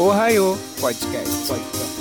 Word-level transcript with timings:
Ohio 0.00 0.56
Podcast. 0.80 1.48
Podcast. 1.48 1.98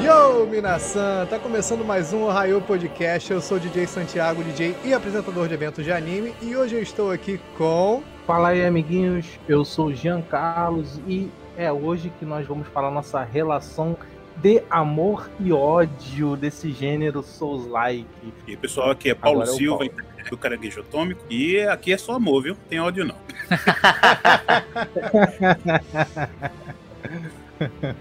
Yo, 0.00 0.46
Minasan! 0.46 1.26
Tá 1.26 1.40
começando 1.40 1.84
mais 1.84 2.12
um 2.12 2.22
Ohio 2.22 2.60
Podcast. 2.60 3.32
Eu 3.32 3.40
sou 3.40 3.56
o 3.56 3.60
DJ 3.60 3.88
Santiago, 3.88 4.44
DJ 4.44 4.76
e 4.84 4.94
apresentador 4.94 5.48
de 5.48 5.54
eventos 5.54 5.84
de 5.84 5.90
anime. 5.90 6.32
E 6.40 6.54
hoje 6.54 6.76
eu 6.76 6.82
estou 6.82 7.10
aqui 7.10 7.40
com. 7.58 8.04
Fala 8.24 8.50
aí, 8.50 8.64
amiguinhos. 8.64 9.26
Eu 9.48 9.64
sou 9.64 9.86
o 9.86 9.92
Jean 9.92 10.22
Carlos 10.22 11.00
e 11.04 11.28
é 11.56 11.72
hoje 11.72 12.12
que 12.20 12.24
nós 12.24 12.46
vamos 12.46 12.68
falar 12.68 12.92
nossa 12.92 13.24
relação 13.24 13.96
de 14.40 14.62
amor 14.70 15.30
e 15.38 15.52
ódio 15.52 16.36
desse 16.36 16.72
gênero 16.72 17.22
Souls-like. 17.22 18.06
E 18.46 18.56
pessoal, 18.56 18.90
aqui 18.90 19.10
é 19.10 19.14
Paulo 19.14 19.42
Agora 19.42 19.50
é 19.50 19.54
o 19.54 19.56
Silva, 19.56 19.78
Paulo. 19.78 19.92
do 20.30 20.38
Caranguejo 20.38 20.80
Atômico. 20.80 21.22
E 21.28 21.60
aqui 21.60 21.92
é 21.92 21.98
só 21.98 22.14
amor, 22.14 22.42
viu? 22.42 22.56
Tem 22.68 22.80
ódio 22.80 23.04
não. 23.04 23.16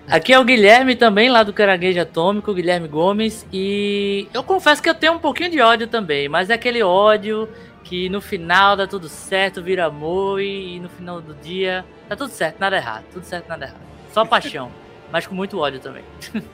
Aqui 0.08 0.32
é 0.32 0.40
o 0.40 0.46
Guilherme 0.46 0.96
também, 0.96 1.30
lá 1.30 1.44
do 1.44 1.52
Caranguejo 1.52 2.00
Atômico, 2.00 2.54
Guilherme 2.54 2.88
Gomes. 2.88 3.46
E 3.52 4.28
eu 4.34 4.42
confesso 4.42 4.82
que 4.82 4.90
eu 4.90 4.96
tenho 4.96 5.14
um 5.14 5.20
pouquinho 5.20 5.52
de 5.52 5.60
ódio 5.60 5.88
também, 5.88 6.30
mas 6.30 6.50
é 6.50 6.54
aquele 6.54 6.82
ódio 6.82 7.50
que 7.84 8.08
no 8.10 8.22
final 8.22 8.78
dá 8.78 8.88
tudo 8.88 9.10
certo, 9.10 9.62
vira 9.62 9.86
amor 9.86 10.42
e 10.42 10.80
no 10.80 10.88
final 10.90 11.20
do 11.20 11.34
dia 11.34 11.84
tá 12.08 12.16
tudo 12.16 12.30
certo, 12.30 12.58
nada 12.60 12.78
errado. 12.78 13.04
Tudo 13.12 13.26
certo, 13.26 13.50
nada 13.50 13.66
errado. 13.66 13.82
Só 14.14 14.24
paixão, 14.24 14.72
mas 15.12 15.28
com 15.28 15.36
muito 15.36 15.60
ódio 15.60 15.80
também. 15.80 16.04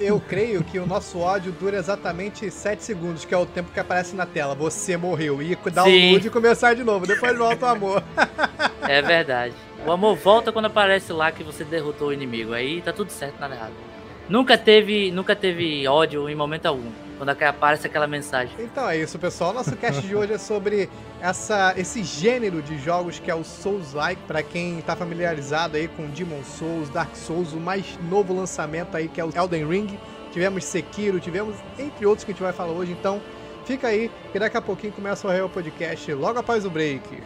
Eu 0.00 0.18
creio 0.18 0.64
que 0.64 0.78
o 0.78 0.86
nosso 0.86 1.18
ódio 1.18 1.52
dura 1.52 1.76
exatamente 1.76 2.50
7 2.50 2.82
segundos, 2.82 3.24
que 3.24 3.34
é 3.34 3.36
o 3.36 3.44
tempo 3.44 3.70
que 3.70 3.78
aparece 3.78 4.16
na 4.16 4.24
tela. 4.24 4.54
Você 4.54 4.96
morreu. 4.96 5.42
E 5.42 5.54
dar 5.70 5.84
o 5.84 5.90
nude 5.90 6.28
e 6.28 6.30
começar 6.30 6.74
de 6.74 6.82
novo. 6.82 7.06
Depois 7.06 7.36
volta 7.36 7.66
o 7.66 7.68
amor. 7.68 8.02
É 8.86 9.00
verdade. 9.00 9.54
O 9.86 9.90
amor 9.90 10.14
volta 10.14 10.52
quando 10.52 10.66
aparece 10.66 11.10
lá 11.10 11.32
que 11.32 11.42
você 11.42 11.64
derrotou 11.64 12.08
o 12.08 12.12
inimigo. 12.12 12.52
Aí 12.52 12.82
tá 12.82 12.92
tudo 12.92 13.10
certo, 13.10 13.40
nada 13.40 13.54
errado. 13.54 13.72
Nunca 14.28 14.56
teve, 14.56 15.10
nunca 15.10 15.36
teve 15.36 15.86
ódio 15.86 16.28
em 16.28 16.34
momento 16.34 16.66
algum. 16.66 16.90
Quando 17.16 17.28
aparece 17.30 17.86
aquela 17.86 18.06
mensagem. 18.06 18.54
Então 18.58 18.88
é 18.88 18.98
isso, 18.98 19.18
pessoal. 19.18 19.52
Nosso 19.52 19.76
cast 19.76 20.02
de 20.02 20.16
hoje 20.16 20.32
é 20.32 20.38
sobre 20.38 20.88
essa, 21.20 21.72
esse 21.76 22.02
gênero 22.02 22.60
de 22.60 22.76
jogos 22.78 23.18
que 23.20 23.30
é 23.30 23.34
o 23.34 23.44
Souls-like. 23.44 24.20
Pra 24.26 24.42
quem 24.42 24.80
tá 24.80 24.96
familiarizado 24.96 25.76
aí 25.76 25.86
com 25.86 26.06
Demon 26.08 26.42
Souls, 26.42 26.88
Dark 26.88 27.14
Souls, 27.14 27.52
o 27.52 27.60
mais 27.60 27.98
novo 28.10 28.34
lançamento 28.34 28.96
aí 28.96 29.08
que 29.08 29.20
é 29.20 29.24
o 29.24 29.30
Elden 29.34 29.66
Ring. 29.68 29.98
Tivemos 30.32 30.64
Sekiro, 30.64 31.20
tivemos 31.20 31.54
entre 31.78 32.04
outros 32.04 32.24
que 32.24 32.32
a 32.32 32.34
gente 32.34 32.42
vai 32.42 32.52
falar 32.52 32.72
hoje. 32.72 32.90
Então 32.90 33.22
fica 33.64 33.86
aí 33.86 34.10
que 34.32 34.38
daqui 34.38 34.56
a 34.56 34.62
pouquinho 34.62 34.92
começa 34.92 35.28
o 35.28 35.30
Real 35.30 35.48
Podcast 35.48 36.12
logo 36.12 36.40
após 36.40 36.66
o 36.66 36.70
break. 36.70 37.22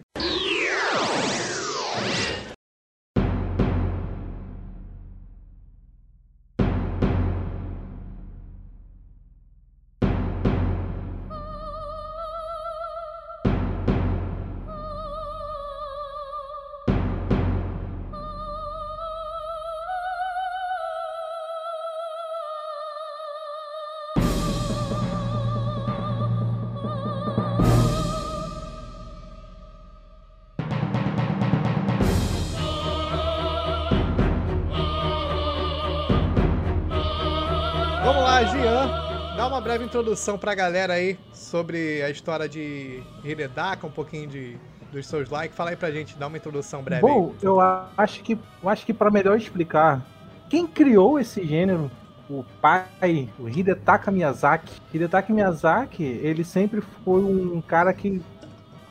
Breve 39.79 39.85
introdução 39.85 40.37
pra 40.37 40.55
galera 40.55 40.95
aí 40.95 41.17
sobre 41.33 42.03
a 42.03 42.11
história 42.11 42.49
de 42.49 43.01
Hidetaka, 43.25 43.87
um 43.87 43.91
pouquinho 43.91 44.27
de, 44.29 44.57
dos 44.91 45.07
seus 45.07 45.31
likes. 45.31 45.57
Fala 45.57 45.71
aí 45.71 45.77
pra 45.77 45.91
gente, 45.91 46.19
dá 46.19 46.27
uma 46.27 46.37
introdução 46.37 46.83
breve 46.83 47.07
aí. 47.07 47.13
Bom, 47.13 47.35
eu 47.41 47.61
acho 47.61 48.23
que 48.23 48.33
eu 48.63 48.69
acho 48.69 48.85
que 48.85 48.93
para 48.93 49.11
melhor 49.11 49.37
explicar, 49.37 50.05
quem 50.49 50.67
criou 50.67 51.19
esse 51.19 51.47
gênero, 51.47 51.91
o 52.29 52.45
pai, 52.61 53.29
o 53.39 53.49
Hidetaka 53.49 54.11
Miyazaki. 54.11 54.81
Hidetaka 54.93 55.33
Miyazaki, 55.33 56.03
ele 56.03 56.45
sempre 56.45 56.81
foi 57.05 57.23
um 57.23 57.61
cara 57.61 57.93
que 57.93 58.21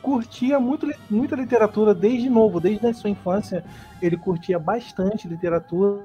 curtia 0.00 0.58
muito, 0.58 0.88
muita 1.10 1.36
literatura 1.36 1.94
desde 1.94 2.30
novo, 2.30 2.60
desde 2.60 2.86
a 2.86 2.94
sua 2.94 3.10
infância. 3.10 3.62
Ele 4.00 4.16
curtia 4.16 4.58
bastante 4.58 5.28
literatura, 5.28 6.00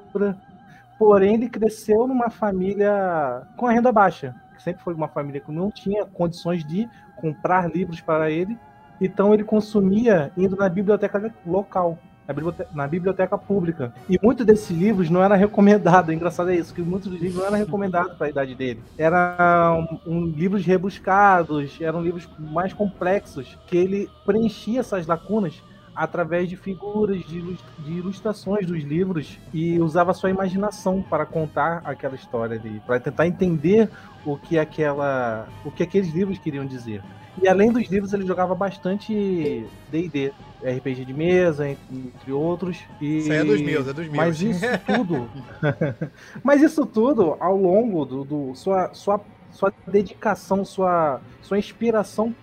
porém 1.00 1.36
ele 1.36 1.50
cresceu 1.50 2.06
numa 2.06 2.30
família 2.30 3.44
com 3.56 3.66
a 3.66 3.72
renda 3.72 3.92
baixa. 3.92 4.36
Sempre 4.64 4.84
foi 4.84 4.94
uma 4.94 5.08
família 5.08 5.42
que 5.42 5.52
não 5.52 5.70
tinha 5.70 6.06
condições 6.06 6.64
de 6.64 6.90
comprar 7.18 7.70
livros 7.70 8.00
para 8.00 8.32
ele. 8.32 8.58
Então 9.02 9.34
ele 9.34 9.44
consumia 9.44 10.32
indo 10.38 10.56
na 10.56 10.70
biblioteca 10.70 11.34
local, 11.46 12.00
na 12.26 12.34
biblioteca, 12.34 12.70
na 12.74 12.88
biblioteca 12.88 13.38
pública. 13.38 13.94
E 14.10 14.18
muitos 14.24 14.46
desses 14.46 14.70
livros 14.70 15.10
não 15.10 15.22
era 15.22 15.36
recomendado. 15.36 16.14
Engraçado 16.14 16.52
é 16.52 16.56
isso, 16.56 16.74
que 16.74 16.82
muitos 16.82 17.12
dos 17.12 17.20
livros 17.20 17.40
não 17.40 17.48
eram 17.48 17.58
recomendados 17.58 18.14
para 18.14 18.28
a 18.28 18.30
idade 18.30 18.56
dele. 18.56 18.82
Eram 18.98 20.00
um, 20.08 20.26
livros 20.28 20.66
rebuscados, 20.66 21.78
eram 21.82 22.02
livros 22.02 22.30
mais 22.40 22.72
complexos, 22.72 23.58
que 23.68 23.76
ele 23.76 24.10
preenchia 24.26 24.80
essas 24.80 25.06
lacunas 25.06 25.62
através 25.96 26.50
de 26.50 26.56
figuras, 26.58 27.24
de, 27.26 27.38
ilus- 27.38 27.64
de 27.80 27.92
ilustrações 27.94 28.66
dos 28.66 28.84
livros 28.84 29.38
e 29.54 29.80
usava 29.80 30.14
sua 30.14 30.30
imaginação 30.30 31.02
para 31.02 31.26
contar 31.26 31.82
aquela 31.86 32.16
história 32.16 32.58
ali, 32.58 32.82
para 32.86 33.00
tentar 33.00 33.28
entender 33.28 33.90
o 34.26 34.38
que 34.38 34.58
aquela, 34.58 35.48
o 35.64 35.70
que 35.72 35.84
aqueles 35.84 36.12
livros 36.14 36.38
queriam 36.40 36.66
dizer. 36.66 37.02
E 37.42 37.48
além 37.48 37.72
dos 37.72 37.88
livros, 37.90 38.14
ele 38.14 38.26
jogava 38.28 38.54
bastante 38.54 39.66
D&D, 39.92 40.32
RPG 40.64 41.04
de 41.06 41.14
mesa, 41.14 41.68
en- 41.68 41.78
entre 41.92 42.32
outros. 42.32 42.78
E... 43.02 43.18
Isso 43.18 43.32
aí 43.32 43.40
é 43.40 43.44
dos 43.44 43.62
meus, 43.62 43.88
é 43.88 43.94
dos 43.94 44.06
meus. 44.08 44.16
Mas 44.16 44.42
isso 44.42 44.66
tudo, 44.86 45.30
mas 46.44 46.62
isso 46.62 46.86
tudo 46.86 47.36
ao 47.40 47.56
longo 47.58 48.06
do, 48.06 48.24
do- 48.24 48.56
sua, 48.56 48.94
sua, 48.94 49.20
sua 49.52 49.74
dedicação, 49.88 50.64
sua, 50.64 51.22
sua 51.42 51.58
inspiração 51.58 52.36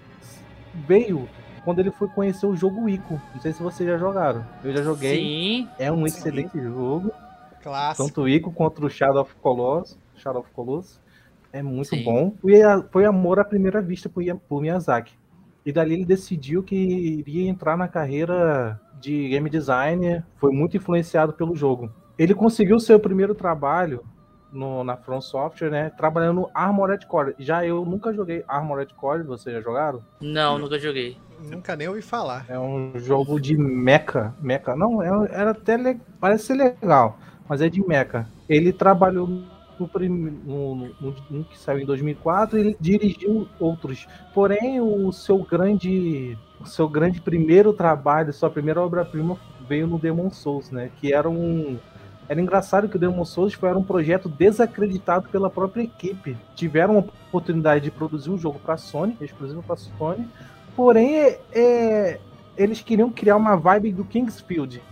veio 0.87 1.29
quando 1.65 1.79
ele 1.81 1.91
foi 1.91 2.09
conhecer 2.09 2.47
o 2.47 2.57
jogo 2.57 2.89
Ico. 2.89 3.21
Não 3.35 3.41
sei 3.41 3.53
se 3.53 3.63
vocês 3.63 3.89
já 3.89 3.97
jogaram. 3.97 4.45
Eu 4.65 4.73
já 4.77 4.83
joguei. 4.83 5.17
Sim, 5.17 5.69
É 5.79 5.91
um 5.91 5.99
Sim. 5.99 6.05
excelente 6.05 6.61
jogo. 6.61 7.11
Clássico. 7.63 8.07
Tanto 8.09 8.23
o 8.23 8.29
Ico 8.29 8.51
quanto 8.53 8.85
o 8.85 8.91
Shadow 8.91 9.23
of 9.23 9.35
Colossus. 9.37 9.99
Shadow 10.17 10.41
of 10.41 10.51
Colossus. 10.53 11.01
É 11.53 11.63
muito 11.63 11.89
Sim. 11.91 12.05
bom. 12.05 12.35
Foi, 12.41 12.63
a- 12.63 12.83
foi 12.91 13.05
amor 13.05 13.39
à 13.41 13.45
primeira 13.45 13.81
vista 13.81 14.09
por, 14.09 14.23
Ya- 14.23 14.37
por 14.37 14.61
Miyazaki. 14.63 15.13
E 15.67 15.73
dali 15.73 15.95
ele 15.95 16.05
decidiu 16.07 16.63
que 16.63 16.75
iria 16.75 17.49
entrar 17.51 17.77
na 17.77 17.87
carreira 17.89 18.81
de 19.01 19.29
game 19.29 19.51
designer. 19.51 20.25
Foi 20.37 20.53
muito 20.53 20.77
influenciado 20.77 21.33
pelo 21.35 21.55
jogo. 21.55 21.91
Ele 22.19 22.35
conseguiu 22.35 22.79
seu 22.81 22.99
primeiro 22.99 23.35
trabalho 23.35 24.03
no- 24.53 24.83
na 24.85 24.97
From 24.97 25.21
Software, 25.21 25.71
né? 25.71 25.91
Trabalhando 25.91 26.41
no 26.43 26.51
Armored 26.55 27.07
Core. 27.07 27.35
Já 27.39 27.65
eu 27.65 27.85
nunca 27.85 28.13
joguei 28.13 28.43
Armored 28.49 28.95
Core, 28.95 29.23
vocês 29.23 29.55
já 29.55 29.61
jogaram? 29.61 30.03
não, 30.21 30.59
nunca 30.59 30.79
joguei. 30.79 31.17
Nunca 31.45 31.75
nem 31.77 31.89
ouvi 31.89 32.03
falar. 32.03 32.45
É 32.49 32.59
um 32.59 32.93
jogo 32.97 33.41
de 33.41 33.57
mecha. 33.57 34.35
Mecha. 34.41 34.75
Não, 34.77 35.03
é- 35.03 35.29
era 35.33 35.51
até. 35.51 35.77
le- 35.77 36.01
Parece 36.21 36.47
ser 36.47 36.55
legal, 36.55 37.19
mas 37.49 37.61
é 37.61 37.69
de 37.69 37.87
mecha. 37.87 38.27
Ele 38.49 38.73
trabalhou 38.73 39.27
no, 39.79 41.45
que 41.49 41.59
saiu 41.59 41.81
em 41.81 41.87
2004 41.87 42.59
e 42.59 42.77
dirigiu 42.81 43.49
outros. 43.59 44.07
Porém, 44.35 44.81
o 44.81 45.11
seu 45.13 45.39
grande. 45.39 46.37
O 46.61 46.67
seu 46.67 46.87
grande 46.87 47.23
primeiro 47.23 47.73
trabalho, 47.73 48.33
sua 48.35 48.51
primeira 48.51 48.83
obra-prima 48.83 49.39
veio 49.67 49.87
no 49.87 49.99
Demon 49.99 50.31
Souls, 50.31 50.71
né? 50.71 50.91
Que 51.01 51.13
era 51.15 51.29
um. 51.29 51.79
Era 52.29 52.41
engraçado 52.41 52.89
que 52.89 52.97
o 52.97 52.99
Demon 52.99 53.25
Souls 53.25 53.55
foi 53.55 53.73
um 53.75 53.83
projeto 53.83 54.29
desacreditado 54.29 55.29
pela 55.31 55.49
própria 55.51 55.83
equipe. 55.83 56.37
Tiveram 56.55 56.97
a 56.97 56.99
oportunidade 56.99 57.85
de 57.85 57.91
produzir 57.91 58.31
um 58.31 58.37
jogo 58.39 58.59
para 58.59 58.77
Sony, 58.77 59.17
exclusivo 59.21 59.63
para 59.63 59.77
Sony, 59.77 60.29
Porém, 60.81 61.15
é- 61.15 61.39
é, 61.53 62.19
eles 62.57 62.81
queriam 62.81 63.11
criar 63.11 63.37
uma 63.37 63.55
vibe 63.55 63.93
do 63.93 64.03
Kingsfield, 64.03 64.83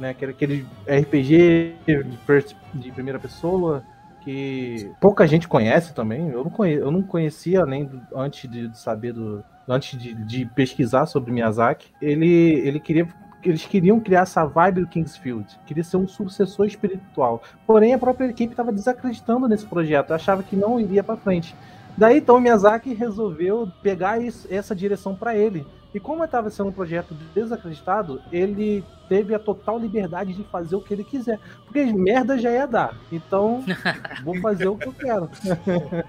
né? 0.00 0.12
Que 0.12 0.24
era 0.24 0.32
aquele 0.32 0.66
RPG 0.84 1.76
de, 1.86 2.16
first- 2.26 2.56
de 2.74 2.90
primeira 2.90 3.20
pessoa 3.20 3.84
que 4.22 4.90
pouca 5.00 5.28
gente 5.28 5.46
conhece 5.46 5.94
também. 5.94 6.28
Eu 6.28 6.42
não, 6.42 6.50
conhe, 6.50 6.74
eu 6.74 6.90
não 6.90 7.02
conhecia 7.04 7.64
nem 7.64 7.84
do- 7.84 8.02
antes 8.16 8.50
de, 8.50 8.66
de 8.66 8.76
saber 8.76 9.12
do, 9.12 9.44
antes 9.68 9.96
de, 9.96 10.12
de 10.12 10.44
pesquisar 10.44 11.06
sobre 11.06 11.30
Miyazaki. 11.30 11.86
Ele, 12.02 12.54
ele 12.66 12.80
queria 12.80 13.06
eles 13.44 13.64
queriam 13.64 14.00
criar 14.00 14.22
essa 14.22 14.44
vibe 14.44 14.80
do 14.80 14.88
Kingsfield, 14.88 15.46
queria 15.64 15.84
ser 15.84 15.98
um 15.98 16.08
sucessor 16.08 16.66
espiritual. 16.66 17.40
Porém, 17.64 17.94
a 17.94 17.98
própria 17.98 18.26
equipe 18.26 18.52
estava 18.52 18.72
desacreditando 18.72 19.46
nesse 19.46 19.64
projeto, 19.64 20.10
achava 20.10 20.42
que 20.42 20.56
não 20.56 20.80
iria 20.80 21.04
para 21.04 21.16
frente. 21.16 21.54
Daí 21.98 22.18
então 22.18 22.36
o 22.36 22.40
Miyazaki 22.40 22.94
resolveu 22.94 23.68
pegar 23.82 24.22
isso- 24.22 24.46
essa 24.48 24.72
direção 24.72 25.16
pra 25.16 25.36
ele. 25.36 25.66
E 25.92 25.98
como 25.98 26.22
estava 26.22 26.48
sendo 26.48 26.68
um 26.68 26.72
projeto 26.72 27.12
desacreditado, 27.34 28.22
ele 28.30 28.84
teve 29.08 29.34
a 29.34 29.38
total 29.38 29.80
liberdade 29.80 30.32
de 30.32 30.44
fazer 30.44 30.76
o 30.76 30.80
que 30.80 30.94
ele 30.94 31.02
quiser. 31.02 31.40
Porque 31.64 31.84
merda 31.92 32.38
já 32.38 32.52
ia 32.52 32.66
dar. 32.68 32.94
Então, 33.10 33.64
vou 34.24 34.40
fazer 34.40 34.68
o 34.68 34.76
que 34.76 34.86
eu 34.86 34.92
quero. 34.92 35.28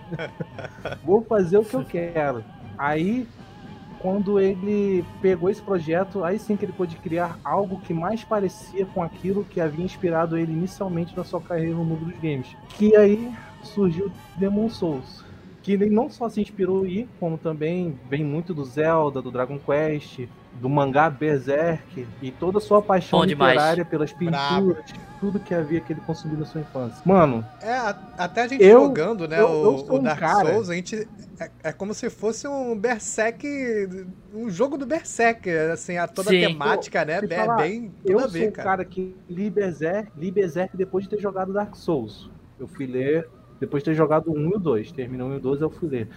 vou 1.03 1.23
fazer 1.23 1.57
o 1.57 1.65
que 1.65 1.73
eu 1.73 1.83
quero. 1.83 2.43
Aí, 2.77 3.27
quando 3.99 4.39
ele 4.39 5.03
pegou 5.23 5.49
esse 5.49 5.61
projeto, 5.61 6.23
aí 6.23 6.37
sim 6.37 6.55
que 6.55 6.65
ele 6.65 6.73
pôde 6.73 6.95
criar 6.97 7.39
algo 7.43 7.79
que 7.79 7.93
mais 7.93 8.23
parecia 8.23 8.85
com 8.85 9.01
aquilo 9.01 9.43
que 9.43 9.59
havia 9.59 9.83
inspirado 9.83 10.37
ele 10.37 10.51
inicialmente 10.51 11.17
na 11.17 11.23
sua 11.23 11.41
carreira 11.41 11.73
no 11.75 11.83
mundo 11.83 12.05
dos 12.05 12.19
games. 12.19 12.55
Que 12.77 12.95
aí 12.95 13.33
surgiu 13.63 14.11
Demon 14.37 14.69
Souls. 14.69 15.25
Que 15.61 15.73
ele 15.73 15.89
não 15.89 16.09
só 16.09 16.29
se 16.29 16.39
inspirou 16.41 16.85
em, 16.85 17.07
como 17.19 17.37
também 17.37 17.99
vem 18.09 18.23
muito 18.23 18.53
do 18.53 18.63
Zelda, 18.63 19.21
do 19.21 19.29
Dragon 19.29 19.59
Quest, 19.59 20.21
do 20.59 20.69
mangá 20.69 21.09
Berserk 21.09 22.07
e 22.21 22.31
toda 22.31 22.57
a 22.57 22.61
sua 22.61 22.81
paixão 22.81 23.19
Bom 23.19 23.25
demais. 23.25 23.53
literária 23.53 23.85
pelas 23.85 24.11
pinturas, 24.13 24.85
tudo 25.19 25.39
que 25.39 25.53
havia 25.53 25.79
que 25.81 25.93
ele 25.93 26.01
consumiu 26.01 26.39
na 26.39 26.45
sua 26.45 26.61
infância. 26.61 27.01
Mano, 27.05 27.45
É, 27.61 27.71
a- 27.73 27.97
até 28.17 28.41
a 28.43 28.47
gente 28.47 28.63
Eu- 28.63 28.81
jogando, 28.85 29.27
né, 29.27 29.39
eu- 29.39 29.47
o, 29.47 29.63
eu 29.65 29.77
sou 29.79 29.95
o 29.97 29.99
um 29.99 30.03
Dark 30.03 30.19
cara- 30.19 30.49
Souls, 30.53 30.69
a 30.69 30.73
gente. 30.75 31.07
É, 31.39 31.51
é 31.65 31.71
como 31.73 31.93
se 31.93 32.09
fosse 32.09 32.47
um 32.47 32.77
Berserk. 32.77 33.47
Um 34.33 34.49
jogo 34.49 34.77
do 34.77 34.85
Berserk, 34.85 35.49
assim, 35.49 35.97
a 35.97 36.07
toda 36.07 36.29
a 36.29 36.33
Sim. 36.33 36.41
temática, 36.41 37.03
né? 37.05 37.19
É 37.23 37.27
falar, 37.27 37.57
bem. 37.57 37.91
Tudo 38.01 38.11
eu 38.11 38.17
a 38.19 38.21
sou 38.23 38.31
ver, 38.31 38.49
um 38.49 38.51
cara. 38.51 38.69
cara 38.69 38.85
que 38.85 39.15
li 39.29 39.49
Berserk, 39.49 40.11
li 40.17 40.31
Berserk 40.31 40.75
depois 40.75 41.03
de 41.05 41.09
ter 41.11 41.19
jogado 41.21 41.53
Dark 41.53 41.75
Souls. 41.75 42.29
Eu 42.59 42.67
fui 42.67 42.85
ler, 42.85 43.27
depois 43.59 43.83
de 43.83 43.89
ter 43.89 43.95
jogado 43.95 44.31
1 44.31 44.51
e 44.51 44.55
o 44.55 44.59
2. 44.59 44.91
Terminou 44.91 45.29
1 45.29 45.33
e 45.33 45.37
o 45.37 45.39
2, 45.39 45.61
eu 45.61 45.69
fui 45.69 45.89
ler. 45.89 46.09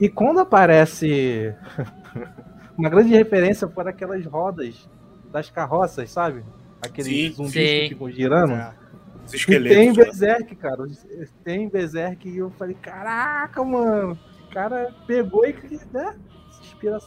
E 0.00 0.08
quando 0.08 0.40
aparece 0.40 1.54
uma 2.76 2.88
grande 2.88 3.10
referência 3.10 3.66
para 3.66 3.90
aquelas 3.90 4.24
rodas 4.24 4.88
das 5.30 5.50
carroças, 5.50 6.10
sabe? 6.10 6.42
Aqueles 6.82 7.10
Sim. 7.10 7.32
zumbis 7.32 7.52
Sim. 7.52 7.60
que 7.60 7.88
ficam 7.90 8.10
girando. 8.10 8.52
É. 8.52 8.74
Os 9.26 9.34
E 9.34 9.60
tem? 9.60 9.92
Berserk, 9.92 10.54
cara. 10.56 10.84
Tem 11.42 11.68
Berserk 11.68 12.28
e 12.28 12.38
eu 12.38 12.50
falei, 12.50 12.74
caraca, 12.74 13.64
mano. 13.64 14.18
O 14.46 14.52
cara 14.52 14.94
pegou 15.06 15.46
e, 15.46 15.54
né? 15.92 16.14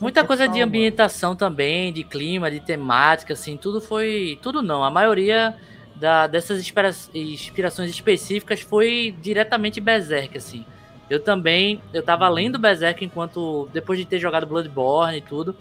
Muita 0.02 0.24
coisa 0.24 0.44
total, 0.44 0.54
de 0.54 0.60
mano. 0.60 0.70
ambientação 0.70 1.36
também, 1.36 1.94
de 1.94 2.04
clima, 2.04 2.50
de 2.50 2.60
temática, 2.60 3.34
assim, 3.34 3.56
tudo 3.58 3.80
foi. 3.80 4.40
Tudo 4.42 4.62
não. 4.62 4.84
A 4.84 4.90
maioria 4.90 5.56
da- 6.00 6.28
dessas 6.28 6.60
inspira- 6.60 6.92
inspirações 7.14 7.90
específicas 7.90 8.62
foi 8.62 9.16
diretamente 9.22 9.80
Berserk, 9.82 10.38
assim. 10.38 10.66
Eu 11.10 11.20
também, 11.22 11.82
eu 11.94 12.04
tava 12.04 12.28
lendo 12.28 12.60
Berserk 12.60 13.04
enquanto. 13.06 13.70
Depois 13.74 13.98
de 13.98 14.06
ter 14.06 14.20
jogado 14.20 14.46
Bloodborne 14.46 15.18
e 15.18 15.22
tudo. 15.22 15.56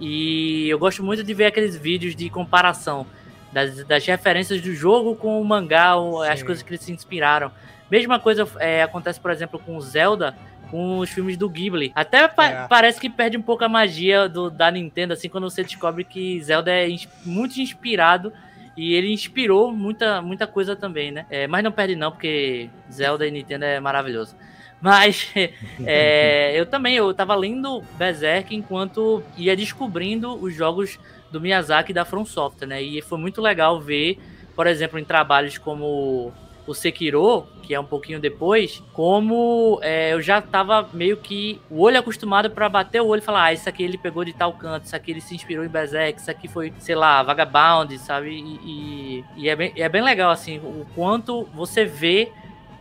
E 0.00 0.68
eu 0.68 0.78
gosto 0.78 1.02
muito 1.02 1.22
de 1.22 1.34
ver 1.34 1.46
aqueles 1.46 1.76
vídeos 1.76 2.14
de 2.16 2.28
comparação 2.30 3.06
das, 3.52 3.84
das 3.84 4.04
referências 4.06 4.60
do 4.60 4.74
jogo 4.74 5.14
com 5.14 5.40
o 5.40 5.44
mangá, 5.44 5.94
ou 5.96 6.22
as 6.22 6.42
coisas 6.42 6.62
que 6.62 6.70
eles 6.70 6.80
se 6.82 6.92
inspiraram. 6.92 7.50
Mesma 7.90 8.18
coisa 8.18 8.48
é, 8.58 8.82
acontece, 8.82 9.20
por 9.20 9.30
exemplo, 9.30 9.58
com 9.60 9.80
Zelda, 9.80 10.34
com 10.70 10.98
os 10.98 11.10
filmes 11.10 11.36
do 11.36 11.48
Ghibli. 11.48 11.92
Até 11.94 12.26
pa- 12.26 12.48
É. 12.48 12.66
parece 12.68 13.00
que 13.00 13.08
perde 13.08 13.36
um 13.36 13.42
pouco 13.42 13.64
a 13.64 13.68
magia 13.68 14.28
do, 14.28 14.50
da 14.50 14.70
Nintendo, 14.70 15.12
assim, 15.12 15.28
quando 15.28 15.48
você 15.48 15.62
descobre 15.62 16.02
que 16.02 16.40
Zelda 16.42 16.72
é 16.72 16.88
ins- 16.88 17.08
muito 17.24 17.60
inspirado 17.60 18.32
e 18.76 18.94
ele 18.94 19.12
inspirou 19.12 19.72
muita, 19.72 20.20
muita 20.20 20.46
coisa 20.46 20.74
também, 20.74 21.10
né? 21.10 21.26
É, 21.30 21.46
mas 21.46 21.62
não 21.62 21.70
perde 21.70 21.94
não, 21.94 22.10
porque 22.10 22.68
Zelda 22.90 23.26
e 23.26 23.30
Nintendo 23.30 23.64
é 23.64 23.78
maravilhoso. 23.78 24.36
Mas 24.80 25.32
é, 25.86 26.58
eu 26.58 26.66
também, 26.66 26.96
eu 26.96 27.12
tava 27.14 27.34
lendo 27.34 27.82
Berserk 27.96 28.54
enquanto 28.54 29.22
ia 29.36 29.56
descobrindo 29.56 30.34
os 30.34 30.54
jogos 30.54 30.98
do 31.30 31.40
Miyazaki 31.40 31.92
e 31.92 31.94
da 31.94 32.04
From 32.04 32.24
Software, 32.24 32.66
né? 32.66 32.82
E 32.82 33.00
foi 33.00 33.18
muito 33.18 33.40
legal 33.40 33.80
ver, 33.80 34.18
por 34.54 34.66
exemplo, 34.66 34.98
em 34.98 35.04
trabalhos 35.04 35.56
como 35.56 36.32
o 36.66 36.72
Sekiro, 36.74 37.46
que 37.62 37.74
é 37.74 37.80
um 37.80 37.84
pouquinho 37.84 38.18
depois, 38.20 38.82
como 38.92 39.78
é, 39.82 40.12
eu 40.12 40.20
já 40.22 40.40
tava 40.40 40.88
meio 40.92 41.16
que 41.16 41.60
o 41.70 41.80
olho 41.82 41.98
acostumado 41.98 42.50
pra 42.50 42.68
bater 42.68 43.00
o 43.02 43.06
olho 43.06 43.20
e 43.20 43.24
falar, 43.24 43.44
ah, 43.44 43.52
isso 43.52 43.68
aqui 43.68 43.82
ele 43.82 43.98
pegou 43.98 44.24
de 44.24 44.32
tal 44.32 44.52
canto, 44.52 44.84
isso 44.86 44.96
aqui 44.96 45.10
ele 45.10 45.20
se 45.20 45.34
inspirou 45.34 45.64
em 45.64 45.68
Berserk, 45.68 46.20
isso 46.20 46.30
aqui 46.30 46.48
foi, 46.48 46.72
sei 46.78 46.94
lá, 46.94 47.22
Vagabond, 47.22 47.98
sabe? 47.98 48.30
E, 48.30 48.40
e- 48.64 49.24
e 49.36 49.48
é, 49.48 49.56
bem, 49.56 49.72
é 49.76 49.88
bem 49.88 50.02
legal, 50.02 50.30
assim, 50.30 50.58
o 50.58 50.86
quanto 50.94 51.44
você 51.54 51.84
vê 51.84 52.30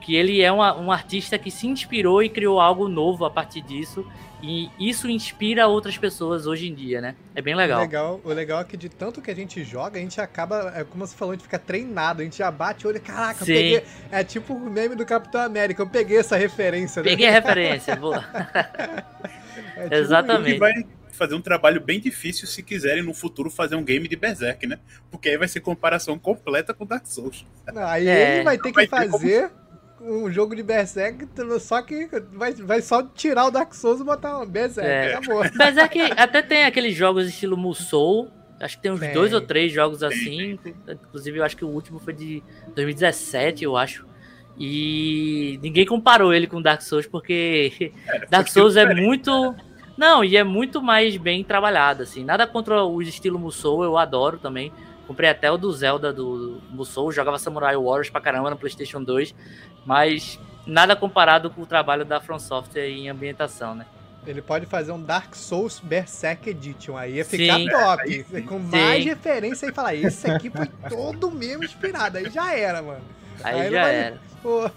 que 0.03 0.15
ele 0.15 0.41
é 0.41 0.51
uma- 0.51 0.77
um 0.77 0.91
artista 0.91 1.37
que 1.39 1.49
se 1.49 1.65
inspirou 1.65 2.21
e 2.21 2.29
criou 2.29 2.59
algo 2.59 2.87
novo 2.87 3.25
a 3.25 3.31
partir 3.31 3.61
disso. 3.61 4.05
E 4.45 4.69
isso 4.77 5.09
inspira 5.09 5.67
outras 5.67 5.97
pessoas 5.97 6.45
hoje 6.45 6.67
em 6.67 6.75
dia, 6.75 6.99
né? 6.99 7.15
É 7.33 7.41
bem 7.41 7.53
O 7.53 7.57
legal. 7.57 7.79
legal, 7.79 8.19
o 8.25 8.29
legal 8.29 8.59
é 8.59 8.65
que 8.65 8.75
de 8.75 8.89
tanto 8.89 9.21
que 9.21 9.31
a 9.31 9.35
gente 9.35 9.63
joga, 9.63 9.97
a 9.97 10.01
gente 10.01 10.19
acaba, 10.19 10.73
é 10.75 10.83
como 10.83 11.07
você 11.07 11.15
falou, 11.15 11.31
a 11.31 11.35
gente 11.35 11.43
fica 11.43 11.57
treinado, 11.57 12.19
a 12.21 12.25
gente 12.25 12.39
já 12.39 12.51
bate 12.51 12.85
o 12.85 12.89
olho, 12.89 12.99
caraca, 12.99 13.41
eu 13.43 13.47
peguei. 13.47 13.83
É 14.11 14.21
tipo 14.21 14.53
o 14.53 14.69
meme 14.69 14.95
do 14.95 15.05
Capitão 15.05 15.39
América, 15.39 15.81
eu 15.81 15.87
peguei 15.87 16.17
essa 16.17 16.35
referência. 16.35 17.01
né? 17.01 17.09
Peguei 17.09 17.27
a 17.27 17.31
referência. 17.31 17.95
boa. 17.95 18.21
É 19.75 19.83
tipo 19.83 19.95
Exatamente. 19.95 20.59
Fazer 21.11 21.35
um 21.35 21.41
trabalho 21.41 21.79
bem 21.79 21.99
difícil 21.99 22.47
se 22.47 22.63
quiserem 22.63 23.03
no 23.03 23.13
futuro 23.13 23.49
fazer 23.49 23.75
um 23.75 23.83
game 23.83 24.07
de 24.07 24.15
Berserk, 24.15 24.65
né? 24.65 24.79
Porque 25.11 25.29
aí 25.29 25.37
vai 25.37 25.47
ser 25.47 25.59
comparação 25.61 26.17
completa 26.17 26.73
com 26.73 26.85
Dark 26.87 27.05
Souls. 27.05 27.45
Não, 27.71 27.85
aí 27.85 28.07
É. 28.07 28.35
ele 28.35 28.43
vai 28.43 28.57
ter 28.57 28.69
que 28.69 28.75
Vai 28.75 28.87
ter 28.87 29.09
como- 29.11 29.19
fazer 29.19 29.51
um 30.03 30.31
jogo 30.31 30.55
de 30.55 30.63
Berserk, 30.63 31.27
só 31.59 31.81
que 31.81 32.09
vai, 32.31 32.53
vai 32.53 32.81
só 32.81 33.03
tirar 33.03 33.45
o 33.45 33.51
Dark 33.51 33.73
Souls 33.73 34.01
e 34.01 34.03
botar 34.03 34.39
um 34.39 34.45
Berserk. 34.45 34.89
É. 34.89 35.15
Acabou. 35.15 35.43
Berserk 35.57 35.99
até 36.17 36.41
tem 36.41 36.65
aqueles 36.65 36.95
jogos 36.95 37.27
estilo 37.27 37.57
Musou. 37.57 38.29
Acho 38.59 38.77
que 38.77 38.83
tem 38.83 38.91
uns 38.91 38.99
Tem. 38.99 39.13
dois 39.13 39.33
ou 39.33 39.41
três 39.41 39.73
jogos 39.73 40.03
assim. 40.03 40.57
Inclusive, 40.87 41.39
eu 41.39 41.43
acho 41.43 41.57
que 41.57 41.65
o 41.65 41.67
último 41.67 41.99
foi 41.99 42.13
de 42.13 42.41
2017, 42.75 43.63
eu 43.63 43.75
acho. 43.75 44.05
E 44.57 45.59
ninguém 45.61 45.85
comparou 45.85 46.33
ele 46.33 46.47
com 46.47 46.61
Dark 46.61 46.81
Souls, 46.81 47.07
porque 47.07 47.91
Dark 48.29 48.47
Souls 48.47 48.77
é 48.77 48.93
muito. 48.93 49.55
Não, 49.97 50.23
e 50.23 50.37
é 50.37 50.43
muito 50.43 50.81
mais 50.81 51.17
bem 51.17 51.43
trabalhado, 51.43 52.03
assim. 52.03 52.23
Nada 52.23 52.47
contra 52.47 52.83
o 52.83 53.01
estilo 53.01 53.37
Musou, 53.37 53.83
eu 53.83 53.97
adoro 53.97 54.37
também. 54.37 54.71
Comprei 55.07 55.29
até 55.29 55.51
o 55.51 55.57
do 55.57 55.71
Zelda 55.71 56.13
do 56.13 56.61
Musou, 56.69 57.11
jogava 57.11 57.37
Samurai 57.37 57.75
Warriors 57.75 58.09
pra 58.09 58.21
caramba 58.21 58.49
no 58.49 58.57
PlayStation 58.57 59.03
2, 59.03 59.35
mas 59.85 60.39
nada 60.65 60.95
comparado 60.95 61.49
com 61.49 61.61
o 61.61 61.65
trabalho 61.65 62.05
da 62.05 62.21
From 62.21 62.39
Software 62.39 62.87
em 62.89 63.09
ambientação, 63.09 63.75
né? 63.75 63.85
Ele 64.25 64.41
pode 64.41 64.65
fazer 64.65 64.93
um 64.93 65.01
Dark 65.01 65.35
Souls 65.35 65.81
Berserk 65.81 66.49
Edition, 66.49 66.95
aí 66.95 67.15
ia 67.15 67.25
ficar 67.25 67.57
Sim. 67.57 67.67
top. 67.67 68.23
Com 68.47 68.57
mais 68.59 69.03
Sim. 69.03 69.09
referência 69.09 69.67
e 69.67 69.73
falar, 69.73 69.95
esse 69.95 70.31
aqui 70.31 70.49
foi 70.49 70.67
todo 70.89 71.29
mesmo 71.29 71.65
inspirado. 71.65 72.17
Aí 72.17 72.29
já 72.29 72.55
era, 72.55 72.81
mano. 72.81 73.01
Aí, 73.43 73.59
Aí 73.61 73.71
já 73.71 73.81
vai- 73.81 73.95
era. 73.95 74.17
Pô, 74.41 74.69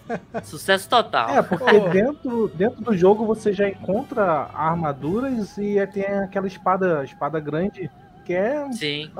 Sucesso 0.45 0.89
total. 0.89 1.29
É, 1.31 1.43
porque 1.43 1.79
dentro, 1.91 2.49
dentro 2.55 2.81
do 2.83 2.97
jogo 2.97 3.25
você 3.27 3.53
já 3.53 3.69
encontra 3.69 4.49
armaduras 4.55 5.57
e 5.59 5.85
tem 5.89 6.05
aquela 6.05 6.47
espada, 6.49 7.03
espada 7.05 7.39
grande 7.41 7.89
que 8.27 8.35
é 8.35 8.71
Sim, 8.73 9.11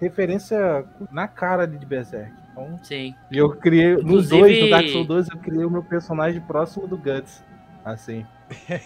referência 0.00 0.84
na 1.12 1.28
cara 1.28 1.66
de 1.66 1.84
Berserk. 1.84 2.32
Então, 2.52 2.78
sim. 2.82 3.14
e 3.30 3.36
eu 3.38 3.50
criei, 3.50 3.94
no 3.94 4.00
Inclusive- 4.00 4.40
2, 4.40 4.60
no 4.62 4.70
Dark 4.70 4.88
Souls 4.88 5.06
2, 5.06 5.28
eu 5.28 5.38
criei 5.38 5.64
o 5.64 5.70
meu 5.70 5.82
personagem 5.82 6.40
próximo 6.40 6.86
do 6.86 6.96
Guts. 6.96 7.42
Assim. 7.84 8.24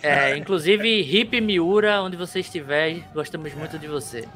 É, 0.02 0.37
inclusive, 0.37 0.88
Hip 1.02 1.40
Miura, 1.40 2.02
onde 2.02 2.16
você 2.16 2.40
estiver, 2.40 3.00
gostamos 3.14 3.54
muito 3.54 3.78
de 3.78 3.87
você. 3.87 4.26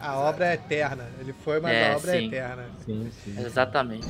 a 0.00 0.18
obra 0.18 0.48
é 0.50 0.54
eterna. 0.54 1.06
Ele 1.20 1.32
foi, 1.32 1.60
mas 1.60 1.72
É, 1.72 1.92
a 1.92 1.96
obra 1.96 2.16
é 2.16 2.18
sim. 2.20 2.26
eterna. 2.26 2.64
Sim, 2.84 3.10
sim. 3.24 3.34
Exatamente. 3.40 4.06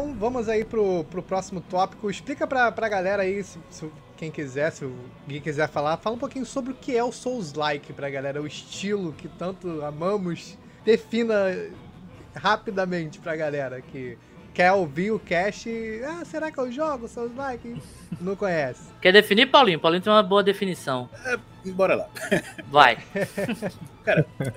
Então 0.00 0.14
vamos 0.14 0.48
aí 0.48 0.64
pro, 0.64 1.04
pro 1.04 1.22
próximo 1.22 1.60
tópico. 1.60 2.10
Explica 2.10 2.46
pra, 2.46 2.72
pra 2.72 2.88
galera 2.88 3.22
aí, 3.22 3.44
se, 3.44 3.58
se 3.68 3.90
quem 4.16 4.30
quiser, 4.30 4.72
se 4.72 4.84
alguém 4.84 5.42
quiser 5.42 5.68
falar, 5.68 5.98
fala 5.98 6.16
um 6.16 6.18
pouquinho 6.18 6.46
sobre 6.46 6.72
o 6.72 6.74
que 6.74 6.96
é 6.96 7.04
o 7.04 7.12
Souls-like 7.12 7.92
pra 7.92 8.08
galera, 8.08 8.40
o 8.40 8.46
estilo 8.46 9.12
que 9.12 9.28
tanto 9.28 9.84
amamos. 9.84 10.56
Defina 10.86 11.34
rapidamente 12.34 13.18
pra 13.18 13.36
galera 13.36 13.82
que 13.82 14.16
quer 14.60 14.72
ouvir 14.72 15.10
o 15.10 15.18
cast. 15.18 15.70
e, 15.70 16.02
Ah, 16.04 16.22
será 16.22 16.50
que 16.52 16.58
eu 16.58 16.70
jogo 16.70 17.08
Souls-like? 17.08 17.80
Não 18.20 18.36
conhece. 18.36 18.82
Quer 19.00 19.10
definir, 19.12 19.46
Paulinho? 19.46 19.80
Paulinho 19.80 20.02
tem 20.02 20.12
uma 20.12 20.22
boa 20.22 20.42
definição. 20.42 21.08
Bora 21.64 21.94
lá. 21.94 22.08
Vai. 22.68 22.98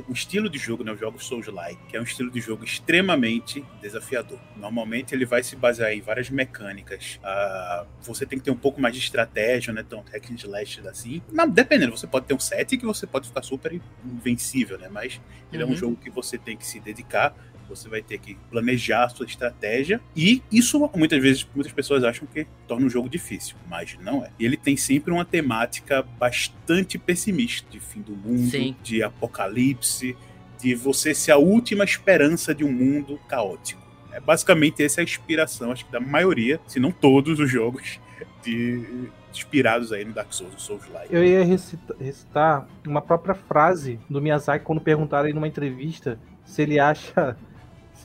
O 0.07 0.13
estilo 0.13 0.49
de 0.49 0.57
jogo, 0.57 0.83
né? 0.83 0.91
Os 0.93 0.99
jogos 0.99 1.27
Souls-like, 1.27 1.77
que 1.87 1.95
é 1.95 1.99
um 1.99 2.03
estilo 2.03 2.31
de 2.31 2.39
jogo 2.41 2.63
extremamente 2.63 3.63
desafiador. 3.81 4.39
Normalmente 4.55 5.13
ele 5.13 5.25
vai 5.25 5.43
se 5.43 5.55
basear 5.55 5.91
em 5.91 6.01
várias 6.01 6.29
mecânicas. 6.31 7.19
Ah, 7.23 7.85
você 8.01 8.25
tem 8.25 8.39
que 8.39 8.45
ter 8.45 8.49
um 8.51 8.55
pouco 8.57 8.81
mais 8.81 8.95
de 8.95 9.01
estratégia, 9.01 9.71
né? 9.71 9.85
Tão 9.87 10.03
hack 10.11 10.31
and 10.31 10.35
slash 10.35 10.81
assim. 10.87 11.21
Não, 11.31 11.47
dependendo, 11.47 11.95
você 11.95 12.07
pode 12.07 12.25
ter 12.25 12.33
um 12.33 12.39
set 12.39 12.75
que 12.77 12.85
você 12.85 13.05
pode 13.05 13.27
ficar 13.27 13.43
super 13.43 13.79
invencível, 14.03 14.79
né? 14.79 14.87
Mas 14.89 15.21
ele 15.51 15.61
é 15.61 15.65
um 15.65 15.69
Uhum. 15.69 15.75
jogo 15.75 15.95
que 15.97 16.09
você 16.09 16.37
tem 16.37 16.57
que 16.57 16.65
se 16.65 16.79
dedicar 16.79 17.35
Você 17.69 17.89
vai 17.89 18.01
ter 18.01 18.17
que 18.19 18.35
planejar 18.49 19.05
a 19.05 19.09
sua 19.09 19.25
estratégia 19.25 19.99
e 20.15 20.41
isso 20.51 20.89
muitas 20.95 21.21
vezes 21.21 21.47
muitas 21.55 21.71
pessoas 21.73 22.03
acham 22.03 22.27
que 22.27 22.45
torna 22.67 22.85
um 22.85 22.89
jogo 22.89 23.09
difícil, 23.09 23.55
mas 23.69 23.97
não 24.01 24.23
é. 24.23 24.29
E 24.39 24.45
ele 24.45 24.57
tem 24.57 24.75
sempre 24.77 25.11
uma 25.11 25.25
temática 25.25 26.01
bastante 26.19 26.97
pessimista 26.97 27.67
de 27.69 27.79
fim 27.79 28.01
do 28.01 28.15
mundo, 28.15 28.49
Sim. 28.49 28.75
de 28.83 29.01
apocalipse, 29.03 30.15
de 30.59 30.75
você 30.75 31.13
ser 31.13 31.31
a 31.31 31.37
última 31.37 31.83
esperança 31.83 32.53
de 32.55 32.63
um 32.63 32.71
mundo 32.71 33.19
caótico. 33.27 33.81
É 34.11 34.19
basicamente 34.19 34.83
essa 34.83 34.99
é 34.99 35.01
a 35.01 35.03
inspiração, 35.03 35.71
acho 35.71 35.85
que 35.85 35.91
da 35.91 35.99
maioria, 35.99 36.59
se 36.67 36.79
não 36.79 36.91
todos 36.91 37.39
os 37.39 37.49
jogos 37.49 37.99
de, 38.43 39.09
inspirados 39.31 39.91
aí 39.91 40.05
no 40.05 40.13
Dark 40.13 40.31
Souls, 40.31 40.53
no 40.53 40.59
Souls 40.59 40.83
Like. 40.93 41.13
Eu 41.13 41.23
ia 41.25 41.43
recita- 41.43 41.95
recitar 41.99 42.67
uma 42.85 43.01
própria 43.01 43.33
frase 43.33 43.99
do 44.09 44.21
Miyazaki 44.21 44.63
quando 44.63 44.79
perguntaram 44.81 45.25
aí 45.25 45.33
numa 45.33 45.47
entrevista 45.47 46.19
se 46.45 46.61
ele 46.61 46.79
acha 46.79 47.35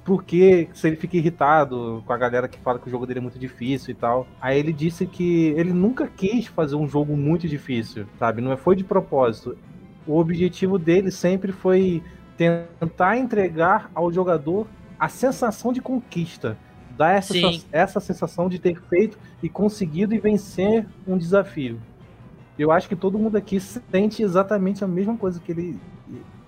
por 0.09 0.25
que 0.25 0.71
se 0.73 0.87
ele 0.87 0.97
fica 0.97 1.19
irritado 1.19 2.03
com 2.07 2.13
a 2.15 2.17
galera 2.17 2.49
que 2.49 2.59
fala 2.61 2.79
que 2.79 2.89
o 2.89 2.91
jogo 2.91 3.05
dele 3.05 3.19
é 3.19 3.23
muito 3.23 3.39
difícil 3.39 3.91
e 3.91 3.95
tal. 3.95 4.27
Aí 4.41 4.59
ele 4.59 4.73
disse 4.73 5.07
que 5.07 5.49
ele 5.49 5.71
nunca 5.71 6.09
quis 6.09 6.47
fazer 6.47 6.77
um 6.77 6.89
jogo 6.89 7.15
muito 7.15 7.47
difícil, 7.47 8.07
sabe? 8.19 8.41
Não 8.41 8.57
foi 8.57 8.75
de 8.75 8.85
propósito. 8.85 9.59
O 10.07 10.19
objetivo 10.19 10.79
dele 10.79 11.11
sempre 11.11 11.53
foi 11.53 12.03
tentar 12.39 13.19
entregar 13.19 13.91
ao 13.95 14.11
jogador 14.11 14.67
a 14.99 15.11
sensação 15.11 15.75
de 15.75 15.83
conquista. 15.83 16.57
Dar 16.97 17.13
essa, 17.13 17.35
essa 17.71 18.01
sensação 18.01 18.49
de 18.49 18.59
ter 18.59 18.81
feito 18.81 19.19
e 19.43 19.49
conseguido 19.51 20.15
e 20.15 20.19
vencer 20.19 20.87
um 21.07 21.19
desafio. 21.19 21.79
Eu 22.59 22.73
acho 22.73 22.89
que 22.89 22.97
todo 22.97 23.19
mundo 23.19 23.37
aqui 23.37 23.61
sente 23.61 24.23
exatamente 24.23 24.83
a 24.83 24.89
mesma 24.89 25.19
coisa 25.19 25.39
que 25.39 25.53
ele 25.53 25.79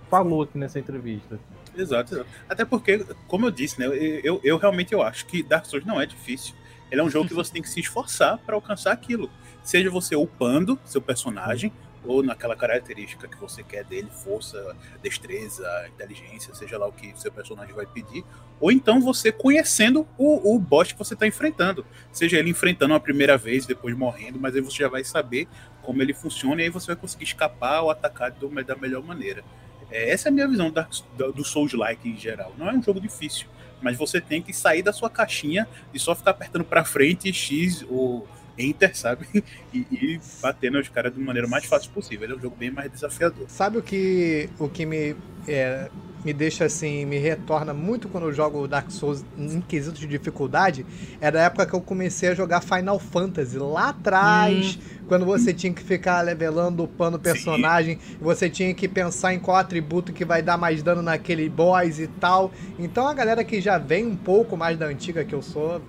falou 0.08 0.44
aqui 0.44 0.56
nessa 0.56 0.78
entrevista. 0.78 1.38
Exato, 1.80 2.14
exato. 2.14 2.28
Até 2.48 2.64
porque, 2.64 3.04
como 3.26 3.46
eu 3.46 3.50
disse, 3.50 3.78
né, 3.80 3.86
eu, 4.22 4.40
eu, 4.42 4.56
realmente 4.58 4.92
eu 4.92 5.02
acho 5.02 5.26
que 5.26 5.42
Dark 5.42 5.64
Souls 5.66 5.84
não 5.86 6.00
é 6.00 6.06
difícil. 6.06 6.54
Ele 6.90 7.00
é 7.00 7.04
um 7.04 7.10
jogo 7.10 7.28
que 7.28 7.34
você 7.34 7.52
tem 7.52 7.62
que 7.62 7.68
se 7.68 7.80
esforçar 7.80 8.38
para 8.38 8.54
alcançar 8.54 8.92
aquilo. 8.92 9.30
Seja 9.62 9.90
você 9.90 10.16
upando 10.16 10.78
seu 10.84 11.00
personagem, 11.00 11.72
ou 12.04 12.22
naquela 12.22 12.56
característica 12.56 13.28
que 13.28 13.36
você 13.36 13.62
quer 13.62 13.84
dele, 13.84 14.08
força, 14.10 14.74
destreza, 15.02 15.66
inteligência, 15.88 16.54
seja 16.54 16.78
lá 16.78 16.86
o 16.86 16.92
que 16.92 17.12
seu 17.20 17.30
personagem 17.30 17.74
vai 17.74 17.84
pedir, 17.86 18.24
ou 18.58 18.72
então 18.72 19.00
você 19.00 19.30
conhecendo 19.30 20.08
o, 20.16 20.54
o 20.54 20.58
boss 20.58 20.92
que 20.92 20.98
você 20.98 21.12
está 21.14 21.26
enfrentando. 21.26 21.84
Seja 22.10 22.38
ele 22.38 22.50
enfrentando 22.50 22.94
uma 22.94 23.00
primeira 23.00 23.36
vez, 23.36 23.66
depois 23.66 23.94
morrendo, 23.96 24.38
mas 24.40 24.54
aí 24.54 24.62
você 24.62 24.78
já 24.78 24.88
vai 24.88 25.04
saber 25.04 25.46
como 25.82 26.00
ele 26.00 26.14
funciona 26.14 26.60
e 26.62 26.64
aí 26.64 26.70
você 26.70 26.88
vai 26.88 26.96
conseguir 26.96 27.24
escapar 27.24 27.82
ou 27.82 27.90
atacar 27.90 28.30
do- 28.30 28.48
da 28.64 28.76
melhor 28.76 29.02
maneira. 29.02 29.44
É, 29.90 30.10
essa 30.10 30.28
é 30.28 30.30
a 30.30 30.32
minha 30.32 30.46
visão 30.48 30.70
da- 30.70 30.88
do, 31.16 31.32
do 31.32 31.44
Souls-like 31.44 32.08
em 32.08 32.16
geral. 32.16 32.52
Não 32.56 32.68
é 32.68 32.72
um 32.72 32.82
jogo 32.82 33.00
difícil, 33.00 33.46
mas 33.82 33.96
você 33.96 34.20
tem 34.20 34.40
que 34.42 34.52
sair 34.52 34.82
da 34.82 34.92
sua 34.92 35.10
caixinha 35.10 35.66
e 35.92 35.98
só 35.98 36.14
ficar 36.14 36.30
apertando 36.32 36.64
pra 36.64 36.84
frente 36.84 37.32
X 37.32 37.84
ou 37.88 38.26
Enter, 38.60 38.96
sabe? 38.96 39.26
E, 39.72 39.86
e 39.92 40.20
batendo 40.42 40.80
os 40.80 40.88
caras 40.88 41.14
de 41.14 41.20
maneira 41.20 41.46
mais 41.46 41.64
fácil 41.64 41.92
possível. 41.92 42.24
Ele 42.24 42.32
é 42.32 42.36
um 42.36 42.40
jogo 42.40 42.56
bem 42.56 42.72
mais 42.72 42.90
desafiador. 42.90 43.46
Sabe 43.48 43.78
o 43.78 43.82
que, 43.82 44.50
o 44.58 44.68
que 44.68 44.84
me, 44.84 45.14
é, 45.46 45.88
me 46.24 46.32
deixa 46.32 46.64
assim, 46.64 47.04
me 47.04 47.18
retorna 47.18 47.72
muito 47.72 48.08
quando 48.08 48.24
eu 48.24 48.32
jogo 48.32 48.66
Dark 48.68 48.90
Souls 48.90 49.24
em 49.38 49.60
quesito 49.60 49.98
de 49.98 50.06
dificuldade? 50.06 50.84
É 51.20 51.30
da 51.30 51.42
época 51.42 51.66
que 51.66 51.74
eu 51.74 51.80
comecei 51.80 52.30
a 52.30 52.34
jogar 52.34 52.60
Final 52.60 52.98
Fantasy, 52.98 53.58
lá 53.58 53.90
atrás, 53.90 54.78
quando 55.08 55.24
você 55.24 55.52
tinha 55.52 55.72
que 55.72 55.82
ficar 55.82 56.20
levelando, 56.20 56.84
upando 56.84 57.16
o 57.16 57.20
personagem, 57.20 57.98
você 58.20 58.50
tinha 58.50 58.72
que 58.74 58.86
pensar 58.86 59.34
em 59.34 59.38
qual 59.38 59.56
atributo 59.56 60.12
que 60.12 60.24
vai 60.24 60.42
dar 60.42 60.56
mais 60.56 60.82
dano 60.82 61.02
naquele 61.02 61.48
boss 61.48 61.98
e 61.98 62.06
tal. 62.06 62.52
Então 62.78 63.08
a 63.08 63.14
galera 63.14 63.42
que 63.42 63.60
já 63.60 63.78
vem 63.78 64.06
um 64.06 64.16
pouco 64.16 64.56
mais 64.56 64.78
da 64.78 64.86
antiga 64.86 65.24
que 65.24 65.34
eu 65.34 65.42
sou, 65.42 65.80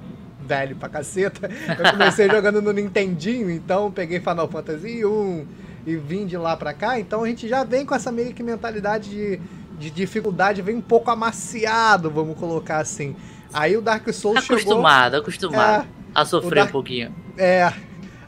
velho 0.52 0.76
pra 0.76 0.90
caceta, 0.90 1.50
eu 1.80 1.92
comecei 1.92 2.30
jogando 2.30 2.62
no 2.62 2.74
Nintendinho, 2.74 3.50
então 3.50 3.90
peguei 3.90 4.20
Final 4.20 4.50
Fantasy 4.50 5.06
1 5.06 5.46
e 5.88 5.96
vim 5.96 6.26
de 6.26 6.36
lá 6.36 6.58
pra 6.58 6.74
cá, 6.74 7.00
então 7.00 7.24
a 7.24 7.28
gente 7.28 7.48
já 7.48 7.64
vem 7.64 7.86
com 7.86 7.96
essa 7.96 8.12
meio 8.12 8.34
que 8.34 8.44
mentalidade 8.44 9.10
de, 9.10 9.40
de 9.80 9.90
dificuldade, 9.90 10.62
vem 10.62 10.76
um 10.76 10.82
pouco 10.82 11.10
amaciado, 11.10 12.12
vamos 12.12 12.38
colocar 12.38 12.80
assim. 12.80 13.16
Aí 13.54 13.78
o 13.78 13.82
Dark 13.82 14.06
Souls 14.12 14.44
chegou... 14.44 14.58
Acostumado, 14.58 15.16
acostumado 15.16 15.88
a 16.14 16.22
o 16.24 16.26
sofrer 16.26 16.56
Dark- 16.56 16.70
um 16.70 16.72
pouquinho. 16.74 17.16
É. 17.38 17.72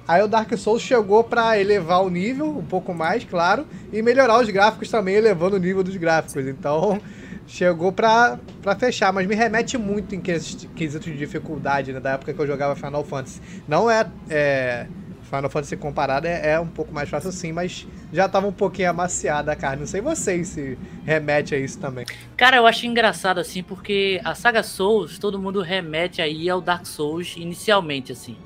Aí 0.08 0.22
o 0.24 0.28
Dark 0.28 0.52
Souls 0.58 0.82
chegou 0.82 1.26
pra 1.26 1.60
elevar 1.60 2.04
o 2.04 2.10
nível 2.10 2.58
um 2.58 2.64
pouco 2.64 2.94
mais, 2.94 3.26
claro, 3.26 3.66
e 3.92 4.02
melhorar 4.02 4.40
os 4.42 4.50
gráficos 4.50 4.90
também, 4.90 5.16
elevando 5.16 5.58
o 5.58 5.60
nível 5.60 5.84
dos 5.84 5.96
gráficos. 5.98 6.46
Então, 6.48 7.02
chegou 7.48 7.92
pra, 7.92 8.40
pra 8.62 8.76
fechar, 8.76 9.12
mas 9.14 9.28
me 9.28 9.36
remete 9.36 9.78
muito 9.78 10.16
em 10.16 10.22
ques- 10.22 10.68
quesito 10.76 11.06
de 11.10 11.18
dificuldade, 11.18 11.92
né, 11.94 12.00
da 12.00 12.12
época 12.12 12.34
que 12.34 12.40
eu 12.40 12.48
jogava 12.48 12.76
Final 12.76 13.04
Fantasy. 13.04 13.42
Não 13.68 13.90
é, 13.90 14.06
é 14.30 14.88
Final 15.24 15.50
Fantasy 15.50 15.76
comparado 15.78 16.28
é, 16.28 16.52
é 16.54 16.60
um 16.60 16.68
pouco 16.68 16.94
mais 16.94 17.10
fácil 17.10 17.32
sim, 17.32 17.52
mas 17.52 17.88
já 18.12 18.30
tava 18.30 18.48
um 18.48 18.52
pouquinho 18.52 18.90
amaciada 18.90 19.52
a 19.52 19.56
carne. 19.56 19.80
Não 19.82 19.88
sei 19.88 20.00
vocês 20.00 20.50
se 20.50 20.78
remete 21.04 21.56
a 21.56 21.58
isso 21.58 21.80
também. 21.80 22.06
Cara, 22.38 22.58
eu 22.58 22.68
acho 22.68 22.86
engraçado 22.86 23.40
assim, 23.40 23.64
porque 23.64 24.22
a 24.24 24.36
saga 24.36 24.62
Souls, 24.62 25.18
todo 25.18 25.40
mundo 25.40 25.62
remete 25.62 26.22
aí 26.22 26.50
ao 26.50 26.62
Dark 26.62 26.86
Souls 26.86 27.36
inicialmente, 27.36 28.12
assim. 28.12 28.38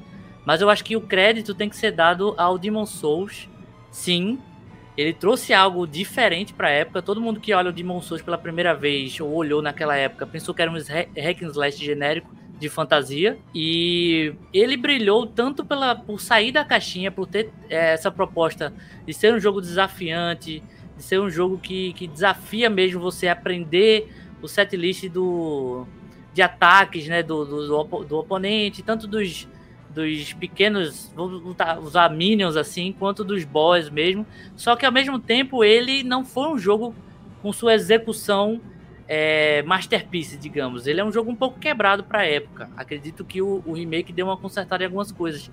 Mas 0.45 0.61
eu 0.61 0.69
acho 0.69 0.83
que 0.85 0.95
o 0.95 1.01
crédito 1.01 1.53
tem 1.53 1.67
que 1.67 1.75
ser 1.75 1.91
dado 1.91 2.33
ao 2.37 2.57
Demon 2.57 2.85
Souls. 2.85 3.49
Sim, 3.91 4.39
ele 4.97 5.13
trouxe 5.13 5.53
algo 5.53 5.85
diferente 5.85 6.53
pra 6.53 6.69
época. 6.69 7.01
Todo 7.01 7.21
mundo 7.21 7.39
que 7.39 7.53
olha 7.53 7.69
o 7.69 7.73
Demon 7.73 8.01
Souls 8.01 8.21
pela 8.21 8.37
primeira 8.37 8.73
vez, 8.73 9.19
ou 9.19 9.31
olhou 9.33 9.61
naquela 9.61 9.95
época, 9.95 10.25
pensou 10.25 10.53
que 10.55 10.61
era 10.61 10.71
um 10.71 10.75
hack 10.75 11.43
and 11.43 11.51
slash 11.51 11.77
genérico 11.77 12.35
de 12.59 12.67
fantasia. 12.67 13.37
E 13.53 14.33
ele 14.51 14.75
brilhou 14.75 15.27
tanto 15.27 15.63
pela, 15.63 15.93
por 15.95 16.19
sair 16.19 16.51
da 16.51 16.65
caixinha, 16.65 17.11
por 17.11 17.27
ter 17.27 17.51
eh, 17.69 17.93
essa 17.93 18.09
proposta 18.09 18.73
de 19.05 19.13
ser 19.13 19.31
um 19.33 19.39
jogo 19.39 19.61
desafiante, 19.61 20.63
de 20.97 21.03
ser 21.03 21.19
um 21.19 21.29
jogo 21.29 21.59
que, 21.59 21.93
que 21.93 22.07
desafia 22.07 22.67
mesmo 22.69 22.99
você 22.99 23.27
a 23.27 23.33
aprender 23.33 24.11
o 24.41 24.47
setlist 24.47 25.07
do, 25.09 25.85
de 26.33 26.41
ataques 26.41 27.07
né, 27.07 27.21
do, 27.21 27.45
do, 27.45 27.67
do, 27.67 27.77
opo- 27.77 28.03
do 28.03 28.17
oponente, 28.17 28.81
tanto 28.81 29.05
dos, 29.05 29.47
dos 29.97 30.33
pequenos, 30.33 31.11
botar- 31.15 31.79
usar 31.79 32.09
minions 32.09 32.55
assim, 32.55 32.93
quanto 32.93 33.23
dos 33.23 33.43
boss 33.43 33.89
mesmo. 33.89 34.25
Só 34.55 34.75
que 34.75 34.85
ao 34.85 34.91
mesmo 34.91 35.19
tempo 35.19 35.63
ele 35.63 36.03
não 36.03 36.23
foi 36.23 36.49
um 36.49 36.57
jogo 36.57 36.95
com 37.41 37.51
sua 37.51 37.73
execução 37.75 38.61
é, 39.07 39.61
masterpiece, 39.63 40.37
digamos. 40.37 40.87
Ele 40.87 40.99
é 41.01 41.05
um 41.05 41.11
jogo 41.11 41.31
um 41.31 41.35
pouco 41.35 41.59
quebrado 41.59 42.03
para 42.03 42.19
a 42.19 42.25
época. 42.25 42.69
Acredito 42.77 43.25
que 43.25 43.41
o, 43.41 43.61
o 43.65 43.73
remake 43.73 44.13
deu 44.13 44.27
uma 44.27 44.37
consertada 44.37 44.83
em 44.83 44.87
algumas 44.87 45.11
coisas. 45.11 45.51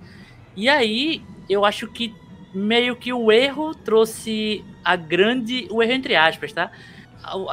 E 0.55 0.69
aí, 0.69 1.23
eu 1.49 1.65
acho 1.65 1.87
que 1.91 2.13
meio 2.53 2.95
que 2.95 3.11
o 3.13 3.31
erro 3.31 3.75
trouxe 3.75 4.63
a 4.83 4.95
grande. 4.95 5.67
O 5.71 5.81
erro 5.83 5.91
entre 5.93 6.15
aspas, 6.15 6.53
tá? 6.53 6.71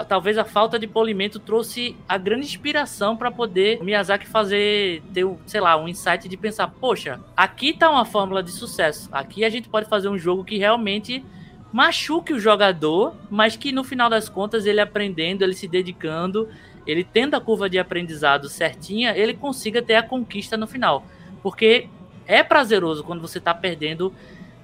Talvez 0.09 0.37
a 0.37 0.45
falta 0.45 0.79
de 0.79 0.87
polimento 0.87 1.39
trouxe 1.39 1.97
a 2.09 2.19
grande 2.19 2.47
inspiração 2.47 3.17
para 3.17 3.31
poder 3.31 3.83
Miyazaki 3.83 4.27
fazer, 4.27 5.03
ter, 5.13 5.27
sei 5.47 5.61
lá, 5.61 5.77
um 5.77 5.89
insight 5.89 6.29
de 6.29 6.37
pensar: 6.37 6.69
poxa, 6.69 7.21
aqui 7.37 7.73
tá 7.73 7.91
uma 7.91 8.05
fórmula 8.05 8.43
de 8.43 8.51
sucesso. 8.51 9.09
Aqui 9.13 9.45
a 9.45 9.51
gente 9.51 9.69
pode 9.69 9.89
fazer 9.89 10.09
um 10.09 10.19
jogo 10.19 10.45
que 10.45 10.59
realmente 10.59 11.25
machuque 11.73 12.35
o 12.35 12.39
jogador, 12.39 13.15
mas 13.31 13.57
que 13.57 13.73
no 13.73 13.83
final 13.83 14.11
das 14.11 14.29
contas 14.29 14.67
ele 14.67 14.81
aprendendo, 14.81 15.43
ele 15.43 15.55
se 15.55 15.67
dedicando, 15.67 16.49
ele 16.87 17.03
tendo 17.03 17.35
a 17.35 17.41
curva 17.41 17.69
de 17.71 17.79
aprendizado 17.79 18.49
certinha, 18.49 19.17
ele 19.17 19.35
consiga 19.35 19.81
ter 19.81 19.95
a 19.95 20.03
conquista 20.03 20.57
no 20.57 20.67
final. 20.67 21.07
Porque 21.43 21.89
é 22.27 22.43
prazeroso 22.43 23.03
quando 23.03 23.21
você 23.21 23.41
tá 23.41 23.55
perdendo 23.55 24.13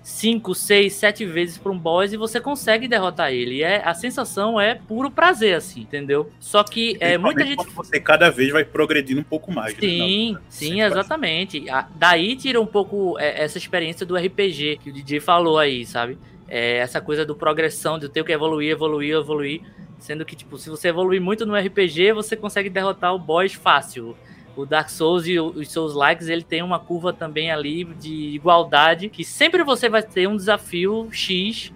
5, 0.08 0.54
6, 0.54 0.94
7 0.94 1.26
vezes 1.26 1.58
para 1.58 1.70
um 1.70 1.78
boss 1.78 2.14
e 2.14 2.16
você 2.16 2.40
consegue 2.40 2.88
derrotar 2.88 3.30
ele. 3.30 3.56
E 3.56 3.62
é, 3.62 3.82
a 3.84 3.92
sensação 3.92 4.58
é 4.58 4.74
puro 4.74 5.10
prazer, 5.10 5.54
assim, 5.54 5.82
entendeu? 5.82 6.30
Só 6.40 6.64
que 6.64 6.96
é, 6.98 7.18
muita 7.18 7.44
gente 7.44 7.62
Você 7.74 8.00
cada 8.00 8.30
vez 8.30 8.50
vai 8.50 8.64
progredindo 8.64 9.20
um 9.20 9.24
pouco 9.24 9.52
mais. 9.52 9.74
né? 9.74 9.80
Sim, 9.80 10.32
Não, 10.32 10.40
sim, 10.48 10.80
exatamente. 10.80 11.68
A- 11.68 11.86
Daí 11.94 12.34
tira 12.36 12.58
um 12.58 12.66
pouco 12.66 13.18
é, 13.18 13.44
essa 13.44 13.58
experiência 13.58 14.06
do 14.06 14.16
RPG 14.16 14.78
que 14.82 14.88
o 14.88 14.92
DJ 14.92 15.20
falou 15.20 15.58
aí, 15.58 15.84
sabe? 15.84 16.16
É, 16.48 16.78
essa 16.78 17.02
coisa 17.02 17.26
do 17.26 17.36
progressão, 17.36 17.98
de 17.98 18.06
eu 18.06 18.08
ter 18.08 18.24
que 18.24 18.32
evoluir, 18.32 18.70
evoluir, 18.70 19.14
evoluir. 19.14 19.60
Sendo 19.98 20.24
que, 20.24 20.34
tipo, 20.34 20.56
se 20.56 20.70
você 20.70 20.88
evoluir 20.88 21.20
muito 21.20 21.44
no 21.44 21.54
RPG, 21.54 22.12
você 22.14 22.34
consegue 22.34 22.70
derrotar 22.70 23.14
o 23.14 23.18
boss 23.18 23.52
fácil. 23.52 24.16
O 24.58 24.66
Dark 24.66 24.88
Souls 24.90 25.24
e 25.24 25.38
os 25.38 25.70
seus 25.70 25.94
likes, 25.94 26.26
ele 26.28 26.42
tem 26.42 26.64
uma 26.64 26.80
curva 26.80 27.12
também 27.12 27.48
ali 27.48 27.84
de 27.84 28.34
igualdade, 28.34 29.08
que 29.08 29.24
sempre 29.24 29.62
você 29.62 29.88
vai 29.88 30.02
ter 30.02 30.26
um 30.26 30.36
desafio 30.36 31.08
X 31.12 31.72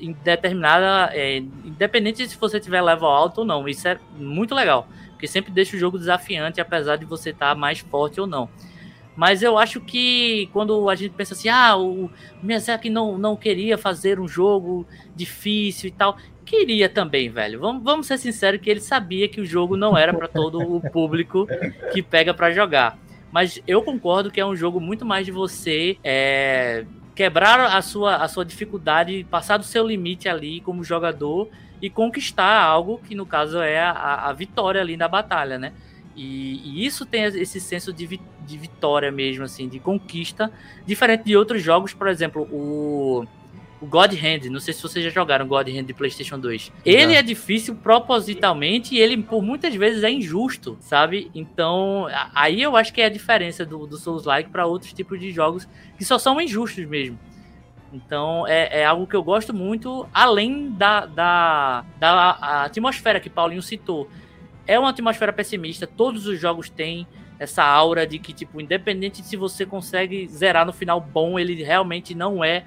em 0.00 0.10
determinada. 0.10 1.14
é, 1.14 1.36
independente 1.36 2.28
se 2.28 2.36
você 2.36 2.58
tiver 2.58 2.82
level 2.82 3.06
alto 3.06 3.42
ou 3.42 3.44
não. 3.44 3.68
Isso 3.68 3.86
é 3.86 4.00
muito 4.18 4.56
legal. 4.56 4.88
Porque 5.10 5.28
sempre 5.28 5.52
deixa 5.52 5.76
o 5.76 5.78
jogo 5.78 6.00
desafiante, 6.00 6.60
apesar 6.60 6.96
de 6.96 7.04
você 7.04 7.30
estar 7.30 7.54
mais 7.54 7.78
forte 7.78 8.20
ou 8.20 8.26
não. 8.26 8.50
Mas 9.14 9.40
eu 9.40 9.56
acho 9.56 9.80
que 9.80 10.50
quando 10.52 10.90
a 10.90 10.96
gente 10.96 11.14
pensa 11.14 11.32
assim, 11.32 11.48
ah, 11.48 11.76
o 11.76 12.10
Miyazaki 12.42 12.90
não, 12.90 13.16
não 13.16 13.36
queria 13.36 13.78
fazer 13.78 14.18
um 14.18 14.26
jogo 14.26 14.84
difícil 15.14 15.90
e 15.90 15.92
tal. 15.92 16.16
Queria 16.46 16.88
também, 16.88 17.28
velho. 17.28 17.60
Vamos, 17.60 17.82
vamos 17.82 18.06
ser 18.06 18.16
sinceros 18.16 18.60
que 18.60 18.70
ele 18.70 18.80
sabia 18.80 19.28
que 19.28 19.40
o 19.40 19.44
jogo 19.44 19.76
não 19.76 19.98
era 19.98 20.14
para 20.14 20.28
todo 20.28 20.60
o 20.60 20.80
público 20.90 21.46
que 21.92 22.00
pega 22.00 22.32
para 22.32 22.52
jogar. 22.52 22.96
Mas 23.30 23.60
eu 23.66 23.82
concordo 23.82 24.30
que 24.30 24.40
é 24.40 24.46
um 24.46 24.56
jogo 24.56 24.80
muito 24.80 25.04
mais 25.04 25.26
de 25.26 25.32
você 25.32 25.98
é, 26.02 26.86
quebrar 27.14 27.76
a 27.76 27.82
sua, 27.82 28.16
a 28.16 28.28
sua 28.28 28.44
dificuldade, 28.44 29.26
passar 29.28 29.58
do 29.58 29.64
seu 29.64 29.86
limite 29.86 30.28
ali 30.28 30.60
como 30.60 30.84
jogador 30.84 31.50
e 31.82 31.90
conquistar 31.90 32.62
algo 32.62 32.98
que 33.06 33.14
no 33.14 33.26
caso 33.26 33.60
é 33.60 33.78
a, 33.78 34.28
a 34.28 34.32
vitória 34.32 34.80
ali 34.80 34.96
na 34.96 35.08
batalha, 35.08 35.58
né? 35.58 35.72
E, 36.14 36.62
e, 36.64 36.86
isso 36.86 37.04
tem 37.04 37.24
esse 37.24 37.60
senso 37.60 37.92
de, 37.92 38.06
vi, 38.06 38.20
de 38.46 38.56
vitória 38.56 39.12
mesmo, 39.12 39.44
assim, 39.44 39.68
de 39.68 39.78
conquista, 39.78 40.50
diferente 40.86 41.24
de 41.24 41.36
outros 41.36 41.62
jogos, 41.62 41.92
por 41.92 42.08
exemplo, 42.08 42.48
o 42.50 43.26
o 43.80 43.86
God 43.86 44.12
Hand, 44.12 44.50
não 44.50 44.58
sei 44.58 44.72
se 44.72 44.82
vocês 44.82 45.04
já 45.04 45.10
jogaram 45.10 45.46
God 45.46 45.68
Hand 45.68 45.84
de 45.84 45.92
PlayStation 45.92 46.38
2. 46.38 46.72
Ele 46.84 47.14
é 47.14 47.22
difícil 47.22 47.74
propositalmente 47.74 48.94
e 48.94 48.98
ele 48.98 49.22
por 49.22 49.42
muitas 49.42 49.74
vezes 49.74 50.02
é 50.02 50.10
injusto, 50.10 50.78
sabe? 50.80 51.30
Então, 51.34 52.06
aí 52.34 52.62
eu 52.62 52.76
acho 52.76 52.92
que 52.92 53.02
é 53.02 53.06
a 53.06 53.10
diferença 53.10 53.66
do, 53.66 53.86
do 53.86 53.98
Souls-like 53.98 54.50
para 54.50 54.66
outros 54.66 54.92
tipos 54.92 55.20
de 55.20 55.30
jogos 55.30 55.68
que 55.98 56.04
só 56.04 56.18
são 56.18 56.40
injustos 56.40 56.86
mesmo. 56.86 57.18
Então, 57.92 58.46
é, 58.46 58.80
é, 58.80 58.84
algo 58.84 59.06
que 59.06 59.14
eu 59.14 59.22
gosto 59.22 59.54
muito, 59.54 60.08
além 60.12 60.70
da, 60.70 61.06
da, 61.06 61.84
da 61.98 62.64
atmosfera 62.64 63.20
que 63.20 63.30
Paulinho 63.30 63.62
citou. 63.62 64.08
É 64.66 64.78
uma 64.78 64.90
atmosfera 64.90 65.32
pessimista, 65.32 65.86
todos 65.86 66.26
os 66.26 66.40
jogos 66.40 66.68
têm 66.68 67.06
essa 67.38 67.62
aura 67.62 68.06
de 68.06 68.18
que, 68.18 68.32
tipo, 68.32 68.60
independente 68.60 69.22
de 69.22 69.28
se 69.28 69.36
você 69.36 69.64
consegue 69.64 70.26
zerar 70.28 70.66
no 70.66 70.72
final 70.72 71.00
bom, 71.00 71.38
ele 71.38 71.62
realmente 71.62 72.14
não 72.14 72.42
é 72.42 72.64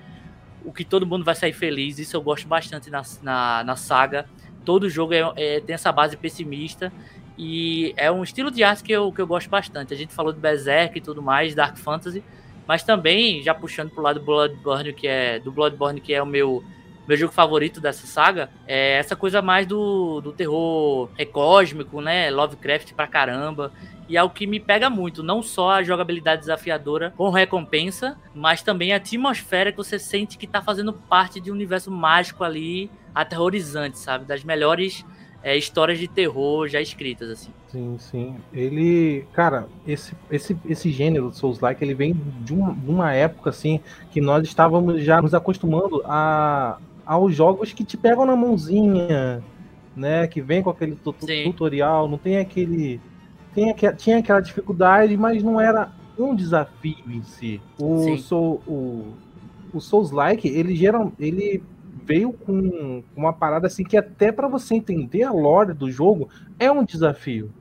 o 0.63 0.71
que 0.71 0.83
todo 0.83 1.05
mundo 1.05 1.23
vai 1.23 1.35
sair 1.35 1.53
feliz. 1.53 1.99
Isso 1.99 2.15
eu 2.15 2.21
gosto 2.21 2.47
bastante 2.47 2.89
na, 2.89 3.01
na, 3.21 3.63
na 3.63 3.75
saga. 3.75 4.25
Todo 4.65 4.89
jogo 4.89 5.13
é, 5.13 5.33
é, 5.35 5.59
tem 5.59 5.73
essa 5.73 5.91
base 5.91 6.17
pessimista. 6.17 6.91
E 7.37 7.93
é 7.95 8.11
um 8.11 8.21
estilo 8.21 8.51
de 8.51 8.63
arte 8.63 8.83
que 8.83 8.91
eu, 8.91 9.11
que 9.11 9.21
eu 9.21 9.27
gosto 9.27 9.49
bastante. 9.49 9.93
A 9.93 9.97
gente 9.97 10.13
falou 10.13 10.33
de 10.33 10.39
Berserk 10.39 10.97
e 10.97 11.01
tudo 11.01 11.21
mais, 11.21 11.55
Dark 11.55 11.77
Fantasy. 11.77 12.23
Mas 12.67 12.83
também, 12.83 13.41
já 13.41 13.55
puxando 13.55 13.89
pro 13.89 14.03
lado 14.03 14.19
do 14.19 14.25
Bloodborne, 14.25 14.93
que 14.93 15.07
é, 15.07 15.39
do 15.39 15.51
Bloodborne, 15.51 16.01
que 16.01 16.13
é 16.13 16.21
o 16.21 16.25
meu, 16.25 16.63
meu 17.09 17.17
jogo 17.17 17.33
favorito 17.33 17.81
dessa 17.81 18.05
saga, 18.05 18.51
é 18.67 18.99
essa 18.99 19.15
coisa 19.15 19.41
mais 19.41 19.65
do, 19.65 20.21
do 20.21 20.31
terror 20.31 21.09
é 21.17 21.25
cósmico, 21.25 22.01
né? 22.01 22.29
Lovecraft 22.29 22.93
pra 22.93 23.07
caramba 23.07 23.71
e 24.07 24.15
é 24.15 24.21
o 24.21 24.29
que 24.29 24.45
me 24.45 24.59
pega 24.59 24.91
muito, 24.91 25.23
não 25.23 25.41
só 25.41 25.71
a 25.71 25.83
jogabilidade 25.83 26.41
desafiadora 26.41 27.11
com 27.17 27.31
recompensa, 27.31 28.15
mas 28.33 28.61
também 28.61 28.93
a 28.93 28.97
atmosfera 28.97 29.71
que 29.71 29.77
você 29.77 29.97
sente 29.97 30.37
que 30.37 30.45
tá 30.45 30.61
fazendo 30.61 30.93
parte 30.93 31.39
de 31.39 31.51
um 31.51 31.55
universo 31.55 31.89
mágico 31.89 32.43
ali, 32.43 32.91
aterrorizante, 33.13 33.97
sabe? 33.97 34.25
Das 34.25 34.43
melhores 34.43 35.03
é, 35.41 35.57
histórias 35.57 35.97
de 35.97 36.07
terror 36.07 36.67
já 36.67 36.79
escritas, 36.79 37.29
assim. 37.29 37.51
Sim, 37.69 37.97
sim. 37.99 38.35
Ele, 38.53 39.25
cara, 39.33 39.67
esse, 39.87 40.13
esse, 40.29 40.57
esse 40.67 40.91
gênero 40.91 41.31
Souls-like, 41.31 41.83
ele 41.83 41.93
vem 41.93 42.13
de 42.41 42.53
uma, 42.53 42.73
de 42.73 42.89
uma 42.89 43.13
época, 43.13 43.49
assim, 43.49 43.79
que 44.11 44.19
nós 44.19 44.43
estávamos 44.43 45.03
já 45.03 45.21
nos 45.21 45.33
acostumando 45.33 46.01
a, 46.05 46.77
aos 47.09 47.33
jogos 47.33 47.73
que 47.73 47.83
te 47.83 47.97
pegam 47.97 48.23
na 48.23 48.35
mãozinha, 48.35 49.43
né? 49.95 50.27
Que 50.27 50.41
vem 50.41 50.61
com 50.61 50.69
aquele 50.69 50.95
tutorial, 50.95 52.07
não 52.07 52.19
tem 52.19 52.37
aquele 52.37 53.01
tinha, 53.51 53.93
tinha 53.93 54.17
aquela 54.19 54.39
dificuldade, 54.39 55.17
mas 55.17 55.41
não 55.41 55.59
era 55.59 55.91
um 56.19 56.35
desafio 56.35 57.03
em 57.07 57.23
si. 57.23 57.59
O, 57.79 58.15
Soul, 58.19 58.61
o, 58.67 59.13
o 59.73 59.81
Souls-like, 59.81 60.47
ele, 60.47 60.75
geral, 60.75 61.11
ele 61.19 61.63
veio 62.05 62.31
com 62.31 63.01
uma 63.15 63.33
parada 63.33 63.65
assim 63.65 63.83
que 63.83 63.97
até 63.97 64.31
para 64.31 64.47
você 64.47 64.75
entender 64.75 65.23
a 65.23 65.31
lore 65.31 65.73
do 65.73 65.89
jogo 65.89 66.29
é 66.59 66.71
um 66.71 66.83
desafio. 66.83 67.51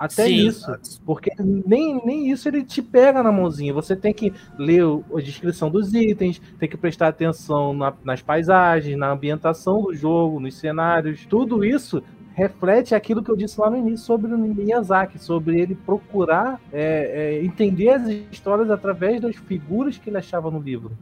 Até 0.00 0.24
Sim. 0.24 0.46
isso. 0.46 0.66
Porque 1.04 1.30
nem, 1.38 2.00
nem 2.06 2.30
isso 2.30 2.48
ele 2.48 2.64
te 2.64 2.80
pega 2.80 3.22
na 3.22 3.30
mãozinha. 3.30 3.74
Você 3.74 3.94
tem 3.94 4.14
que 4.14 4.32
ler 4.58 4.82
a 5.14 5.20
descrição 5.20 5.70
dos 5.70 5.92
itens, 5.92 6.40
tem 6.58 6.66
que 6.66 6.76
prestar 6.78 7.08
atenção 7.08 7.74
na, 7.74 7.92
nas 8.02 8.22
paisagens, 8.22 8.96
na 8.96 9.10
ambientação 9.10 9.82
do 9.82 9.94
jogo, 9.94 10.40
nos 10.40 10.54
cenários. 10.54 11.26
Tudo 11.26 11.62
isso 11.62 12.02
reflete 12.32 12.94
aquilo 12.94 13.22
que 13.22 13.30
eu 13.30 13.36
disse 13.36 13.60
lá 13.60 13.68
no 13.68 13.76
início 13.76 14.06
sobre 14.06 14.32
o 14.32 14.38
Miyazaki, 14.38 15.18
sobre 15.18 15.60
ele 15.60 15.74
procurar 15.74 16.58
é, 16.72 17.34
é, 17.38 17.44
entender 17.44 17.90
as 17.90 18.08
histórias 18.32 18.70
através 18.70 19.20
das 19.20 19.36
figuras 19.36 19.98
que 19.98 20.08
ele 20.08 20.16
achava 20.16 20.50
no 20.50 20.60
livro. 20.60 20.92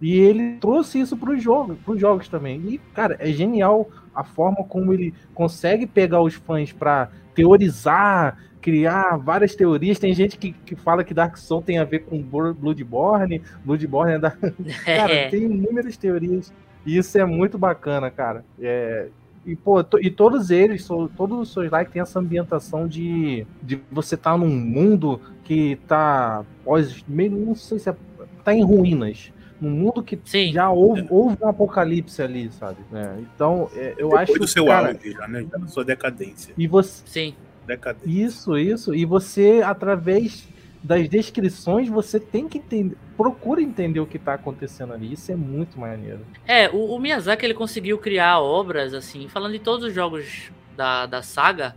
E 0.00 0.14
ele 0.14 0.58
trouxe 0.60 1.00
isso 1.00 1.16
para 1.16 1.32
os 1.32 1.42
jogos, 1.42 1.76
pros 1.84 2.00
jogos 2.00 2.28
também. 2.28 2.60
E, 2.68 2.78
cara, 2.94 3.16
é 3.18 3.32
genial 3.32 3.88
a 4.16 4.24
forma 4.24 4.64
como 4.64 4.92
ele 4.92 5.12
consegue 5.34 5.86
pegar 5.86 6.22
os 6.22 6.34
fãs 6.34 6.72
para 6.72 7.10
teorizar, 7.34 8.38
criar 8.60 9.16
várias 9.16 9.54
teorias. 9.54 9.98
Tem 9.98 10.12
gente 10.14 10.38
que, 10.38 10.52
que 10.52 10.74
fala 10.74 11.04
que 11.04 11.14
Dark 11.14 11.36
Souls 11.36 11.64
tem 11.64 11.78
a 11.78 11.84
ver 11.84 12.00
com 12.00 12.20
Bloodborne, 12.20 13.42
Bloodborne 13.64 14.14
é 14.14 14.18
da... 14.18 14.30
Cara, 14.84 15.30
tem 15.30 15.44
inúmeras 15.44 15.96
teorias. 15.96 16.52
E 16.84 16.96
isso 16.96 17.18
é 17.18 17.24
muito 17.24 17.58
bacana, 17.58 18.10
cara. 18.10 18.44
É, 18.60 19.08
e, 19.44 19.54
pô, 19.54 19.84
e 20.00 20.10
todos 20.10 20.50
eles, 20.50 20.86
todos 21.16 21.38
os 21.38 21.52
seus 21.52 21.70
likes 21.70 21.92
tem 21.92 22.02
essa 22.02 22.18
ambientação 22.18 22.88
de, 22.88 23.46
de 23.62 23.80
você 23.90 24.16
estar 24.16 24.32
tá 24.32 24.38
num 24.38 24.48
mundo 24.48 25.20
que 25.44 25.76
tá 25.86 26.44
pós, 26.64 27.04
meio, 27.06 27.30
não 27.30 27.54
sei 27.54 27.78
se 27.78 27.88
é, 27.88 27.96
tá 28.42 28.52
em 28.52 28.64
ruínas. 28.64 29.32
Num 29.60 29.70
mundo 29.70 30.02
que 30.02 30.18
Sim. 30.24 30.52
já 30.52 30.70
houve, 30.70 31.06
houve, 31.08 31.36
um 31.40 31.48
apocalipse 31.48 32.20
ali, 32.20 32.50
sabe? 32.52 32.78
É, 32.92 33.20
então, 33.20 33.70
é, 33.74 33.94
eu 33.96 34.10
Depois 34.10 34.30
acho 34.30 34.38
do 34.38 34.46
seu 34.46 34.66
cara, 34.66 34.88
auge, 34.88 35.12
já, 35.12 35.28
né? 35.28 35.46
Já 35.50 35.58
na 35.58 35.66
sua 35.66 35.84
decadência. 35.84 36.54
E 36.56 36.66
você. 36.66 37.02
Sim. 37.06 37.34
Decadência. 37.66 38.26
Isso, 38.26 38.58
isso. 38.58 38.94
E 38.94 39.04
você, 39.04 39.62
através 39.64 40.46
das 40.82 41.08
descrições, 41.08 41.88
você 41.88 42.20
tem 42.20 42.48
que 42.48 42.58
entender, 42.58 42.96
procura 43.16 43.60
entender 43.60 43.98
o 43.98 44.06
que 44.06 44.18
está 44.18 44.34
acontecendo 44.34 44.92
ali. 44.92 45.12
Isso 45.12 45.32
é 45.32 45.36
muito 45.36 45.80
maneiro. 45.80 46.20
É, 46.46 46.68
o, 46.68 46.94
o, 46.94 46.98
Miyazaki 46.98 47.44
ele 47.44 47.54
conseguiu 47.54 47.98
criar 47.98 48.38
obras, 48.40 48.94
assim, 48.94 49.28
falando 49.28 49.52
de 49.52 49.58
todos 49.58 49.86
os 49.86 49.92
jogos 49.92 50.52
da, 50.76 51.06
da 51.06 51.22
saga, 51.22 51.74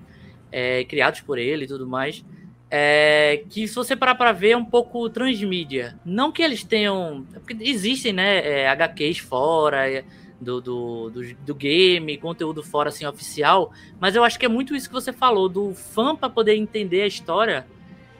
é, 0.51 0.83
criados 0.83 1.21
por 1.21 1.39
ele 1.39 1.65
e 1.65 1.67
tudo 1.67 1.87
mais. 1.87 2.23
É, 2.71 3.43
que 3.49 3.67
se 3.67 3.73
você 3.73 3.95
parar 3.95 4.13
para 4.15 4.31
ver 4.31 4.51
é 4.51 4.57
um 4.57 4.65
pouco 4.65 5.09
transmídia. 5.09 5.99
Não 6.05 6.31
que 6.31 6.43
eles 6.43 6.63
tenham. 6.63 7.25
Porque 7.33 7.57
existem, 7.61 8.13
né, 8.13 8.37
é, 8.47 8.69
HQs 8.69 9.19
fora 9.19 9.89
é, 9.89 10.03
do, 10.39 10.61
do, 10.61 11.09
do, 11.09 11.35
do, 11.35 11.55
game, 11.55 12.17
conteúdo 12.17 12.61
fora 12.61 12.89
assim 12.89 13.05
oficial, 13.05 13.71
mas 13.99 14.15
eu 14.15 14.23
acho 14.23 14.37
que 14.37 14.45
é 14.45 14.49
muito 14.49 14.75
isso 14.75 14.87
que 14.87 14.93
você 14.93 15.11
falou, 15.11 15.49
do 15.49 15.73
fã 15.73 16.15
para 16.15 16.29
poder 16.29 16.55
entender 16.55 17.01
a 17.01 17.07
história 17.07 17.65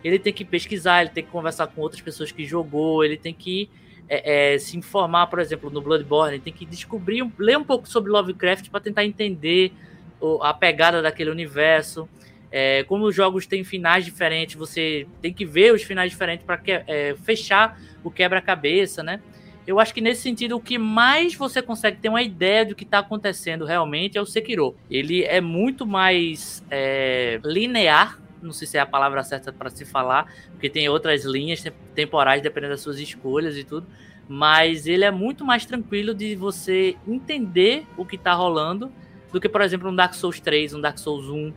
ele 0.04 0.20
tem 0.20 0.32
que 0.32 0.46
pesquisar, 0.46 1.02
ele 1.02 1.10
tem 1.10 1.24
que 1.24 1.30
conversar 1.30 1.68
com 1.68 1.82
outras 1.82 2.02
pessoas 2.02 2.32
que 2.32 2.46
jogou, 2.46 3.04
ele 3.04 3.18
tem 3.18 3.34
que 3.34 3.70
é, 4.08 4.54
é, 4.54 4.58
se 4.58 4.78
informar, 4.78 5.28
por 5.28 5.40
exemplo, 5.40 5.70
no 5.70 5.82
Bloodborne, 5.82 6.36
ele 6.36 6.44
tem 6.44 6.54
que 6.54 6.66
descobrir, 6.66 7.30
ler 7.38 7.58
um 7.58 7.64
pouco 7.64 7.88
sobre 7.88 8.12
Lovecraft 8.12 8.70
para 8.70 8.80
tentar 8.80 9.06
entender 9.06 9.72
a 10.42 10.54
pegada 10.54 11.02
daquele 11.02 11.30
universo. 11.30 12.10
É, 12.52 12.84
como 12.84 13.06
os 13.06 13.16
jogos 13.16 13.46
têm 13.46 13.64
finais 13.64 14.06
diferentes, 14.06 14.56
você 14.56 15.08
tem 15.22 15.34
que 15.34 15.46
ver 15.46 15.74
os 15.74 15.84
finais 15.84 16.12
diferentes 16.12 16.46
para 16.46 16.60
é, 16.66 17.16
fechar 17.24 17.80
o 18.04 18.10
quebra-cabeça, 18.10 19.04
né? 19.04 19.22
Eu 19.68 19.80
acho 19.80 19.94
que 19.94 20.02
nesse 20.02 20.22
sentido, 20.22 20.56
o 20.56 20.60
que 20.60 20.80
mais 20.80 21.36
você 21.36 21.62
consegue 21.62 21.98
ter 21.98 22.10
uma 22.10 22.24
ideia 22.24 22.66
do 22.66 22.74
que 22.74 22.84
está 22.84 23.00
acontecendo 23.00 23.66
realmente 23.66 24.18
é 24.18 24.22
o 24.22 24.26
Sekiro. 24.26 24.76
Ele 24.90 25.24
é 25.24 25.40
muito 25.40 25.86
mais 25.86 26.64
é, 26.72 27.40
linear 27.44 28.18
não 28.42 28.54
sei 28.54 28.68
se 28.68 28.78
é 28.78 28.80
a 28.80 28.86
palavra 28.86 29.24
certa 29.24 29.52
para 29.52 29.70
se 29.70 29.86
falar, 29.86 30.32
porque 30.52 30.70
tem 30.70 30.88
outras 30.90 31.26
linhas 31.26 31.64
temporais 31.94 32.42
dependendo 32.42 32.74
das 32.74 32.82
suas 32.82 33.00
escolhas 33.00 33.58
e 33.58 33.64
tudo, 33.64 33.88
mas 34.28 34.88
ele 34.88 35.04
é 35.04 35.12
muito 35.12 35.46
mais 35.46 35.66
tranquilo 35.66 36.14
de 36.14 36.36
você 36.36 36.96
entender 37.08 37.86
o 37.98 38.06
que 38.06 38.16
está 38.16 38.34
rolando 38.34 38.92
do 39.32 39.40
que, 39.40 39.50
por 39.50 39.62
exemplo, 39.62 39.90
um 39.90 39.96
Dark 39.96 40.14
Souls 40.14 40.40
3, 40.40 40.74
um 40.74 40.82
Dark 40.82 40.98
Souls 40.98 41.28
1, 41.28 41.54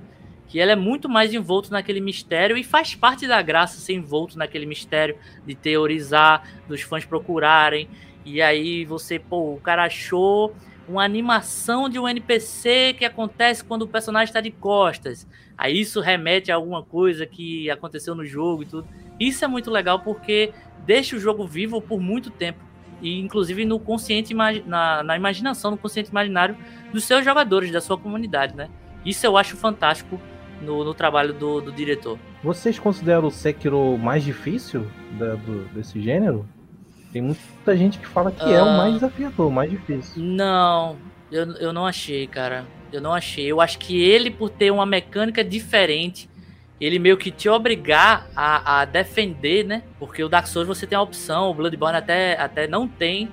que 0.52 0.58
ele 0.58 0.70
é 0.70 0.76
muito 0.76 1.08
mais 1.08 1.32
envolto 1.32 1.72
naquele 1.72 1.98
mistério 1.98 2.58
e 2.58 2.62
faz 2.62 2.94
parte 2.94 3.26
da 3.26 3.40
graça 3.40 3.80
ser 3.80 3.94
envolto 3.94 4.36
naquele 4.36 4.66
mistério, 4.66 5.16
de 5.46 5.54
teorizar, 5.54 6.46
dos 6.68 6.82
fãs 6.82 7.06
procurarem, 7.06 7.88
e 8.22 8.42
aí 8.42 8.84
você, 8.84 9.18
pô, 9.18 9.54
o 9.54 9.60
cara 9.60 9.84
achou 9.84 10.54
uma 10.86 11.02
animação 11.02 11.88
de 11.88 11.98
um 11.98 12.06
NPC 12.06 12.94
que 12.98 13.04
acontece 13.06 13.64
quando 13.64 13.82
o 13.82 13.88
personagem 13.88 14.26
está 14.26 14.42
de 14.42 14.50
costas. 14.50 15.26
Aí 15.56 15.80
isso 15.80 16.02
remete 16.02 16.52
a 16.52 16.56
alguma 16.56 16.82
coisa 16.82 17.24
que 17.24 17.70
aconteceu 17.70 18.14
no 18.14 18.26
jogo 18.26 18.62
e 18.62 18.66
tudo. 18.66 18.86
Isso 19.18 19.42
é 19.46 19.48
muito 19.48 19.70
legal 19.70 20.00
porque 20.00 20.52
deixa 20.84 21.16
o 21.16 21.18
jogo 21.18 21.46
vivo 21.46 21.80
por 21.80 21.98
muito 21.98 22.28
tempo. 22.28 22.60
E 23.00 23.18
inclusive 23.18 23.64
no 23.64 23.80
consciente 23.80 24.34
na, 24.34 25.02
na 25.02 25.16
imaginação, 25.16 25.70
no 25.70 25.78
consciente 25.78 26.10
imaginário 26.10 26.58
dos 26.92 27.04
seus 27.04 27.24
jogadores, 27.24 27.72
da 27.72 27.80
sua 27.80 27.96
comunidade, 27.96 28.54
né? 28.54 28.68
Isso 29.02 29.24
eu 29.24 29.38
acho 29.38 29.56
fantástico 29.56 30.20
no, 30.62 30.84
no 30.84 30.94
trabalho 30.94 31.32
do, 31.32 31.60
do, 31.60 31.72
diretor. 31.72 32.18
Vocês 32.42 32.78
consideram 32.78 33.26
o 33.26 33.30
Sekiro 33.30 33.98
mais 33.98 34.24
difícil 34.24 34.86
da, 35.18 35.34
do, 35.34 35.64
desse 35.74 36.00
gênero? 36.00 36.48
Tem 37.12 37.20
muita 37.20 37.76
gente 37.76 37.98
que 37.98 38.06
fala 38.06 38.32
que 38.32 38.44
uh, 38.44 38.50
é 38.52 38.62
o 38.62 38.76
mais 38.76 38.90
ah. 38.90 38.94
desafiador, 38.94 39.48
o 39.48 39.50
mais 39.50 39.70
difícil. 39.70 40.22
Não, 40.22 40.96
Eu, 41.30 41.52
eu 41.56 41.72
não 41.72 41.86
achei, 41.86 42.26
cara. 42.26 42.64
Eu 42.92 43.00
não 43.00 43.12
achei. 43.12 43.44
Eu 43.44 43.60
acho 43.60 43.78
que 43.78 44.00
ele, 44.00 44.30
por 44.30 44.48
ter 44.48 44.70
uma 44.70 44.86
mecânica 44.86 45.42
diferente, 45.44 46.28
ele 46.80 46.98
meio 46.98 47.16
que 47.16 47.30
te 47.30 47.48
obrigar 47.48 48.28
a, 48.34 48.80
a 48.80 48.84
defender, 48.84 49.64
né? 49.64 49.82
Porque 49.98 50.22
o 50.22 50.28
Dark 50.28 50.46
Souls 50.46 50.66
você 50.66 50.86
tem 50.86 50.96
a 50.96 51.02
opção, 51.02 51.50
o 51.50 51.54
Bloodborne 51.54 51.96
até, 51.96 52.38
até 52.40 52.66
não 52.66 52.88
tem 52.88 53.30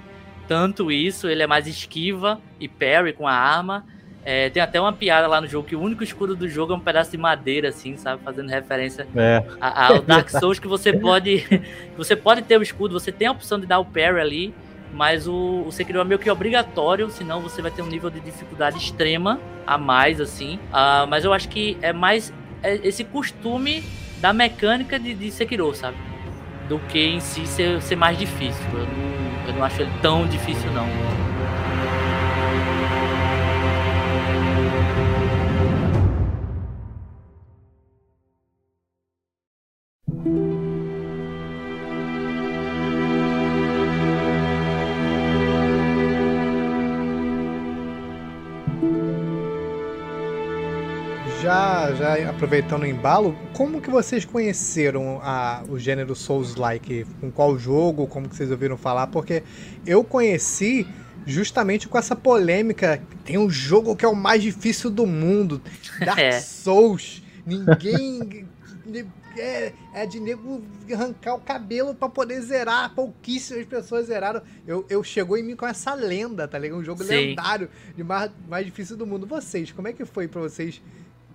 tanto 0.48 0.92
isso, 0.92 1.28
ele 1.28 1.44
é 1.44 1.48
mais 1.48 1.68
esquiva 1.68 2.40
e 2.60 2.68
parry 2.68 3.14
com 3.14 3.28
a 3.28 3.34
arma. 3.34 3.86
É, 4.26 4.50
tem 4.50 4.62
até 4.62 4.80
uma 4.80 4.92
piada 4.92 5.28
lá 5.28 5.40
no 5.40 5.48
jogo 5.48 5.68
que 5.68 5.76
o 5.76 5.82
único 5.82 6.04
escudo 6.04 6.36
do 6.36 6.48
jogo 6.48 6.74
é 6.74 6.76
um 6.76 6.80
pedaço 6.80 7.12
de 7.12 7.18
madeira, 7.18 7.70
assim, 7.70 7.96
sabe? 7.98 8.22
Fazendo 8.24 8.50
referência 8.50 9.08
É. 9.16 9.44
a- 9.62 9.88
ao 9.88 10.02
Dark 10.04 10.30
Souls 10.30 10.60
que 10.60 10.68
você 10.68 10.92
pode. 10.94 11.46
você 11.98 12.16
pode 12.16 12.42
ter 12.42 12.58
o 12.58 12.62
escudo, 12.62 13.00
você 13.00 13.12
tem 13.12 13.28
a 13.28 13.32
opção 13.32 13.60
de 13.60 13.66
dar 13.66 13.80
o 13.80 13.86
parry 13.86 14.20
ali, 14.20 14.54
mas 14.94 15.28
o, 15.28 15.64
o 15.66 15.72
Sekiro 15.72 16.00
é 16.00 16.04
meio 16.04 16.20
que 16.20 16.30
obrigatório, 16.30 17.10
senão 17.10 17.40
você 17.42 17.62
vai 17.62 17.72
ter 17.72 17.82
um 17.82 17.88
nível 17.88 18.10
de 18.10 18.20
dificuldade 18.20 18.78
extrema 18.78 19.40
a 19.66 19.78
mais, 19.78 20.20
assim. 20.20 20.60
Ah, 20.72 21.06
mas 21.08 21.24
eu 21.24 21.32
acho 21.32 21.48
que 21.48 21.78
é 21.82 21.94
mais 21.94 22.34
é 22.62 22.76
esse 22.84 23.06
costume 23.06 23.82
da 24.20 24.34
mecânica 24.34 25.00
de, 25.00 25.14
de 25.14 25.32
Sekiro, 25.32 25.74
sabe? 25.74 25.96
Do 26.68 26.78
que 26.78 27.00
em 27.00 27.20
si 27.22 27.48
ser, 27.48 27.82
ser 27.82 27.96
mais 27.96 28.18
difícil. 28.18 28.62
Eu 28.74 28.80
não, 28.86 29.48
eu 29.48 29.54
não 29.54 29.64
acho 29.64 29.82
ele 29.82 29.92
tão 30.02 30.28
difícil, 30.28 30.70
não. 30.72 30.86
Já, 52.10 52.30
aproveitando 52.32 52.82
o 52.82 52.86
embalo, 52.88 53.38
como 53.54 53.80
que 53.80 53.90
vocês 53.90 54.26
conheceram 54.26 55.20
a, 55.22 55.64
o 55.70 55.78
gênero 55.78 56.16
Souls-like? 56.16 57.06
Com 57.22 57.32
qual 57.32 57.56
jogo? 57.60 58.08
Como 58.08 58.28
que 58.28 58.36
vocês 58.36 58.50
ouviram 58.50 58.78
falar? 58.78 59.08
Porque 59.08 59.44
eu 59.86 60.04
conheci 60.04 60.88
justamente 61.28 61.88
com 61.88 62.00
essa 62.00 62.16
polêmica. 62.16 63.00
Tem 63.24 63.38
um 63.38 63.48
jogo 63.48 63.96
que 63.96 64.04
é 64.04 64.08
o 64.08 64.16
mais 64.16 64.42
difícil 64.42 64.90
do 64.90 65.06
mundo, 65.06 65.62
Dark 66.04 66.18
É. 66.18 66.40
Souls. 66.40 67.22
Ninguém 67.46 68.48
é, 69.38 69.72
é 69.94 70.06
de 70.08 70.20
nego 70.20 70.64
arrancar 70.92 71.36
o 71.36 71.40
cabelo 71.40 71.94
pra 71.94 72.10
poder 72.10 72.42
zerar. 72.42 72.92
Pouquíssimas 72.96 73.68
pessoas 73.68 74.08
zeraram. 74.08 74.42
Eu, 74.66 74.84
eu 74.90 75.04
chegou 75.04 75.38
em 75.38 75.44
mim 75.44 75.56
com 75.56 75.68
essa 75.68 75.94
lenda, 75.94 76.48
tá 76.48 76.58
ligado? 76.58 76.80
Um 76.80 76.84
jogo 76.84 77.04
Sim. 77.04 77.10
lendário 77.14 77.70
de 77.96 78.04
mais, 78.04 78.32
mais 78.48 78.66
difícil 78.66 78.98
do 78.98 79.06
mundo. 79.06 79.28
Vocês, 79.28 79.72
como 79.72 79.88
é 79.88 79.94
que 79.94 80.06
foi 80.06 80.28
pra 80.28 80.42
vocês 80.42 80.82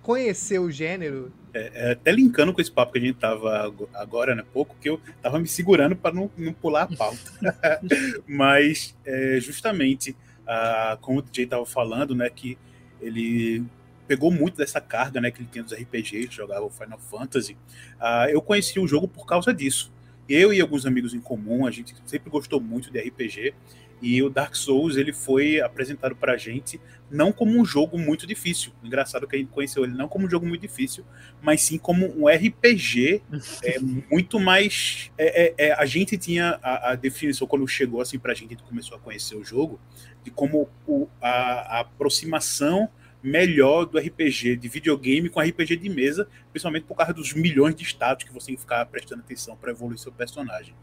conhecer 0.05 0.59
o 0.59 0.69
gênero? 0.69 1.31
É, 1.51 1.93
até 1.93 2.11
linkando 2.11 2.53
com 2.53 2.61
esse 2.61 2.71
papo 2.71 2.91
que 2.93 2.99
a 2.99 3.01
gente 3.01 3.15
tava 3.17 3.57
ago- 3.63 3.89
agora, 3.91 4.35
né, 4.35 4.43
pouco, 4.53 4.75
que 4.79 4.87
eu 4.87 5.01
tava 5.19 5.39
me 5.39 5.47
segurando 5.47 5.95
para 5.95 6.13
não, 6.13 6.29
não 6.37 6.53
pular 6.53 6.83
a 6.83 6.95
pauta. 6.95 7.17
Mas, 8.27 8.95
é, 9.03 9.39
justamente, 9.41 10.15
ah, 10.47 10.95
como 11.01 11.19
o 11.19 11.21
DJ 11.23 11.47
tava 11.47 11.65
falando, 11.65 12.13
né, 12.13 12.29
que 12.29 12.55
ele 13.01 13.63
pegou 14.07 14.29
muito 14.29 14.57
dessa 14.57 14.79
carga, 14.79 15.19
né, 15.19 15.31
que 15.31 15.41
ele 15.41 15.49
tinha 15.51 15.63
dos 15.63 15.73
RPGs, 15.73 16.31
jogava 16.31 16.63
o 16.65 16.69
Final 16.69 16.99
Fantasy. 16.99 17.57
Ah, 17.99 18.27
eu 18.29 18.43
conheci 18.43 18.79
o 18.79 18.87
jogo 18.87 19.07
por 19.07 19.25
causa 19.25 19.51
disso. 19.51 19.91
Eu 20.29 20.53
e 20.53 20.61
alguns 20.61 20.85
amigos 20.85 21.15
em 21.15 21.19
comum, 21.19 21.65
a 21.65 21.71
gente 21.71 21.95
sempre 22.05 22.29
gostou 22.29 22.61
muito 22.61 22.91
de 22.91 22.99
RPG, 22.99 23.53
e 24.01 24.21
o 24.21 24.29
Dark 24.29 24.55
Souls 24.55 24.97
ele 24.97 25.13
foi 25.13 25.59
apresentado 25.61 26.15
pra 26.15 26.37
gente 26.37 26.79
não 27.09 27.31
como 27.31 27.59
um 27.59 27.63
jogo 27.63 27.97
muito 27.97 28.25
difícil. 28.25 28.71
Engraçado 28.83 29.27
que 29.27 29.35
a 29.35 29.39
gente 29.39 29.51
conheceu 29.51 29.83
ele 29.83 29.93
não 29.93 30.07
como 30.07 30.25
um 30.25 30.29
jogo 30.29 30.45
muito 30.45 30.61
difícil, 30.61 31.05
mas 31.41 31.61
sim 31.61 31.77
como 31.77 32.07
um 32.17 32.27
RPG 32.27 33.21
é, 33.63 33.79
muito 34.11 34.39
mais. 34.39 35.11
é, 35.17 35.45
é, 35.45 35.67
é, 35.67 35.73
a 35.73 35.85
gente 35.85 36.17
tinha 36.17 36.59
a, 36.61 36.91
a 36.91 36.95
definição 36.95 37.47
quando 37.47 37.67
chegou 37.67 38.01
assim 38.01 38.19
pra 38.19 38.33
gente, 38.33 38.53
a 38.53 38.57
gente 38.57 38.63
começou 38.63 38.97
a 38.97 38.99
conhecer 38.99 39.35
o 39.35 39.43
jogo, 39.43 39.79
de 40.23 40.31
como 40.31 40.69
o, 40.87 41.07
a, 41.21 41.77
a 41.77 41.79
aproximação 41.81 42.89
melhor 43.25 43.85
do 43.85 43.97
RPG 43.97 44.55
de 44.55 44.67
videogame 44.67 45.29
com 45.29 45.41
RPG 45.41 45.77
de 45.77 45.89
mesa, 45.89 46.27
principalmente 46.51 46.83
por 46.83 46.95
causa 46.95 47.11
dos 47.11 47.33
milhões 47.33 47.75
de 47.75 47.83
status 47.83 48.23
que 48.23 48.31
você 48.31 48.47
tem 48.47 48.55
que 48.55 48.61
ficar 48.61 48.85
prestando 48.85 49.21
atenção 49.21 49.57
para 49.57 49.71
evoluir 49.71 49.97
seu 49.97 50.11
personagem. 50.11 50.75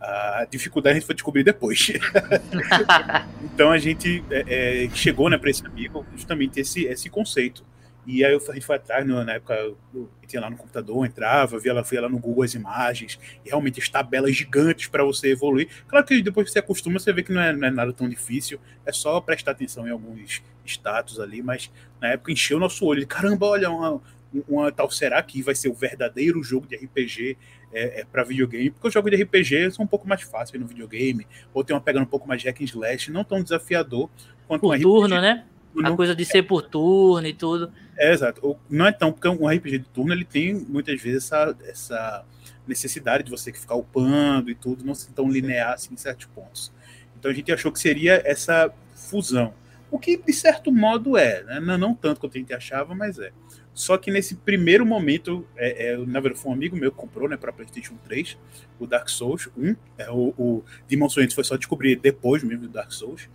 A 0.00 0.46
dificuldade 0.48 0.92
a 0.92 0.94
gente 1.00 1.06
foi 1.06 1.14
descobrir 1.16 1.42
depois. 1.42 1.90
então 3.42 3.72
a 3.72 3.78
gente 3.78 4.22
é, 4.30 4.84
é, 4.84 4.90
chegou 4.94 5.28
né, 5.28 5.36
para 5.36 5.50
esse 5.50 5.66
amigo 5.66 6.06
justamente 6.14 6.60
esse, 6.60 6.84
esse 6.84 7.10
conceito. 7.10 7.64
E 8.10 8.24
aí 8.24 8.32
eu, 8.32 8.40
a 8.48 8.54
gente 8.54 8.64
foi 8.64 8.76
atrás, 8.76 9.06
no- 9.06 9.22
na 9.22 9.34
época 9.34 9.52
eu 9.54 9.76
tinha 10.26 10.40
lá 10.40 10.48
no 10.48 10.56
computador, 10.56 11.04
entrava, 11.06 11.58
via 11.58 11.74
lá, 11.74 11.82
via 11.82 12.00
lá 12.00 12.08
no 12.08 12.18
Google 12.18 12.42
as 12.42 12.54
imagens, 12.54 13.18
e 13.44 13.50
realmente 13.50 13.78
as 13.80 13.88
tabelas 13.88 14.34
gigantes 14.34 14.88
para 14.88 15.04
você 15.04 15.30
evoluir. 15.32 15.68
Claro 15.86 16.06
que 16.06 16.22
depois 16.22 16.46
que 16.46 16.52
você 16.52 16.58
acostuma, 16.58 16.98
você 16.98 17.12
vê 17.12 17.22
que 17.22 17.32
não 17.32 17.40
é, 17.42 17.52
não 17.52 17.68
é 17.68 17.70
nada 17.70 17.92
tão 17.92 18.08
difícil, 18.08 18.58
é 18.86 18.92
só 18.92 19.20
prestar 19.20 19.50
atenção 19.50 19.86
em 19.86 19.90
alguns 19.90 20.42
status 20.64 21.20
ali, 21.20 21.42
mas 21.42 21.70
na 22.00 22.08
época 22.08 22.32
encheu 22.32 22.56
o 22.56 22.60
nosso 22.60 22.84
olho. 22.86 23.06
Caramba, 23.06 23.46
olha, 23.46 23.70
uma, 23.70 24.00
uma 24.48 24.72
tal 24.72 24.90
será 24.90 25.22
que 25.22 25.42
vai 25.42 25.54
ser 25.54 25.68
o 25.68 25.74
verdadeiro 25.74 26.42
jogo 26.42 26.66
de 26.66 26.76
RPG 26.76 27.36
é, 27.72 28.00
é 28.00 28.04
para 28.04 28.24
videogame? 28.24 28.70
Porque 28.70 28.88
os 28.88 28.94
jogos 28.94 29.10
de 29.10 29.22
RPG 29.22 29.70
são 29.72 29.84
um 29.84 29.88
pouco 29.88 30.08
mais 30.08 30.22
fáceis 30.22 30.58
no 30.58 30.66
videogame, 30.66 31.26
ou 31.52 31.62
tem 31.62 31.76
uma 31.76 31.82
pegada 31.82 32.02
um 32.04 32.08
pouco 32.08 32.26
mais 32.26 32.42
hack 32.42 32.58
and 32.60 32.64
slash, 32.64 33.10
não 33.10 33.22
tão 33.22 33.42
desafiador 33.42 34.08
quanto 34.46 34.64
um 34.64 34.68
Por 34.68 34.74
RPG 34.76 34.82
turno, 34.82 35.20
né? 35.20 35.46
A 35.82 35.92
coisa 35.92 36.14
de 36.14 36.24
ser 36.24 36.42
por 36.42 36.62
turno 36.62 37.26
e 37.26 37.34
tudo. 37.34 37.72
É, 37.96 38.12
exato. 38.12 38.56
Não 38.68 38.86
é 38.86 38.92
tão, 38.92 39.12
porque 39.12 39.28
um 39.28 39.48
RPG 39.48 39.78
de 39.78 39.84
turno 39.86 40.12
ele 40.12 40.24
tem 40.24 40.54
muitas 40.54 41.00
vezes 41.00 41.24
essa, 41.24 41.56
essa 41.64 42.24
necessidade 42.66 43.24
de 43.24 43.30
você 43.30 43.52
ficar 43.52 43.74
upando 43.74 44.50
e 44.50 44.54
tudo, 44.54 44.84
não 44.84 44.94
ser 44.94 45.12
tão 45.12 45.30
linear 45.30 45.74
assim 45.74 45.94
em 45.94 45.96
certos 45.96 46.26
pontos. 46.26 46.72
Então 47.18 47.30
a 47.30 47.34
gente 47.34 47.50
achou 47.50 47.72
que 47.72 47.78
seria 47.78 48.22
essa 48.24 48.72
fusão. 48.94 49.52
O 49.90 49.98
que 49.98 50.16
de 50.16 50.32
certo 50.32 50.70
modo 50.70 51.16
é, 51.16 51.42
né? 51.44 51.60
não, 51.60 51.78
não 51.78 51.94
tanto 51.94 52.20
quanto 52.20 52.36
a 52.36 52.38
gente 52.38 52.52
achava, 52.52 52.94
mas 52.94 53.18
é. 53.18 53.32
Só 53.72 53.96
que 53.96 54.10
nesse 54.10 54.34
primeiro 54.34 54.84
momento, 54.84 55.46
é, 55.56 55.92
é, 55.92 55.96
na 55.96 56.20
verdade, 56.20 56.42
foi 56.42 56.50
um 56.50 56.54
amigo 56.54 56.76
meu 56.76 56.90
que 56.90 56.98
comprou 56.98 57.28
né, 57.28 57.36
para 57.36 57.52
PlayStation 57.52 57.94
3 58.04 58.36
o 58.78 58.86
Dark 58.86 59.08
Souls 59.08 59.48
1. 59.56 59.76
É, 59.96 60.10
o, 60.10 60.34
o 60.36 60.64
Demon 60.88 61.08
Souls 61.08 61.32
foi 61.32 61.44
só 61.44 61.56
descobrir 61.56 61.96
depois 61.96 62.42
mesmo 62.42 62.62
do 62.62 62.68
Dark 62.68 62.90
Souls. 62.90 63.28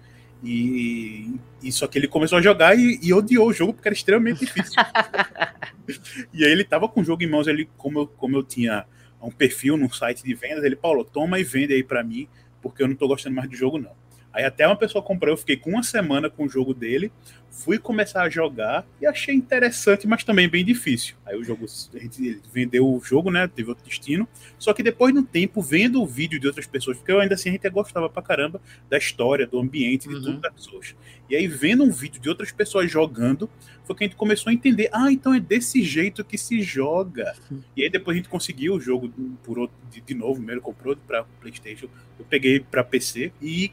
E, 0.44 1.36
e 1.62 1.72
só 1.72 1.88
que 1.88 1.98
ele 1.98 2.08
começou 2.08 2.38
a 2.38 2.42
jogar 2.42 2.78
e, 2.78 3.00
e 3.02 3.14
odiou 3.14 3.48
o 3.48 3.54
jogo 3.54 3.74
porque 3.74 3.88
era 3.88 3.96
extremamente 3.96 4.42
difícil. 4.42 4.74
e 6.34 6.44
aí 6.44 6.52
ele 6.52 6.66
tava 6.66 6.90
com 6.90 7.00
o 7.00 7.04
jogo 7.04 7.24
em 7.24 7.30
mãos, 7.30 7.48
ele, 7.48 7.70
como 7.78 8.00
eu, 8.00 8.08
como 8.08 8.36
eu 8.36 8.44
tinha 8.44 8.86
um 9.22 9.32
perfil 9.32 9.78
num 9.78 9.90
site 9.90 10.22
de 10.22 10.34
vendas, 10.34 10.64
ele, 10.66 10.76
Paulo, 10.76 11.06
toma 11.06 11.40
e 11.40 11.44
vende 11.44 11.74
aí 11.74 11.84
pra 11.84 12.04
mim, 12.04 12.28
porque 12.62 12.84
eu 12.84 12.88
não 12.88 12.96
tô 12.96 13.08
gostando 13.08 13.36
mais 13.36 13.50
do 13.50 13.56
jogo, 13.56 13.78
não. 13.78 13.92
Aí 14.34 14.44
até 14.44 14.66
uma 14.66 14.76
pessoa 14.76 15.04
comprou, 15.04 15.32
eu 15.34 15.38
fiquei 15.38 15.56
com 15.56 15.70
uma 15.72 15.84
semana 15.84 16.28
com 16.30 16.46
o 16.46 16.50
jogo 16.50 16.74
dele, 16.74 17.12
fui 17.52 17.78
começar 17.78 18.24
a 18.24 18.30
jogar 18.30 18.84
e 19.00 19.06
achei 19.06 19.36
interessante, 19.36 20.08
mas 20.08 20.24
também 20.24 20.50
bem 20.50 20.66
difícil. 20.66 21.16
Aí 21.24 21.38
o 21.38 21.44
jogo, 21.44 21.66
a 21.94 22.00
gente 22.00 22.42
vendeu 22.52 22.88
o 22.88 23.00
jogo, 23.00 23.30
né? 23.30 23.48
Teve 23.48 23.70
outro 23.70 23.86
destino. 23.86 24.28
Só 24.58 24.74
que 24.74 24.82
depois 24.82 25.14
de 25.14 25.20
um 25.20 25.24
tempo, 25.24 25.62
vendo 25.62 26.02
o 26.02 26.06
vídeo 26.08 26.40
de 26.40 26.48
outras 26.48 26.66
pessoas, 26.66 26.98
porque 26.98 27.12
eu 27.12 27.20
ainda 27.20 27.36
assim 27.36 27.50
a 27.50 27.52
gente 27.52 27.70
gostava 27.70 28.10
pra 28.10 28.24
caramba 28.24 28.60
da 28.90 28.98
história, 28.98 29.46
do 29.46 29.60
ambiente, 29.60 30.10
de 30.10 30.16
Uhum. 30.16 30.22
tudo 30.24 30.40
das 30.40 30.54
pessoas. 30.54 30.96
E 31.30 31.36
aí, 31.36 31.48
vendo 31.48 31.84
um 31.84 31.92
vídeo 31.92 32.20
de 32.20 32.28
outras 32.28 32.52
pessoas 32.52 32.90
jogando, 32.92 33.48
foi 33.86 33.96
que 33.96 34.04
a 34.04 34.08
gente 34.08 34.16
começou 34.18 34.50
a 34.50 34.54
entender, 34.54 34.90
ah, 34.92 35.12
então 35.12 35.32
é 35.34 35.40
desse 35.40 35.84
jeito 35.84 36.24
que 36.24 36.38
se 36.40 36.60
joga. 36.62 37.36
E 37.78 37.84
aí 37.84 37.90
depois 37.90 38.16
a 38.16 38.18
gente 38.18 38.30
conseguiu 38.30 38.74
o 38.76 38.80
jogo 38.80 39.14
por 39.44 39.60
outro, 39.60 39.76
de, 39.92 40.02
de 40.02 40.14
novo, 40.16 40.36
primeiro 40.36 40.60
comprou 40.62 40.96
para 40.96 41.24
PlayStation, 41.40 41.88
eu 42.18 42.26
peguei 42.26 42.60
para 42.60 42.84
PC 42.84 43.32
e 43.42 43.72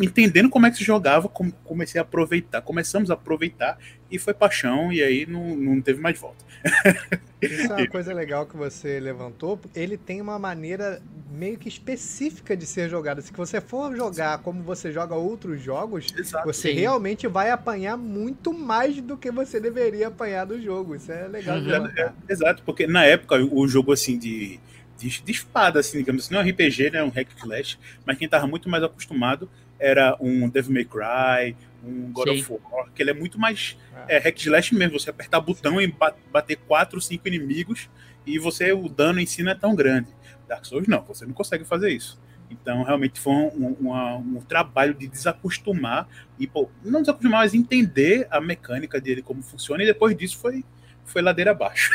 entendendo 0.00 0.48
como 0.50 0.66
é 0.66 0.70
que 0.70 0.76
se 0.78 0.84
jogava, 0.84 1.28
com- 1.28 1.50
comecei 1.64 1.98
a 1.98 2.02
aproveitar, 2.02 2.60
começamos 2.62 3.10
a 3.10 3.14
aproveitar 3.14 3.78
e 4.10 4.18
foi 4.18 4.34
paixão 4.34 4.92
e 4.92 5.02
aí 5.02 5.26
não, 5.26 5.54
não 5.56 5.80
teve 5.80 6.00
mais 6.00 6.18
volta. 6.18 6.44
Isso 7.40 7.72
é 7.72 7.76
uma 7.76 7.86
coisa 7.88 8.12
legal 8.12 8.44
que 8.44 8.56
você 8.56 9.00
levantou. 9.00 9.58
Ele 9.74 9.96
tem 9.96 10.20
uma 10.20 10.38
maneira 10.38 11.00
meio 11.32 11.56
que 11.56 11.68
específica 11.68 12.54
de 12.54 12.66
ser 12.66 12.90
jogado. 12.90 13.22
Se 13.22 13.32
você 13.32 13.60
for 13.62 13.96
jogar 13.96 14.38
como 14.38 14.62
você 14.62 14.92
joga 14.92 15.14
outros 15.14 15.62
jogos, 15.62 16.12
Exato. 16.16 16.44
você 16.46 16.72
Sim. 16.72 16.80
realmente 16.80 17.26
vai 17.26 17.50
apanhar 17.50 17.96
muito 17.96 18.52
mais 18.52 19.00
do 19.00 19.16
que 19.16 19.30
você 19.30 19.58
deveria 19.58 20.08
apanhar 20.08 20.44
do 20.44 20.60
jogo. 20.60 20.94
Isso 20.96 21.10
é 21.10 21.26
legal 21.28 21.58
de 21.58 21.66
Uhum. 21.66 21.70
levantar. 21.72 22.14
Exato, 22.28 22.62
porque 22.64 22.86
na 22.86 23.04
época 23.04 23.36
o 23.36 23.66
jogo 23.66 23.90
assim 23.92 24.18
de, 24.18 24.60
de, 24.98 25.22
de 25.22 25.32
espada, 25.32 25.80
assim, 25.80 25.98
digamos 25.98 26.24
assim, 26.26 26.34
não 26.34 26.42
é 26.42 26.44
um 26.44 26.48
RPG, 26.50 26.90
né? 26.90 27.02
Um 27.02 27.08
hack 27.08 27.28
and 27.32 27.38
slash, 27.42 27.78
mas 28.04 28.18
quem 28.18 28.28
tava 28.28 28.46
muito 28.46 28.68
mais 28.68 28.82
acostumado 28.84 29.48
era 29.80 30.16
um 30.20 30.48
Devil 30.48 30.74
May 30.74 30.84
Cry, 30.84 31.56
um 31.82 32.12
God 32.12 32.28
Sim. 32.28 32.40
of 32.40 32.58
War, 32.70 32.90
que 32.94 33.02
ele 33.02 33.10
é 33.10 33.14
muito 33.14 33.38
mais 33.38 33.76
é, 34.06 34.18
hack 34.18 34.36
and 34.36 34.42
slash 34.42 34.74
mesmo, 34.74 35.00
você 35.00 35.10
apertar 35.10 35.40
botão 35.40 35.80
e 35.80 35.86
ba- 35.86 36.14
bater 36.30 36.56
quatro, 36.56 37.00
cinco 37.00 37.26
inimigos 37.26 37.88
e 38.26 38.38
você 38.38 38.72
o 38.72 38.88
dano 38.88 39.18
em 39.18 39.26
si 39.26 39.42
não 39.42 39.52
é 39.52 39.54
tão 39.54 39.74
grande. 39.74 40.08
Dark 40.46 40.64
Souls 40.66 40.86
não, 40.86 41.02
você 41.02 41.24
não 41.24 41.32
consegue 41.32 41.64
fazer 41.64 41.90
isso. 41.90 42.20
Então, 42.50 42.82
realmente 42.82 43.20
foi 43.20 43.32
um, 43.32 43.76
um, 43.80 44.16
um 44.16 44.40
trabalho 44.40 44.92
de 44.92 45.06
desacostumar 45.06 46.08
e 46.38 46.46
pô, 46.46 46.68
não 46.84 47.00
desacostumar, 47.00 47.42
mas 47.42 47.54
entender 47.54 48.26
a 48.30 48.40
mecânica 48.40 49.00
dele, 49.00 49.22
como 49.22 49.40
funciona, 49.40 49.82
e 49.84 49.86
depois 49.86 50.16
disso 50.16 50.36
foi, 50.36 50.64
foi 51.04 51.22
ladeira 51.22 51.52
abaixo. 51.52 51.92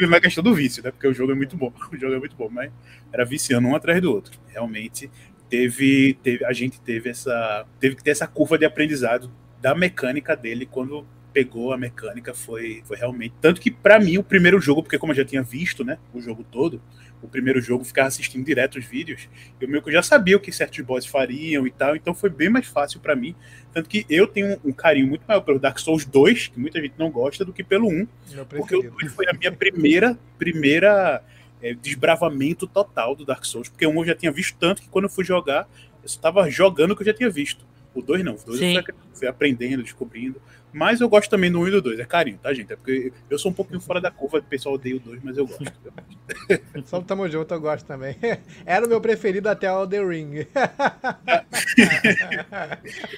não 0.00 0.14
é 0.14 0.20
questão 0.20 0.44
do 0.44 0.54
vício, 0.54 0.82
né? 0.82 0.90
Porque 0.90 1.08
o 1.08 1.14
jogo 1.14 1.32
é 1.32 1.34
muito 1.34 1.56
bom. 1.56 1.72
O 1.90 1.96
jogo 1.96 2.14
é 2.14 2.18
muito 2.18 2.36
bom, 2.36 2.48
mas 2.50 2.70
era 3.10 3.24
viciando 3.24 3.66
um 3.66 3.74
atrás 3.74 4.00
do 4.00 4.12
outro. 4.12 4.38
Realmente 4.48 5.10
teve, 5.48 6.18
teve 6.22 6.44
a 6.44 6.52
gente 6.52 6.80
teve 6.80 7.10
essa 7.10 7.66
teve 7.80 7.96
que 7.96 8.02
ter 8.02 8.10
essa 8.10 8.26
curva 8.26 8.58
de 8.58 8.64
aprendizado 8.64 9.30
da 9.60 9.74
mecânica 9.74 10.36
dele 10.36 10.66
quando 10.66 11.06
pegou 11.32 11.72
a 11.72 11.76
mecânica 11.76 12.32
foi, 12.32 12.82
foi 12.86 12.96
realmente 12.96 13.34
tanto 13.40 13.60
que 13.60 13.70
para 13.70 14.00
mim 14.00 14.16
o 14.16 14.22
primeiro 14.22 14.60
jogo 14.60 14.82
porque 14.82 14.98
como 14.98 15.12
eu 15.12 15.16
já 15.16 15.24
tinha 15.24 15.42
visto 15.42 15.84
né 15.84 15.98
o 16.14 16.20
jogo 16.20 16.42
todo 16.42 16.80
o 17.22 17.28
primeiro 17.28 17.60
jogo 17.60 17.84
ficava 17.84 18.08
assistindo 18.08 18.44
direto 18.44 18.78
os 18.78 18.84
vídeos 18.84 19.28
eu 19.60 19.68
meio 19.68 19.82
que 19.82 19.92
já 19.92 20.02
sabia 20.02 20.36
o 20.36 20.40
que 20.40 20.50
certos 20.50 20.80
bosses 20.84 21.08
fariam 21.08 21.66
e 21.66 21.70
tal 21.70 21.94
então 21.94 22.14
foi 22.14 22.30
bem 22.30 22.48
mais 22.48 22.66
fácil 22.66 23.00
para 23.00 23.14
mim 23.14 23.34
tanto 23.72 23.88
que 23.88 24.06
eu 24.08 24.26
tenho 24.26 24.58
um, 24.64 24.72
carinho 24.72 25.08
muito 25.08 25.24
maior 25.28 25.40
pelo 25.40 25.58
Dark 25.58 25.78
Souls 25.78 26.04
2 26.06 26.48
que 26.48 26.58
muita 26.58 26.80
gente 26.80 26.94
não 26.98 27.10
gosta 27.10 27.44
do 27.44 27.52
que 27.52 27.62
pelo 27.62 27.88
1 27.88 28.08
porque 28.48 28.76
o 28.76 28.90
2 28.90 29.12
foi 29.12 29.26
a 29.28 29.32
minha 29.32 29.52
primeira 29.52 30.18
primeira 30.38 31.22
é, 31.66 31.74
desbravamento 31.74 32.66
total 32.66 33.14
do 33.14 33.24
Dark 33.24 33.44
Souls 33.44 33.68
porque 33.68 33.86
1 33.86 33.94
eu 33.94 34.04
já 34.04 34.14
tinha 34.14 34.32
visto 34.32 34.56
tanto 34.58 34.82
que 34.82 34.88
quando 34.88 35.06
eu 35.06 35.10
fui 35.10 35.24
jogar 35.24 35.68
eu 36.02 36.06
estava 36.06 36.48
jogando 36.50 36.92
o 36.92 36.96
que 36.96 37.02
eu 37.02 37.06
já 37.06 37.14
tinha 37.14 37.30
visto 37.30 37.64
o 37.98 38.02
2 38.02 38.24
não, 38.24 38.34
o 38.34 38.44
2 38.44 38.60
eu 38.60 38.82
fui, 38.82 38.94
fui 39.14 39.28
aprendendo, 39.28 39.82
descobrindo. 39.82 40.40
Mas 40.72 41.00
eu 41.00 41.08
gosto 41.08 41.30
também 41.30 41.50
do 41.50 41.60
1 41.60 41.68
e 41.68 41.70
do 41.70 41.80
2, 41.80 42.00
é 42.00 42.04
carinho, 42.04 42.36
tá, 42.36 42.52
gente? 42.52 42.70
É 42.70 42.76
porque 42.76 43.10
eu 43.30 43.38
sou 43.38 43.50
um 43.50 43.54
pouquinho 43.54 43.80
fora 43.80 43.98
da 43.98 44.10
curva, 44.10 44.36
o 44.38 44.42
pessoal 44.42 44.74
odeia 44.74 44.96
o 44.96 45.00
2, 45.00 45.22
mas 45.22 45.38
eu 45.38 45.46
gosto. 45.46 45.64
Só 46.84 47.00
tamo 47.00 47.26
junto, 47.30 47.54
eu 47.54 47.60
gosto 47.60 47.86
também. 47.86 48.14
Era 48.66 48.84
o 48.84 48.88
meu 48.88 49.00
preferido 49.00 49.48
até 49.48 49.72
o 49.72 49.86
The 49.86 50.04
Ring. 50.04 50.46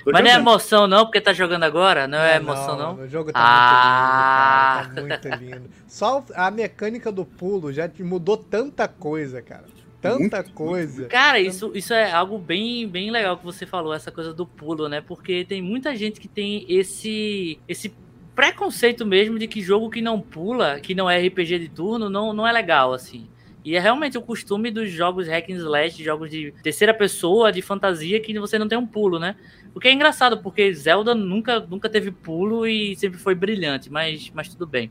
mas 0.06 0.22
não 0.22 0.30
é 0.30 0.34
emoção, 0.34 0.86
não, 0.86 1.04
porque 1.04 1.20
tá 1.20 1.32
jogando 1.32 1.64
agora? 1.64 2.06
Não 2.06 2.18
é, 2.18 2.36
emoção, 2.36 2.78
não? 2.78 2.96
não? 2.96 3.04
O 3.04 3.08
jogo 3.08 3.32
tá 3.32 3.40
ah. 3.40 4.84
muito 4.84 5.00
lindo, 5.00 5.08
cara. 5.08 5.18
Tá 5.18 5.28
muito 5.36 5.44
lindo. 5.44 5.70
Só 5.88 6.24
a 6.34 6.52
mecânica 6.52 7.10
do 7.10 7.24
pulo 7.24 7.72
já 7.72 7.90
mudou 7.98 8.36
tanta 8.36 8.86
coisa, 8.86 9.42
cara. 9.42 9.64
Tanta 10.00 10.38
muito, 10.38 10.52
coisa. 10.52 11.06
Cara, 11.06 11.40
isso, 11.40 11.72
isso 11.74 11.92
é 11.92 12.10
algo 12.12 12.38
bem, 12.38 12.86
bem 12.86 13.10
legal 13.10 13.36
que 13.36 13.44
você 13.44 13.66
falou, 13.66 13.92
essa 13.92 14.12
coisa 14.12 14.32
do 14.32 14.46
pulo, 14.46 14.88
né? 14.88 15.00
Porque 15.00 15.44
tem 15.44 15.60
muita 15.60 15.96
gente 15.96 16.20
que 16.20 16.28
tem 16.28 16.64
esse, 16.68 17.58
esse 17.66 17.92
preconceito 18.34 19.04
mesmo 19.04 19.38
de 19.38 19.48
que 19.48 19.60
jogo 19.60 19.90
que 19.90 20.00
não 20.00 20.20
pula, 20.20 20.78
que 20.78 20.94
não 20.94 21.10
é 21.10 21.18
RPG 21.18 21.58
de 21.58 21.68
turno, 21.68 22.08
não, 22.08 22.32
não 22.32 22.46
é 22.46 22.52
legal, 22.52 22.92
assim. 22.92 23.28
E 23.64 23.74
é 23.74 23.80
realmente 23.80 24.16
o 24.16 24.22
costume 24.22 24.70
dos 24.70 24.90
jogos 24.90 25.26
hack 25.26 25.50
and 25.50 25.56
slash, 25.56 26.02
jogos 26.02 26.30
de 26.30 26.54
terceira 26.62 26.94
pessoa, 26.94 27.50
de 27.50 27.60
fantasia, 27.60 28.20
que 28.20 28.38
você 28.38 28.58
não 28.58 28.68
tem 28.68 28.78
um 28.78 28.86
pulo, 28.86 29.18
né? 29.18 29.34
O 29.74 29.80
que 29.80 29.88
é 29.88 29.92
engraçado, 29.92 30.38
porque 30.38 30.72
Zelda 30.72 31.14
nunca, 31.14 31.60
nunca 31.60 31.88
teve 31.88 32.12
pulo 32.12 32.66
e 32.66 32.94
sempre 32.96 33.18
foi 33.18 33.34
brilhante, 33.34 33.90
mas, 33.90 34.30
mas 34.32 34.48
tudo 34.48 34.66
bem. 34.66 34.86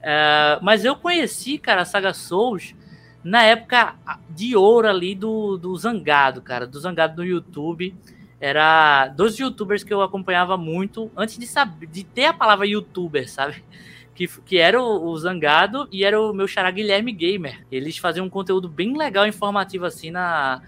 Uh, 0.00 0.58
mas 0.62 0.84
eu 0.84 0.96
conheci, 0.96 1.58
cara, 1.58 1.82
a 1.82 1.84
saga 1.84 2.12
Souls 2.12 2.74
na 3.22 3.42
época 3.42 3.96
de 4.28 4.56
ouro 4.56 4.88
ali 4.88 5.14
do, 5.14 5.56
do 5.56 5.76
Zangado, 5.76 6.40
cara, 6.40 6.66
do 6.66 6.80
Zangado 6.80 7.16
no 7.16 7.28
YouTube. 7.28 7.94
Era 8.40 9.08
dois 9.08 9.38
youtubers 9.38 9.84
que 9.84 9.92
eu 9.92 10.00
acompanhava 10.00 10.56
muito 10.56 11.10
antes 11.14 11.36
de 11.36 11.46
saber, 11.46 11.86
de 11.86 12.02
ter 12.02 12.24
a 12.24 12.32
palavra 12.32 12.66
youtuber, 12.66 13.30
sabe? 13.30 13.62
Que, 14.12 14.28
que 14.44 14.58
era 14.58 14.78
o, 14.78 15.06
o 15.06 15.16
Zangado 15.16 15.88
e 15.90 16.04
era 16.04 16.20
o 16.20 16.34
meu 16.34 16.46
xará 16.46 16.70
Guilherme 16.70 17.10
Gamer. 17.10 17.64
Eles 17.72 17.96
faziam 17.96 18.26
um 18.26 18.28
conteúdo 18.28 18.68
bem 18.68 18.94
legal, 18.94 19.26
informativo 19.26 19.86
assim 19.86 20.10
na, 20.10 20.60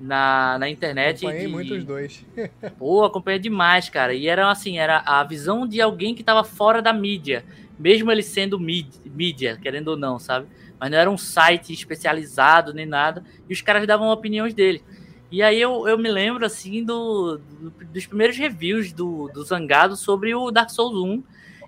na, 0.00 0.58
na 0.58 0.68
internet. 0.68 1.24
Acompanhei 1.24 1.46
de... 1.46 1.52
muito 1.52 1.74
os 1.74 1.84
dois. 1.84 2.26
Pô, 2.76 3.04
acompanhei 3.04 3.38
demais, 3.38 3.88
cara. 3.88 4.12
E 4.12 4.26
era 4.26 4.50
assim, 4.50 4.78
era 4.78 5.04
a 5.06 5.22
visão 5.22 5.68
de 5.68 5.80
alguém 5.80 6.16
que 6.16 6.24
tava 6.24 6.42
fora 6.42 6.82
da 6.82 6.92
mídia. 6.92 7.44
Mesmo 7.78 8.10
ele 8.10 8.22
sendo 8.22 8.58
mídia, 8.58 9.56
querendo 9.62 9.88
ou 9.88 9.96
não, 9.96 10.18
sabe? 10.18 10.48
Mas 10.78 10.90
não 10.90 10.98
era 10.98 11.10
um 11.10 11.18
site 11.18 11.72
especializado 11.72 12.72
nem 12.72 12.86
nada, 12.86 13.24
e 13.48 13.52
os 13.52 13.60
caras 13.60 13.86
davam 13.86 14.08
opiniões 14.08 14.54
dele. 14.54 14.82
E 15.30 15.42
aí 15.42 15.60
eu, 15.60 15.88
eu 15.88 15.98
me 15.98 16.10
lembro, 16.10 16.46
assim, 16.46 16.84
do, 16.84 17.38
do, 17.38 17.70
dos 17.70 18.06
primeiros 18.06 18.36
reviews 18.36 18.92
do, 18.92 19.28
do 19.28 19.42
Zangado 19.44 19.96
sobre 19.96 20.34
o 20.34 20.50
Dark 20.50 20.70
Souls 20.70 20.96
1, 20.96 21.22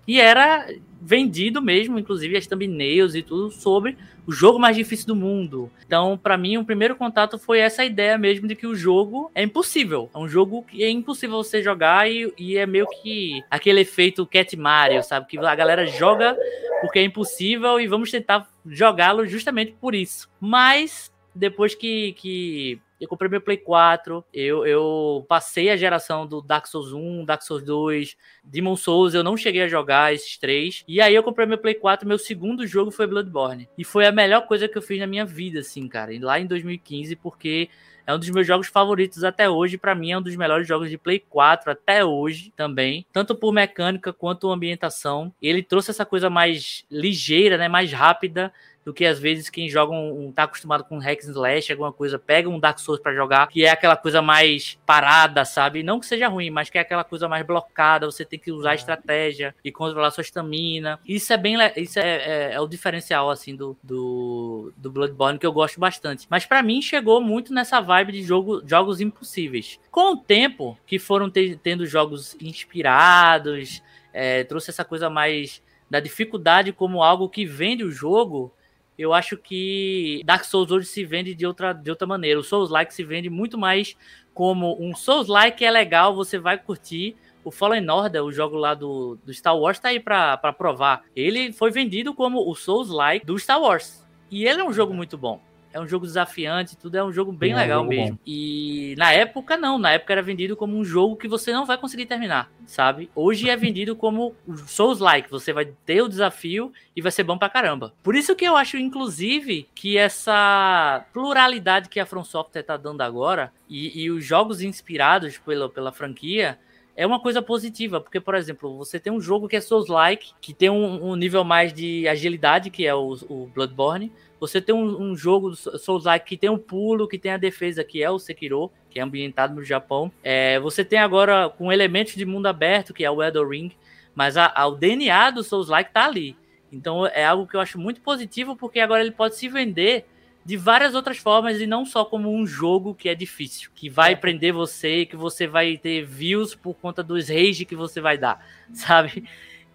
e 0.06 0.20
era 0.20 0.66
vendido 1.00 1.60
mesmo, 1.60 1.98
inclusive 1.98 2.36
as 2.36 2.46
thumbnails 2.46 3.14
e 3.14 3.22
tudo, 3.22 3.50
sobre 3.50 3.96
o 4.28 4.32
jogo 4.32 4.58
mais 4.58 4.76
difícil 4.76 5.06
do 5.06 5.16
mundo. 5.16 5.72
Então, 5.86 6.18
para 6.18 6.36
mim, 6.36 6.58
o 6.58 6.64
primeiro 6.64 6.94
contato 6.94 7.38
foi 7.38 7.60
essa 7.60 7.82
ideia 7.82 8.18
mesmo 8.18 8.46
de 8.46 8.54
que 8.54 8.66
o 8.66 8.74
jogo 8.74 9.30
é 9.34 9.42
impossível. 9.42 10.10
É 10.14 10.18
um 10.18 10.28
jogo 10.28 10.62
que 10.64 10.84
é 10.84 10.90
impossível 10.90 11.38
você 11.38 11.62
jogar 11.62 12.10
e, 12.10 12.30
e 12.36 12.58
é 12.58 12.66
meio 12.66 12.86
que 12.86 13.42
aquele 13.50 13.80
efeito 13.80 14.26
Cat 14.26 14.54
Mario, 14.54 15.02
sabe? 15.02 15.26
Que 15.26 15.38
a 15.38 15.54
galera 15.54 15.86
joga 15.86 16.36
porque 16.82 16.98
é 16.98 17.04
impossível 17.04 17.80
e 17.80 17.86
vamos 17.86 18.10
tentar 18.10 18.46
jogá-lo 18.66 19.26
justamente 19.26 19.72
por 19.80 19.94
isso. 19.94 20.28
Mas 20.38 21.10
depois 21.34 21.74
que, 21.74 22.12
que 22.12 22.78
eu 23.00 23.08
comprei 23.08 23.30
meu 23.30 23.40
Play 23.40 23.56
4, 23.56 24.24
eu, 24.32 24.66
eu 24.66 25.24
passei 25.28 25.70
a 25.70 25.76
geração 25.76 26.26
do 26.26 26.42
Dark 26.42 26.66
Souls 26.66 26.92
1, 26.92 27.24
Dark 27.24 27.42
Souls 27.42 27.62
2, 27.62 28.16
Demon 28.44 28.76
Souls, 28.76 29.14
eu 29.14 29.22
não 29.22 29.36
cheguei 29.36 29.62
a 29.62 29.68
jogar 29.68 30.12
esses 30.12 30.36
três. 30.36 30.84
E 30.86 31.00
aí 31.00 31.14
eu 31.14 31.22
comprei 31.22 31.46
meu 31.46 31.58
Play 31.58 31.74
4, 31.74 32.06
meu 32.06 32.18
segundo 32.18 32.66
jogo 32.66 32.90
foi 32.90 33.06
Bloodborne. 33.06 33.68
E 33.76 33.84
foi 33.84 34.06
a 34.06 34.12
melhor 34.12 34.46
coisa 34.46 34.68
que 34.68 34.76
eu 34.76 34.82
fiz 34.82 34.98
na 34.98 35.06
minha 35.06 35.24
vida, 35.24 35.60
assim, 35.60 35.86
cara. 35.88 36.12
Lá 36.20 36.40
em 36.40 36.46
2015, 36.46 37.16
porque 37.16 37.68
é 38.08 38.14
um 38.14 38.18
dos 38.18 38.30
meus 38.30 38.46
jogos 38.46 38.68
favoritos 38.68 39.22
até 39.22 39.50
hoje. 39.50 39.76
Para 39.76 39.94
mim, 39.94 40.12
é 40.12 40.18
um 40.18 40.22
dos 40.22 40.34
melhores 40.34 40.66
jogos 40.66 40.88
de 40.88 40.96
Play 40.96 41.18
4 41.28 41.70
até 41.70 42.02
hoje 42.02 42.50
também. 42.56 43.04
Tanto 43.12 43.34
por 43.34 43.52
mecânica 43.52 44.14
quanto 44.14 44.50
ambientação. 44.50 45.30
Ele 45.42 45.62
trouxe 45.62 45.90
essa 45.90 46.06
coisa 46.06 46.30
mais 46.30 46.86
ligeira, 46.90 47.58
né? 47.58 47.68
Mais 47.68 47.92
rápida 47.92 48.50
do 48.88 48.94
que 48.94 49.04
às 49.04 49.18
vezes 49.18 49.50
quem 49.50 49.68
joga 49.68 49.92
um, 49.92 50.28
um 50.28 50.32
tá 50.32 50.44
acostumado 50.44 50.82
com 50.82 50.96
hack 50.96 51.22
and 51.22 51.32
slash, 51.32 51.70
alguma 51.70 51.92
coisa, 51.92 52.18
pega 52.18 52.48
um 52.48 52.58
Dark 52.58 52.78
Souls 52.78 52.98
para 52.98 53.14
jogar, 53.14 53.46
que 53.48 53.62
é 53.66 53.68
aquela 53.68 53.98
coisa 53.98 54.22
mais 54.22 54.78
parada, 54.86 55.44
sabe? 55.44 55.82
Não 55.82 56.00
que 56.00 56.06
seja 56.06 56.26
ruim, 56.26 56.48
mas 56.48 56.70
que 56.70 56.78
é 56.78 56.80
aquela 56.80 57.04
coisa 57.04 57.28
mais 57.28 57.44
blocada, 57.44 58.06
você 58.06 58.24
tem 58.24 58.38
que 58.38 58.50
usar 58.50 58.74
estratégia 58.74 59.54
e 59.62 59.70
controlar 59.70 60.10
sua 60.10 60.22
estamina. 60.22 60.98
Isso 61.06 61.30
é 61.34 61.36
bem 61.36 61.58
isso 61.76 61.98
é, 61.98 62.02
é, 62.02 62.54
é, 62.54 62.60
o 62.62 62.66
diferencial 62.66 63.28
assim 63.28 63.54
do, 63.54 63.76
do, 63.82 64.72
do 64.74 64.90
Bloodborne 64.90 65.38
que 65.38 65.44
eu 65.44 65.52
gosto 65.52 65.78
bastante. 65.78 66.26
Mas 66.30 66.46
para 66.46 66.62
mim 66.62 66.80
chegou 66.80 67.20
muito 67.20 67.52
nessa 67.52 67.82
vibe 67.82 68.12
de 68.12 68.22
jogo, 68.22 68.62
jogos 68.66 69.02
impossíveis. 69.02 69.78
Com 69.90 70.14
o 70.14 70.16
tempo 70.16 70.78
que 70.86 70.98
foram 70.98 71.28
ter, 71.28 71.58
tendo 71.62 71.84
jogos 71.84 72.34
inspirados, 72.40 73.82
é, 74.14 74.44
trouxe 74.44 74.70
essa 74.70 74.82
coisa 74.82 75.10
mais 75.10 75.60
da 75.90 76.00
dificuldade 76.00 76.72
como 76.72 77.02
algo 77.02 77.28
que 77.28 77.44
vende 77.44 77.84
o 77.84 77.90
jogo, 77.90 78.50
eu 78.98 79.14
acho 79.14 79.36
que 79.36 80.20
Dark 80.24 80.44
Souls 80.44 80.72
hoje 80.72 80.86
se 80.86 81.04
vende 81.04 81.34
de 81.34 81.46
outra, 81.46 81.72
de 81.72 81.88
outra 81.88 82.06
maneira. 82.06 82.40
O 82.40 82.42
Souls-like 82.42 82.92
se 82.92 83.04
vende 83.04 83.30
muito 83.30 83.56
mais 83.56 83.96
como 84.34 84.76
um 84.80 84.94
Souls-like 84.94 85.64
é 85.64 85.70
legal, 85.70 86.14
você 86.14 86.38
vai 86.38 86.58
curtir. 86.58 87.16
O 87.44 87.50
Fallen 87.50 87.88
Order, 87.88 88.24
o 88.24 88.32
jogo 88.32 88.56
lá 88.56 88.74
do, 88.74 89.16
do 89.24 89.32
Star 89.32 89.56
Wars, 89.56 89.78
tá 89.78 89.88
aí 89.88 90.00
pra, 90.00 90.36
pra 90.36 90.52
provar. 90.52 91.04
Ele 91.14 91.52
foi 91.52 91.70
vendido 91.70 92.12
como 92.12 92.48
o 92.48 92.54
Souls-like 92.54 93.24
do 93.24 93.38
Star 93.38 93.60
Wars. 93.60 94.04
E 94.30 94.44
ele 94.44 94.60
é 94.60 94.64
um 94.64 94.72
jogo 94.72 94.92
muito 94.92 95.16
bom. 95.16 95.40
É 95.72 95.80
um 95.80 95.86
jogo 95.86 96.06
desafiante, 96.06 96.76
tudo 96.76 96.96
é 96.96 97.04
um 97.04 97.12
jogo 97.12 97.30
bem 97.30 97.52
é 97.52 97.56
legal 97.56 97.80
jogo 97.80 97.90
mesmo. 97.90 98.12
Bom. 98.12 98.18
E 98.26 98.94
na 98.96 99.12
época 99.12 99.56
não, 99.56 99.78
na 99.78 99.92
época 99.92 100.12
era 100.12 100.22
vendido 100.22 100.56
como 100.56 100.76
um 100.76 100.84
jogo 100.84 101.16
que 101.16 101.28
você 101.28 101.52
não 101.52 101.66
vai 101.66 101.76
conseguir 101.76 102.06
terminar, 102.06 102.50
sabe? 102.66 103.10
Hoje 103.14 103.50
é 103.50 103.56
vendido 103.56 103.94
como 103.94 104.34
Souls-like, 104.66 105.30
você 105.30 105.52
vai 105.52 105.66
ter 105.84 106.02
o 106.02 106.08
desafio 106.08 106.72
e 106.96 107.02
vai 107.02 107.12
ser 107.12 107.24
bom 107.24 107.36
pra 107.36 107.48
caramba. 107.48 107.92
Por 108.02 108.14
isso 108.16 108.34
que 108.34 108.44
eu 108.44 108.56
acho 108.56 108.76
inclusive 108.76 109.68
que 109.74 109.98
essa 109.98 111.04
pluralidade 111.12 111.88
que 111.88 112.00
a 112.00 112.06
From 112.06 112.24
Software 112.24 112.62
tá 112.62 112.76
dando 112.76 113.02
agora 113.02 113.52
e, 113.68 114.04
e 114.04 114.10
os 114.10 114.24
jogos 114.24 114.62
inspirados 114.62 115.38
pela, 115.38 115.68
pela 115.68 115.92
franquia 115.92 116.58
é 116.98 117.06
uma 117.06 117.20
coisa 117.20 117.40
positiva, 117.40 118.00
porque, 118.00 118.18
por 118.18 118.34
exemplo, 118.34 118.76
você 118.76 118.98
tem 118.98 119.12
um 119.12 119.20
jogo 119.20 119.46
que 119.46 119.54
é 119.54 119.60
Souls-like, 119.60 120.32
que 120.40 120.52
tem 120.52 120.68
um, 120.68 121.10
um, 121.10 121.14
nível 121.14 121.44
mais 121.44 121.72
de 121.72 122.08
agilidade, 122.08 122.70
que 122.70 122.84
é 122.84 122.92
o, 122.92 123.16
o 123.28 123.46
Bloodborne, 123.54 124.10
você 124.40 124.60
tem 124.60 124.74
um, 124.74 125.00
um 125.00 125.16
jogo 125.16 125.54
Souls-like 125.54 126.26
que 126.26 126.36
tem 126.36 126.50
um 126.50 126.58
pulo, 126.58 127.06
que 127.06 127.16
tem 127.16 127.30
a 127.30 127.36
defesa, 127.36 127.84
que 127.84 128.02
é 128.02 128.10
o 128.10 128.18
Sekiro, 128.18 128.68
que 128.90 128.98
é 128.98 129.02
ambientado 129.02 129.54
no 129.54 129.62
Japão. 129.62 130.10
É, 130.24 130.58
você 130.58 130.84
tem 130.84 130.98
agora 130.98 131.48
com 131.48 131.72
elementos 131.72 132.16
de 132.16 132.26
mundo 132.26 132.46
aberto, 132.46 132.92
que 132.92 133.04
é 133.04 133.10
o 133.10 133.22
Elden 133.22 133.48
Ring, 133.48 133.72
mas 134.12 134.36
a, 134.36 134.52
a, 134.52 134.66
o 134.66 134.74
DNA 134.74 135.30
do 135.30 135.44
Souls-like 135.44 135.92
tá 135.92 136.04
ali. 136.04 136.36
Então 136.72 137.06
é 137.06 137.24
algo 137.24 137.46
que 137.46 137.54
eu 137.54 137.60
acho 137.60 137.78
muito 137.78 138.00
positivo, 138.00 138.56
porque 138.56 138.80
agora 138.80 139.02
ele 139.02 139.12
pode 139.12 139.36
se 139.36 139.48
vender 139.48 140.04
de 140.48 140.56
várias 140.56 140.94
outras 140.94 141.18
formas 141.18 141.60
e 141.60 141.66
não 141.66 141.84
só 141.84 142.06
como 142.06 142.34
um 142.34 142.46
jogo 142.46 142.94
que 142.94 143.10
é 143.10 143.14
difícil, 143.14 143.70
que 143.74 143.90
vai 143.90 144.14
é. 144.14 144.16
prender 144.16 144.50
você, 144.50 145.04
que 145.04 145.14
você 145.14 145.46
vai 145.46 145.76
ter 145.76 146.06
views 146.06 146.54
por 146.54 146.72
conta 146.72 147.02
dos 147.02 147.28
rage 147.28 147.66
que 147.66 147.76
você 147.76 148.00
vai 148.00 148.16
dar, 148.16 148.42
sabe? 148.72 149.24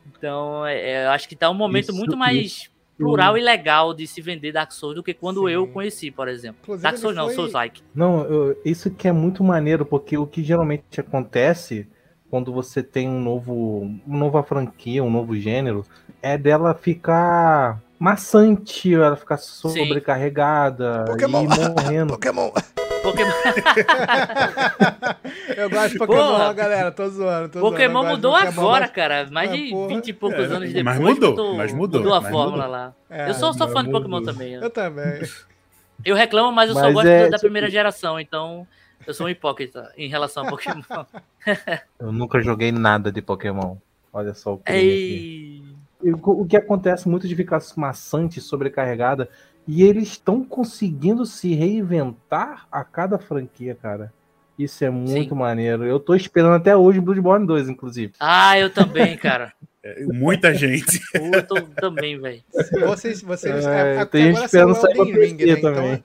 Então, 0.08 0.66
é, 0.66 1.06
eu 1.06 1.12
acho 1.12 1.30
que 1.30 1.36
tá 1.36 1.48
um 1.48 1.54
momento 1.54 1.90
isso, 1.92 1.96
muito 1.96 2.18
mais 2.18 2.72
plural 2.98 3.38
e 3.38 3.42
legal 3.42 3.94
de 3.94 4.08
se 4.08 4.20
vender 4.20 4.52
Dark 4.52 4.72
Souls 4.72 4.96
do 4.96 5.04
que 5.04 5.14
quando 5.14 5.48
Sim. 5.48 5.54
eu 5.54 5.68
conheci, 5.68 6.10
por 6.10 6.28
exemplo. 6.28 6.58
Inclusive, 6.64 6.82
Dark 6.82 6.98
Souls 6.98 7.16
não, 7.16 7.26
foi- 7.26 7.36
Souls 7.36 7.54
like. 7.54 7.84
Não, 7.94 8.24
eu- 8.24 8.60
isso 8.66 8.90
que 8.90 9.08
é 9.08 9.12
muito 9.12 9.44
maneiro, 9.44 9.86
porque 9.86 10.18
o 10.18 10.26
que 10.26 10.44
geralmente 10.44 11.00
acontece 11.00 11.88
quando 12.32 12.52
você 12.52 12.82
tem 12.82 13.08
um 13.08 13.22
novo, 13.22 13.82
uma 14.08 14.18
nova 14.18 14.42
franquia, 14.42 15.04
um 15.04 15.12
novo 15.12 15.36
gênero, 15.38 15.86
é 16.20 16.36
dela 16.36 16.74
ficar 16.74 17.80
maçante, 18.04 18.94
ela 18.94 19.16
ficar 19.16 19.38
sobrecarregada 19.38 21.06
Pokémon. 21.08 21.44
e 21.44 21.48
morrendo. 21.48 22.14
Pokémon. 22.20 22.52
Pokémon, 23.02 23.32
Eu 25.58 25.70
gosto 25.70 25.92
de 25.94 25.98
Pokémon, 25.98 26.18
Porra. 26.28 26.54
galera. 26.54 26.92
Tô 26.92 27.08
zoando, 27.10 27.50
tô 27.50 27.60
zoando. 27.60 27.72
Pokémon 27.72 28.04
de 28.04 28.10
mudou 28.12 28.32
Pokémon, 28.34 28.52
agora, 28.62 28.82
mas- 28.82 28.92
cara. 28.92 29.28
Mais 29.32 29.50
mas, 29.50 29.60
de 29.62 29.70
porra. 29.70 29.88
20 29.90 30.08
e 30.08 30.14
poucos 30.14 30.40
É, 30.40 30.44
anos 30.44 30.60
mas 30.60 30.74
depois. 30.74 31.00
mudou, 31.00 31.30
mudou, 31.32 31.56
mas 31.56 31.74
mudou, 31.74 32.02
mudou 32.02 32.16
a 32.16 32.22
mas 32.22 32.32
fórmula 32.32 32.58
mudou. 32.64 32.72
lá. 32.72 32.94
É, 33.10 33.30
eu 33.30 33.34
sou, 33.34 33.54
sou 33.54 33.68
fã 33.70 33.82
de 33.84 33.88
mudou. 33.92 34.02
Pokémon 34.02 34.22
também. 34.24 34.54
Eu 34.54 34.70
também. 34.70 35.22
Eu 36.06 36.16
reclamo, 36.16 36.52
mas 36.52 36.70
eu 36.70 36.76
só 36.76 36.82
Mas 36.84 36.94
gosto 36.94 37.08
é, 37.08 37.24
da 37.26 37.30
tipo- 37.32 37.42
primeira 37.42 37.70
geração, 37.70 38.20
então 38.20 38.68
eu 39.08 39.14
sou 39.14 39.28
um 39.28 39.30
hipócrita 39.30 39.92
em 39.98 40.10
relação 40.10 40.46
a 40.46 40.50
Pokémon. 40.50 40.82
Eu 42.00 42.12
nunca 42.12 42.42
joguei 42.42 42.72
nada 42.72 43.12
de 43.12 43.22
Pokémon. 43.22 43.76
Olha 44.14 44.34
só 44.34 44.54
o 44.54 44.58
crime 44.60 44.80
aqui. 44.80 44.88
Ei. 44.88 45.53
O 46.04 46.42
o 46.42 46.46
que 46.46 46.58
acontece 46.58 47.08
muito 47.08 47.28
de 47.28 47.36
ficar 47.36 47.62
maçante, 47.78 48.42
sobrecarregada, 48.42 49.30
e 49.68 49.84
eles 49.84 50.10
estão 50.10 50.44
conseguindo 50.44 51.26
se 51.26 51.54
reinventar 51.54 52.68
a 52.72 52.84
cada 52.84 53.18
franquia, 53.18 53.76
cara. 53.76 54.12
Isso 54.58 54.84
é 54.84 54.90
muito 54.90 55.36
maneiro. 55.36 55.84
Eu 55.84 56.00
tô 56.00 56.14
esperando 56.14 56.56
até 56.56 56.76
hoje 56.76 57.00
Bloodborne 57.00 57.48
2, 57.48 57.70
inclusive. 57.70 58.14
Ah, 58.20 58.58
eu 58.60 58.70
também, 58.70 59.18
cara. 59.18 59.54
É, 59.86 60.06
Muita 60.06 60.54
gente. 60.56 60.98
Eu 61.14 61.46
tô 61.46 61.60
também, 61.62 62.18
velho. 62.18 62.42
Vocês, 62.86 63.22
vocês, 63.22 63.66
É, 63.66 63.98
é, 63.98 63.98
é, 63.98 64.06
tem 64.06 64.34
gente 64.34 64.38
agora 64.38 64.48
saiu 64.48 64.68
o 64.68 64.72
esperando 64.72 64.76
sair 64.76 64.94
pra 64.96 65.04
Elden 65.04 65.28
Ring, 65.28 65.36
né? 65.36 65.52
Então, 65.52 65.74
também. 65.74 66.04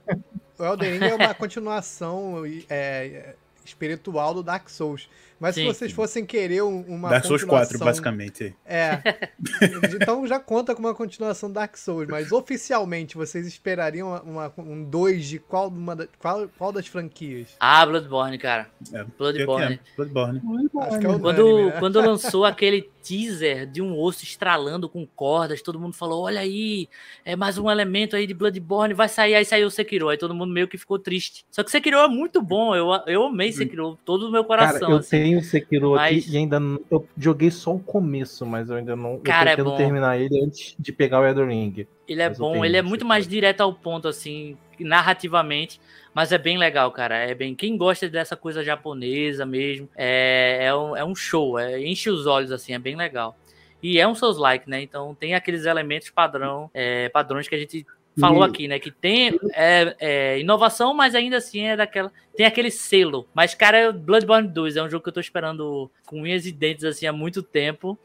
o 0.59 0.65
Elden 0.65 0.93
Ring 0.99 1.05
é 1.05 1.15
uma 1.15 1.35
continuação 1.35 2.43
é, 2.69 3.35
espiritual 3.65 4.35
do 4.35 4.43
Dark 4.43 4.69
Souls. 4.69 5.09
Mas 5.41 5.55
Sim. 5.55 5.63
se 5.63 5.67
vocês 5.69 5.93
fossem 5.93 6.27
querer 6.27 6.63
um- 6.63 6.81
uma 6.83 7.11
Dark 7.11 7.25
Souls 7.25 7.45
4, 7.45 7.79
continuação- 7.79 7.87
basicamente. 7.87 8.55
É. 8.67 9.01
então 10.01 10.27
já 10.27 10.39
conta 10.41 10.75
com 10.75 10.81
uma 10.81 10.95
continuação 10.95 11.51
Dark 11.51 11.77
Souls, 11.77 12.09
mas 12.09 12.33
oficialmente 12.33 13.17
vocês 13.17 13.47
esperariam 13.47 14.21
uma- 14.25 14.53
um 14.59 14.83
2 14.85 15.27
de 15.27 15.39
qual, 15.39 15.69
uma 15.69 15.95
da- 15.95 16.09
qual, 16.19 16.49
qual 16.59 16.73
das 16.73 16.87
franquias? 16.87 17.49
Ah, 17.61 17.85
Bloodborne, 17.87 18.39
cara. 18.39 18.69
É, 18.93 19.05
Bloodborne. 19.17 19.75
é, 19.75 19.79
Bloodborne. 19.97 20.41
Acho 20.81 20.99
que 20.99 21.07
é 21.07 21.19
Quando, 21.19 21.39
unânime, 21.47 21.71
né? 21.71 21.77
quando 21.79 22.01
lançou 22.01 22.45
aquele 22.45 22.89
teaser 23.03 23.67
de 23.67 23.81
um 23.81 23.99
osso 23.99 24.23
estralando 24.25 24.89
com 24.89 25.07
cordas, 25.07 25.63
todo 25.63 25.79
mundo 25.81 25.95
falou: 25.95 26.25
olha 26.25 26.41
aí, 26.41 26.89
é 27.25 27.35
mais 27.37 27.57
um 27.59 27.71
elemento 27.71 28.15
aí 28.17 28.27
de 28.27 28.35
Bloodborne, 28.35 28.93
vai 28.93 29.09
sair, 29.09 29.35
aí 29.35 29.45
saiu 29.45 29.69
o 29.69 29.71
Sekiro. 29.71 30.09
Aí 30.09 30.19
todo 30.19 30.35
mundo 30.35 30.53
meio 30.53 30.69
que 30.69 30.77
ficou 30.77 30.99
triste. 30.99 31.45
Só 31.51 31.63
que 31.63 31.71
Sekiro 31.71 31.97
é 31.99 32.09
muito 32.09 32.43
bom, 32.43 32.75
eu, 32.75 32.89
eu 33.07 33.25
amei 33.25 33.53
Sekiro, 33.53 33.99
todo 34.05 34.29
o 34.29 34.31
meu 34.33 34.45
Cara, 34.45 34.67
coração. 34.69 34.91
eu 34.91 34.97
assim. 34.99 35.11
tenho 35.11 35.28
o 35.37 35.43
Sekiro 35.43 35.93
Mas- 35.93 36.25
aqui 36.25 36.35
e 36.35 36.37
ainda 36.37 36.59
não, 36.61 36.81
eu 36.91 37.07
joguei 37.17 37.51
só 37.51 37.75
o 37.75 37.79
começo, 37.79 38.45
mas 38.47 38.71
eu 38.71 38.77
ainda 38.77 38.97
não. 38.97 39.19
Cara, 39.19 39.51
é 39.51 39.53
eu 39.53 39.57
pretendo 39.57 39.71
bom. 39.71 39.77
terminar 39.77 40.19
ele 40.19 40.45
antes 40.45 40.75
de 40.79 40.93
pegar 40.93 41.21
o 41.21 41.27
Elden 41.27 41.49
Ring. 41.49 41.87
Ele 42.07 42.23
é 42.23 42.29
Mas 42.29 42.39
bom, 42.39 42.53
tenho 42.53 42.65
ele 42.65 42.77
é 42.77 42.83
muito 42.83 43.05
mais 43.05 43.27
direto 43.27 43.61
ao 43.61 43.73
ponto, 43.73 44.09
assim, 44.09 44.57
narrativamente, 44.79 45.81
mas 46.15 46.33
é 46.33 46.39
bem 46.39 46.59
legal, 46.59 46.91
cara. 46.91 47.17
É 47.17 47.35
bem. 47.35 47.55
Quem 47.55 47.77
gosta 47.77 48.09
dessa 48.09 48.37
coisa 48.37 48.63
japonesa 48.65 49.45
mesmo, 49.45 49.89
é, 49.97 50.67
é, 50.67 50.75
um, 50.75 50.97
é 50.97 51.05
um 51.05 51.15
show, 51.15 51.59
é, 51.59 51.81
enche 51.81 52.11
os 52.11 52.27
olhos, 52.27 52.53
assim, 52.53 52.73
é 52.73 52.79
bem 52.79 52.97
legal. 52.97 53.37
E 53.83 54.01
é 54.01 54.09
um 54.09 54.15
Souls-like, 54.15 54.69
né? 54.69 54.83
Então 54.83 55.15
tem 55.15 55.35
aqueles 55.35 55.65
elementos 55.65 56.11
padrão, 56.11 56.69
é, 56.75 57.09
padrões 57.11 57.47
que 57.47 57.55
a 57.55 57.59
gente 57.59 57.87
falou 58.19 58.43
aqui, 58.43 58.69
né? 58.69 58.79
Que 58.79 58.91
tem 58.91 59.39
é, 59.55 59.97
é, 59.99 60.41
inovação, 60.41 60.95
mas 60.95 61.15
ainda 61.15 61.37
assim 61.37 61.63
é 61.63 61.77
daquela. 61.77 62.13
Tem 62.37 62.47
aquele 62.47 62.71
selo. 62.71 63.27
Mas, 63.35 63.55
cara, 63.55 63.93
Bloodborne 63.93 64.49
2 64.49 64.77
é 64.77 64.83
um 64.83 64.91
jogo 64.91 65.03
que 65.03 65.09
eu 65.09 65.15
tô 65.15 65.21
esperando 65.21 65.91
com 66.07 66.23
unhas 66.23 66.47
e 66.47 66.53
dentes 66.53 66.85
assim 66.85 67.07
há 67.07 67.13
muito 67.13 67.43
tempo. 67.43 67.99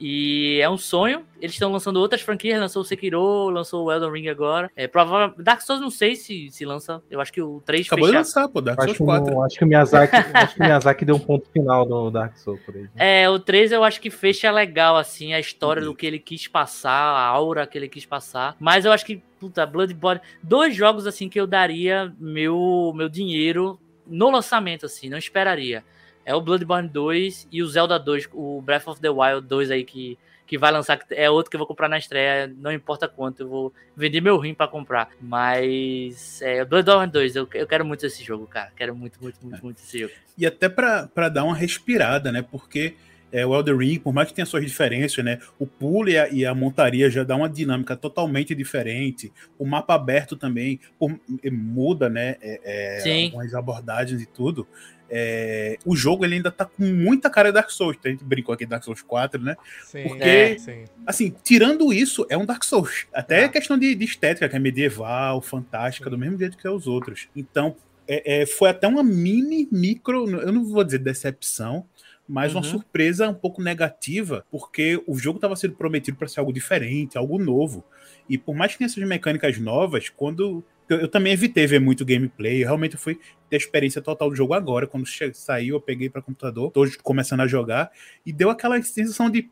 E 0.00 0.60
é 0.62 0.68
um 0.70 0.78
sonho. 0.78 1.24
Eles 1.40 1.54
estão 1.54 1.70
lançando 1.72 1.96
outras 1.98 2.20
franquias. 2.20 2.60
Lançou 2.60 2.82
o 2.82 2.84
Sekiro, 2.84 3.48
lançou 3.50 3.84
o 3.86 3.92
Elden 3.92 4.10
Ring 4.12 4.28
agora. 4.28 4.70
É, 4.76 4.86
provavelmente. 4.86 5.42
Dark 5.42 5.60
Souls 5.60 5.80
não 5.80 5.90
sei 5.90 6.14
se, 6.16 6.48
se 6.50 6.64
lança. 6.64 7.02
Eu 7.10 7.20
acho 7.20 7.32
que 7.32 7.42
o 7.42 7.60
3 7.64 7.86
Acabou 7.86 8.06
de 8.06 8.12
fecha- 8.12 8.18
lançar, 8.18 8.48
pô, 8.48 8.60
Dark 8.60 8.78
Acho 8.80 8.94
Souls 8.94 8.98
que, 8.98 9.04
4. 9.04 9.34
o- 9.36 9.42
acho 9.44 9.58
que 9.58 9.64
o 9.64 9.66
Miyazaki, 9.68 10.14
acho 10.34 10.54
que 10.54 10.60
o 10.60 10.64
Miyazaki 10.64 11.04
deu 11.04 11.16
um 11.16 11.20
ponto 11.20 11.48
final 11.50 11.86
no 11.86 12.10
Dark 12.10 12.36
Souls 12.36 12.60
por 12.64 12.74
aí. 12.74 12.82
né? 12.82 13.22
É, 13.22 13.28
o 13.30 13.38
3 13.38 13.72
eu 13.72 13.82
acho 13.84 14.00
que 14.00 14.10
fecha 14.10 14.50
legal, 14.50 14.96
assim, 14.96 15.32
a 15.34 15.40
história 15.40 15.82
do 15.82 15.94
que 15.94 16.06
ele 16.06 16.18
quis 16.18 16.46
passar, 16.48 16.90
a 16.92 17.24
aura 17.26 17.66
que 17.66 17.76
ele 17.76 17.88
quis 17.88 18.06
passar. 18.06 18.56
Mas 18.60 18.84
eu 18.84 18.92
acho 18.92 19.04
que, 19.04 19.22
puta, 19.40 19.64
Bloodborne. 19.66 20.20
Dois 20.42 20.74
jogos, 20.76 21.06
assim, 21.06 21.28
que 21.28 21.40
eu 21.40 21.46
daria 21.46 22.12
meu, 22.18 22.92
meu 22.94 23.08
dinheiro 23.08 23.78
no 24.06 24.30
lançamento, 24.30 24.86
assim, 24.86 25.08
não 25.08 25.18
esperaria. 25.18 25.84
É 26.28 26.34
o 26.34 26.42
Bloodborne 26.42 26.86
2 26.90 27.48
e 27.50 27.62
o 27.62 27.66
Zelda 27.66 27.98
2, 27.98 28.28
o 28.34 28.60
Breath 28.60 28.86
of 28.86 29.00
the 29.00 29.08
Wild 29.08 29.46
2 29.48 29.70
aí 29.70 29.82
que, 29.82 30.18
que 30.46 30.58
vai 30.58 30.70
lançar, 30.70 30.98
que 30.98 31.14
é 31.14 31.30
outro 31.30 31.48
que 31.48 31.56
eu 31.56 31.58
vou 31.58 31.66
comprar 31.66 31.88
na 31.88 31.96
estreia, 31.96 32.52
não 32.58 32.70
importa 32.70 33.08
quanto, 33.08 33.44
eu 33.44 33.48
vou 33.48 33.72
vender 33.96 34.20
meu 34.20 34.36
rim 34.36 34.52
pra 34.52 34.68
comprar. 34.68 35.08
Mas, 35.22 36.42
é, 36.42 36.62
o 36.62 36.66
Bloodborne 36.66 37.10
2, 37.10 37.34
eu, 37.34 37.48
eu 37.54 37.66
quero 37.66 37.82
muito 37.82 38.04
esse 38.04 38.22
jogo, 38.22 38.46
cara. 38.46 38.70
Quero 38.76 38.94
muito, 38.94 39.18
muito, 39.22 39.38
muito, 39.42 39.64
muito 39.64 39.78
esse 39.78 40.00
jogo. 40.00 40.12
E 40.36 40.44
até 40.44 40.68
pra 40.68 41.06
pra 41.06 41.30
dar 41.30 41.44
uma 41.44 41.56
respirada, 41.56 42.30
né? 42.30 42.42
Porque 42.42 42.94
é, 43.32 43.46
o 43.46 43.54
Elder 43.54 43.76
Ring, 43.78 43.98
por 43.98 44.12
mais 44.12 44.28
que 44.28 44.34
tenha 44.34 44.44
suas 44.44 44.64
diferenças, 44.64 45.24
né? 45.24 45.38
O 45.58 45.66
pulo 45.66 46.10
e 46.10 46.18
a, 46.18 46.28
e 46.28 46.44
a 46.44 46.54
montaria 46.54 47.08
já 47.10 47.24
dá 47.24 47.36
uma 47.36 47.48
dinâmica 47.48 47.96
totalmente 47.96 48.54
diferente. 48.54 49.32
O 49.58 49.64
mapa 49.66 49.94
aberto 49.94 50.36
também 50.36 50.78
por- 50.98 51.18
muda, 51.50 52.08
né? 52.10 52.36
é, 52.42 52.96
é, 52.96 53.00
Sim. 53.00 53.24
algumas 53.26 53.54
abordagens 53.54 54.20
e 54.20 54.26
tudo. 54.26 54.66
É, 55.10 55.78
o 55.84 55.96
jogo 55.96 56.24
ele 56.24 56.34
ainda 56.36 56.50
tá 56.50 56.64
com 56.64 56.84
muita 56.84 57.30
cara 57.30 57.48
de 57.48 57.54
Dark 57.54 57.70
Souls. 57.70 57.96
A 58.04 58.08
gente 58.08 58.24
brincou 58.24 58.52
aqui 58.54 58.64
de 58.64 58.70
Dark 58.70 58.84
Souls 58.84 59.02
4, 59.02 59.42
né? 59.42 59.56
Sim, 59.84 60.02
Porque- 60.04 60.22
é, 60.24 60.58
sim. 60.58 60.84
Assim, 61.06 61.34
tirando 61.42 61.92
isso, 61.92 62.26
é 62.28 62.36
um 62.36 62.44
Dark 62.44 62.62
Souls. 62.64 63.06
Até 63.12 63.44
É. 63.44 63.48
questão 63.48 63.78
de, 63.78 63.94
de 63.94 64.04
estética, 64.04 64.48
que 64.48 64.56
é 64.56 64.58
medieval, 64.58 65.40
fantástica, 65.40 66.10
do 66.10 66.18
mesmo 66.18 66.38
jeito 66.38 66.56
que 66.58 66.66
é 66.66 66.70
os 66.70 66.86
outros. 66.86 67.28
Então, 67.34 67.76
é, 68.06 68.42
é, 68.42 68.46
foi 68.46 68.70
até 68.70 68.86
uma 68.86 69.02
mini, 69.02 69.68
micro, 69.72 70.28
eu 70.40 70.52
não 70.52 70.64
vou 70.64 70.84
dizer 70.84 70.98
decepção, 70.98 71.86
mas 72.28 72.52
uma 72.54 72.62
Uhum. 72.62 72.70
surpresa 72.70 73.28
um 73.28 73.34
pouco 73.34 73.62
negativa, 73.62 74.44
porque 74.50 75.02
o 75.06 75.16
jogo 75.18 75.38
estava 75.38 75.56
sendo 75.56 75.74
prometido 75.74 76.16
para 76.18 76.28
ser 76.28 76.40
algo 76.40 76.52
diferente, 76.52 77.16
algo 77.16 77.38
novo. 77.38 77.84
E 78.28 78.36
por 78.36 78.54
mais 78.54 78.72
que 78.72 78.78
tenha 78.78 78.86
essas 78.86 79.02
mecânicas 79.08 79.58
novas, 79.58 80.08
quando. 80.10 80.62
Eu, 80.88 81.00
eu 81.00 81.08
também 81.08 81.32
evitei 81.32 81.66
ver 81.66 81.80
muito 81.80 82.04
gameplay, 82.04 82.62
eu 82.62 82.66
realmente 82.66 82.96
fui 82.96 83.18
ter 83.48 83.56
a 83.56 83.58
experiência 83.58 84.00
total 84.00 84.30
do 84.30 84.36
jogo 84.36 84.54
agora. 84.54 84.86
Quando 84.86 85.06
saiu, 85.34 85.76
eu 85.76 85.80
peguei 85.80 86.08
para 86.08 86.22
computador, 86.22 86.70
tô 86.70 86.86
começando 87.02 87.40
a 87.40 87.46
jogar, 87.46 87.90
e 88.24 88.32
deu 88.32 88.50
aquela 88.50 88.80
sensação 88.82 89.30
de. 89.30 89.50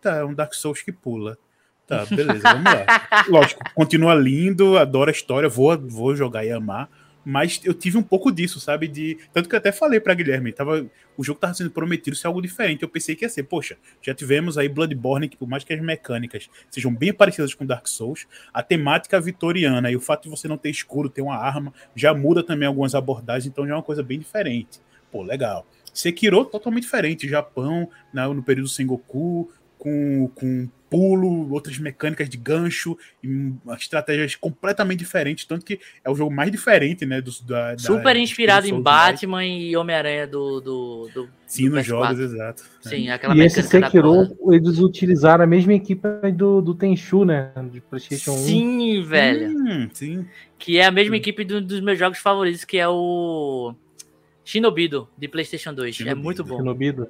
Tá, 0.00 0.16
é 0.16 0.24
um 0.24 0.34
Dark 0.34 0.54
Souls 0.54 0.82
que 0.82 0.92
pula. 0.92 1.38
Tá, 1.86 2.04
beleza, 2.04 2.42
vamos 2.42 2.64
lá. 2.64 2.86
Lógico, 3.30 3.62
continua 3.74 4.14
lindo, 4.14 4.76
adoro 4.76 5.08
a 5.08 5.12
história, 5.12 5.48
vou, 5.48 5.78
vou 5.78 6.16
jogar 6.16 6.44
e 6.44 6.50
amar. 6.50 6.88
Mas 7.28 7.60
eu 7.64 7.74
tive 7.74 7.98
um 7.98 8.04
pouco 8.04 8.30
disso, 8.30 8.60
sabe? 8.60 8.86
De. 8.86 9.18
Tanto 9.32 9.48
que 9.48 9.54
eu 9.56 9.58
até 9.58 9.72
falei 9.72 9.98
pra 9.98 10.14
Guilherme, 10.14 10.52
tava, 10.52 10.86
o 11.16 11.24
jogo 11.24 11.40
tava 11.40 11.54
sendo 11.54 11.72
prometido 11.72 12.14
ser 12.14 12.28
algo 12.28 12.40
diferente. 12.40 12.84
Eu 12.84 12.88
pensei 12.88 13.16
que 13.16 13.24
ia 13.24 13.28
ser, 13.28 13.42
poxa, 13.42 13.76
já 14.00 14.14
tivemos 14.14 14.56
aí 14.56 14.68
Bloodborne, 14.68 15.28
que 15.28 15.36
por 15.36 15.48
mais 15.48 15.64
que 15.64 15.72
as 15.72 15.80
mecânicas 15.80 16.48
sejam 16.70 16.94
bem 16.94 17.12
parecidas 17.12 17.52
com 17.52 17.66
Dark 17.66 17.88
Souls, 17.88 18.28
a 18.54 18.62
temática 18.62 19.20
vitoriana 19.20 19.90
e 19.90 19.96
o 19.96 20.00
fato 20.00 20.22
de 20.22 20.28
você 20.28 20.46
não 20.46 20.56
ter 20.56 20.70
escuro, 20.70 21.08
ter 21.10 21.20
uma 21.20 21.36
arma, 21.36 21.74
já 21.96 22.14
muda 22.14 22.44
também 22.44 22.68
algumas 22.68 22.94
abordagens, 22.94 23.46
então 23.46 23.66
já 23.66 23.72
é 23.72 23.76
uma 23.76 23.82
coisa 23.82 24.04
bem 24.04 24.20
diferente. 24.20 24.80
Pô, 25.10 25.24
legal. 25.24 25.66
Sekiro, 25.92 26.44
totalmente 26.44 26.84
diferente. 26.84 27.28
Japão, 27.28 27.90
no 28.12 28.42
período 28.44 28.68
Sengoku, 28.68 29.50
com, 29.76 30.30
com 30.32 30.68
pulo, 30.88 31.52
outras 31.52 31.78
mecânicas 31.78 32.28
de 32.28 32.36
gancho, 32.36 32.96
estratégias 33.76 34.34
completamente 34.36 35.00
diferentes. 35.00 35.44
Tanto 35.44 35.64
que 35.64 35.80
é 36.04 36.10
o 36.10 36.14
jogo 36.14 36.32
mais 36.32 36.50
diferente, 36.50 37.04
né? 37.04 37.20
Do, 37.20 37.30
da, 37.42 37.72
da- 37.72 37.78
Super 37.78 38.16
inspirado 38.16 38.66
em. 38.68 38.80
Batman 38.80 39.44
e 39.44 39.76
Homem-Aranha 39.76 40.26
do, 40.26 40.60
do, 40.60 41.10
do- 41.12 41.28
Sim, 41.46 41.68
do 41.68 41.76
nos 41.76 41.84
PS4. 41.84 41.88
jogos, 41.88 42.18
exato. 42.20 42.64
Sim, 42.80 43.08
aquela 43.10 43.34
E 43.36 43.40
esse 43.40 43.62
mecânica 43.62 43.80
da 43.80 43.86
Sekiro, 44.28 44.52
eles 44.54 44.78
utilizaram 44.78 45.44
a 45.44 45.46
mesma 45.46 45.74
equipe 45.74 46.06
do, 46.34 46.60
do 46.62 46.74
Tenchu, 46.74 47.24
né? 47.24 47.50
De 47.70 47.80
PlayStation 47.80 48.32
1. 48.32 48.36
Sim, 48.36 49.02
velho. 49.02 49.48
Hum, 49.58 49.88
sim. 49.92 50.26
Que 50.58 50.78
é 50.78 50.84
a 50.86 50.90
mesma 50.90 51.16
equipe 51.16 51.44
do- 51.44 51.60
dos 51.60 51.80
meus 51.80 51.98
jogos 51.98 52.18
favoritos, 52.18 52.64
que 52.64 52.78
é 52.78 52.88
o 52.88 53.74
Shinobido, 54.44 55.08
de 55.18 55.26
PlayStation 55.28 55.74
2. 55.74 55.88
É 55.94 55.98
Shinobido. 55.98 56.22
muito 56.22 56.44
bom. 56.44 56.56
Shinobido. 56.58 57.08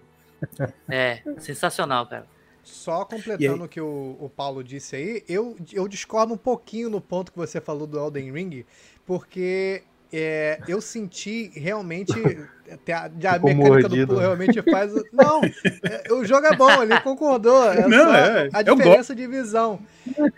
É, 0.89 1.21
sensacional, 1.39 2.07
cara. 2.07 2.27
Só 2.67 3.05
completando 3.05 3.65
o 3.65 3.69
que 3.69 3.81
o, 3.81 4.17
o 4.21 4.29
Paulo 4.29 4.63
disse 4.63 4.97
aí, 4.97 5.25
eu, 5.29 5.57
eu 5.73 5.87
discordo 5.87 6.35
um 6.35 6.37
pouquinho 6.37 6.91
no 6.91 7.01
ponto 7.01 7.31
que 7.31 7.39
você 7.39 7.61
falou 7.61 7.87
do 7.87 7.99
Elden 7.99 8.33
Ring, 8.33 8.65
porque 9.07 9.85
é, 10.13 10.61
eu 10.67 10.81
senti 10.81 11.51
realmente. 11.55 12.13
até 12.71 12.93
a, 12.93 13.05
a 13.05 13.39
mecânica 13.39 13.89
do 13.89 14.07
pulo 14.09 14.19
realmente 14.19 14.61
faz. 14.63 14.93
Não, 15.13 15.41
é, 15.85 16.13
o 16.13 16.25
jogo 16.25 16.47
é 16.47 16.57
bom, 16.57 16.83
ele 16.83 17.01
concordou. 17.01 17.73
É 17.73 17.87
Não, 17.87 18.13
é, 18.13 18.49
a 18.53 18.63
diferença 18.63 19.15
de 19.15 19.27
visão. 19.27 19.79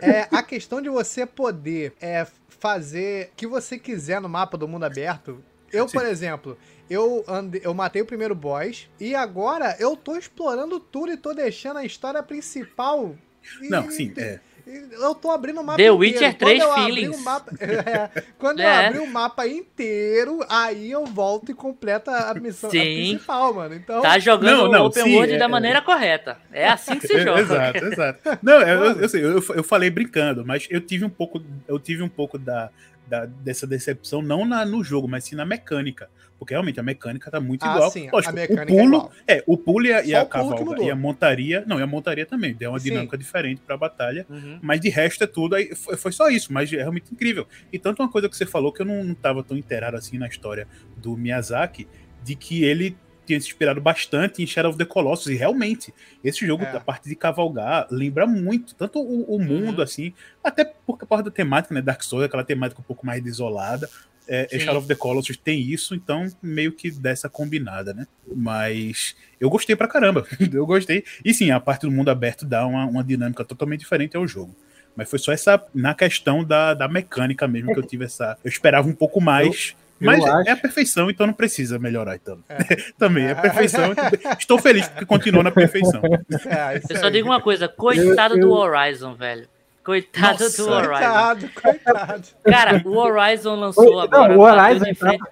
É, 0.01 0.29
a 0.31 0.43
questão 0.43 0.83
de 0.83 0.91
você 0.91 1.25
poder 1.25 1.95
é, 2.01 2.27
fazer 2.49 3.31
o 3.33 3.37
que 3.37 3.47
você 3.47 3.79
quiser 3.79 4.21
no 4.21 4.29
mapa 4.29 4.59
do 4.59 4.69
mundo 4.69 4.85
aberto. 4.85 5.43
Eu, 5.73 5.89
Sim. 5.89 5.99
por 5.99 6.07
exemplo, 6.07 6.59
eu, 6.89 7.25
ande, 7.29 7.61
eu 7.63 7.75
matei 7.75 8.03
o 8.03 8.07
primeiro 8.07 8.35
boss 8.35 8.89
e 8.99 9.15
agora 9.15 9.77
eu 9.79 9.97
tô 9.97 10.17
explorando 10.17 10.81
tudo 10.81 11.13
e 11.13 11.17
tô 11.17 11.33
deixando 11.35 11.79
a 11.79 11.85
história 11.85 12.23
principal. 12.23 13.15
E- 13.63 13.69
Não, 13.69 13.91
sim, 13.91 14.13
é. 14.17 14.41
eu 14.67 15.15
tô 15.15 15.31
abrindo 15.31 15.61
o 15.61 15.65
mapa 15.65 15.77
The 15.79 15.85
inteiro. 15.85 15.97
Witcher 15.99 16.31
Quando 16.37 16.39
3 16.39 16.61
eu 16.63 16.73
abri 16.73 16.85
feelings. 16.85 17.17
o 17.17 17.23
mapa, 17.25 17.53
é, 17.61 18.23
quando 18.39 18.61
eu 18.61 18.69
É. 18.69 18.87
abri 18.87 18.99
o 18.99 19.07
mapa 19.07 19.47
inteiro, 19.47 20.41
aí 20.49 20.91
eu 20.91 21.07
volto 21.07 21.51
e 21.51 21.55
completa 21.55 22.11
a 22.31 22.35
missão 22.35 22.69
a 22.69 22.73
principal, 22.73 23.55
mano. 23.55 23.75
Então, 23.75 24.03
Tá 24.03 24.19
jogando 24.19 24.65
Não, 24.65 24.71
não, 24.71 24.85
Open 24.87 25.05
sim, 25.05 25.15
World 25.15 25.33
é- 25.35 25.39
da 25.39 25.49
maneira 25.49 25.81
correta. 25.81 26.39
É 26.53 26.69
assim 26.69 26.99
que 26.99 27.07
se 27.07 27.19
joga. 27.21 27.41
Exato, 27.41 27.79
exato. 27.87 28.39
Não, 28.43 28.61
eu, 28.61 28.85
eu, 28.85 29.01
eu 29.03 29.09
sei, 29.09 29.25
eu, 29.25 29.43
eu 29.55 29.65
falei 29.65 29.89
brincando, 29.91 30.45
mas 30.45 30.67
eu 30.71 30.81
tive 30.81 31.05
um 31.05 31.11
pouco, 31.11 31.43
eu 31.67 31.79
tive 31.79 32.03
um 32.03 32.09
pouco 32.09 32.37
da, 32.39 32.69
da- 33.09 33.27
dessa 33.27 33.67
decepção, 33.67 34.21
não 34.23 34.45
na- 34.45 34.65
no 34.65 34.85
jogo, 34.85 35.09
mas 35.09 35.25
sim 35.25 35.35
na 35.35 35.45
mecânica. 35.45 36.09
Porque 36.39 36.55
realmente 36.55 36.79
a 36.79 36.83
mecânica 36.85 37.31
tá 37.33 37.41
muito 37.41 37.65
Ah, 37.67 37.75
igual. 37.75 37.91
sim, 37.91 38.07
a 38.09 38.13
Lógico, 38.13 38.35
mecânica 38.35 38.73
o 38.73 38.77
é 38.77 38.81
pulo, 38.83 38.95
igual. 38.97 39.13
é, 39.27 39.45
o 39.45 39.57
pulo 39.57 39.87
e 39.87 39.93
a, 39.93 40.05
e 40.05 40.15
a 40.15 40.25
cavalga 40.25 40.83
e 40.85 40.91
a 40.91 40.95
montaria. 40.95 41.65
Não, 41.67 41.81
e 41.81 41.83
a 41.83 41.87
montaria 41.87 42.25
também, 42.25 42.55
deu 42.55 42.71
uma 42.71 42.79
Sim. 42.79 42.91
dinâmica 42.91 43.19
diferente 43.19 43.61
pra 43.67 43.77
batalha. 43.77 44.25
Uhum. 44.31 44.59
Mas 44.63 44.81
de 44.81 44.89
resto 44.89 45.25
é 45.25 45.27
tudo, 45.27 45.57
aí 45.57 45.75
foi, 45.75 45.97
foi 45.97 46.13
só 46.13 46.29
isso, 46.29 46.53
mas 46.53 46.73
é 46.73 46.77
realmente 46.77 47.13
incrível. 47.13 47.45
E 47.73 47.79
tanto 47.79 48.01
uma 48.03 48.09
coisa 48.09 48.29
que 48.29 48.37
você 48.37 48.47
falou 48.47 48.73
que 48.73 48.83
eu 48.83 48.87
não, 48.87 49.03
não 49.03 49.15
tava 49.15 49.43
tão 49.43 49.57
inteirado 49.57 49.97
assim 49.97 50.17
na 50.17 50.29
história 50.29 50.69
do 50.97 51.17
Miyazaki, 51.17 51.89
de 52.23 52.37
que 52.37 52.63
ele 52.63 52.97
tinha 53.29 53.41
se 53.41 53.47
inspirado 53.47 53.81
bastante 53.81 54.43
em 54.43 54.47
Shadow 54.47 54.71
of 54.71 54.79
the 54.79 54.85
Colossus, 54.85 55.29
e 55.29 55.37
realmente, 55.37 55.95
esse 56.25 56.45
jogo, 56.47 56.65
É. 56.65 56.77
a 56.77 56.81
parte 56.81 57.09
de 57.09 57.15
cavalgar, 57.15 57.87
lembra 57.91 58.27
muito, 58.27 58.75
tanto 58.75 58.99
o, 59.01 59.23
o 59.37 59.39
mundo, 59.39 59.79
Uhum. 59.79 59.85
assim, 59.85 60.13
até 60.43 60.65
por 60.65 60.99
causa 60.99 61.23
da 61.25 61.31
temática, 61.31 61.73
né, 61.75 61.81
Dark 61.81 62.03
Souls, 62.03 62.25
aquela 62.27 62.43
temática 62.45 62.81
um 62.81 62.85
pouco 62.85 63.07
mais 63.07 63.23
desolada, 63.23 63.89
é, 64.27 64.45
é 64.51 64.59
Sim. 64.59 64.65
Shadow 64.67 64.79
of 64.81 64.89
the 64.89 64.95
Colossus 64.95 65.37
tem 65.39 65.61
isso, 65.61 65.95
então 65.95 66.27
meio 66.43 66.73
que 66.73 66.91
dessa 66.91 67.31
combinada, 67.31 67.95
né? 67.95 68.07
Mas 68.35 69.17
eu 69.41 69.49
gostei 69.49 69.75
pra 69.75 69.89
caramba, 69.89 70.27
eu 70.53 70.67
gostei. 70.67 71.03
E 71.25 71.33
sim, 71.33 71.51
a 71.51 71.59
parte 71.59 71.83
do 71.83 71.91
mundo 71.91 72.11
aberto 72.11 72.45
dá 72.45 72.67
uma, 72.67 72.85
uma 72.85 73.03
dinâmica 73.05 73.43
totalmente 73.45 73.81
diferente 73.81 74.17
ao 74.17 74.27
jogo. 74.29 74.55
Mas 74.95 75.09
foi 75.09 75.19
só 75.19 75.33
essa, 75.33 75.63
na 75.75 75.95
questão 75.95 76.43
da, 76.45 76.75
da 76.75 76.89
mecânica 76.89 77.47
mesmo 77.49 77.73
que 77.73 77.79
eu 77.79 77.83
tive 77.87 78.05
essa. 78.05 78.37
Eu 78.45 78.49
esperava 78.49 78.89
um 78.89 78.93
pouco 78.95 79.21
mais. 79.21 79.75
eu 79.75 79.88
mas 80.01 80.25
acho- 80.25 80.49
é 80.49 80.53
a 80.53 80.57
perfeição, 80.57 81.11
então 81.11 81.27
não 81.27 81.35
precisa 81.35 81.79
melhorar. 81.79 82.17
Então. 82.17 82.39
É. 82.49 82.57
Também, 82.99 83.27
é 83.27 83.33
a 83.33 83.37
perfeição. 83.37 83.93
Estou 84.39 84.59
feliz 84.59 84.89
porque 84.89 85.07
continuou 85.07 85.43
na 85.45 85.51
perfeição. 85.51 86.01
é, 86.47 86.79
isso 86.79 86.87
Eu 86.93 86.97
só 86.97 87.09
digo 87.09 87.29
uma 87.29 87.41
coisa, 87.41 87.69
coitado 87.69 88.35
Eu- 88.37 88.41
do 88.41 88.47
eu- 88.49 88.53
Horizon, 88.53 89.15
velho. 89.15 89.49
Coitado 89.85 90.43
Nossa, 90.45 90.63
do 90.63 90.69
Horizon. 90.71 90.91
Coitado, 90.91 91.49
coitado. 91.63 92.23
Cara, 92.45 92.83
o 92.85 92.95
Horizon 92.95 93.55
lançou 93.55 93.91
Não, 93.91 94.01
agora. 94.01 94.37
o 94.37 94.41
Horizon 94.43 94.85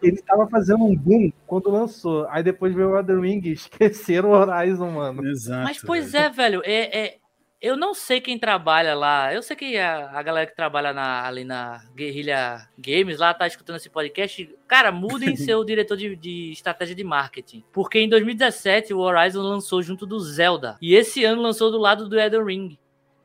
ele 0.02 0.22
tava 0.22 0.46
fazendo 0.48 0.82
um 0.82 0.96
boom 0.96 1.30
quando 1.46 1.70
lançou. 1.70 2.26
Aí 2.30 2.42
depois 2.42 2.74
veio 2.74 2.88
o 2.92 2.96
Elden 2.98 3.20
Ring 3.20 3.42
e 3.44 3.52
esqueceram 3.52 4.30
o 4.30 4.32
Horizon, 4.32 4.90
mano. 4.92 5.26
Exato. 5.28 5.62
Mas, 5.62 5.78
pois 5.82 6.14
é, 6.14 6.30
velho, 6.30 6.62
é, 6.64 6.98
é- 7.00 7.14
eu 7.61 7.76
não 7.76 7.94
sei 7.94 8.20
quem 8.20 8.38
trabalha 8.38 8.94
lá. 8.94 9.32
Eu 9.32 9.42
sei 9.42 9.57
que 9.57 9.76
a, 9.78 10.11
a 10.11 10.22
galera 10.22 10.46
que 10.46 10.54
trabalha 10.54 10.92
na- 10.92 11.26
ali 11.26 11.44
na 11.44 11.82
Guerrilha 11.94 12.68
Games 12.78 13.18
lá 13.18 13.32
tá 13.34 13.46
escutando 13.46 13.76
esse 13.76 13.88
podcast. 13.90 14.48
Cara, 14.68 14.92
mudem 14.92 15.34
seu 15.36 15.64
diretor 15.64 15.96
de, 15.96 16.14
de 16.16 16.52
estratégia 16.52 16.94
de 16.94 17.02
marketing. 17.04 17.64
Porque 17.72 17.98
em 17.98 18.09
2017 18.09 18.92
o 18.94 18.98
Horizon 18.98 19.42
lançou 19.42 19.82
junto 19.82 20.04
do 20.07 20.18
Zelda. 20.20 20.76
E 20.80 20.94
esse 20.94 21.24
ano 21.24 21.42
lançou 21.42 21.70
do 21.70 21.78
lado 21.78 22.09
do 22.09 22.18
Elden 22.18 22.44
Ring. 22.44 22.78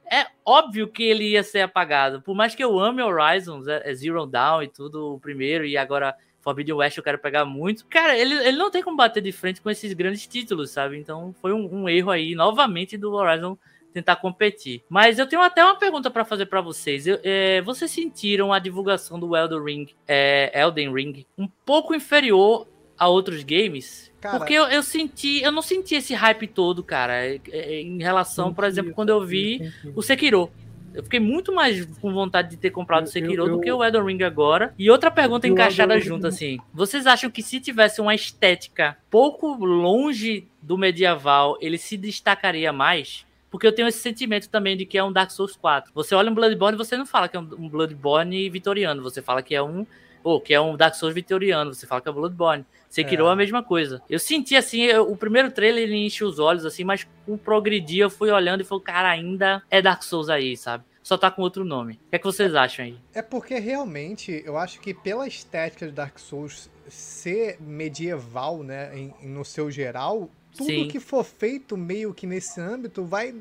É 0.09 0.25
óbvio 0.45 0.88
que 0.88 1.03
ele 1.03 1.29
ia 1.32 1.43
ser 1.43 1.61
apagado. 1.61 2.21
Por 2.21 2.36
mais 2.36 2.53
que 2.53 2.63
eu 2.63 2.79
ame 2.79 3.01
Horizon, 3.01 3.61
é 3.67 3.93
Zero 3.93 4.25
Dawn 4.25 4.63
e 4.63 4.67
tudo, 4.67 5.13
o 5.13 5.19
primeiro, 5.19 5.65
e 5.65 5.77
agora 5.77 6.13
Forbidden 6.41 6.75
West 6.75 6.97
eu 6.97 7.03
quero 7.03 7.17
pegar 7.19 7.45
muito. 7.45 7.86
Cara, 7.86 8.17
ele, 8.17 8.34
ele 8.36 8.57
não 8.57 8.69
tem 8.69 8.84
como 8.84 8.97
bater 8.97 9.21
de 9.21 9.32
frente 9.32 9.61
com 9.61 9.69
esses 9.69 9.93
grandes 9.93 10.27
títulos, 10.27 10.71
sabe? 10.71 10.97
Então 10.97 11.34
foi 11.39 11.53
um, 11.53 11.84
um 11.84 11.88
erro 11.88 12.11
aí, 12.11 12.36
novamente, 12.36 12.97
do 12.97 13.13
Horizon 13.13 13.57
tentar 13.93 14.15
competir. 14.17 14.83
Mas 14.89 15.19
eu 15.19 15.27
tenho 15.27 15.41
até 15.41 15.63
uma 15.63 15.75
pergunta 15.77 16.09
pra 16.09 16.25
fazer 16.25 16.45
pra 16.45 16.61
vocês. 16.61 17.05
Eu- 17.07 17.19
é, 17.23 17.61
vocês 17.61 17.91
sentiram 17.91 18.51
a 18.53 18.59
divulgação 18.59 19.19
do 19.19 19.35
Elden 19.35 19.63
Ring, 19.63 19.87
é, 20.07 20.51
Elden 20.61 20.93
Ring 20.93 21.25
um 21.37 21.47
pouco 21.65 21.93
inferior 21.95 22.67
a 22.97 23.07
outros 23.07 23.43
games? 23.43 24.11
Cara- 24.21 24.37
Porque 24.37 24.53
eu, 24.53 24.65
eu 24.65 24.83
senti, 24.83 25.41
eu 25.41 25.51
não 25.51 25.61
senti 25.61 25.95
esse 25.95 26.13
hype 26.13 26.45
todo, 26.47 26.83
cara, 26.83 27.25
é, 27.25 27.39
é, 27.49 27.81
em 27.81 27.97
relação, 28.01 28.53
por 28.53 28.63
exemplo, 28.65 28.93
quando 28.93 29.09
eu 29.09 29.25
vi 29.25 29.71
o 29.95 30.01
Sekiro. 30.01 30.51
Eu 30.93 31.03
fiquei 31.03 31.21
muito 31.21 31.53
mais 31.53 31.85
com 32.01 32.11
vontade 32.13 32.49
de 32.49 32.57
ter 32.57 32.69
comprado 32.69 33.03
o 33.03 33.07
Eu- 33.07 33.11
Sekiro 33.11 33.43
eu- 33.47 33.55
do 33.55 33.61
que 33.61 33.71
o 33.71 33.81
Elden 33.81 34.03
Ring 34.03 34.23
agora. 34.23 34.75
E 34.77 34.91
outra 34.91 35.09
pergunta 35.09 35.47
encaixada 35.47 35.93
junto, 36.01 36.27
assim. 36.27 36.59
Vocês 36.73 37.07
acham 37.07 37.31
que 37.31 37.41
se 37.41 37.61
tivesse 37.61 38.01
uma 38.01 38.13
estética 38.13 38.97
pouco 39.09 39.53
longe 39.63 40.49
do 40.61 40.77
medieval, 40.77 41.57
ele 41.61 41.77
se 41.77 41.95
destacaria 41.95 42.73
mais? 42.73 43.25
Porque 43.52 43.68
eu 43.68 43.76
tenho 43.76 43.88
esse 43.88 43.99
sentimento 43.99 44.49
também 44.49 44.76
de 44.76 44.86
que 44.86 44.97
é 44.97 45.04
um 45.04 45.12
Dark 45.12 45.30
Souls 45.30 45.56
4. 45.56 45.91
Você 45.93 46.16
olha 46.16 46.32
um 46.32 46.34
Bloodborne, 46.34 46.76
você 46.78 46.97
não 46.97 47.06
fala 47.06 47.28
que 47.28 47.36
é 47.38 47.39
um 47.39 47.45
Bloodborne 47.70 48.49
vitoriano. 48.49 49.04
Você 49.04 49.22
fala 49.22 49.43
que 49.43 49.54
é 49.54 49.62
um... 49.62 49.86
Ou 50.24 50.39
que 50.39 50.54
é 50.54 50.62
um 50.62 50.78
Dark 50.78 50.95
Souls 50.95 51.14
vitoriano. 51.14 51.74
Você 51.74 51.86
fala 51.86 51.99
que 52.02 52.08
é 52.08 52.12
Bloodborne. 52.12 52.66
Sekiro 52.88 53.26
é 53.28 53.32
a 53.32 53.36
mesma 53.36 53.62
coisa. 53.64 54.02
Eu 54.10 54.20
senti 54.20 54.56
assim, 54.56 54.82
eu- 54.84 55.10
o 55.12 55.18
primeiro 55.18 55.49
trailer 55.52 55.84
ele 55.84 55.95
enche 55.97 56.24
os 56.24 56.39
olhos, 56.39 56.64
assim, 56.66 56.84
mas 56.84 57.06
com 57.26 57.34
o 57.34 57.38
progredir 57.38 58.02
eu 58.02 58.10
fui 58.10 58.30
olhando 58.32 58.62
e 58.62 58.64
falei, 58.64 58.84
cara, 58.84 59.10
ainda 59.10 59.62
é 59.70 59.82
Dark 59.82 60.04
Souls 60.04 60.30
aí, 60.30 60.56
sabe? 60.56 60.84
Só 61.02 61.18
tá 61.18 61.32
com 61.32 61.41
outro 61.41 61.66
nome. 61.66 61.93
O 61.93 62.10
que 62.12 62.16
é 62.18 62.20
que 62.20 62.26
vocês 62.26 62.54
acham 62.54 62.86
aí? 62.86 62.95
É 63.14 63.22
porque 63.24 63.58
realmente 63.58 64.43
eu 64.45 64.56
acho 64.58 64.80
que 64.80 64.93
pela 64.93 65.28
estética 65.28 65.88
de 65.88 65.91
Dark 65.91 66.20
Souls 66.20 66.70
ser 66.88 67.58
medieval, 67.60 68.62
né, 68.64 68.91
em- 68.95 69.14
no 69.28 69.43
seu 69.43 69.72
geral, 69.72 70.30
tudo 70.56 70.66
Sim. 70.68 70.88
que 70.88 70.99
for 70.99 71.24
feito 71.24 71.76
meio 71.78 72.14
que 72.14 72.26
nesse 72.28 72.60
âmbito 72.60 73.04
vai. 73.04 73.34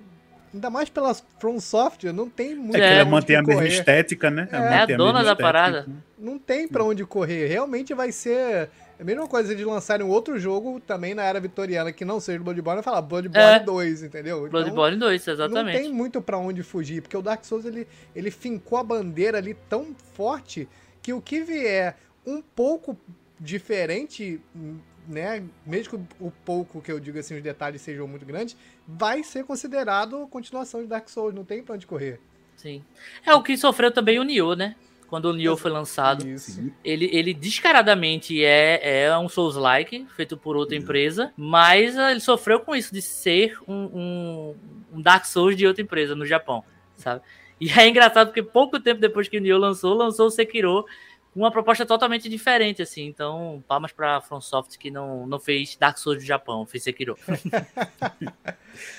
Ainda 0.53 0.69
mais 0.69 0.89
pela 0.89 1.15
From 1.39 1.61
Software, 1.61 2.13
não 2.13 2.29
tem 2.29 2.57
muito 2.57 2.75
É 2.77 2.79
que 2.81 2.85
É. 2.85 2.87
ela 2.87 2.95
pra 2.97 3.03
onde 3.05 3.11
mantém 3.13 3.37
a 3.37 3.43
mesma 3.43 3.67
estética, 3.69 4.31
né? 4.31 4.49
É. 4.51 4.57
Ela 4.57 4.75
É 4.75 4.79
a 4.83 4.87
dona 4.87 4.97
mesma 4.97 5.13
da 5.13 5.21
estética. 5.21 5.43
parada. 5.43 5.87
Não 6.19 6.39
tem 6.39 6.67
pra 6.67 6.83
onde 6.83 7.05
correr. 7.05 7.47
Realmente 7.47 7.95
vai 7.95 8.11
ser 8.11 8.69
a 8.99 9.05
mesma 9.05 9.29
coisa 9.29 9.55
de 9.55 9.65
lançarem 9.65 10.05
um 10.05 10.11
outro 10.11 10.41
jogo 10.41 10.81
também 10.81 11.15
na 11.15 11.23
era 11.23 11.39
vitoriana 11.39 11.93
que 11.93 12.05
não 12.05 12.19
seja 12.19 12.41
Bloodborne 12.41 12.81
e 12.81 12.83
falar 12.83 13.01
Bloodborne 13.01 13.47
É. 13.47 13.61
2, 13.61 14.03
entendeu? 14.03 14.39
Então, 14.39 14.51
Bloodborne 14.51 14.97
2, 14.99 15.25
Não 15.27 15.33
exatamente. 15.35 15.79
tem 15.79 15.93
muito 15.93 16.21
pra 16.21 16.37
onde 16.37 16.65
fugir, 16.65 17.01
porque 17.01 17.17
o 17.17 17.23
Dark 17.23 17.45
Souls 17.45 17.65
ele, 17.65 17.87
ele 18.15 18.31
fincou 18.33 18.77
a 18.77 18.83
bandeira 18.83 19.39
ali 19.39 19.55
tão 19.69 19.95
forte 20.15 20.69
que 21.01 21.13
o 21.13 21.21
que 21.21 21.41
vier 21.43 21.97
um 22.27 22.43
pouco 22.43 22.99
diferente, 23.39 24.41
né, 25.11 25.43
mesmo 25.67 25.99
que 25.99 26.05
o 26.25 26.31
pouco 26.45 26.81
que 26.81 26.91
eu 26.93 27.01
digo 27.01 27.19
assim, 27.19 27.37
os 27.37 27.43
detalhes 27.43 27.83
sejam 27.83 28.07
muito 28.07 28.25
grandes, 28.25 28.57
vai 28.87 29.23
ser 29.23 29.45
considerado 29.45 30.27
continuação 30.29 30.81
de 30.81 30.87
Dark 30.87 31.09
Souls, 31.09 31.35
não 31.35 31.45
tem 31.45 31.63
pra 31.63 31.75
onde 31.75 31.87
correr. 31.87 32.21
Sim. 32.57 32.83
É 33.27 33.35
o 33.35 33.43
que 33.43 33.57
sofreu 33.57 33.91
também 33.91 34.19
o 34.19 34.23
Nioh, 34.25 34.55
né? 34.55 34.77
Quando 35.09 35.25
o 35.25 35.33
Nioh 35.33 35.57
foi 35.57 35.71
lançado. 35.73 36.27
Isso. 36.29 36.63
Ele, 36.85 37.11
ele 37.13 37.35
descaradamente 37.35 38.45
é, 38.45 39.05
é 39.07 39.19
um 39.19 39.29
Souls-like, 39.29 40.07
feito 40.15 40.37
por 40.37 40.57
outra 40.57 40.77
empresa, 40.77 41.33
mas 41.37 41.99
ah, 41.99 42.13
ele 42.13 42.21
sofreu 42.21 42.61
com 42.61 42.77
isso 42.77 42.95
de 42.95 43.03
ser 43.03 43.59
um, 43.67 43.75
um- 43.93 44.55
um 44.93 45.03
Dark 45.03 45.25
Souls 45.25 45.57
de 45.57 45.67
outra 45.67 45.83
empresa 45.83 46.15
no 46.15 46.25
Japão, 46.25 46.63
sabe? 46.97 47.23
E 47.61 47.71
é 47.73 47.89
engraçado 47.89 48.29
porque 48.29 48.43
pouco 48.43 48.79
tempo 48.81 49.01
depois 49.01 49.29
que 49.29 49.37
o 49.37 49.41
Nioh 49.41 49.59
lançou, 49.61 49.95
lançou 49.95 50.27
o 50.27 50.31
Sekiro 50.31 50.85
uma 51.35 51.51
proposta 51.51 51.87
totalmente 51.87 52.29
diferente, 52.29 52.83
assim. 52.83 53.07
Então, 53.07 53.63
palmas 53.69 53.93
pra 53.93 54.21
FromSoft 54.21 54.77
que 54.79 54.91
não, 54.91 55.27
não 55.27 55.39
fez 55.39 55.77
Dark 55.77 55.97
Souls 55.99 56.19
do 56.19 56.25
Japão, 56.25 56.67
fez 56.67 56.83
Sekiro. 56.83 57.17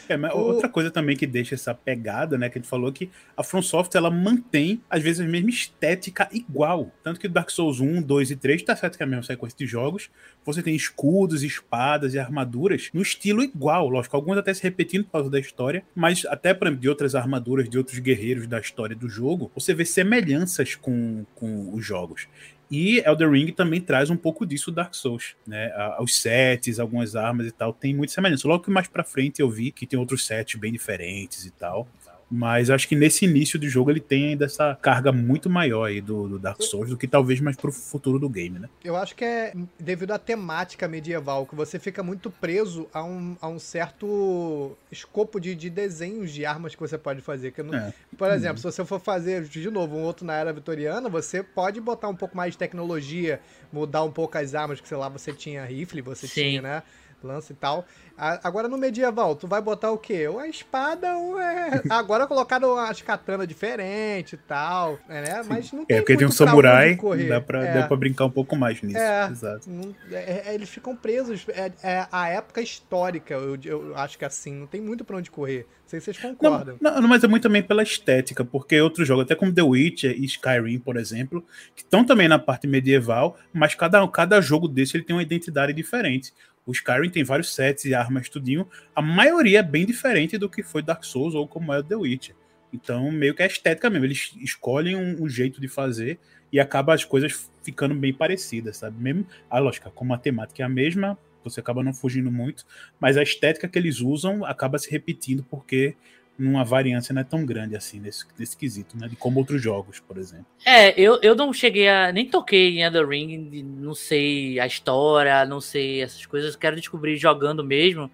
É, 0.08 0.18
mas 0.18 0.34
O- 0.34 0.38
outra 0.38 0.68
coisa 0.70 0.92
também 0.92 1.16
que 1.16 1.26
deixa 1.26 1.56
essa 1.56 1.74
pegada, 1.74 2.38
né, 2.38 2.50
que 2.50 2.58
a 2.58 2.62
gente 2.62 2.70
falou 2.70 2.92
que 2.92 3.10
a 3.36 3.44
From 3.44 3.62
Software, 3.62 3.98
ela 4.00 4.12
mantém, 4.12 4.82
às 4.90 5.02
vezes, 5.02 5.22
a 5.26 5.28
mesma 5.30 5.50
estética 5.50 6.28
igual. 6.32 6.92
Tanto 7.02 7.20
que 7.20 7.28
Dark 7.28 7.50
Souls 7.50 7.80
1, 7.80 8.02
2 8.02 8.32
e 8.32 8.36
3, 8.36 8.62
tá 8.64 8.76
certo 8.76 8.98
que 8.98 9.04
é 9.04 9.06
a 9.06 9.10
mesma 9.10 9.24
sequência 9.24 9.58
de 9.58 9.66
jogos, 9.66 10.10
você 10.46 10.62
tem 10.64 10.76
escudos, 10.76 11.44
espadas 11.44 12.14
e 12.14 12.20
armaduras 12.20 12.90
no 12.94 13.02
estilo 13.02 13.44
igual, 13.44 13.88
lógico, 13.88 14.16
alguns 14.16 14.38
até 14.38 14.54
se 14.54 14.64
repetindo 14.64 15.06
por 15.06 15.12
causa 15.12 15.30
da 15.30 15.40
história, 15.40 15.84
mas 15.96 16.26
até 16.26 16.52
exemplo, 16.52 16.78
de 16.78 16.90
outras 16.90 17.16
armaduras, 17.16 17.70
de 17.70 17.78
outros 17.78 18.00
guerreiros 18.00 18.48
da 18.48 18.60
história 18.60 18.96
do 18.96 19.10
jogo, 19.10 19.52
você 19.54 19.74
vê 19.74 19.86
semelhanças 19.86 20.76
com, 20.76 21.26
com 21.36 21.74
os 21.74 21.86
jogos. 21.86 22.28
E 22.70 23.00
Elder 23.00 23.30
Ring 23.30 23.52
também 23.52 23.82
traz 23.82 24.10
um 24.10 24.16
pouco 24.16 24.46
disso 24.46 24.72
Dark 24.72 24.94
Souls, 24.94 25.36
né? 25.46 25.70
Os 26.00 26.18
sets, 26.22 26.80
algumas 26.80 27.18
armas 27.18 27.48
e 27.48 27.52
tal, 27.52 27.74
tem 27.74 27.94
muita 27.94 28.14
semelhança. 28.14 28.48
Logo 28.48 28.64
que 28.64 28.72
mais 28.72 28.88
pra 28.88 29.04
frente 29.04 29.42
eu 29.42 29.50
vi 29.50 29.72
que 29.72 29.86
tem 29.86 30.00
outros 30.00 30.26
sets 30.26 30.58
bem 30.58 30.72
diferentes 30.72 31.46
e 31.46 31.52
tal. 31.52 31.86
Mas 32.34 32.70
acho 32.70 32.88
que 32.88 32.96
nesse 32.96 33.26
início 33.26 33.60
do 33.60 33.68
jogo 33.68 33.92
ele 33.92 34.00
tem 34.00 34.30
ainda 34.30 34.46
essa 34.46 34.78
carga 34.82 35.12
muito 35.12 35.50
maior 35.50 35.90
aí 35.90 36.00
do, 36.00 36.30
do 36.30 36.40
Dark 36.40 36.62
Souls 36.62 36.90
do 36.90 36.96
que 36.98 37.06
talvez 37.06 37.42
mais 37.42 37.58
pro 37.58 37.74
futuro 37.74 38.18
do 38.18 38.30
game, 38.30 38.58
né? 38.58 38.70
Eu 38.86 38.96
acho 38.96 39.14
que 39.16 39.26
é 39.26 39.54
devido 39.78 40.12
à 40.12 40.18
temática 40.18 40.88
medieval, 40.88 41.46
que 41.46 41.54
você 41.56 41.78
fica 41.78 42.02
muito 42.02 42.32
preso 42.32 42.88
a 42.94 43.04
um, 43.04 43.36
a 43.42 43.50
um 43.50 43.60
certo 43.60 44.78
escopo 44.90 45.42
de, 45.42 45.54
de 45.56 45.70
desenhos 45.70 46.32
de 46.32 46.46
armas 46.46 46.74
que 46.74 46.80
você 46.80 46.98
pode 46.98 47.20
fazer. 47.22 47.52
Que 47.52 47.62
não- 47.62 47.74
É. 47.74 47.94
Por 48.18 48.32
exemplo, 48.32 48.58
se 48.60 48.64
você 48.64 48.86
for 48.86 49.00
fazer, 49.00 49.44
de 49.44 49.70
novo, 49.70 49.98
um 49.98 50.04
outro 50.04 50.26
na 50.26 50.36
era 50.36 50.54
vitoriana, 50.54 51.10
você 51.10 51.44
pode 51.44 51.82
botar 51.82 52.08
um 52.08 52.16
pouco 52.16 52.38
mais 52.38 52.54
de 52.54 52.58
tecnologia, 52.58 53.42
mudar 53.74 54.04
um 54.04 54.12
pouco 54.12 54.38
as 54.38 54.56
armas, 54.56 54.80
que 54.80 54.88
sei 54.88 54.98
lá, 54.98 55.10
você 55.10 55.34
tinha 55.34 55.66
rifle, 55.66 56.02
você 56.02 56.28
Sim. 56.28 56.34
tinha, 56.42 56.62
né? 56.62 56.84
Lança 57.24 57.52
e 57.54 57.56
tal. 57.56 57.86
A- 58.18 58.40
Agora 58.48 58.68
no 58.68 58.78
medieval, 58.78 59.36
tu 59.36 59.48
vai 59.48 59.62
botar 59.62 59.92
o 59.92 59.98
quê? 59.98 60.28
Uma 60.28 60.48
espada, 60.48 61.16
ou 61.18 61.40
é... 61.40 61.82
agora 61.90 62.26
colocaram 62.28 62.78
as 62.78 63.02
katanas 63.02 63.48
diferentes 63.48 64.34
e 64.34 64.38
tal, 64.38 65.00
né? 65.08 65.44
Mas 65.48 65.72
não 65.72 65.86
tem 65.86 65.98
É 65.98 66.00
porque 66.02 66.18
tem 66.18 66.28
um 66.28 66.32
samurai, 66.32 66.98
dá 67.28 67.40
pra, 67.42 67.66
É. 67.66 67.74
dá 67.82 67.88
pra 67.88 67.98
brincar 67.98 68.26
um 68.26 68.30
pouco 68.32 68.56
mais 68.56 68.82
nisso. 68.82 68.98
É. 68.98 69.28
Exato. 69.30 69.70
Não- 69.70 69.96
é- 70.12 70.50
é- 70.50 70.54
eles 70.56 70.70
ficam 70.70 70.96
presos. 70.96 71.46
É, 71.50 71.72
é 71.84 72.08
a 72.12 72.28
época 72.30 72.62
histórica, 72.62 73.34
eu, 73.34 73.58
eu 73.64 73.96
acho 73.98 74.18
que 74.18 74.26
assim, 74.26 74.54
não 74.54 74.68
tem 74.68 74.82
muito 74.82 75.04
pra 75.06 75.18
onde 75.18 75.30
correr. 75.32 75.66
Não 75.84 75.90
sei 75.92 76.00
se 76.00 76.06
vocês 76.06 76.24
Não, 76.24 76.30
concordam. 76.36 76.78
não, 76.80 77.08
mas 77.08 77.22
é 77.24 77.28
muito 77.28 77.44
também 77.44 77.62
pela 77.62 77.84
estética, 77.84 78.46
porque 78.46 78.80
outros 78.80 79.06
jogos, 79.06 79.26
até 79.26 79.36
como 79.36 79.54
The 79.54 79.62
Witcher 79.62 80.12
e 80.18 80.24
Skyrim, 80.26 80.80
por 80.80 80.96
exemplo, 80.96 81.46
que 81.76 81.82
estão 81.84 82.06
também 82.06 82.30
na 82.30 82.40
parte 82.40 82.66
medieval, 82.66 83.38
mas 83.52 83.76
cada, 83.76 84.08
cada 84.08 84.40
jogo 84.40 84.70
desse 84.70 84.96
ele 84.96 85.04
tem 85.04 85.14
uma 85.16 85.22
identidade 85.22 85.74
diferente. 85.74 86.34
O 86.66 86.72
Skyrim 86.72 87.10
tem 87.10 87.24
vários 87.24 87.54
sets 87.54 87.86
e 87.86 87.94
armas, 87.94 88.30
tudinho. 88.30 88.68
A 88.96 89.02
maioria 89.02 89.60
é 89.60 89.64
bem 89.64 89.86
diferente 89.86 90.38
do 90.38 90.50
que 90.50 90.64
foi 90.64 90.82
Dark 90.82 91.04
Souls 91.04 91.34
ou 91.34 91.48
como 91.48 91.74
é 91.74 91.80
o 91.80 91.84
The 91.84 91.96
Witcher. 91.96 92.36
Então, 92.74 93.12
meio 93.12 93.36
que 93.36 93.44
é 93.44 93.48
estética 93.48 93.90
mesmo. 93.90 94.06
Eles 94.06 94.34
escolhem 94.40 94.96
um, 94.96 95.24
um 95.24 95.30
jeito 95.30 95.60
de 95.60 95.68
fazer 95.68 96.20
e 96.52 96.60
acaba 96.60 96.94
as 96.94 97.04
coisas 97.04 97.50
ficando 97.64 97.96
bem 97.96 98.14
parecidas, 98.14 98.78
sabe? 98.78 99.02
Mesmo, 99.02 99.26
a 99.50 99.60
lógica, 99.60 99.90
como 99.90 100.14
a 100.14 100.18
temática 100.18 100.64
é 100.64 100.66
a 100.66 100.70
mesma, 100.70 101.18
você 101.44 101.60
acaba 101.60 101.84
não 101.84 101.94
fugindo 101.94 102.32
muito, 102.32 102.66
mas 103.00 103.18
a 103.18 103.24
estética 103.24 103.68
que 103.68 103.78
eles 103.78 104.00
usam 104.00 104.46
acaba 104.46 104.78
se 104.78 104.90
repetindo 104.90 105.44
porque 105.50 105.96
numa 106.38 106.64
variância 106.64 107.14
não 107.14 107.22
é 107.22 107.26
tão 107.26 107.46
grande 107.46 107.76
assim 107.76 108.00
nesse, 108.00 108.26
nesse 108.38 108.58
quesito, 108.58 108.98
né? 108.98 109.08
De 109.08 109.16
como 109.16 109.40
outros 109.40 109.62
jogos, 109.62 110.00
por 110.00 110.18
exemplo. 110.18 110.46
É, 110.66 111.00
eu, 111.00 111.20
eu 111.22 111.36
não 111.36 111.54
cheguei 111.54 111.88
a. 111.88 112.12
Nem 112.12 112.28
toquei 112.28 112.78
em 112.78 112.84
Elden 112.84 113.06
Ring, 113.06 113.64
não 113.64 113.94
sei 113.94 114.60
a 114.60 114.66
história, 114.66 115.46
não 115.46 115.62
sei 115.62 116.02
essas 116.02 116.26
coisas, 116.26 116.56
quero 116.56 116.76
descobrir 116.76 117.18
jogando 117.18 117.64
mesmo. 117.64 118.10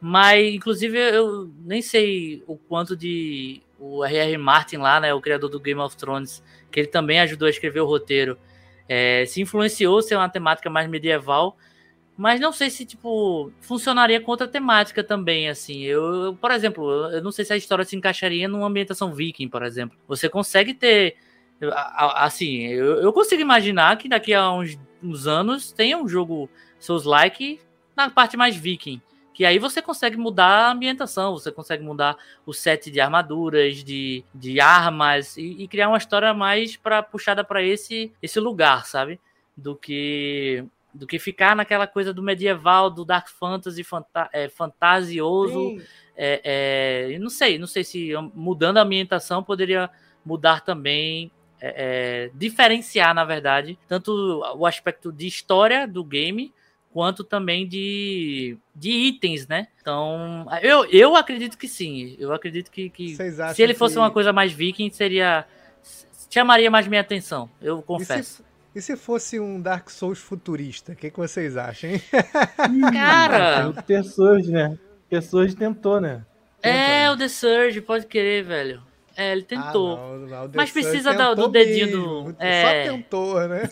Mas, 0.00 0.54
inclusive, 0.54 0.98
eu 0.98 1.50
nem 1.62 1.82
sei 1.82 2.42
o 2.46 2.56
quanto 2.56 2.96
de. 2.96 3.62
O 3.78 4.04
R.R. 4.04 4.36
Martin 4.36 4.76
lá, 4.76 5.00
né, 5.00 5.14
o 5.14 5.20
criador 5.22 5.48
do 5.48 5.58
Game 5.58 5.80
of 5.80 5.96
Thrones, 5.96 6.42
que 6.70 6.80
ele 6.80 6.88
também 6.88 7.18
ajudou 7.20 7.46
a 7.46 7.50
escrever 7.50 7.80
o 7.80 7.86
roteiro, 7.86 8.38
é, 8.86 9.24
se 9.24 9.40
influenciou 9.40 10.02
ser 10.02 10.16
uma 10.16 10.28
temática 10.28 10.68
mais 10.68 10.86
medieval. 10.88 11.56
Mas 12.20 12.38
não 12.38 12.52
sei 12.52 12.68
se, 12.68 12.84
tipo, 12.84 13.50
funcionaria 13.62 14.20
com 14.20 14.30
outra 14.30 14.46
temática 14.46 15.02
também, 15.02 15.48
assim. 15.48 15.84
Eu, 15.84 16.36
por 16.38 16.50
exemplo, 16.50 17.08
eu 17.10 17.22
não 17.22 17.32
sei 17.32 17.46
se 17.46 17.54
a 17.54 17.56
história 17.56 17.82
se 17.82 17.96
encaixaria 17.96 18.46
numa 18.46 18.66
ambientação 18.66 19.14
viking, 19.14 19.48
por 19.48 19.62
exemplo. 19.62 19.96
Você 20.06 20.28
consegue 20.28 20.74
ter 20.74 21.16
Assim, 22.14 22.66
eu, 22.66 23.00
eu 23.02 23.12
consigo 23.12 23.40
imaginar 23.40 23.96
que 23.96 24.06
daqui 24.06 24.34
a 24.34 24.50
uns, 24.52 24.78
uns 25.02 25.26
anos 25.26 25.72
tenha 25.72 25.96
um 25.96 26.06
jogo 26.06 26.48
Souls-like 26.78 27.58
na 27.96 28.10
parte 28.10 28.36
mais 28.36 28.54
viking. 28.54 29.00
Que 29.32 29.46
aí 29.46 29.58
você 29.58 29.80
consegue 29.80 30.18
mudar 30.18 30.68
a 30.68 30.72
ambientação, 30.72 31.32
você 31.32 31.50
consegue 31.50 31.82
mudar 31.82 32.18
o 32.44 32.52
set 32.52 32.90
de 32.90 33.00
armaduras, 33.00 33.82
de, 33.82 34.22
de 34.34 34.60
armas 34.60 35.38
e, 35.38 35.62
e 35.62 35.68
criar 35.68 35.88
uma 35.88 35.96
história 35.96 36.34
mais 36.34 36.76
pra, 36.76 37.02
puxada 37.02 37.42
para 37.42 37.62
esse, 37.62 38.12
esse 38.22 38.38
lugar, 38.38 38.84
sabe? 38.84 39.18
Do 39.56 39.74
que 39.74 40.66
do 40.92 41.06
que 41.06 41.18
ficar 41.18 41.54
naquela 41.54 41.86
coisa 41.86 42.12
do 42.12 42.22
medieval, 42.22 42.90
do 42.90 43.04
dark 43.04 43.28
fantasy, 43.28 43.84
fanta 43.84 44.28
é, 44.32 44.48
fantasioso. 44.48 45.74
É, 46.16 47.08
é, 47.14 47.18
não 47.18 47.30
sei, 47.30 47.58
não 47.58 47.66
sei 47.66 47.84
se 47.84 48.10
mudando 48.34 48.76
a 48.78 48.82
ambientação 48.82 49.42
poderia 49.42 49.88
mudar 50.24 50.60
também, 50.60 51.30
é, 51.60 52.26
é, 52.26 52.30
diferenciar, 52.34 53.14
na 53.14 53.24
verdade, 53.24 53.78
tanto 53.88 54.42
o 54.56 54.66
aspecto 54.66 55.12
de 55.12 55.26
história 55.26 55.86
do 55.86 56.04
game, 56.04 56.52
quanto 56.92 57.22
também 57.22 57.66
de, 57.68 58.56
de 58.74 58.90
itens, 58.90 59.46
né? 59.46 59.68
Então, 59.80 60.46
eu, 60.60 60.84
eu 60.86 61.14
acredito 61.16 61.56
que 61.56 61.68
sim. 61.68 62.16
Eu 62.18 62.32
acredito 62.32 62.70
que, 62.70 62.90
que 62.90 63.14
se 63.54 63.62
ele 63.62 63.74
fosse 63.74 63.94
que- 63.94 64.00
uma 64.00 64.10
coisa 64.10 64.32
mais 64.32 64.52
viking, 64.52 64.90
seria. 64.90 65.46
chamaria 66.28 66.70
mais 66.70 66.86
minha 66.88 67.00
atenção, 67.00 67.48
eu 67.62 67.80
confesso. 67.80 68.44
E 68.74 68.80
se 68.80 68.96
fosse 68.96 69.38
um 69.40 69.60
Dark 69.60 69.90
Souls 69.90 70.18
futurista? 70.18 70.92
O 70.92 70.96
que, 70.96 71.10
que 71.10 71.18
vocês 71.18 71.56
acham, 71.56 71.90
hein? 71.90 72.02
Cara, 72.92 73.68
O 73.68 73.72
The 73.82 74.02
Surge, 74.02 74.50
né? 74.50 74.78
O 75.06 75.10
The 75.10 75.20
Surge 75.20 75.56
tentou, 75.56 76.00
né? 76.00 76.24
é 76.62 77.10
o 77.10 77.16
The 77.16 77.28
Surge, 77.28 77.80
pode 77.80 78.06
querer, 78.06 78.44
velho. 78.44 78.82
É, 79.16 79.32
ele 79.32 79.42
tentou. 79.42 79.96
Ah, 79.96 80.16
não, 80.16 80.18
não, 80.26 80.44
o 80.44 80.48
The 80.48 80.56
Mas 80.56 80.70
precisa 80.70 81.12
do- 81.12 81.18
tentou 81.18 81.34
do 81.34 81.48
dedinho 81.48 81.86
mesmo. 81.86 82.22
do- 82.24 82.30
Só 82.32 82.36
é. 82.44 82.82
tentou, 82.88 83.48
né? 83.48 83.68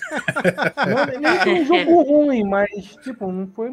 Não, 0.86 1.20
nem 1.20 1.40
foi 1.40 1.52
um 1.54 1.64
jogo 1.64 2.02
ruim, 2.02 2.44
mas, 2.44 2.70
tipo, 3.02 3.30
não 3.32 3.46
foi. 3.48 3.72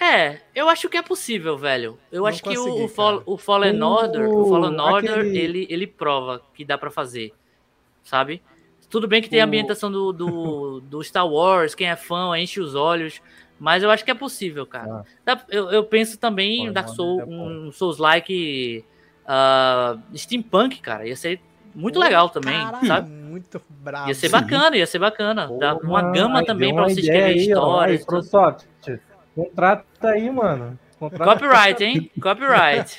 É, 0.00 0.38
eu 0.54 0.68
acho 0.68 0.88
que 0.88 0.96
é 0.96 1.02
possível, 1.02 1.58
velho. 1.58 1.98
Eu 2.12 2.20
Não 2.20 2.26
acho 2.28 2.42
que 2.42 2.56
o, 2.56 2.84
o, 2.84 2.88
Fall- 2.88 3.22
o 3.26 3.36
Fallen 3.36 3.82
O- 3.82 3.86
Order, 3.86 4.28
o 4.28 4.48
Fallen 4.48 4.78
Order, 4.80 5.12
aquele- 5.18 5.38
ele, 5.38 5.66
ele 5.68 5.86
prova 5.88 6.40
que 6.54 6.64
dá 6.64 6.78
pra 6.78 6.90
fazer, 6.90 7.32
sabe? 8.04 8.40
Tudo 8.90 9.06
bem 9.06 9.20
que 9.20 9.28
tem 9.28 9.40
a 9.40 9.44
ambientação 9.44 9.90
do, 9.92 10.12
do, 10.12 10.80
do 10.88 11.02
Star 11.04 11.26
Wars, 11.28 11.74
quem 11.74 11.88
é 11.88 11.96
fã 11.96 12.38
enche 12.38 12.60
os 12.60 12.74
olhos, 12.74 13.20
mas 13.58 13.82
eu 13.82 13.90
acho 13.90 14.04
que 14.04 14.10
é 14.10 14.14
possível, 14.14 14.64
cara. 14.66 15.04
Dá- 15.24 15.42
Eu, 15.48 15.70
eu 15.70 15.84
penso 15.84 16.18
também 16.18 16.66
em 16.66 16.72
Dark 16.72 16.88
Souls, 16.88 17.20
é 17.20 17.24
um 17.26 17.70
Souls-like 17.72 18.84
ah, 19.26 19.98
steampunk, 20.14 20.80
cara. 20.80 21.06
Ia 21.06 21.16
ser 21.16 21.40
muito 21.74 21.94
Pô, 21.96 22.00
legal 22.00 22.28
também, 22.30 22.54
caralho, 22.64 22.86
sabe? 22.86 23.10
Muito 23.10 23.60
bravo. 23.68 24.08
Ia 24.08 24.14
ser 24.14 24.28
bacana, 24.30 24.76
ia 24.76 24.86
ser 24.86 24.98
bacana. 24.98 25.48
Dá 25.58 25.74
uma 25.76 26.00
Porra, 26.00 26.12
gama 26.12 26.38
aí 26.40 26.46
também 26.46 26.72
uma 26.72 26.88
você 26.88 27.00
escrever 27.00 27.24
aí, 27.24 27.36
ó. 27.36 27.40
histórias. 27.40 28.00
Aí, 28.00 28.06
tudo. 28.06 28.06
ProSoft, 28.30 28.64
contrata 29.34 30.08
aí, 30.08 30.30
mano. 30.30 30.78
Copyright, 30.98 31.80
hein? 31.84 32.10
Copyright. 32.20 32.98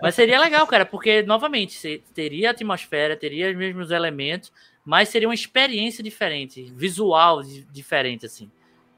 mas 0.00 0.14
seria 0.14 0.40
legal, 0.40 0.66
cara, 0.66 0.84
porque, 0.86 1.22
novamente, 1.22 2.02
teria 2.14 2.48
a 2.48 2.52
atmosfera, 2.52 3.16
teria 3.16 3.50
os 3.50 3.56
mesmos 3.56 3.90
elementos, 3.90 4.52
mas 4.84 5.08
seria 5.08 5.28
uma 5.28 5.34
experiência 5.34 6.02
diferente, 6.02 6.72
visual 6.76 7.42
di- 7.42 7.66
diferente, 7.72 8.26
assim. 8.26 8.50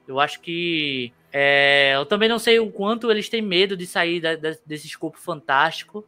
Eu 0.06 0.18
acho 0.20 0.40
que. 0.40 1.12
é, 1.32 1.92
eu 1.96 2.06
também 2.06 2.28
não 2.28 2.38
sei 2.38 2.58
o 2.58 2.70
quanto 2.70 3.10
eles 3.10 3.28
têm 3.28 3.42
medo 3.42 3.76
de 3.76 3.86
sair 3.86 4.20
da- 4.20 4.36
da- 4.36 4.56
desse 4.64 4.86
escopo 4.86 5.18
fantástico 5.18 6.04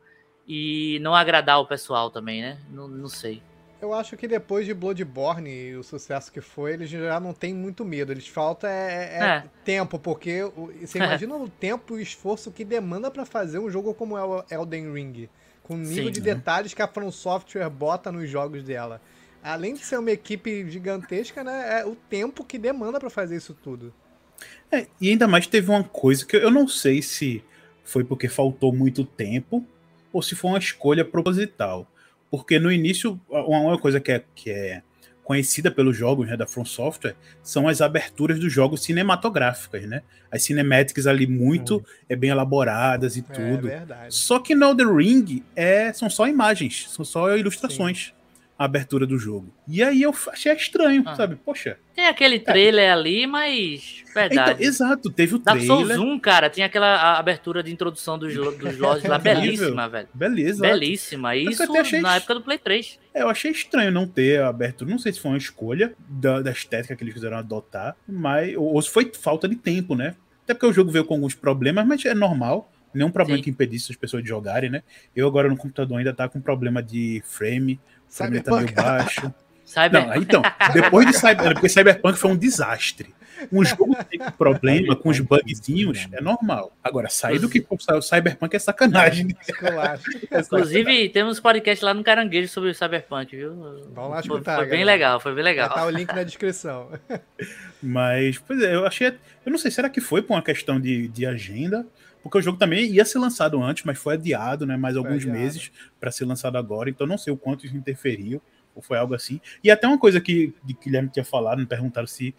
e 0.49 0.99
não 1.01 1.15
agradar 1.15 1.61
o 1.61 1.67
pessoal 1.67 2.11
também, 2.11 2.41
né? 2.41 2.59
Não, 2.71 2.89
não 2.89 3.09
sei. 3.09 3.43
Eu 3.81 3.95
acho 3.95 4.17
que 4.17 4.29
depois 4.29 4.67
de 4.67 4.75
Bloodborne 4.75 5.49
e 5.51 5.75
o 5.75 5.83
sucesso 5.83 6.31
que 6.31 6.41
foi, 6.41 6.75
eles 6.75 6.91
já 6.91 7.19
não 7.19 7.33
têm 7.33 7.55
muito 7.55 7.85
medo. 7.85 8.13
Eles 8.13 8.29
falta 8.29 8.69
é, 8.69 9.19
é 9.19 9.25
É. 9.25 9.45
tempo, 9.65 9.99
porque 9.99 10.43
você 10.81 10.99
imagina 10.99 11.35
o 11.35 11.49
tempo 11.49 11.95
e 11.95 11.99
o 11.99 12.03
esforço 12.03 12.51
que 12.51 12.65
demanda 12.65 13.11
pra 13.11 13.25
fazer 13.25 13.59
um 13.59 13.71
jogo 13.71 13.95
como 13.95 14.19
é 14.19 14.23
o 14.25 14.45
Elden 14.51 14.93
Ring. 14.93 15.29
Com 15.63 15.75
o 15.75 15.79
nível 15.79 16.07
Sim. 16.07 16.13
de 16.13 16.21
detalhes 16.21 16.75
que 16.75 16.83
a 16.83 16.89
From 16.89 17.11
Software 17.11 17.71
bota 17.71 18.13
nos 18.13 18.29
jogos 18.29 18.63
dela. 18.63 19.01
Além 19.43 19.73
de 19.73 19.81
ser 19.81 19.99
uma 19.99 20.11
equipe 20.11 20.69
gigantesca, 20.69 21.43
né? 21.43 21.81
É 21.81 21.87
o 21.87 21.95
tempo 21.95 22.45
que 22.45 22.59
demanda 22.59 23.01
pra 23.01 23.09
fazer 23.09 23.37
isso 23.37 23.55
tudo. 23.55 23.95
É, 24.71 24.87
e 25.01 25.09
ainda 25.09 25.27
mais 25.27 25.47
teve 25.47 25.71
uma 25.71 25.85
coisa 25.85 26.27
que 26.27 26.37
eu 26.37 26.51
não 26.51 26.69
sei 26.69 27.01
se 27.01 27.43
foi 27.83 28.05
porque 28.05 28.29
faltou 28.29 28.73
muito 28.73 29.05
tempo 29.05 29.65
ou 30.13 30.21
se 30.23 30.35
foi 30.35 30.51
uma 30.51 30.59
escolha 30.59 31.05
proposital. 31.05 31.87
Porque 32.31 32.59
no 32.59 32.71
início, 32.71 33.21
uma 33.29 33.79
coisa 33.79 33.99
que 34.01 34.13
é, 34.13 34.25
que 34.35 34.51
é 34.51 34.83
conhecida 35.25 35.71
pelos 35.71 35.97
jogos 35.97 36.27
né, 36.29 36.37
da 36.37 36.47
From 36.47 36.65
Software 36.65 37.15
são 37.43 37.69
as 37.69 37.81
aberturas 37.81 38.39
dos 38.39 38.53
jogos 38.53 38.83
cinematográficas, 38.83 39.85
né? 39.87 40.03
As 40.31 40.43
cinematics 40.43 41.07
ali 41.07 41.27
muito 41.27 41.85
é, 42.09 42.17
bem 42.17 42.31
elaboradas 42.31 43.17
e 43.17 43.21
É 43.21 43.23
tudo. 43.23 43.69
verdade. 43.69 44.15
Só 44.15 44.39
que 44.39 44.55
no 44.55 44.67
Elden 44.67 44.93
Ring 44.97 45.45
é, 45.55 45.93
são 45.93 46.11
só 46.11 46.27
imagens, 46.27 46.89
são 46.91 47.05
só 47.05 47.37
ilustrações 47.37 48.13
a 48.61 48.67
abertura 48.67 49.07
do 49.07 49.17
jogo. 49.19 49.51
E 49.67 49.83
aí 49.83 50.03
eu 50.03 50.15
achei 50.31 50.53
estranho, 50.53 51.03
Ah. 51.07 51.15
sabe? 51.17 51.35
Poxa. 51.37 51.79
Tem 51.95 52.07
aquele 52.07 52.39
trailer 52.39 52.93
ali, 52.93 53.27
mas. 53.27 54.05
Verdade. 54.15 54.53
Então, 54.53 54.67
exato, 54.67 55.11
teve 55.11 55.37
o 55.37 55.39
Dark 55.39 55.63
Souls 55.63 55.87
trailer. 55.89 56.07
1, 56.07 56.19
cara, 56.21 56.51
tinha 56.51 56.67
aquela 56.67 57.19
abertura 57.19 57.63
de 57.63 57.73
introdução 57.73 58.19
dos, 58.19 58.35
dos 58.35 58.77
lords 58.77 59.05
lá, 59.09 59.19
belíssima, 59.19 59.89
velho. 59.89 60.09
Beleza. 60.13 60.61
Belíssima. 60.61 61.35
Eu 61.35 61.51
Isso 61.51 61.63
achei 61.75 62.03
na 62.03 62.17
época 62.17 62.35
do 62.35 62.43
Play 62.43 62.59
3. 62.59 62.99
É, 63.15 63.23
eu 63.23 63.31
achei 63.31 63.51
estranho 63.51 63.91
não 63.91 64.07
ter 64.07 64.43
aberto. 64.43 64.85
Não 64.85 64.99
sei 64.99 65.13
se 65.15 65.21
foi 65.21 65.31
uma 65.31 65.39
escolha 65.39 65.95
da, 66.07 66.43
da 66.43 66.51
estética 66.51 66.95
que 66.95 67.03
eles 67.03 67.15
quiseram 67.15 67.39
adotar, 67.39 67.97
mas 68.07 68.55
ou, 68.57 68.75
ou 68.75 68.83
se 68.83 68.91
foi 68.91 69.11
falta 69.19 69.49
de 69.49 69.57
tempo, 69.57 69.95
né? 69.95 70.17
Até 70.45 70.53
porque 70.53 70.67
o 70.67 70.73
jogo 70.73 70.91
veio 70.91 71.07
com 71.07 71.15
alguns 71.15 71.35
problemas, 71.35 71.87
mas 71.87 72.05
é 72.05 72.13
normal. 72.13 72.71
nenhum 72.93 73.11
problema 73.11 73.39
Sim. 73.39 73.45
que 73.45 73.51
impedisse 73.51 73.91
as 73.93 73.97
pessoas 73.97 74.23
de 74.23 74.29
jogarem, 74.29 74.69
né? 74.69 74.83
Eu 75.17 75.27
agora 75.29 75.49
no 75.49 75.57
computador 75.57 75.97
ainda 75.97 76.13
tá 76.13 76.29
com 76.29 76.41
problema 76.41 76.83
de 76.83 77.23
frame, 77.25 77.79
frame 78.11 78.41
tá 78.43 78.51
meio 78.51 78.69
Cyberpunk. 78.69 78.75
baixo. 78.83 79.35
Cyber... 79.65 80.07
Não, 80.07 80.15
então, 80.17 80.43
depois 80.73 81.07
de 81.07 81.13
Cyber, 81.13 81.53
porque 81.55 81.69
Cyberpunk 81.69 82.19
foi 82.19 82.31
um 82.33 82.37
desastre. 82.37 83.15
Um 83.53 83.65
jogo 83.65 83.97
que 83.97 84.19
tem 84.19 84.31
problema 84.33 84.95
com 84.95 85.09
os 85.09 85.21
bugzinhos 85.21 86.07
é 86.13 86.21
normal. 86.21 86.73
Agora, 86.83 87.09
sair 87.09 87.39
do 87.39 87.49
que 87.49 87.65
o 87.69 88.03
Cyberpunk 88.03 88.55
é 88.55 88.59
sacanagem. 88.59 89.29
né? 89.33 89.35
Esculacho. 89.49 90.11
Inclusive, 90.31 91.09
temos 91.11 91.41
podcast 91.41 91.85
lá 91.85 91.95
no 91.95 92.05
Caranguejo 92.05 92.49
sobre 92.49 92.71
o 92.71 92.75
Cyberpunk, 92.75 93.35
viu? 93.35 93.55
Vamos 93.95 94.11
lá 94.11 94.23
Foi, 94.23 94.37
escutar, 94.37 94.57
foi 94.57 94.67
bem 94.67 94.81
galera. 94.81 94.93
legal, 94.93 95.21
foi 95.21 95.35
bem 95.35 95.45
legal. 95.45 95.71
tá 95.71 95.87
o 95.87 95.91
link 95.91 96.13
na 96.13 96.23
descrição. 96.23 96.91
Mas, 97.83 98.39
pois 98.39 98.61
é, 98.63 98.75
eu 98.75 98.87
achei. 98.87 99.09
Eu 99.09 99.53
não 99.53 99.59
sei, 99.59 99.71
será 99.71 99.89
que 99.89 100.01
foi 100.01 100.21
por 100.21 100.35
uma 100.35 100.43
questão 100.43 100.79
de, 100.79 101.09
de 101.09 101.25
agenda? 101.25 101.87
Porque 102.23 102.39
o 102.39 102.43
jogo 102.43 102.59
também 102.59 102.85
ia 102.85 103.05
ser 103.05 103.19
lançado 103.19 103.63
antes, 103.63 103.85
mas 103.85 103.99
foi 103.99 104.15
adiado, 104.15 104.67
né? 104.67 104.77
Mais 104.77 104.97
alguns 104.97 105.23
adiado. 105.23 105.39
meses 105.39 105.71
para 105.99 106.11
ser 106.11 106.25
lançado 106.27 106.57
agora. 106.59 106.91
Então 106.91 107.07
não 107.07 107.17
sei 107.19 107.33
o 107.33 107.37
quanto 107.37 107.65
isso 107.65 107.77
interferiu, 107.77 108.43
ou 108.75 108.83
foi 108.83 108.99
algo 108.99 109.15
assim. 109.15 109.41
E 109.65 109.71
até 109.71 109.87
uma 109.87 109.99
coisa 109.99 110.21
que, 110.21 110.55
de 110.63 110.75
Guilherme 110.75 111.09
tinha 111.09 111.25
falado, 111.25 111.59
me 111.59 111.67
perguntaram 111.67 112.07
se 112.07 112.35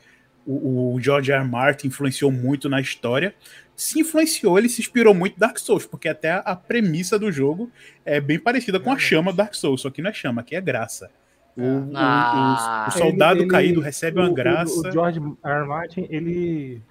o, 0.46 0.94
o 0.96 1.00
George 1.02 1.32
R. 1.32 1.40
R. 1.42 1.48
Martin 1.50 1.88
influenciou 1.88 2.32
muito 2.32 2.70
na 2.70 2.80
história. 2.80 3.34
Se 3.76 4.00
influenciou, 4.00 4.58
ele 4.60 4.70
se 4.70 4.82
inspirou 4.82 5.14
muito 5.14 5.36
em 5.36 5.40
Dark 5.40 5.58
Souls, 5.58 5.86
porque 5.88 6.08
até 6.08 6.32
a, 6.32 6.38
a 6.38 6.56
premissa 6.56 7.18
do 7.18 7.32
jogo 7.32 7.72
é 8.06 8.22
bem 8.22 8.38
parecida 8.40 8.80
com 8.80 8.92
a 8.92 8.98
chama 9.00 9.32
do 9.32 9.38
Dark 9.38 9.56
Souls, 9.56 9.82
só 9.82 9.90
que 9.90 10.02
não 10.02 10.10
é 10.12 10.14
chama, 10.14 10.42
aqui 10.42 10.56
é 10.56 10.62
graça. 10.62 11.10
O, 11.58 11.62
o- 11.64 11.90
o- 11.92 11.98
Ah. 11.98 12.86
o 12.88 12.92
soldado 12.92 13.38
Ele- 13.38 13.42
ele- 13.44 13.50
caído 13.52 13.82
recebe 13.82 14.20
uma 14.20 14.30
o- 14.30 14.34
graça. 14.34 14.88
O, 14.88 14.92
George 14.92 15.20
R. 15.20 15.36
R. 15.44 15.68
Martin, 15.68 16.08
ele 16.10 16.82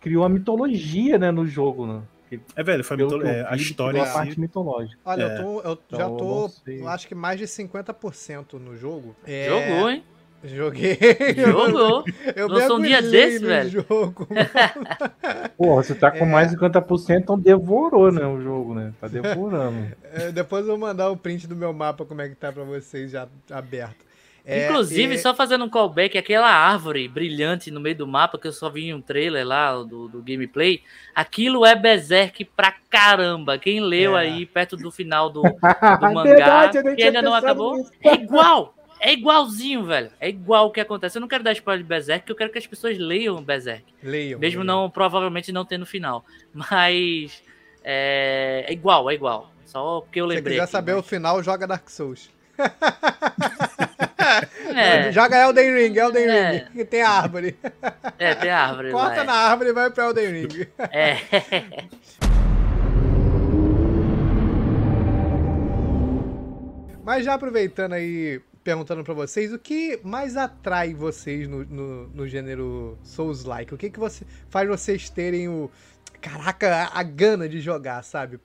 criou 0.00 0.24
a 0.24 0.28
mitologia, 0.28 1.18
né, 1.18 1.30
no 1.32 1.46
jogo, 1.46 1.86
né? 1.86 2.00
É, 2.56 2.62
velho, 2.62 2.82
foi 2.84 2.96
mito- 2.96 3.22
é, 3.22 3.46
a 3.48 3.54
história 3.56 4.00
criou 4.00 4.04
em 4.04 4.08
a 4.08 4.12
si. 4.12 4.18
parte 4.18 4.40
mitológica. 4.40 4.98
Olha, 5.04 5.22
É. 5.24 5.38
eu, 5.38 5.42
tô, 5.42 5.60
eu 5.60 5.62
já 5.64 5.96
Então, 5.96 6.10
eu 6.10 6.16
tô, 6.16 6.50
eu 6.66 6.88
acho 6.88 7.06
que 7.08 7.14
mais 7.14 7.38
de 7.38 7.46
50% 7.46 8.54
no 8.54 8.76
jogo. 8.76 9.14
É, 9.26 9.46
Jogou, 9.48 9.90
hein? 9.90 10.04
Joguei. 10.44 10.98
Jogou. 11.36 12.04
Eu 12.36 12.46
Lançou 12.48 12.78
um 12.78 12.82
dia 12.82 13.00
desse, 13.02 13.40
no 13.40 13.46
velho. 13.48 13.70
jogo. 13.70 14.28
Pô, 15.56 15.74
você 15.76 15.94
tá 15.94 16.10
com 16.10 16.24
É. 16.24 16.26
mais 16.26 16.50
de 16.50 16.56
50%, 16.56 17.18
então 17.20 17.38
devorou, 17.38 18.12
né, 18.12 18.24
o 18.26 18.40
jogo, 18.40 18.74
né? 18.74 18.92
Tá 19.00 19.08
devorando. 19.08 19.88
É, 20.12 20.30
depois 20.30 20.62
eu 20.62 20.68
vou 20.68 20.78
mandar 20.78 21.10
o 21.10 21.16
print 21.16 21.46
do 21.46 21.56
meu 21.56 21.72
mapa, 21.72 22.04
como 22.04 22.20
é 22.22 22.28
que 22.28 22.34
tá 22.34 22.52
pra 22.52 22.64
vocês 22.64 23.10
já 23.10 23.26
aberto. 23.50 24.04
É, 24.48 24.66
Inclusive, 24.66 25.16
e- 25.16 25.18
só 25.18 25.34
fazendo 25.34 25.64
um 25.64 25.68
callback, 25.68 26.16
aquela 26.16 26.48
árvore 26.48 27.08
brilhante 27.08 27.68
no 27.68 27.80
meio 27.80 27.96
do 27.96 28.06
mapa, 28.06 28.38
que 28.38 28.46
eu 28.46 28.52
só 28.52 28.70
vi 28.70 28.84
em 28.86 28.94
um 28.94 29.00
trailer 29.02 29.44
lá 29.44 29.74
do, 29.82 30.06
do 30.06 30.22
gameplay, 30.22 30.82
aquilo 31.12 31.66
é 31.66 31.74
Berserk 31.74 32.44
pra 32.56 32.72
caramba. 32.88 33.58
Quem 33.58 33.80
leu 33.80 34.16
É. 34.16 34.20
aí 34.20 34.46
perto 34.46 34.76
do 34.76 34.90
final 34.92 35.28
do, 35.28 35.44
É 35.44 35.50
do 35.98 36.14
mangá, 36.14 36.22
verdade, 36.22 36.78
eu 36.78 36.84
nem 36.84 36.94
que 36.94 37.02
ainda 37.02 37.20
não 37.22 37.34
acabou, 37.34 37.76
nisso. 37.76 37.90
é 38.04 38.14
igual. 38.14 38.72
É 39.00 39.12
igualzinho, 39.12 39.84
velho. 39.84 40.10
É 40.20 40.28
igual 40.28 40.68
o 40.68 40.70
que 40.70 40.80
acontece. 40.80 41.18
Eu 41.18 41.20
não 41.20 41.28
quero 41.28 41.42
dar 41.44 41.52
spoiler 41.52 41.82
de 41.82 41.88
Berserk, 41.88 42.30
eu 42.30 42.36
quero 42.36 42.50
que 42.52 42.58
as 42.58 42.66
pessoas 42.68 42.96
leiam 42.96 43.42
Berserk. 43.42 43.84
Leiam. 44.02 44.38
Mesmo 44.38 44.60
leiam. 44.62 44.82
não, 44.82 44.88
provavelmente 44.90 45.50
não 45.52 45.64
tendo 45.64 45.84
final. 45.84 46.24
Mas 46.54 47.42
é, 47.84 48.64
é 48.68 48.72
igual, 48.72 49.10
é 49.10 49.14
igual. 49.14 49.50
Só 49.64 50.00
porque 50.02 50.20
eu 50.20 50.28
Se 50.28 50.36
lembrei. 50.36 50.54
quiser 50.54 50.62
aqui, 50.62 50.72
saber 50.72 50.92
o 50.92 50.98
mas- 50.98 51.06
final, 51.08 51.42
joga 51.42 51.66
Dark 51.66 51.90
Souls. 51.90 52.30
É, 54.74 55.12
Joga 55.12 55.36
Elden 55.36 55.74
Ring, 55.74 55.96
Elden 55.98 56.24
É. 56.28 56.50
Ring, 56.50 56.64
que 56.72 56.84
tem 56.84 57.02
árvore. 57.02 57.56
é, 58.18 58.34
tem 58.34 58.50
árvore. 58.50 58.90
Corta 58.90 59.20
é. 59.20 59.24
na 59.24 59.32
árvore 59.32 59.70
e 59.70 59.72
vai 59.72 59.90
pro 59.90 60.04
Elden 60.04 60.30
Ring. 60.30 60.66
É. 60.90 61.16
Mas 67.04 67.24
já 67.24 67.34
aproveitando 67.34 67.92
aí, 67.92 68.40
perguntando 68.64 69.04
pra 69.04 69.14
vocês, 69.14 69.52
o 69.52 69.58
que 69.60 70.00
mais 70.02 70.36
atrai 70.36 70.92
vocês 70.92 71.46
no, 71.46 71.64
no, 71.64 72.08
no 72.08 72.26
gênero 72.26 72.98
Souls-like? 73.04 73.72
O 73.72 73.78
que, 73.78 73.88
que 73.88 73.98
você 74.00 74.24
faz 74.50 74.68
vocês 74.68 75.08
terem 75.08 75.48
o. 75.48 75.70
Caraca, 76.20 76.74
a, 76.74 76.98
a 76.98 77.02
gana 77.04 77.48
de 77.48 77.60
jogar, 77.60 78.02
sabe? 78.02 78.40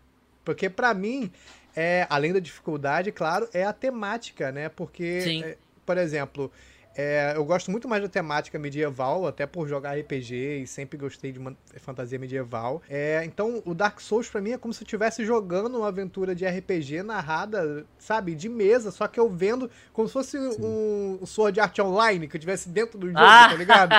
Porque 0.45 0.69
pra 0.69 0.93
mim, 0.93 1.31
é, 1.75 2.05
além 2.07 2.33
da 2.33 2.39
dificuldade, 2.39 3.11
claro, 3.11 3.49
é 3.51 3.63
a 3.63 3.73
temática, 3.73 4.51
né? 4.51 4.69
Porque, 4.69 5.21
Sim. 5.21 5.43
Por 5.91 5.97
exemplo, 5.97 6.49
é, 6.95 7.33
eu 7.35 7.43
gosto 7.45 7.69
muito 7.71 7.87
mais 7.87 8.01
da 8.01 8.07
temática 8.09 8.57
medieval, 8.59 9.25
até 9.27 9.45
por 9.45 9.67
jogar 9.67 9.97
RPG 9.97 10.61
e 10.63 10.67
sempre 10.67 10.97
gostei 10.97 11.31
de 11.31 11.39
uma 11.39 11.55
fantasia 11.81 12.17
medieval. 12.19 12.81
É, 12.89 13.23
então, 13.25 13.61
o 13.65 13.73
Dark 13.73 13.99
Souls 13.99 14.29
pra 14.29 14.39
mim 14.41 14.51
é 14.51 14.57
como 14.57 14.73
se 14.73 14.81
eu 14.83 14.85
estivesse 14.85 15.25
jogando 15.25 15.77
uma 15.77 15.87
aventura 15.89 16.33
de 16.35 16.45
RPG 16.45 17.03
narrada, 17.03 17.85
sabe, 17.99 18.35
de 18.35 18.47
mesa, 18.47 18.89
só 18.91 19.05
que 19.07 19.19
eu 19.19 19.29
vendo 19.29 19.69
como 19.91 20.07
se 20.07 20.13
fosse 20.13 20.37
um, 20.37 21.19
um 21.21 21.25
Sword 21.25 21.59
Art 21.59 21.77
Online, 21.79 22.27
que 22.27 22.35
eu 22.35 22.39
estivesse 22.39 22.69
dentro 22.69 22.97
do 22.97 23.07
jogo, 23.07 23.19
Ah! 23.19 23.47
tá 23.49 23.55
ligado? 23.55 23.91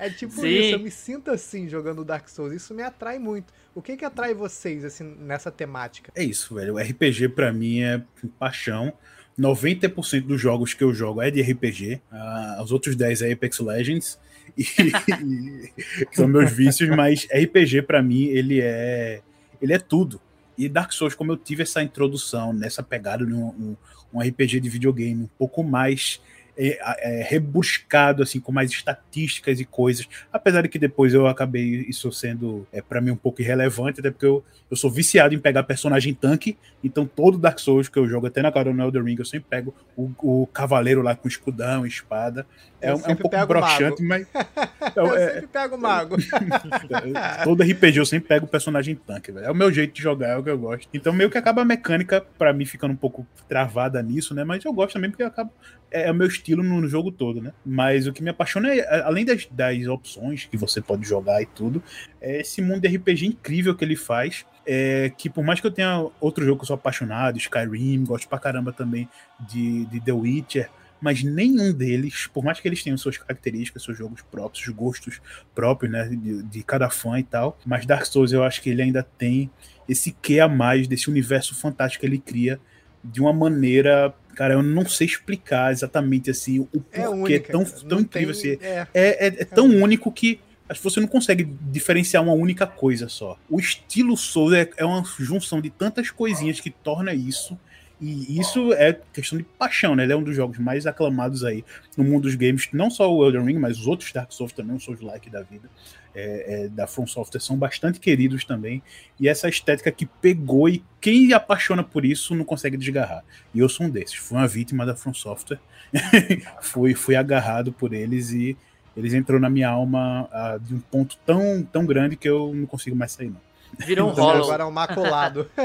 É 0.00 0.08
tipo 0.10 0.32
Sim. 0.40 0.48
isso, 0.48 0.74
eu 0.74 0.80
me 0.80 0.90
sinto 0.90 1.30
assim 1.32 1.68
jogando 1.68 2.04
Dark 2.04 2.28
Souls. 2.28 2.52
Isso 2.52 2.72
me 2.74 2.82
atrai 2.82 3.18
muito. 3.18 3.52
O 3.74 3.80
que 3.82 3.96
que 3.96 4.04
atrai 4.04 4.34
vocês, 4.34 4.84
assim, 4.84 5.04
nessa 5.20 5.50
temática? 5.52 6.12
É 6.16 6.22
isso, 6.24 6.54
velho. 6.54 6.74
O 6.74 6.78
RPG 6.78 7.28
pra 7.30 7.52
mim 7.52 7.80
é 7.82 8.02
paixão. 8.38 8.92
90% 9.40 10.22
dos 10.26 10.40
jogos 10.40 10.74
que 10.74 10.84
eu 10.84 10.92
jogo 10.92 11.22
é 11.22 11.30
de 11.30 11.40
RPG. 11.40 12.00
Ah, 12.12 12.60
os 12.62 12.70
outros 12.72 12.94
10 12.94 13.22
é 13.22 13.32
Apex 13.32 13.58
Legends. 13.60 14.18
E, 14.58 14.64
são 16.12 16.28
meus 16.28 16.50
vícios, 16.52 16.88
mas 16.90 17.26
RPG 17.32 17.82
pra 17.82 18.02
mim 18.02 18.24
ele 18.24 18.60
é 18.60 19.20
ele 19.60 19.72
é 19.72 19.78
tudo. 19.78 20.20
E 20.58 20.68
Dark 20.68 20.92
Souls, 20.92 21.14
como 21.14 21.32
eu 21.32 21.36
tive 21.36 21.62
essa 21.62 21.82
introdução 21.82 22.52
nessa 22.52 22.82
pegada 22.82 23.24
de 23.24 23.32
um, 23.32 23.46
um- 23.46 23.76
um 24.12 24.20
RPG 24.20 24.58
de 24.60 24.68
videogame 24.68 25.22
um 25.22 25.28
pouco 25.38 25.62
mais 25.62 26.20
é, 26.68 27.20
é, 27.20 27.22
rebuscado, 27.22 28.22
assim, 28.22 28.38
com 28.40 28.52
mais 28.52 28.70
estatísticas 28.70 29.60
e 29.60 29.64
coisas. 29.64 30.06
Apesar 30.32 30.62
de 30.62 30.68
que 30.68 30.78
depois 30.78 31.14
eu 31.14 31.26
acabei 31.26 31.84
isso 31.88 32.10
sendo, 32.12 32.66
é, 32.72 32.82
para 32.82 33.00
mim, 33.00 33.10
um 33.10 33.16
pouco 33.16 33.40
irrelevante, 33.40 34.00
até 34.00 34.10
porque 34.10 34.26
eu, 34.26 34.44
eu 34.70 34.76
sou 34.76 34.90
viciado 34.90 35.34
em 35.34 35.38
pegar 35.38 35.62
personagem 35.62 36.12
tanque, 36.14 36.56
então 36.84 37.06
todo 37.06 37.38
Dark 37.38 37.58
Souls 37.58 37.88
que 37.88 37.98
eu 37.98 38.08
jogo, 38.08 38.26
até 38.26 38.42
na 38.42 38.52
cara 38.52 38.72
do 38.72 38.80
Elden 38.82 39.02
Ring, 39.02 39.16
eu 39.18 39.24
sempre 39.24 39.46
pego 39.48 39.74
o, 39.96 40.10
o 40.22 40.46
cavaleiro 40.46 41.02
lá 41.02 41.14
com 41.14 41.26
escudão, 41.28 41.84
espada. 41.86 42.46
É, 42.80 42.90
Eu 42.90 42.96
um- 42.96 43.00
é 43.06 43.12
um 43.12 43.16
pouco 43.16 43.46
broxante, 43.46 44.02
mas. 44.02 44.26
Eu 44.96 45.14
é- 45.14 45.34
sempre 45.34 45.46
pego 45.48 45.76
o 45.76 45.78
mago. 45.78 46.16
Todo 47.44 47.62
RPG 47.62 47.98
eu 47.98 48.06
sempre 48.06 48.28
pego 48.28 48.46
o 48.46 48.48
personagem 48.48 48.94
tanque, 48.94 49.30
velho. 49.30 49.46
É 49.46 49.50
o 49.50 49.54
meu 49.54 49.72
jeito 49.72 49.92
de 49.94 50.02
jogar, 50.02 50.28
é 50.30 50.36
o 50.36 50.42
que 50.42 50.50
eu 50.50 50.58
gosto. 50.58 50.88
Então 50.92 51.12
meio 51.12 51.30
que 51.30 51.38
acaba 51.38 51.62
a 51.62 51.64
mecânica, 51.64 52.24
pra 52.38 52.52
mim, 52.52 52.64
ficando 52.64 52.92
um 52.92 52.96
pouco 52.96 53.26
travada 53.48 54.02
nisso, 54.02 54.34
né? 54.34 54.42
Mas 54.44 54.64
eu 54.64 54.72
gosto 54.72 54.94
também 54.94 55.10
porque 55.10 55.22
acaba. 55.22 55.50
É, 55.90 56.08
é 56.08 56.10
o 56.10 56.14
meu 56.14 56.26
estilo 56.26 56.62
no, 56.62 56.86
jogo 56.88 57.10
todo, 57.10 57.40
né? 57.40 57.52
Mas 57.64 58.06
o 58.06 58.12
que 58.12 58.22
me 58.22 58.30
apaixona 58.30 58.72
é, 58.74 59.02
além 59.02 59.24
das, 59.24 59.46
das 59.50 59.86
opções 59.86 60.44
que 60.44 60.56
você 60.56 60.80
pode 60.80 61.06
jogar 61.06 61.42
e 61.42 61.46
tudo, 61.46 61.82
é 62.20 62.40
esse 62.40 62.62
mundo 62.62 62.80
de 62.80 62.88
RPG 62.88 63.26
incrível 63.26 63.74
que 63.74 63.84
ele 63.84 63.96
faz. 63.96 64.44
É, 64.66 65.10
que 65.16 65.28
por 65.28 65.42
mais 65.42 65.60
que 65.60 65.66
eu 65.66 65.70
tenha 65.70 66.06
outro 66.20 66.44
jogo 66.44 66.58
que 66.58 66.64
eu 66.64 66.68
sou 66.68 66.74
apaixonado, 66.74 67.38
Skyrim, 67.38 68.04
gosto 68.04 68.28
pra 68.28 68.38
caramba 68.38 68.72
também 68.72 69.08
de, 69.40 69.86
de 69.86 70.00
The 70.00 70.12
Witcher, 70.12 70.70
mas 71.00 71.22
nenhum 71.22 71.72
deles, 71.72 72.26
por 72.26 72.44
mais 72.44 72.60
que 72.60 72.68
eles 72.68 72.82
tenham 72.82 72.98
suas 72.98 73.16
características, 73.16 73.82
seus 73.82 73.96
jogos 73.96 74.20
próprios, 74.22 74.64
seus 74.64 74.76
gostos 74.76 75.20
próprios, 75.54 75.90
né, 75.90 76.08
de, 76.08 76.42
de 76.42 76.62
cada 76.62 76.90
fã 76.90 77.18
e 77.18 77.24
tal, 77.24 77.58
mas 77.64 77.86
Dark 77.86 78.04
Souls 78.04 78.32
eu 78.32 78.44
acho 78.44 78.60
que 78.60 78.68
ele 78.68 78.82
ainda 78.82 79.02
tem 79.02 79.50
esse 79.88 80.12
quê 80.12 80.40
a 80.40 80.48
mais 80.48 80.86
desse 80.86 81.08
universo 81.08 81.54
fantástico 81.54 82.02
que 82.02 82.06
ele 82.06 82.18
cria 82.18 82.60
de 83.02 83.20
uma 83.20 83.32
maneira, 83.32 84.14
cara, 84.34 84.54
eu 84.54 84.62
não 84.62 84.86
sei 84.86 85.06
explicar 85.06 85.72
exatamente 85.72 86.30
assim 86.30 86.60
o 86.60 86.66
porquê 86.66 87.00
É 87.00 87.08
única. 87.08 87.52
tão, 87.52 87.64
tão 87.64 87.88
Não 87.88 88.00
incrível 88.00 88.34
tem- 88.34 88.52
assim, 88.54 88.58
é. 88.64 88.86
é, 88.94 89.26
é, 89.26 89.42
é 89.42 89.44
tão 89.44 89.66
único 89.66 90.10
que 90.12 90.40
acho 90.68 90.80
que 90.80 90.84
você 90.84 91.00
não 91.00 91.08
consegue 91.08 91.44
diferenciar 91.62 92.22
uma 92.22 92.32
única 92.32 92.66
coisa 92.66 93.08
só. 93.08 93.36
O 93.48 93.58
estilo 93.58 94.16
Souls 94.16 94.52
é, 94.52 94.68
é 94.76 94.84
uma 94.84 95.02
junção 95.18 95.60
de 95.60 95.68
tantas 95.70 96.10
coisinhas 96.10 96.60
que 96.60 96.70
torna 96.70 97.12
isso. 97.12 97.58
E 98.02 98.40
isso 98.40 98.72
é 98.72 98.96
questão 99.12 99.36
de 99.36 99.44
paixão, 99.44 99.94
né? 99.94 100.04
Ele 100.04 100.12
é 100.14 100.16
um 100.16 100.22
dos 100.22 100.34
jogos 100.34 100.58
mais 100.58 100.86
aclamados 100.86 101.44
aí 101.44 101.62
no 101.98 102.04
mundo 102.04 102.22
dos 102.22 102.34
games. 102.34 102.66
Não 102.72 102.88
só 102.88 103.12
o 103.12 103.22
Elden 103.26 103.44
Ring, 103.44 103.58
mas 103.58 103.78
os 103.78 103.86
outros 103.86 104.10
Dark 104.10 104.32
Souls 104.32 104.52
também, 104.52 104.74
os 104.74 104.82
Souls 104.84 105.02
like 105.02 105.28
da 105.28 105.42
vida, 105.42 105.68
é, 106.14 106.64
é, 106.64 106.68
da 106.68 106.86
From 106.86 107.06
Software, 107.06 107.40
são 107.40 107.56
bastante 107.56 108.00
queridos 108.00 108.44
também. 108.44 108.82
E 109.18 109.28
essa 109.28 109.48
estética 109.48 109.90
que 109.90 110.06
pegou 110.06 110.68
e 110.68 110.84
quem 111.00 111.32
apaixona 111.32 111.82
por 111.82 112.04
isso 112.04 112.34
não 112.34 112.44
consegue 112.44 112.76
desgarrar. 112.76 113.24
E 113.54 113.60
eu 113.60 113.68
sou 113.68 113.86
um 113.86 113.90
desses. 113.90 114.16
Fui 114.16 114.36
uma 114.36 114.48
vítima 114.48 114.84
da 114.86 114.94
From 114.94 115.14
Software. 115.14 115.58
fui, 116.60 116.94
fui 116.94 117.16
agarrado 117.16 117.72
por 117.72 117.92
eles 117.92 118.30
e 118.30 118.56
eles 118.96 119.14
entrou 119.14 119.40
na 119.40 119.48
minha 119.48 119.68
alma 119.68 120.28
ah, 120.32 120.58
de 120.60 120.74
um 120.74 120.80
ponto 120.80 121.16
tão, 121.24 121.62
tão 121.62 121.86
grande 121.86 122.16
que 122.16 122.28
eu 122.28 122.52
não 122.54 122.66
consigo 122.66 122.96
mais 122.96 123.12
sair, 123.12 123.30
não. 123.30 123.40
Virou 123.86 124.08
um 124.08 124.12
Então, 124.12 124.24
rolo. 124.24 124.44
agora 124.44 124.62
é 124.64 124.66
um 124.66 124.70
maculado. 124.70 125.50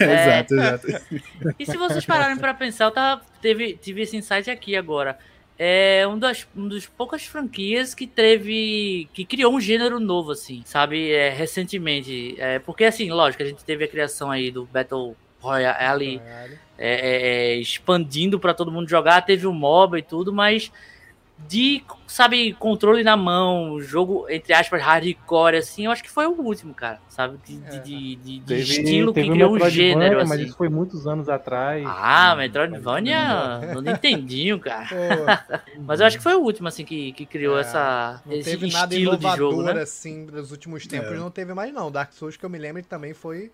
É. 0.00 0.42
exato, 0.44 0.54
exato. 0.54 0.86
E 1.58 1.66
se 1.66 1.76
vocês 1.76 2.04
pararem 2.06 2.36
pra 2.36 2.54
pensar, 2.54 2.86
eu 2.86 2.90
tava, 2.90 3.22
teve, 3.42 3.76
tive 3.76 4.02
esse 4.02 4.16
insight 4.16 4.50
aqui 4.50 4.76
agora. 4.76 5.18
É 5.58 6.06
um 6.08 6.18
das, 6.18 6.46
um 6.56 6.66
dos 6.66 6.86
poucas 6.86 7.24
franquias 7.24 7.94
que 7.94 8.06
teve. 8.06 9.08
que 9.12 9.24
criou 9.24 9.54
um 9.54 9.60
gênero 9.60 10.00
novo, 10.00 10.32
assim, 10.32 10.62
sabe? 10.64 11.12
É, 11.12 11.30
recentemente. 11.30 12.34
É, 12.38 12.58
porque, 12.58 12.84
assim, 12.84 13.10
lógico, 13.10 13.42
a 13.42 13.46
gente 13.46 13.64
teve 13.64 13.84
a 13.84 13.88
criação 13.88 14.30
aí 14.30 14.50
do 14.50 14.64
Battle 14.66 15.16
Royale 15.40 16.18
Caralho. 16.18 16.58
é, 16.78 16.94
é, 16.94 17.52
é, 17.52 17.56
expandindo 17.56 18.40
para 18.40 18.54
todo 18.54 18.72
mundo 18.72 18.88
jogar, 18.88 19.22
teve 19.22 19.46
o 19.46 19.52
MOBA 19.52 19.98
e 19.98 20.02
tudo, 20.02 20.32
mas 20.32 20.72
de, 21.36 21.84
sabe, 22.06 22.54
controle 22.54 23.02
na 23.02 23.16
mão, 23.16 23.80
jogo, 23.80 24.26
entre 24.30 24.52
aspas, 24.54 24.80
hardcore, 24.80 25.56
assim, 25.56 25.84
eu 25.84 25.90
acho 25.90 26.02
que 26.02 26.10
foi 26.10 26.26
o 26.26 26.32
último, 26.40 26.72
cara, 26.72 27.00
sabe? 27.08 27.38
De, 27.44 27.56
de, 27.58 27.76
É. 27.76 27.80
de, 27.80 28.16
de- 28.16 28.38
de 28.38 28.44
Teve, 28.46 28.60
estilo 28.62 29.12
teve 29.12 29.26
que 29.26 29.32
criou 29.34 29.54
um 29.54 29.68
gênero, 29.68 30.18
mas 30.20 30.30
assim. 30.32 30.44
isso 30.44 30.56
foi 30.56 30.68
muitos 30.68 31.06
anos 31.06 31.28
atrás. 31.28 31.84
Ah, 31.86 32.34
Metroidvania, 32.36 33.58
no 33.74 33.80
Nintendinho, 33.80 34.58
cara. 34.58 34.86
Pô, 34.86 34.94
Mas 35.86 36.00
eu 36.00 36.06
acho 36.06 36.16
que 36.16 36.22
foi 36.22 36.34
o 36.34 36.40
último, 36.40 36.68
assim, 36.68 36.84
que, 36.84 37.12
que 37.12 37.26
criou 37.26 37.58
É, 37.58 37.60
essa, 37.60 38.22
não 38.24 38.32
esse 38.34 38.50
teve 38.50 38.72
nada 38.72 38.94
estilo 38.94 39.16
de 39.16 39.24
inovador 39.24 39.50
jogo, 39.52 39.62
né? 39.64 39.82
assim 39.82 40.26
nos 40.26 40.50
últimos 40.50 40.86
tempos, 40.86 41.10
É. 41.12 41.16
não 41.16 41.30
teve 41.30 41.52
mais 41.52 41.72
não. 41.72 41.90
Dark 41.90 42.12
Souls 42.12 42.36
que 42.36 42.44
eu 42.44 42.50
me 42.50 42.58
lembro 42.58 42.82
também 42.84 43.12
foi 43.12 43.50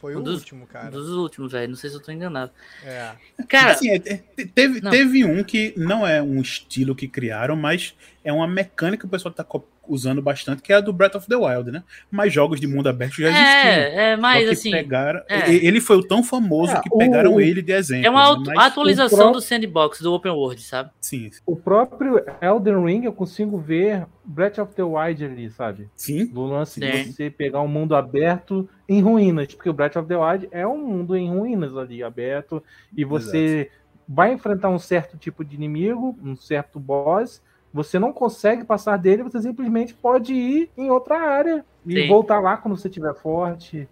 foi 0.00 0.14
Um 0.16 0.20
o 0.20 0.22
dos- 0.22 0.38
último, 0.40 0.66
cara. 0.66 0.90
Dos 0.90 1.08
últimos, 1.10 1.52
velho. 1.52 1.68
Não 1.68 1.76
sei 1.76 1.90
se 1.90 1.96
eu 1.96 2.00
tô 2.00 2.10
enganado. 2.12 2.50
É. 2.84 3.12
Cara, 3.48 3.72
Assim, 3.72 3.90
é, 3.90 3.98
teve, 3.98 4.80
Não. 4.80 4.90
teve 4.90 5.24
um 5.24 5.42
que 5.44 5.74
não 5.76 6.06
é 6.06 6.22
um 6.22 6.40
estilo 6.40 6.94
que 6.94 7.08
criaram, 7.08 7.56
mas 7.56 7.94
é 8.24 8.32
uma 8.32 8.46
mecânica 8.46 9.00
que 9.02 9.06
o 9.06 9.10
pessoal 9.10 9.32
tá 9.34 9.44
co- 9.44 9.66
usando 9.88 10.20
bastante, 10.22 10.62
que 10.62 10.72
é 10.72 10.76
a 10.76 10.80
do 10.80 10.92
Breath 10.92 11.14
of 11.16 11.26
the 11.26 11.34
Wild, 11.36 11.70
né? 11.70 11.82
Mas 12.10 12.32
jogos 12.32 12.60
de 12.60 12.66
mundo 12.66 12.88
aberto 12.88 13.16
já 13.16 13.28
existiam. 13.28 13.48
é, 13.72 14.12
é, 14.12 14.16
mas 14.16 14.48
assim. 14.48 14.70
pegaram, 14.70 15.20
é. 15.28 15.52
Ele 15.54 15.80
foi 15.80 15.96
o 15.96 16.02
tão 16.02 16.22
famoso 16.22 16.72
É, 16.72 16.80
que 16.80 16.88
o- 16.92 16.98
pegaram 16.98 17.40
ele 17.40 17.62
de 17.62 17.72
exemplo. 17.72 18.06
É 18.06 18.10
uma 18.10 18.36
né? 18.38 18.54
atualização 18.56 19.32
do 19.32 19.40
sandbox, 19.40 20.00
do 20.00 20.12
open 20.12 20.32
world, 20.32 20.60
sabe? 20.62 20.90
sim, 21.00 21.30
O 21.46 21.56
próprio 21.56 22.22
Elden 22.40 22.84
Ring, 22.84 23.04
eu 23.04 23.12
consigo 23.12 23.58
ver 23.58 24.06
Breath 24.24 24.58
of 24.58 24.74
the 24.74 24.82
Wild 24.82 25.24
ali, 25.24 25.50
sabe? 25.50 25.88
sim. 25.96 26.26
Do 26.26 26.44
lance 26.44 26.78
de 26.78 26.86
você 27.12 27.30
pegar 27.30 27.60
um 27.62 27.68
mundo 27.68 27.96
aberto 27.96 28.68
em 28.88 29.00
ruínas. 29.00 29.54
Porque 29.54 29.70
o 29.70 29.72
Breath 29.72 29.96
of 29.96 30.06
the 30.08 30.16
Wild 30.16 30.48
é 30.52 30.66
um 30.66 30.78
mundo 30.78 31.16
em 31.16 31.28
ruínas 31.30 31.76
ali, 31.76 32.02
aberto. 32.02 32.62
E 32.96 33.04
você 33.04 33.70
vai 34.06 34.32
enfrentar 34.32 34.68
um 34.70 34.78
certo 34.78 35.16
tipo 35.16 35.44
de 35.44 35.54
inimigo, 35.54 36.18
um 36.22 36.36
certo 36.36 36.78
boss. 36.78 37.40
Você 37.72 37.98
não 37.98 38.12
consegue 38.12 38.64
passar 38.64 38.96
dele, 38.96 39.22
você 39.22 39.40
simplesmente 39.42 39.92
pode 39.94 40.32
ir 40.32 40.70
em 40.76 40.90
outra 40.90 41.18
área 41.18 41.64
e 41.86 41.92
Sim. 42.02 42.08
voltar 42.08 42.40
lá 42.40 42.56
quando 42.56 42.76
você 42.76 42.88
estiver 42.88 43.14
forte. 43.14 43.86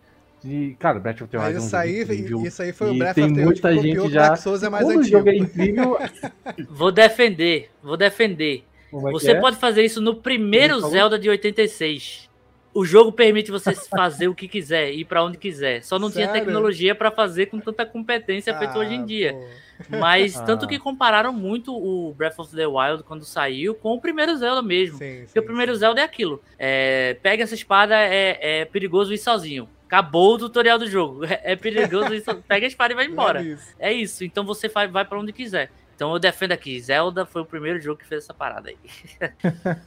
E, 0.45 0.77
cara, 0.79 0.99
Breath 1.01 1.23
of 1.23 1.31
the 1.31 1.39
Wild 1.39 1.53
Mas 1.55 1.57
é 1.57 1.65
um 1.65 1.67
isso 1.67 1.77
aí, 1.77 2.03
incrível. 2.03 2.43
isso 2.43 2.63
aí 2.63 2.73
foi 2.73 2.91
o 2.91 2.95
Breath 2.99 3.15
tem 3.15 3.25
of 3.25 3.35
the 3.35 3.41
Wild 3.41 3.45
muita 3.63 3.69
que 3.75 3.83
gente 3.83 4.11
já- 4.13 4.29
Dark 4.29 4.37
Souls 4.39 4.63
é 4.63 4.69
mais 4.69 4.85
Quando 4.85 4.97
o 4.97 5.01
antigo. 5.01 5.17
jogo 5.19 5.29
é 5.29 5.37
incrível, 5.37 5.99
Vou 6.71 6.93
defender, 6.93 7.71
vou 7.83 7.97
defender. 7.97 8.65
como 8.91 9.09
é 9.09 9.13
Você 9.13 9.33
é? 9.33 9.41
pode 9.41 9.57
fazer 9.57 9.83
isso 9.85 10.01
no 10.01 10.15
primeiro? 10.17 10.79
Zelda 10.89 11.19
de 11.19 11.29
86. 11.29 12.31
O 12.73 12.85
jogo 12.85 13.11
permite 13.11 13.51
você 13.51 13.75
fazer 13.91 14.29
o 14.29 14.35
que 14.35 14.47
quiser, 14.47 14.93
ir 14.93 15.05
pra 15.07 15.25
onde 15.25 15.37
quiser. 15.39 15.83
Só 15.83 15.99
não 15.99 16.11
tinha 16.11 16.27
Sério? 16.27 16.43
tecnologia 16.45 16.95
pra 16.95 17.11
fazer 17.11 17.47
com 17.47 17.59
tanta 17.59 17.85
competência 17.87 18.57
feito 18.57 18.79
hoje 18.79 18.95
em 18.95 19.03
Ah, 19.03 19.07
dia. 19.07 19.33
pô. 19.33 19.45
Mas 19.89 20.37
Ah. 20.37 20.45
tanto 20.45 20.67
que 20.67 20.79
compararam 20.79 21.33
muito 21.33 21.75
o 21.77 22.13
Breath 22.15 22.39
of 22.39 22.55
the 22.55 22.67
Wild 22.67 23.03
quando 23.05 23.25
saiu 23.25 23.75
com 23.75 23.93
o 23.95 24.01
primeiro 24.01 24.37
Zelda 24.37 24.63
mesmo. 24.63 24.99
Sim, 24.99 25.23
Porque 25.25 25.39
o 25.39 25.43
sim, 25.43 25.47
primeiro 25.47 25.73
sim. 25.75 25.81
Zelda 25.81 26.01
é 26.01 26.05
aquilo. 26.05 26.43
É, 26.59 27.17
pega 27.23 27.43
essa 27.43 27.55
espada, 27.55 27.95
é, 27.97 28.61
é 28.61 28.65
perigoso 28.65 29.13
ir 29.13 29.19
sozinho. 29.19 29.69
Acabou 29.87 30.35
o 30.35 30.39
tutorial 30.39 30.79
do 30.79 30.87
jogo. 30.89 31.21
É, 31.43 31.55
perigoso 31.55 32.13
ir 32.15 32.21
so... 32.23 32.37
Pega 32.49 32.67
a 32.67 32.69
espada 32.69 32.93
e 32.93 32.97
vai 32.97 33.07
embora. 33.07 33.41
É 33.41 33.45
isso. 33.45 33.75
É 33.79 33.93
isso. 33.93 34.25
Então 34.25 34.45
você 34.45 34.69
vai, 34.69 34.89
vai 34.89 35.05
para 35.05 35.19
onde 35.19 35.33
quiser. 35.33 35.71
Então 35.97 36.13
eu 36.13 36.19
defendo 36.19 36.53
aqui. 36.53 36.79
Zelda 36.79 37.25
foi 37.25 37.41
o 37.41 37.47
primeiro 37.47 37.81
jogo 37.81 37.99
que 37.99 38.07
fez 38.07 38.25
essa 38.25 38.35
parada 38.35 38.69
aí. 38.69 38.77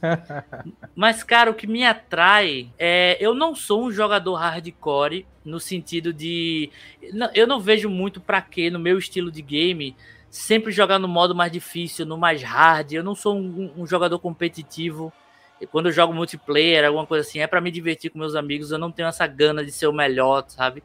Mas, 0.94 1.22
cara, 1.22 1.52
o 1.52 1.54
que 1.54 1.68
me 1.68 1.86
atrai 1.86 2.68
é. 2.76 3.16
Eu 3.20 3.32
não 3.32 3.54
sou 3.54 3.84
um 3.84 3.92
jogador 3.92 4.34
hardcore 4.34 5.24
no 5.44 5.60
sentido 5.60 6.12
de. 6.12 6.68
Eu 7.32 7.46
não 7.46 7.60
vejo 7.60 7.88
muito 7.88 8.20
pra 8.20 8.42
quê 8.42 8.68
no 8.68 8.78
meu 8.78 8.98
estilo 8.98 9.30
de 9.30 9.40
game 9.40 9.96
sempre 10.28 10.72
jogar 10.72 10.98
no 10.98 11.08
modo 11.08 11.34
mais 11.34 11.52
difícil, 11.52 12.04
no 12.04 12.18
mais 12.18 12.42
hard. 12.42 12.92
Eu 12.92 13.04
não 13.04 13.14
sou 13.14 13.36
um, 13.36 13.72
um 13.76 13.86
jogador 13.86 14.18
competitivo. 14.18 15.12
E 15.60 15.66
Quando 15.66 15.86
eu 15.86 15.92
jogo 15.92 16.12
multiplayer, 16.12 16.84
alguma 16.84 17.06
coisa 17.06 17.26
assim, 17.26 17.38
é 17.38 17.46
pra 17.46 17.60
me 17.60 17.70
divertir 17.70 18.10
com 18.10 18.18
meus 18.18 18.34
amigos. 18.34 18.72
Eu 18.72 18.78
não 18.78 18.90
tenho 18.90 19.08
essa 19.08 19.26
gana 19.28 19.64
de 19.64 19.70
ser 19.70 19.86
o 19.86 19.92
melhor, 19.92 20.44
sabe? 20.48 20.82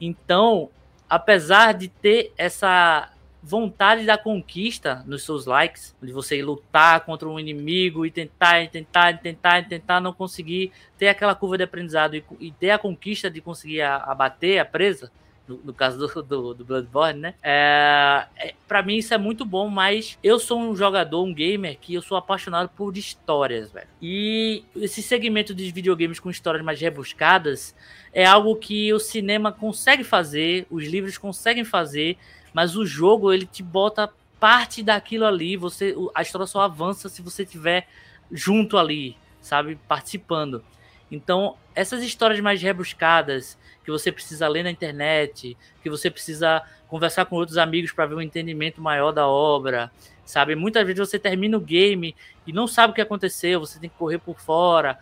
Então, 0.00 0.70
apesar 1.10 1.74
de 1.74 1.88
ter 1.88 2.32
essa 2.36 3.10
vontade 3.42 4.04
da 4.04 4.18
conquista 4.18 5.02
nos 5.06 5.22
seus 5.24 5.46
likes, 5.46 5.96
de 6.02 6.12
você 6.12 6.42
lutar 6.42 7.00
contra 7.04 7.28
um 7.28 7.38
inimigo 7.38 8.04
e 8.04 8.10
tentar, 8.10 8.62
e 8.62 8.68
tentar, 8.68 9.12
e 9.12 9.18
tentar, 9.18 9.60
e 9.60 9.64
tentar 9.64 10.00
não 10.00 10.12
conseguir 10.12 10.72
ter 10.98 11.08
aquela 11.08 11.34
curva 11.34 11.56
de 11.56 11.64
aprendizado 11.64 12.16
e, 12.16 12.24
e 12.40 12.52
ter 12.52 12.70
a 12.70 12.78
conquista 12.78 13.30
de 13.30 13.40
conseguir 13.40 13.82
abater 13.82 14.58
a 14.58 14.64
presa, 14.64 15.10
no, 15.48 15.58
no 15.64 15.72
caso 15.72 15.98
do, 15.98 16.22
do, 16.22 16.54
do 16.54 16.64
Bloodborne, 16.64 17.18
né? 17.18 17.34
É, 17.42 18.26
é, 18.36 18.54
para 18.66 18.82
mim 18.82 18.96
isso 18.96 19.14
é 19.14 19.18
muito 19.18 19.44
bom, 19.44 19.68
mas 19.68 20.18
eu 20.22 20.38
sou 20.38 20.60
um 20.60 20.76
jogador, 20.76 21.24
um 21.24 21.32
gamer 21.32 21.78
que 21.80 21.94
eu 21.94 22.02
sou 22.02 22.18
apaixonado 22.18 22.68
por 22.76 22.96
histórias, 22.96 23.72
velho. 23.72 23.88
E 24.02 24.64
esse 24.76 25.02
segmento 25.02 25.54
de 25.54 25.70
videogames 25.70 26.20
com 26.20 26.28
histórias 26.28 26.62
mais 26.62 26.80
rebuscadas 26.80 27.74
é 28.12 28.26
algo 28.26 28.54
que 28.56 28.92
o 28.92 28.98
cinema 28.98 29.50
consegue 29.50 30.04
fazer, 30.04 30.66
os 30.70 30.84
livros 30.84 31.16
conseguem 31.16 31.64
fazer, 31.64 32.18
mas 32.52 32.76
o 32.76 32.86
jogo 32.86 33.32
ele 33.32 33.46
te 33.46 33.62
bota 33.62 34.10
parte 34.38 34.82
daquilo 34.82 35.24
ali, 35.24 35.56
você 35.56 35.94
a 36.14 36.22
história 36.22 36.46
só 36.46 36.60
avança 36.60 37.08
se 37.08 37.22
você 37.22 37.44
tiver 37.44 37.88
junto 38.30 38.76
ali, 38.76 39.16
sabe, 39.40 39.78
participando. 39.88 40.62
Então, 41.10 41.56
essas 41.74 42.02
histórias 42.02 42.38
mais 42.40 42.60
rebuscadas, 42.60 43.58
que 43.84 43.90
você 43.90 44.12
precisa 44.12 44.46
ler 44.46 44.62
na 44.62 44.70
internet, 44.70 45.56
que 45.82 45.88
você 45.88 46.10
precisa 46.10 46.62
conversar 46.86 47.24
com 47.24 47.36
outros 47.36 47.56
amigos 47.56 47.92
para 47.92 48.06
ver 48.06 48.14
um 48.14 48.20
entendimento 48.20 48.80
maior 48.80 49.12
da 49.12 49.26
obra, 49.26 49.90
sabe? 50.24 50.54
Muitas 50.54 50.86
vezes 50.86 51.08
você 51.08 51.18
termina 51.18 51.56
o 51.56 51.60
game 51.60 52.14
e 52.46 52.52
não 52.52 52.66
sabe 52.66 52.90
o 52.90 52.94
que 52.94 53.00
aconteceu, 53.00 53.60
você 53.60 53.78
tem 53.78 53.88
que 53.88 53.96
correr 53.96 54.18
por 54.18 54.38
fora. 54.38 54.98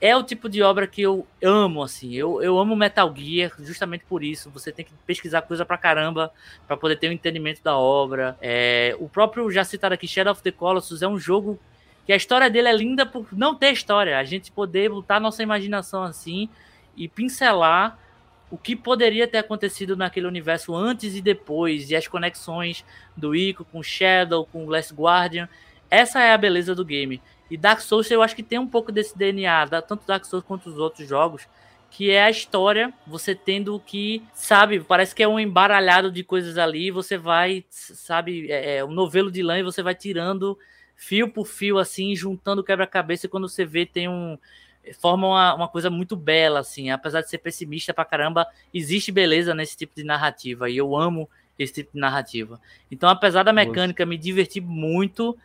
É 0.00 0.16
o 0.16 0.22
tipo 0.22 0.48
de 0.48 0.62
obra 0.62 0.86
que 0.86 1.02
eu 1.02 1.26
amo, 1.42 1.82
assim. 1.82 2.14
Eu, 2.14 2.42
eu 2.42 2.58
amo 2.58 2.74
Metal 2.74 3.14
Gear 3.14 3.52
justamente 3.58 4.04
por 4.08 4.24
isso. 4.24 4.48
Você 4.50 4.72
tem 4.72 4.84
que 4.84 4.92
pesquisar 5.06 5.42
coisa 5.42 5.64
pra 5.64 5.76
caramba 5.76 6.32
para 6.66 6.76
poder 6.76 6.96
ter 6.96 7.10
um 7.10 7.12
entendimento 7.12 7.62
da 7.62 7.76
obra. 7.76 8.36
É, 8.40 8.96
o 8.98 9.08
próprio, 9.08 9.50
já 9.50 9.62
citado 9.62 9.92
aqui, 9.92 10.08
Shadow 10.08 10.32
of 10.32 10.42
the 10.42 10.50
Colossus 10.50 11.02
é 11.02 11.08
um 11.08 11.18
jogo 11.18 11.58
que 12.06 12.14
a 12.14 12.16
história 12.16 12.48
dele 12.48 12.68
é 12.68 12.72
linda 12.72 13.04
por 13.04 13.26
não 13.32 13.54
ter 13.54 13.72
história. 13.72 14.18
A 14.18 14.24
gente 14.24 14.50
poder 14.50 14.88
botar 14.88 15.20
nossa 15.20 15.42
imaginação 15.42 16.02
assim 16.02 16.48
e 16.96 17.06
pincelar 17.06 17.98
o 18.50 18.56
que 18.56 18.74
poderia 18.74 19.28
ter 19.28 19.38
acontecido 19.38 19.96
naquele 19.96 20.26
universo 20.26 20.74
antes 20.74 21.14
e 21.14 21.20
depois, 21.20 21.90
e 21.90 21.94
as 21.94 22.08
conexões 22.08 22.84
do 23.16 23.34
Ico 23.34 23.64
com 23.64 23.82
Shadow, 23.82 24.44
com 24.44 24.66
Last 24.66 24.92
Guardian. 24.92 25.48
Essa 25.88 26.20
é 26.22 26.32
a 26.32 26.38
beleza 26.38 26.74
do 26.74 26.84
game. 26.84 27.22
E 27.50 27.56
Dark 27.56 27.80
Souls 27.80 28.10
eu 28.10 28.22
acho 28.22 28.36
que 28.36 28.42
tem 28.42 28.58
um 28.58 28.66
pouco 28.66 28.92
desse 28.92 29.16
DNA, 29.16 29.68
tanto 29.82 30.06
Dark 30.06 30.24
Souls 30.24 30.44
quanto 30.46 30.68
os 30.68 30.78
outros 30.78 31.08
jogos, 31.08 31.46
que 31.90 32.10
é 32.10 32.22
a 32.22 32.30
história, 32.30 32.94
você 33.06 33.34
tendo 33.34 33.78
que, 33.80 34.22
sabe, 34.32 34.80
parece 34.80 35.14
que 35.14 35.22
é 35.22 35.28
um 35.28 35.40
embaralhado 35.40 36.10
de 36.10 36.22
coisas 36.22 36.56
ali, 36.56 36.90
você 36.90 37.18
vai, 37.18 37.64
sabe, 37.68 38.50
é, 38.50 38.76
é 38.76 38.84
um 38.84 38.92
novelo 38.92 39.30
de 39.30 39.42
lã 39.42 39.58
e 39.58 39.64
você 39.64 39.82
vai 39.82 39.94
tirando 39.94 40.56
fio 41.00 41.28
por 41.30 41.46
fio, 41.46 41.78
assim, 41.78 42.14
juntando 42.14 42.62
quebra-cabeça, 42.62 43.24
e 43.24 43.28
quando 43.28 43.48
você 43.48 43.64
vê, 43.64 43.86
tem 43.86 44.06
um. 44.06 44.38
Forma 44.98 45.26
uma, 45.26 45.54
uma 45.54 45.68
coisa 45.68 45.90
muito 45.90 46.14
bela, 46.14 46.60
assim. 46.60 46.90
Apesar 46.90 47.20
de 47.22 47.28
ser 47.28 47.38
pessimista 47.38 47.92
pra 47.92 48.04
caramba, 48.04 48.46
existe 48.72 49.10
beleza 49.10 49.54
nesse 49.54 49.76
tipo 49.76 49.94
de 49.94 50.04
narrativa. 50.04 50.70
E 50.70 50.76
eu 50.76 50.96
amo 50.96 51.28
esse 51.58 51.72
tipo 51.74 51.92
de 51.94 52.00
narrativa. 52.00 52.60
Então, 52.90 53.08
apesar 53.08 53.42
da 53.42 53.52
mecânica 53.52 54.06
me 54.06 54.16
divertir 54.16 54.62
muito, 54.62 55.36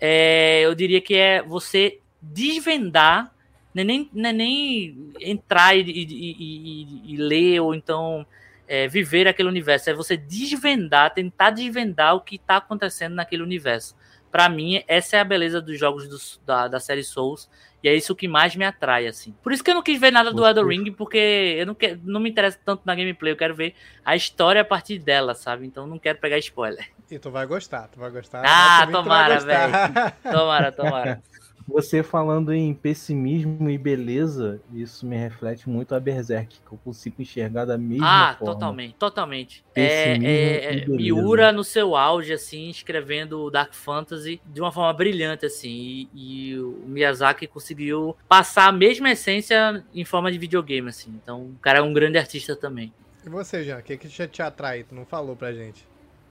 é, 0.00 0.62
eu 0.62 0.74
diria 0.74 1.00
que 1.00 1.14
é 1.14 1.42
você 1.42 1.98
desvendar, 2.22 3.34
não 3.74 3.82
é 3.82 3.84
nem, 3.84 4.10
não 4.12 4.30
é 4.30 4.32
nem 4.32 5.12
entrar 5.20 5.76
e, 5.76 5.82
e- 5.82 6.06
e- 6.10 7.14
e- 7.14 7.16
ler, 7.16 7.60
ou 7.60 7.74
então 7.74 8.26
é, 8.66 8.86
viver 8.88 9.26
aquele 9.28 9.48
universo. 9.48 9.90
É 9.90 9.94
você 9.94 10.16
desvendar, 10.16 11.12
tentar 11.12 11.50
desvendar 11.50 12.14
o 12.14 12.20
que 12.20 12.36
está 12.36 12.56
acontecendo 12.56 13.14
naquele 13.14 13.42
universo. 13.42 13.96
Pra 14.30 14.48
mim, 14.48 14.82
essa 14.86 15.16
é 15.16 15.20
a 15.20 15.24
beleza 15.24 15.60
dos 15.60 15.78
jogos 15.78 16.08
dos- 16.08 16.40
da, 16.46 16.68
da 16.68 16.78
série 16.78 17.02
Souls. 17.02 17.50
E 17.82 17.88
é 17.88 17.94
isso 17.94 18.14
que 18.14 18.28
mais 18.28 18.54
me 18.54 18.64
atrai, 18.64 19.06
assim. 19.06 19.34
Por 19.42 19.52
isso 19.52 19.64
que 19.64 19.70
eu 19.70 19.74
não 19.74 19.82
quis 19.82 19.98
ver 19.98 20.10
nada 20.10 20.32
do 20.32 20.46
Elden 20.46 20.66
Ring, 20.66 20.92
porque 20.92 21.56
eu 21.58 21.66
não, 21.66 21.74
quero, 21.74 21.98
não 22.04 22.20
me 22.20 22.28
interessa 22.28 22.58
tanto 22.64 22.82
na 22.84 22.94
gameplay. 22.94 23.32
Eu 23.32 23.36
quero 23.36 23.54
ver 23.54 23.74
a 24.04 24.14
história 24.14 24.60
a 24.60 24.64
partir 24.64 24.98
dela, 24.98 25.34
sabe? 25.34 25.66
Então 25.66 25.86
não 25.86 25.98
quero 25.98 26.18
pegar 26.18 26.38
spoiler. 26.38 26.86
E 27.10 27.18
tu 27.18 27.30
vai 27.30 27.46
gostar, 27.46 27.88
tu 27.88 27.98
vai 27.98 28.10
gostar. 28.10 28.42
Ah, 28.44 28.86
tomara, 28.86 29.34
gostar. 29.34 30.16
Tomara, 30.30 30.72
tomara. 30.72 31.22
Você 31.70 32.02
falando 32.02 32.52
em 32.52 32.74
pessimismo 32.74 33.70
e 33.70 33.78
beleza, 33.78 34.60
isso 34.72 35.06
me 35.06 35.16
reflete 35.16 35.68
muito 35.68 35.94
a 35.94 36.00
Berserk, 36.00 36.58
que 36.60 36.72
eu 36.72 36.78
consigo 36.84 37.22
enxergar 37.22 37.64
da 37.64 37.78
mesma 37.78 38.06
Ah, 38.30 38.36
forma. 38.36 38.54
totalmente, 38.54 38.94
totalmente. 38.96 39.64
É, 39.74 40.14
Pessimismo 40.14 40.26
é, 40.26 40.74
e 40.74 40.80
é. 40.82 40.86
Miura 40.88 41.52
no 41.52 41.64
seu 41.64 41.96
auge, 41.96 42.32
assim, 42.32 42.68
escrevendo 42.68 43.50
Dark 43.50 43.72
Fantasy 43.72 44.40
de 44.46 44.60
uma 44.60 44.72
forma 44.72 44.92
brilhante, 44.92 45.46
assim. 45.46 46.08
E, 46.14 46.50
e 46.50 46.58
o 46.58 46.84
Miyazaki 46.86 47.46
conseguiu 47.46 48.16
passar 48.28 48.68
a 48.68 48.72
mesma 48.72 49.10
essência 49.10 49.84
em 49.94 50.04
forma 50.04 50.30
de 50.30 50.38
videogame, 50.38 50.88
assim. 50.88 51.18
Então, 51.22 51.42
o 51.42 51.56
cara 51.60 51.78
é 51.78 51.82
um 51.82 51.92
grande 51.92 52.18
artista 52.18 52.54
também. 52.56 52.92
E 53.24 53.28
você, 53.28 53.62
Jean, 53.64 53.78
o 53.78 53.82
que, 53.82 53.96
que 53.96 54.08
te 54.08 54.26
te 54.28 54.42
atrai? 54.42 54.82
Tu 54.84 54.94
não 54.94 55.04
falou 55.04 55.36
pra 55.36 55.52
gente 55.52 55.86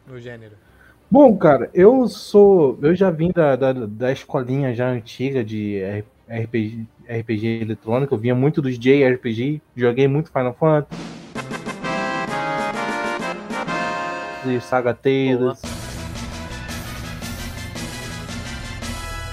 no 0.07 0.19
gênero. 0.19 0.55
Bom, 1.11 1.35
cara, 1.35 1.71
eu 1.73 2.07
sou. 2.07 2.77
Eu 2.83 2.93
já 2.93 3.09
vim 3.09 3.31
da, 3.31 3.55
da, 3.55 3.73
da 3.73 4.11
escolinha 4.11 4.75
já 4.75 4.87
antiga 4.87 5.43
de 5.43 5.81
RPG, 6.29 6.85
RPG 7.09 7.61
eletrônico, 7.61 8.13
eu 8.13 8.19
vinha 8.19 8.35
muito 8.35 8.61
dos 8.61 8.77
JRPG, 8.77 9.59
joguei 9.75 10.07
muito 10.07 10.31
Final 10.31 10.53
Fantasy. 10.53 11.01
Saga 14.61 14.93
Tales. 14.93 15.59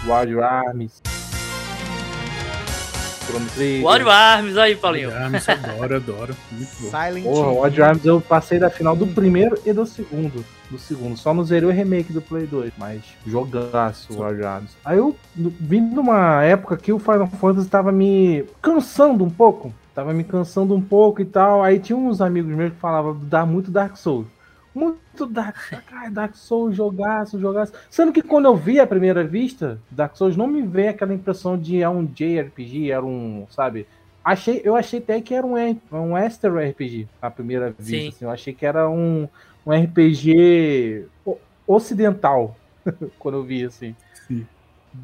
Wild 0.07 0.41
Arms. 0.41 1.03
Wario 3.83 4.09
Arms, 4.09 4.57
aí, 4.57 4.77
Paulinho. 4.77 5.11
Mas 5.31 5.47
eu 5.47 5.55
adoro, 5.55 5.97
adoro. 5.97 6.37
Muito 6.53 6.71
bom. 6.81 6.91
Silent 6.91 7.25
Porra, 7.25 7.49
o 7.49 7.59
Odd 7.61 7.77
Hill. 7.77 7.85
Arms 7.85 8.05
eu 8.07 8.21
passei 8.21 8.59
da 8.59 8.71
final 8.71 8.97
do 8.97 9.07
primeiro 9.09 9.59
e 9.67 9.73
do 9.73 9.85
segundo. 9.85 10.45
Do 10.71 10.79
segundo. 10.79 11.17
Só 11.17 11.33
não 11.33 11.45
zerei 11.45 11.69
o 11.69 11.73
remake 11.73 12.13
do 12.13 12.21
Play 12.21 12.47
2. 12.47 12.73
Mas 12.77 13.03
jogaço 13.27 14.23
Arms. 14.23 14.77
Aí 14.85 14.99
eu 14.99 15.17
vim 15.37 15.81
numa 15.81 16.43
época 16.43 16.77
que 16.77 16.93
o 16.93 16.99
Final 16.99 17.27
Fantasy 17.29 17.69
tava 17.69 17.93
me 17.93 18.45
cansando 18.61 19.25
um 19.25 19.31
pouco. 19.31 19.73
Tava 19.95 20.13
me 20.13 20.25
cansando 20.25 20.75
um 20.75 20.81
pouco 20.81 21.23
e 21.23 21.25
tal. 21.25 21.63
Aí 21.63 21.79
tinha 21.79 21.97
uns 21.97 22.21
amigos 22.21 22.55
meus 22.55 22.73
que 22.73 22.79
falavam 22.79 23.19
dá 23.23 23.47
muito 23.47 23.71
Dark 23.71 23.97
Souls. 23.97 24.27
Muito 24.75 25.25
Dark, 25.25 25.57
cara, 25.89 26.11
Dark 26.11 26.35
Souls, 26.35 26.77
jogaço, 26.77 27.41
jogaço. 27.41 27.73
Sendo 27.89 28.13
que 28.13 28.21
quando 28.21 28.45
eu 28.45 28.55
vi 28.55 28.79
à 28.79 28.87
primeira 28.87 29.25
vista, 29.25 29.81
Dark 29.91 30.15
Souls 30.17 30.37
não 30.37 30.47
me 30.47 30.61
veio 30.61 30.91
aquela 30.91 31.15
impressão 31.15 31.57
de 31.57 31.81
é 31.81 31.89
um 31.89 32.05
JRPG, 32.05 32.91
era 32.91 33.05
um, 33.05 33.47
sabe? 33.49 33.87
Achei, 34.23 34.61
eu 34.65 34.75
achei 34.75 34.99
até 34.99 35.21
que 35.21 35.33
era 35.33 35.47
um, 35.47 35.55
um 35.93 36.19
Esther 36.19 36.53
RPG 36.53 37.09
à 37.23 37.31
primeira 37.31 37.71
vista. 37.71 37.85
Sim. 37.85 38.09
assim. 38.09 38.25
eu 38.25 38.31
achei 38.31 38.53
que 38.53 38.67
era 38.67 38.91
um, 38.91 39.29
um 39.67 39.73
RPG 39.73 41.07
ocidental 41.67 42.57
quando 43.19 43.37
eu 43.39 43.43
vi 43.43 43.65
assim. 43.65 43.95
Sim. 44.27 44.47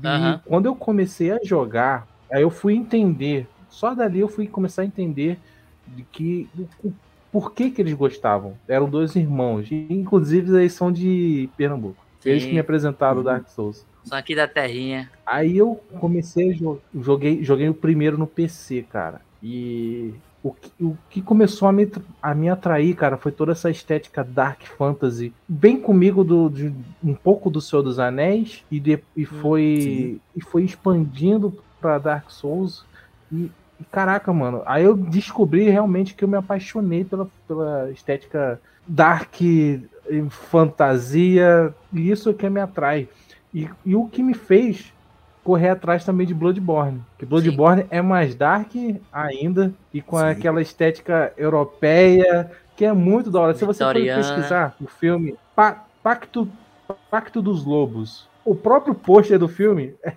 E 0.02 0.06
Aham. 0.06 0.40
quando 0.46 0.66
eu 0.66 0.74
comecei 0.76 1.30
a 1.32 1.38
jogar, 1.42 2.06
aí 2.30 2.42
eu 2.42 2.50
fui 2.50 2.74
entender. 2.74 3.46
Só 3.68 3.94
dali 3.94 4.20
eu 4.20 4.28
fui 4.28 4.46
começar 4.46 4.82
a 4.82 4.86
entender 4.86 5.38
de 5.86 6.02
que 6.04 6.48
o, 6.56 6.88
o- 6.88 6.92
por 7.32 7.52
que 7.54 7.70
que 7.70 7.80
eles 7.80 7.94
gostavam. 7.94 8.56
Eram 8.68 8.88
dois 8.88 9.16
irmãos, 9.16 9.66
e, 9.70 9.86
inclusive 9.90 10.54
eles 10.56 10.74
são 10.74 10.92
de 10.92 11.48
Pernambuco. 11.56 11.96
Eles 12.24 12.42
Sim. 12.42 12.48
que 12.50 12.54
me 12.54 12.60
apresentaram 12.60 13.16
o 13.16 13.18
Uhum. 13.18 13.24
Dark 13.24 13.48
Souls. 13.48 13.84
São 14.04 14.18
aqui 14.18 14.34
da 14.34 14.46
terrinha. 14.46 15.10
Aí 15.24 15.56
eu 15.56 15.80
comecei 15.98 16.50
a 16.50 16.52
jo- 16.54 16.78
joguei, 16.94 17.42
joguei 17.42 17.68
o 17.68 17.74
primeiro 17.74 18.18
no 18.18 18.26
PC, 18.26 18.82
cara. 18.82 19.20
E 19.42 20.12
o 20.42 20.52
que, 20.52 20.84
o 20.84 20.98
que 21.08 21.22
começou 21.22 21.68
a 21.68 21.72
me, 21.72 21.90
a 22.20 22.34
me 22.34 22.48
atrair, 22.48 22.94
cara, 22.94 23.16
foi 23.16 23.30
toda 23.30 23.52
essa 23.52 23.70
estética 23.70 24.24
dark 24.24 24.62
fantasy, 24.76 25.32
bem 25.48 25.80
comigo 25.80 26.24
do, 26.24 26.50
de 26.50 26.74
um 27.02 27.14
pouco 27.14 27.48
do 27.48 27.60
Senhor 27.60 27.82
dos 27.82 27.98
Anéis 27.98 28.64
e, 28.70 28.80
de, 28.80 28.98
e 29.16 29.24
foi 29.24 30.20
e 30.34 30.40
foi 30.40 30.64
expandindo 30.64 31.56
pra 31.80 31.98
Dark 31.98 32.30
Souls 32.30 32.84
e, 33.30 33.50
e 33.80 33.84
caraca, 33.90 34.32
mano, 34.32 34.62
aí 34.66 34.84
eu 34.84 34.96
descobri 34.96 35.68
realmente 35.68 36.14
que 36.14 36.24
eu 36.24 36.28
me 36.28 36.36
apaixonei 36.36 37.04
pela, 37.04 37.28
pela 37.46 37.90
estética 37.90 38.60
dark, 38.86 39.34
fantasia, 40.28 41.72
e 41.92 42.10
isso 42.10 42.30
é 42.30 42.34
que 42.34 42.48
me 42.50 42.60
atrai. 42.60 43.08
E, 43.54 43.68
e 43.84 43.94
o 43.94 44.06
que 44.06 44.22
me 44.22 44.34
fez 44.34 44.92
correr 45.44 45.70
atrás 45.70 46.04
também 46.04 46.26
de 46.26 46.34
Bloodborne. 46.34 47.00
Que 47.18 47.26
Bloodborne 47.26 47.86
é 47.90 48.00
mais 48.00 48.34
dark 48.34 48.70
ainda 49.12 49.72
e 49.92 50.00
com 50.00 50.18
Sim. 50.18 50.24
aquela 50.26 50.62
estética 50.62 51.32
europeia 51.36 52.50
que 52.76 52.84
é 52.84 52.92
muito 52.92 53.30
da 53.30 53.40
hora. 53.40 53.54
Se 53.54 53.64
você 53.64 53.84
for 53.84 53.94
pesquisar 53.94 54.74
o 54.80 54.86
filme 54.86 55.36
Pa- 55.54 55.84
Pacto, 56.02 56.48
Pacto 57.10 57.42
dos 57.42 57.64
Lobos, 57.64 58.28
o 58.44 58.54
próprio 58.54 58.94
pôster 58.94 59.38
do 59.38 59.48
filme 59.48 59.94
é, 60.02 60.12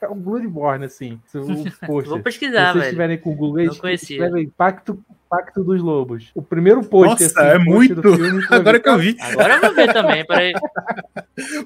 é 0.02 0.08
um 0.08 0.14
Bloodborne, 0.16 0.84
assim. 0.84 1.20
O 1.34 1.40
Vou 1.44 1.64
pôster. 1.86 2.16
Se 2.16 2.22
pesquisar, 2.22 2.72
vocês 2.72 2.84
estiverem 2.84 3.18
com 3.18 3.32
o 3.32 3.34
Google, 3.34 3.64
Não 3.64 3.74
conhecia. 3.74 4.16
escrevem 4.16 4.48
Pacto, 4.50 5.02
Pacto 5.28 5.62
dos 5.64 5.80
Lobos. 5.82 6.30
O 6.34 6.42
primeiro 6.42 6.82
pôster. 6.84 7.26
Nossa, 7.28 7.40
assim, 7.42 7.50
é 7.50 7.58
muito. 7.58 7.94
do 7.94 8.14
filme, 8.16 8.44
Agora 8.50 8.72
ver, 8.78 8.82
que 8.82 8.88
eu 8.88 8.98
vi, 8.98 9.16
Agora 9.20 9.54
eu 9.54 9.60
vou 9.60 9.74
ver 9.74 9.92
também, 9.92 10.26
peraí. 10.26 10.52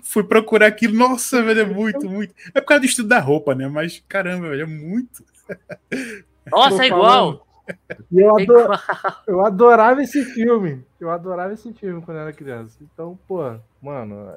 fui 0.03 0.23
procurar 0.25 0.67
aquilo. 0.67 0.95
Nossa, 0.95 1.43
velho, 1.43 1.61
é 1.61 1.65
muito, 1.67 2.09
muito. 2.09 2.35
É 2.55 2.61
por 2.61 2.69
causa 2.69 2.81
do 2.81 2.87
estilo 2.87 3.09
da 3.09 3.19
roupa, 3.19 3.55
né? 3.55 3.67
Mas 3.69 4.03
caramba, 4.09 4.51
velho, 4.51 4.63
é 4.63 4.67
muito. 4.67 5.25
Nossa, 6.51 6.77
Tô 6.77 6.83
é 6.83 6.87
igual. 6.87 7.03
falando. 7.03 7.45
E 8.13 8.21
eu, 8.21 8.29
É 8.39 8.43
ado- 8.43 8.43
igual. 8.43 8.81
eu 9.27 9.45
adorava 9.47 10.03
esse 10.03 10.23
filme. 10.25 10.85
Eu 11.01 11.11
adorava 11.11 11.55
esse 11.55 11.73
filme 11.73 12.03
quando 12.03 12.19
eu 12.19 12.23
era 12.25 12.33
criança. 12.33 12.77
Então, 12.83 13.19
pô, 13.27 13.55
mano, 13.81 14.29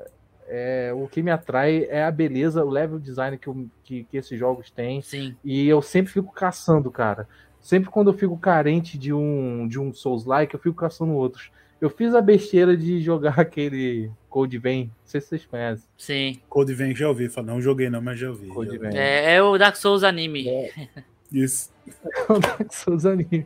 é, 0.47 0.91
o 0.95 1.07
que 1.07 1.21
me 1.21 1.31
atrai 1.31 1.85
é 1.89 2.03
a 2.03 2.11
beleza, 2.11 2.63
o 2.63 2.69
level 2.69 2.99
design 2.99 3.37
que, 3.37 3.49
que, 3.83 4.03
que 4.05 4.17
esses 4.17 4.37
jogos 4.37 4.71
têm. 4.71 5.01
Sim. 5.01 5.35
E 5.43 5.67
eu 5.67 5.81
sempre 5.81 6.11
fico 6.11 6.33
caçando, 6.33 6.89
cara. 6.89 7.27
Sempre 7.59 7.89
quando 7.89 8.11
eu 8.11 8.17
fico 8.17 8.37
carente 8.37 8.97
de 8.97 9.11
um, 9.11 9.67
de 9.67 9.79
um 9.79 9.93
Souls-like, 9.93 10.53
eu 10.53 10.59
fico 10.59 10.75
caçando 10.75 11.13
outros. 11.13 11.51
Eu 11.79 11.89
fiz 11.89 12.15
a 12.15 12.21
besteira 12.21 12.75
de 12.75 13.01
jogar 13.01 13.37
aquele 13.39 14.09
Code 14.29 14.57
Vein. 14.57 14.85
Não 14.85 14.91
sei 15.03 15.21
se 15.21 15.27
vocês 15.27 15.45
conhecem. 15.45 15.89
Sim. 15.97 16.39
Code 16.49 16.73
Vein 16.73 16.95
já 16.95 17.07
ouvi. 17.07 17.29
Não 17.43 17.61
joguei 17.61 17.89
não, 17.89 18.01
mas 18.01 18.19
já 18.19 18.29
ouvi. 18.29 18.47
Code 18.47 18.77
já 18.77 18.85
ouvi. 18.85 18.97
É, 18.97 19.35
é 19.35 19.43
o 19.43 19.57
Dark 19.57 19.75
Souls 19.75 20.03
anime. 20.03 20.45
Isso. 21.31 21.69
o 22.29 22.39
Dark 22.39 22.71
Souls 22.73 23.05
anime. 23.05 23.45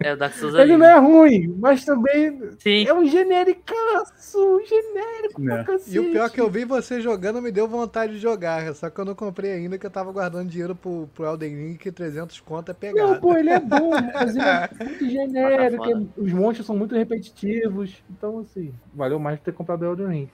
É 0.00 0.12
o 0.12 0.16
Dark 0.16 0.32
Souls 0.34 0.54
Ele 0.54 0.62
anime. 0.74 0.78
não 0.78 0.86
é 0.86 0.98
ruim, 0.98 1.54
mas 1.58 1.84
também 1.84 2.40
Sim. 2.58 2.86
é 2.86 2.94
um 2.94 3.04
genericaço. 3.06 4.38
Um 4.38 4.64
genérico 4.64 5.40
Né. 5.40 5.54
pra 5.56 5.64
cacete. 5.64 5.96
E 5.96 5.98
o 6.00 6.10
pior 6.12 6.26
é 6.26 6.30
que 6.30 6.40
eu 6.40 6.48
vi 6.50 6.64
você 6.64 7.00
jogando 7.00 7.40
me 7.42 7.50
deu 7.52 7.66
vontade 7.68 8.14
de 8.14 8.18
jogar. 8.18 8.72
Só 8.74 8.90
que 8.90 8.98
eu 9.00 9.04
não 9.04 9.14
comprei 9.14 9.52
ainda, 9.52 9.76
que 9.78 9.86
eu 9.86 9.90
tava 9.90 10.10
guardando 10.12 10.48
dinheiro 10.48 10.74
pro, 10.74 11.08
pro 11.14 11.24
Elden 11.26 11.54
Ring, 11.56 11.76
que 11.76 11.90
300 11.92 12.40
conto 12.40 12.70
é 12.70 12.72
Não, 12.72 12.78
pegado. 12.80 13.20
pô, 13.20 13.36
ele 13.36 13.50
é 13.50 13.60
bom, 13.60 13.90
mas 14.14 14.34
ele 14.36 14.44
é 14.44 14.68
muito 14.84 15.08
genérico. 15.10 15.84
é- 15.84 16.20
Os 16.20 16.32
monstros 16.32 16.66
são 16.66 16.76
muito 16.76 16.94
repetitivos. 16.94 18.02
Então, 18.10 18.38
assim, 18.40 18.72
valeu 18.94 19.18
mais 19.18 19.40
ter 19.40 19.52
comprado 19.52 19.82
o 19.82 19.86
Elden 19.86 20.08
Ring. 20.08 20.28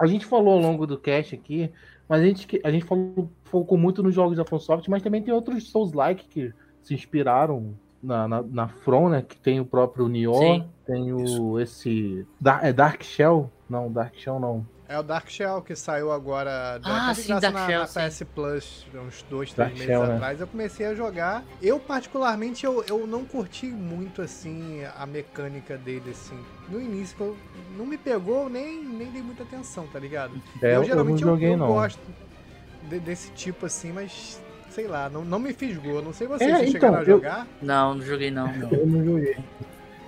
A 0.00 0.06
gente 0.06 0.26
falou 0.26 0.54
ao 0.54 0.60
longo 0.60 0.86
do 0.86 0.96
cast 0.98 1.34
aqui, 1.34 1.72
mas 2.08 2.20
a 2.22 2.24
gente, 2.24 2.46
que- 2.46 2.60
a 2.64 2.70
gente 2.70 2.84
falou, 2.84 3.30
focou 3.44 3.76
muito 3.76 4.02
nos 4.02 4.14
jogos 4.14 4.36
da 4.36 4.44
FromSoft, 4.44 4.88
mas 4.88 5.02
também 5.02 5.22
tem 5.22 5.32
outros 5.34 5.70
Souls-like 5.70 6.26
que 6.28 6.52
se 6.82 6.94
inspiraram 6.94 7.74
na, 8.02 8.26
na, 8.28 8.42
na 8.42 8.68
From, 8.68 9.08
né? 9.10 9.22
Que 9.22 9.36
tem 9.36 9.60
o 9.60 9.64
próprio 9.64 10.08
Nioh, 10.08 10.38
Sim. 10.38 10.64
tem 10.86 11.12
o 11.12 11.58
esse... 11.58 12.26
É 12.62 12.72
Dark 12.72 13.02
Shell? 13.02 13.50
Não, 13.68 13.90
Dark 13.92 14.14
Shell 14.16 14.40
não. 14.40 14.66
É 14.88 14.98
o 14.98 15.02
Dark 15.02 15.28
Shell 15.28 15.60
que 15.60 15.76
saiu 15.76 16.10
agora. 16.10 16.80
Ah, 16.82 17.12
sim, 17.14 17.28
Dark 17.38 17.52
na, 17.54 17.66
Shell, 17.66 17.80
na 17.80 17.86
sim. 17.86 18.00
PS 18.08 18.22
Plus, 18.34 18.86
uns 18.94 19.22
dois, 19.28 19.52
três 19.52 19.56
Dark 19.56 19.72
meses 19.72 19.84
Shell, 19.86 20.06
né? 20.06 20.14
atrás. 20.14 20.40
Eu 20.40 20.46
comecei 20.46 20.86
a 20.86 20.94
jogar. 20.94 21.44
Eu, 21.60 21.78
particularmente, 21.78 22.64
eu, 22.64 22.82
eu 22.88 23.06
não 23.06 23.22
curti 23.26 23.66
muito, 23.66 24.22
assim, 24.22 24.80
a 24.96 25.04
mecânica 25.04 25.76
dele, 25.76 26.10
assim. 26.12 26.38
No 26.70 26.80
início, 26.80 27.14
eu, 27.20 27.36
não 27.76 27.84
me 27.84 27.98
pegou, 27.98 28.48
nem, 28.48 28.82
nem 28.82 29.10
dei 29.10 29.20
muita 29.22 29.42
atenção, 29.42 29.86
tá 29.88 29.98
ligado? 29.98 30.32
É, 30.62 30.68
eu 30.70 30.76
eu, 30.76 30.84
geralmente 30.84 31.20
não 31.22 31.32
joguei, 31.32 31.48
eu, 31.48 31.52
eu 31.52 31.58
não. 31.58 31.66
gosto 31.66 32.00
de- 32.88 33.00
desse 33.00 33.30
tipo, 33.32 33.66
assim, 33.66 33.92
mas... 33.92 34.40
Sei 34.70 34.86
lá, 34.86 35.08
não, 35.10 35.24
não 35.24 35.38
me 35.38 35.52
fisgou. 35.52 36.00
Não 36.02 36.12
sei 36.12 36.26
vocês, 36.26 36.48
É, 36.50 36.56
vocês 36.58 36.68
então, 36.74 36.80
chegaram 36.80 36.96
a 36.98 37.00
eu- 37.00 37.06
jogar? 37.16 37.46
Não, 37.60 37.94
não 37.94 38.02
joguei 38.02 38.30
não. 38.30 38.48
Eu 38.70 38.86
não 38.86 39.04
joguei. 39.04 39.36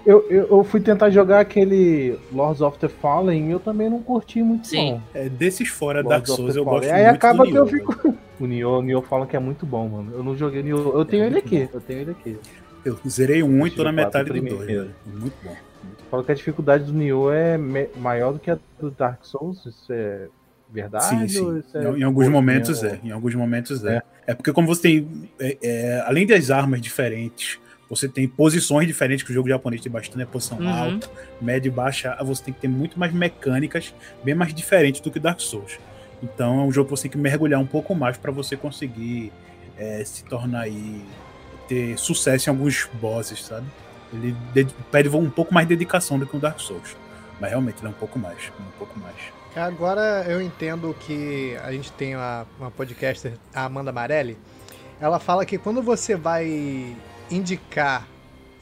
Eu, 0.07 0.27
eu, 0.31 0.47
eu 0.49 0.65
fui 0.65 0.81
tentar 0.81 1.11
jogar 1.11 1.41
aquele 1.41 2.19
Lords 2.33 2.61
of 2.63 2.79
the 2.79 2.89
Fallen 2.89 3.49
e 3.49 3.51
eu 3.53 3.61
também 3.61 3.91
não 3.91 4.01
curti 4.03 4.43
muito, 4.43 4.67
Sim. 4.69 4.93
não. 4.93 5.03
É, 5.15 5.29
desses 5.29 5.69
fora 5.69 6.03
Dark 6.03 6.27
Lords 6.27 6.31
of 6.31 6.37
Souls 6.41 6.57
eu 6.57 6.65
Fallen. 6.65 6.81
gosto 6.81 6.93
Aí 6.95 7.03
muito 7.05 7.15
acaba 7.17 7.45
do 7.45 7.51
que 7.51 7.57
eu 7.59 7.65
Nioh, 7.67 7.79
fico. 7.93 8.15
O 8.41 8.47
Nioh, 8.47 8.79
o 8.79 8.83
Nioh 8.83 9.03
fala 9.03 9.27
que 9.27 9.37
é 9.37 9.39
muito 9.39 9.67
bom, 9.67 9.87
mano. 9.87 10.13
Eu 10.15 10.23
não 10.25 10.35
joguei 10.35 10.63
Nioh. 10.63 10.93
Eu 10.99 11.05
tenho 11.05 11.25
ele 11.25 11.37
aqui. 11.39 11.69
Eu 11.75 11.81
tenho 11.83 12.01
ele 12.01 12.11
aqui. 12.13 12.39
Eu 12.83 12.99
zerei 13.07 13.43
um 13.43 13.67
e 13.67 13.71
tô 13.71 13.85
na 13.85 13.93
metade 13.93 14.31
do 14.33 14.41
dois. 14.41 14.67
velho. 14.67 14.91
Muito 15.05 15.35
bom. 15.45 15.55
Fala 16.11 16.25
que 16.25 16.33
a 16.33 16.35
dificuldade 16.35 16.85
do 16.85 16.93
Nioh 16.95 17.31
é 17.35 17.59
me- 17.59 17.89
maior 17.99 18.33
do 18.33 18.39
que 18.39 18.51
a 18.51 18.59
do 18.79 18.91
Dark 18.91 19.23
Souls. 19.27 19.67
Isso 19.67 19.93
é 19.93 20.29
verdade? 20.73 21.05
Sim, 21.05 21.29
sim. 21.29 21.63
é 21.75 21.99
Em, 21.99 22.03
alguns 22.03 22.29
momentos 22.29 22.83
é. 22.83 22.99
Em 23.05 23.11
alguns 23.11 23.35
momentos 23.35 23.85
é. 23.85 24.01
É 24.27 24.35
porque 24.35 24.55
como 24.55 24.67
você 24.67 24.81
tem, 24.83 25.09
é, 25.39 25.59
é, 25.63 26.05
além 26.07 26.27
das 26.27 26.51
armas 26.51 26.81
diferentes, 26.81 27.59
Você 27.91 28.09
tem 28.09 28.27
posições 28.29 28.87
diferentes 28.87 29.25
que 29.25 29.33
o 29.33 29.35
jogo 29.35 29.49
japonês 29.49 29.83
tem 29.83 29.91
bastante, 29.91 30.17
né? 30.17 30.25
Posição 30.25 30.59
Uhum. 30.59 30.73
alta, 30.73 31.11
média 31.43 31.69
e 31.69 31.73
baixa. 31.73 32.17
Você 32.23 32.45
tem 32.45 32.55
que 32.55 32.61
ter 32.61 32.69
muito 32.69 32.99
mais 32.99 33.13
mecânicas, 33.13 33.93
bem 34.25 34.35
mais 34.35 34.55
diferentes 34.55 35.01
do 35.01 35.11
que 35.11 35.19
Dark 35.19 35.41
Souls. 35.41 35.79
Então 36.23 36.61
é 36.61 36.63
um 36.63 36.71
jogo 36.73 36.87
que 36.89 36.91
você 36.97 37.03
tem 37.03 37.11
que 37.13 37.19
mergulhar 37.19 37.59
um 37.61 37.67
pouco 37.67 37.95
mais 37.95 38.17
para 38.17 38.31
você 38.31 38.57
conseguir 38.57 39.33
é, 39.77 40.05
se 40.05 40.23
tornar 40.25 40.61
aí. 40.63 41.03
ter 41.69 41.97
sucesso 41.99 42.49
em 42.49 42.51
alguns 42.51 42.89
bosses, 43.01 43.45
sabe? 43.45 43.65
Ele 44.13 44.35
de- 44.53 44.67
pede 44.91 45.09
um 45.09 45.31
pouco 45.31 45.55
mais 45.55 45.67
de 45.69 45.77
dedicação 45.77 46.19
do 46.19 46.27
que 46.27 46.37
o 46.37 46.41
Dark 46.41 46.59
Souls. 46.61 46.97
Mas 47.41 47.51
realmente 47.51 47.79
ele 47.79 47.87
é 47.87 47.91
um 47.91 47.95
pouco 47.95 48.19
mais. 48.19 48.53
Um 48.61 48.79
pouco 48.79 48.99
mais. 48.99 49.15
Agora 49.57 50.25
eu 50.29 50.43
entendo 50.43 50.95
que 51.01 51.57
a 51.65 51.71
gente 51.73 51.91
tem 51.93 52.15
uma, 52.17 52.45
uma 52.59 52.71
podcaster, 52.73 53.33
a 53.55 53.65
Amanda 53.65 53.91
Marelli. 53.93 54.37
Ela 55.01 55.19
fala 55.21 55.47
que 55.47 55.57
quando 55.59 55.81
você 55.81 56.15
vai 56.17 56.95
indicar. 57.31 58.07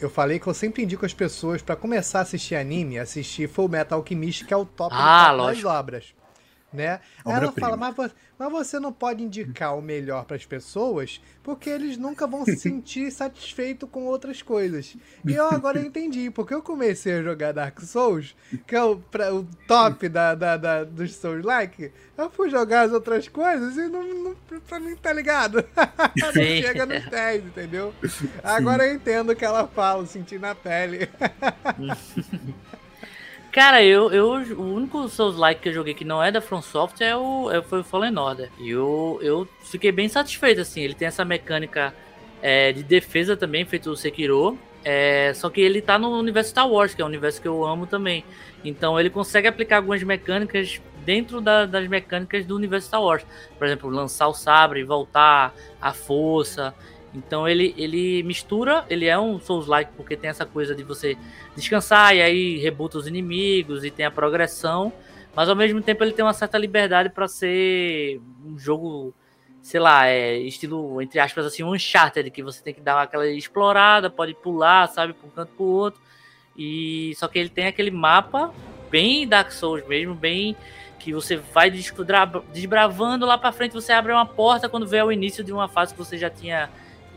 Eu 0.01 0.09
falei 0.09 0.39
que 0.39 0.47
eu 0.47 0.55
sempre 0.55 0.83
indico 0.85 1.05
as 1.05 1.13
pessoas 1.13 1.61
pra 1.61 1.75
começar 1.75 2.21
a 2.21 2.23
assistir 2.23 2.55
anime, 2.55 2.99
assistir 2.99 3.49
Full 3.49 3.69
Metal 3.69 3.99
Alchemist, 3.99 4.45
que 4.45 4.55
é 4.55 4.57
o 4.57 4.65
top, 4.65 4.95
Ah, 4.97 5.35
top 5.37 5.55
das 5.55 5.65
obras. 5.65 6.15
Né? 6.71 7.01
Aí 7.25 7.33
ela 7.45 7.53
fala, 7.61 7.77
mas, 7.79 8.15
mas 8.39 8.53
você 8.53 8.79
não 8.79 8.93
pode 8.93 9.25
indicar 9.25 9.75
o 9.75 9.81
melhor 9.81 10.27
pras 10.27 10.45
pessoas, 10.45 11.19
porque 11.43 11.71
eles 11.71 11.97
nunca 11.97 12.27
vão 12.27 12.45
se 12.45 12.57
sentir 12.57 13.09
satisfeitos 13.13 13.89
com 13.91 14.05
outras 14.05 14.43
coisas. 14.43 14.95
E 15.27 15.33
eu 15.35 15.47
agora 15.49 15.81
entendi, 15.85 16.31
porque 16.31 16.53
eu 16.53 16.61
comecei 16.61 17.15
a 17.15 17.23
jogar 17.23 17.53
Dark 17.53 17.81
Souls, 17.81 18.37
que 18.67 18.77
é 18.77 18.83
o, 18.83 18.97
pra- 18.97 19.33
o 19.35 19.45
top 19.67 20.11
da, 20.11 20.35
da, 20.35 20.59
da- 20.59 20.85
dos 20.85 21.15
Souls-like, 21.15 21.91
eu 22.19 22.29
fui 22.29 22.51
jogar 22.51 22.83
as 22.83 22.93
outras 22.93 23.27
coisas 23.29 23.75
e 23.79 23.89
não, 23.89 24.03
não, 24.03 24.37
pra 24.69 24.79
mim 24.79 24.95
tá 24.95 25.11
ligado. 25.11 25.65
não 26.21 26.33
chega 26.67 26.85
nos 26.85 27.07
10, 27.09 27.47
entendeu? 27.47 27.95
Agora 28.45 28.87
eu 28.87 28.95
entendo 28.95 29.31
o 29.33 29.37
que 29.37 29.45
ela 29.45 29.67
fala, 29.67 30.05
senti 30.05 30.39
na 30.39 30.55
pele. 30.55 31.09
Cara, 33.59 33.83
eu, 33.83 34.13
eu 34.13 34.29
o 34.57 34.73
único 34.77 35.09
Souls-like 35.09 35.61
que 35.61 35.69
eu 35.71 35.73
joguei 35.73 35.93
que 35.93 36.05
não 36.05 36.23
é 36.23 36.31
da 36.31 36.41
From 36.41 36.63
Software 36.63 37.09
é 37.09 37.17
o, 37.17 37.51
é, 37.51 37.61
foi 37.61 37.81
o 37.81 37.83
Fallen 37.83 38.17
Order. 38.17 38.49
E 38.57 38.71
eu, 38.71 39.19
eu 39.21 39.49
fiquei 39.65 39.91
bem 39.91 40.09
satisfeito, 40.09 40.61
assim. 40.61 40.81
Ele 40.81 40.95
tem 40.95 41.09
essa 41.09 41.25
mecânica 41.25 41.93
é, 42.41 42.73
de 42.73 42.85
defesa 42.85 43.37
também, 43.37 43.65
feito 43.65 43.91
o 43.91 43.97
Sekiro. 43.97 44.57
É, 44.85 45.33
só 45.35 45.51
que 45.51 45.61
ele 45.61 45.83
tá 45.83 45.99
no 45.99 46.09
universo 46.21 46.51
Star 46.51 46.71
Wars, 46.71 46.95
que 46.95 47.03
é 47.03 47.05
um 47.05 47.09
universo 47.09 47.43
que 47.43 47.49
eu 47.49 47.65
amo 47.65 47.85
também. 47.85 48.25
Então 48.65 48.99
ele 48.99 49.11
consegue 49.11 49.49
aplicar 49.49 49.79
algumas 49.79 50.05
mecânicas 50.05 50.81
dentro 51.05 51.41
da- 51.41 51.67
das 51.67 51.89
mecânicas 51.89 52.47
do 52.47 52.55
universo 52.55 52.87
Star 52.87 53.03
Wars. 53.03 53.27
Por 53.59 53.67
exemplo, 53.67 53.91
lançar 53.91 54.29
o 54.29 54.35
sabre, 54.35 54.85
voltar, 54.85 55.53
a 55.81 55.93
força. 55.93 56.73
Então 57.15 57.49
ele, 57.49 57.75
ele 57.77 58.23
mistura, 58.23 58.85
ele 58.89 59.07
é 59.07 59.19
um 59.19 59.41
Souls-like 59.41 59.93
porque 59.97 60.17
tem 60.17 60.29
essa 60.29 60.45
coisa 60.45 60.75
de 60.75 60.83
você 60.83 61.17
descansar 61.57 62.15
e 62.15 62.21
aí 62.21 62.59
rebuta 62.59 62.99
os 62.99 63.07
inimigos 63.07 63.85
e 63.85 63.91
tem 63.91 64.05
a 64.05 64.11
progressão, 64.11 64.93
mas 65.35 65.49
ao 65.49 65.57
mesmo 65.57 65.81
tempo 65.81 66.05
ele 66.05 66.13
tem 66.13 66.25
uma 66.25 66.35
certa 66.35 66.59
liberdade 66.59 67.11
para 67.11 67.27
ser 67.27 68.21
um 68.45 68.59
jogo, 68.59 69.15
sei 69.63 69.81
lá, 69.81 70.07
é, 70.07 70.39
estilo, 70.39 71.01
entre 71.01 71.19
aspas, 71.19 71.47
assim, 71.47 71.63
um 71.63 71.73
Uncharted, 71.73 72.31
que 72.31 72.43
você 72.43 72.63
tem 72.63 72.75
que 72.75 72.81
dar 72.81 73.03
aquela 73.03 73.27
explorada, 73.27 74.11
pode 74.11 74.35
pular, 74.35 74.87
sabe, 74.89 75.13
para 75.15 75.27
um 75.27 75.31
canto 75.31 75.53
pro 75.57 75.65
outro. 75.65 76.01
E 76.57 77.15
só 77.17 77.29
que 77.29 77.39
ele 77.39 77.49
tem 77.49 77.67
aquele 77.67 77.91
mapa 77.91 78.53
bem 78.91 79.27
Dark 79.27 79.51
Souls 79.53 79.87
mesmo, 79.87 80.15
bem 80.15 80.57
que 80.99 81.13
você 81.13 81.37
vai 81.37 81.71
desbravando 81.71 83.25
lá 83.25 83.39
para 83.39 83.53
frente, 83.53 83.73
você 83.73 83.93
abre 83.93 84.13
uma 84.13 84.27
porta 84.27 84.69
quando 84.69 84.87
vê 84.87 85.01
o 85.01 85.13
início 85.13 85.45
de 85.45 85.53
uma 85.53 85.69
fase 85.69 85.95
que 85.95 85.99
você 85.99 86.19
já 86.19 86.29
tinha 86.29 86.69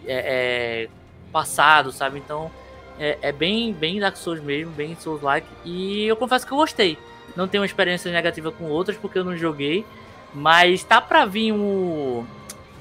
é, 0.06 0.86
é, 0.86 0.90
passado, 1.32 1.92
sabe? 1.92 2.20
Então 2.20 2.52
é, 3.00 3.18
é 3.22 3.32
bem, 3.32 3.74
bem 3.74 4.00
Dark 4.00 4.16
Souls 4.16 4.42
mesmo, 4.42 4.72
bem 4.74 4.96
Souls-like. 4.96 5.48
E 5.66 6.06
eu 6.06 6.16
confesso 6.16 6.46
que 6.46 6.52
eu 6.52 6.58
gostei. 6.58 6.98
Não 7.36 7.48
tenho 7.48 7.62
uma 7.62 7.66
experiência 7.66 8.12
negativa 8.12 8.52
com 8.52 8.66
outras 8.66 8.98
porque 8.98 9.18
eu 9.18 9.24
não 9.24 9.38
joguei. 9.38 9.86
Mas 10.34 10.84
tá 10.84 11.02
pra 11.02 11.26
vir 11.26 11.52
o, 11.52 12.26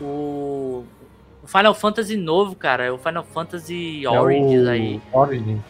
o 0.01 0.85
Final 1.47 1.75
Fantasy 1.75 2.17
novo, 2.17 2.55
cara. 2.55 2.85
É 2.85 2.93
o 2.93 2.99
Final 2.99 3.25
Fantasy 3.25 4.07
Origins 4.07 4.67
aí. 4.69 5.01
Origins. 5.13 5.61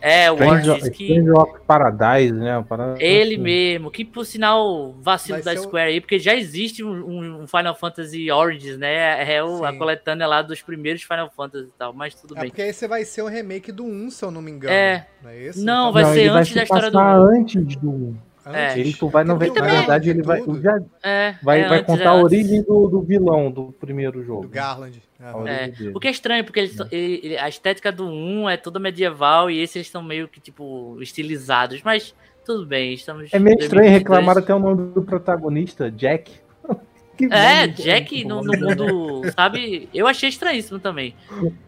É, 0.00 0.30
o 0.30 0.34
Strange, 0.34 0.90
que. 0.92 1.04
Strange 1.04 1.30
of 1.30 1.60
Paradise, 1.66 2.32
né? 2.32 2.56
uma 2.56 2.62
parada 2.64 3.02
Ele 3.02 3.34
assim. 3.34 3.42
mesmo, 3.42 3.90
que 3.90 4.04
por 4.04 4.24
sinal 4.24 4.92
vacilo 5.00 5.42
Vai 5.42 5.54
da 5.54 5.60
Square 5.60 5.90
aí, 5.92 6.00
porque 6.00 6.18
já 6.18 6.34
existe 6.34 6.82
um, 6.82 7.42
um- 7.42 7.46
Final 7.46 7.74
Fantasy 7.74 8.30
Origins, 8.30 8.78
né? 8.78 9.30
É 9.34 9.42
o, 9.44 9.64
a 9.64 9.76
coletânea 9.76 10.26
lá 10.26 10.42
dos 10.42 10.62
primeiros 10.62 11.02
Final 11.02 11.30
Fantasy 11.30 11.66
e 11.68 11.72
tal, 11.78 11.92
mas 11.92 12.14
tudo 12.14 12.36
É 12.36 12.40
bem. 12.42 12.50
porque 12.50 12.62
aí 12.62 12.72
você 12.72 12.88
vai 12.88 13.04
ser 13.04 13.22
o 13.22 13.26
remake 13.28 13.70
do 13.72 13.84
1, 13.84 14.10
se 14.10 14.24
eu 14.24 14.30
não 14.30 14.40
me 14.42 14.50
engano. 14.50 14.72
É. 14.74 15.06
Não 15.22 15.30
é 15.30 15.38
isso? 15.38 15.64
Não, 15.64 15.92
vai 15.92 16.02
Não, 16.04 16.12
ser 16.14 16.28
antes 16.30 16.48
se 16.48 16.54
da 16.54 16.62
história 16.62 16.90
do 16.90 16.94
passar 16.98 17.20
um. 17.20 17.24
antes 17.24 17.76
do. 17.76 18.16
É. 18.54 18.78
Ele 18.78 18.92
tu 18.92 19.08
vai, 19.08 19.24
não 19.24 19.38
vai, 19.38 19.48
Porque 19.48 19.60
na 19.60 19.66
também- 19.66 19.80
verdade, 19.80 20.10
ele 20.10 20.22
vai, 20.22 20.42
já 20.62 20.78
É, 21.02 21.34
vai, 21.42 21.60
é 21.62 21.68
vai 21.68 21.78
antes, 21.78 21.86
contar 21.86 22.04
é 22.04 22.06
a 22.08 22.14
origem 22.14 22.62
do, 22.62 22.88
do 22.88 23.00
vilão 23.02 23.50
do 23.50 23.72
primeiro 23.80 24.24
jogo. 24.24 24.42
Do 24.42 24.48
Garland. 24.48 25.02
Aham. 25.20 25.36
origem 25.42 25.58
É, 25.62 25.68
dele. 25.68 25.92
O 25.94 26.00
que 26.00 26.08
é 26.08 26.10
estranho, 26.10 26.44
porque 26.44 26.60
eles, 26.60 26.76
ele- 26.90 27.20
ele- 27.22 27.38
a 27.38 27.48
estética 27.48 27.90
do 27.92 28.06
1 28.08 28.48
é 28.48 28.56
toda 28.56 28.78
medieval 28.78 29.50
e 29.50 29.60
esses 29.60 29.76
eles 29.76 29.86
estão 29.88 30.02
meio 30.02 30.26
que, 30.28 30.40
tipo, 30.40 30.96
estilizados, 31.00 31.80
mas 31.84 32.14
tudo 32.44 32.64
bem, 32.66 32.94
estamos... 32.94 33.32
É 33.32 33.38
meio 33.38 33.58
estranho 33.58 33.90
2022. 33.90 33.98
reclamar 33.98 34.38
até 34.38 34.54
o 34.54 34.58
nome 34.58 34.92
do 34.92 35.02
protagonista, 35.02 35.90
Jack. 35.90 36.32
Que 37.20 37.26
É, 37.26 37.66
Jack 37.66 38.24
no, 38.24 38.40
no 38.42 38.52
mundo, 38.58 39.30
sabe? 39.36 39.90
Eu 39.92 40.06
achei 40.06 40.30
estranhíssimo 40.30 40.78
também. 40.78 41.14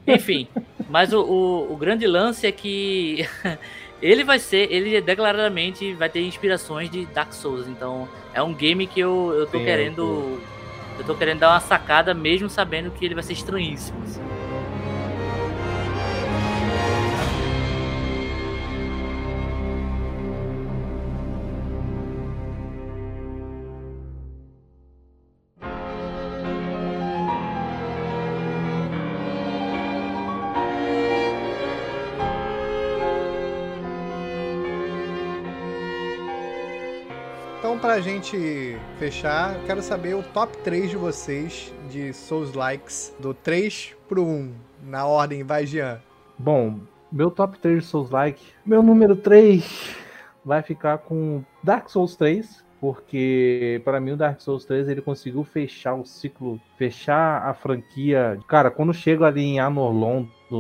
Enfim, 0.07 0.49
mas 0.89 1.13
o, 1.13 1.21
o, 1.23 1.73
o 1.75 1.77
grande 1.77 2.07
lance 2.07 2.47
é 2.47 2.53
que 2.53 3.29
ele 4.03 4.25
vai 4.25 4.39
ser, 4.39 4.71
ele 4.73 5.01
declaradamente 5.01 5.95
vai 5.95 6.09
ter 6.09 6.21
inspirações 6.23 6.91
de 6.91 7.07
Dark 7.07 7.33
Souls, 7.33 7.69
então 7.69 8.09
é 8.35 8.43
um 8.43 8.53
game 8.53 8.87
que 8.87 8.99
eu, 8.99 9.33
eu 9.39 9.47
tô 9.47 9.59
Sim, 9.59 9.65
querendo. 9.65 10.41
Eu 10.99 11.05
tô 11.07 11.15
querendo 11.15 11.39
dar 11.39 11.51
uma 11.51 11.61
sacada 11.61 12.13
mesmo 12.13 12.51
sabendo 12.51 12.91
que 12.91 13.05
ele 13.05 13.15
vai 13.15 13.23
ser 13.23 13.33
estranhíssimo. 13.33 13.99
assim. 14.05 14.21
Pra 37.93 38.01
gente 38.01 38.75
fechar, 38.99 39.55
quero 39.67 39.83
saber 39.83 40.15
o 40.15 40.23
top 40.23 40.57
3 40.65 40.89
de 40.89 40.97
vocês 40.97 41.75
de 41.91 42.11
Souls 42.15 42.55
Likes, 42.55 43.15
do 43.21 43.35
3 43.35 43.95
pro 44.09 44.25
1, 44.25 44.51
na 44.85 45.05
ordem, 45.05 45.43
vai, 45.43 45.67
Jean. 45.67 46.01
Bom, 46.39 46.81
meu 47.13 47.31
top 47.31 47.59
3 47.59 47.81
de 47.81 47.85
Souls 47.85 48.09
Like. 48.09 48.43
Meu 48.65 48.83
número 48.83 49.15
3 49.15 49.95
vai 50.43 50.63
ficar 50.63 50.97
com 50.99 51.45
Dark 51.63 51.91
Souls 51.91 52.17
3. 52.17 52.65
Porque 52.81 53.81
para 53.85 54.01
mim 54.01 54.13
o 54.13 54.17
Dark 54.17 54.41
Souls 54.41 54.65
3 54.65 54.89
ele 54.89 55.03
conseguiu 55.03 55.45
fechar 55.45 55.95
o 55.95 56.05
ciclo, 56.05 56.59
fechar 56.77 57.47
a 57.47 57.55
franquia. 57.55 58.41
Cara, 58.49 58.71
quando 58.71 58.95
chego 58.95 59.23
ali 59.23 59.43
em 59.43 59.61
Anor 59.61 59.93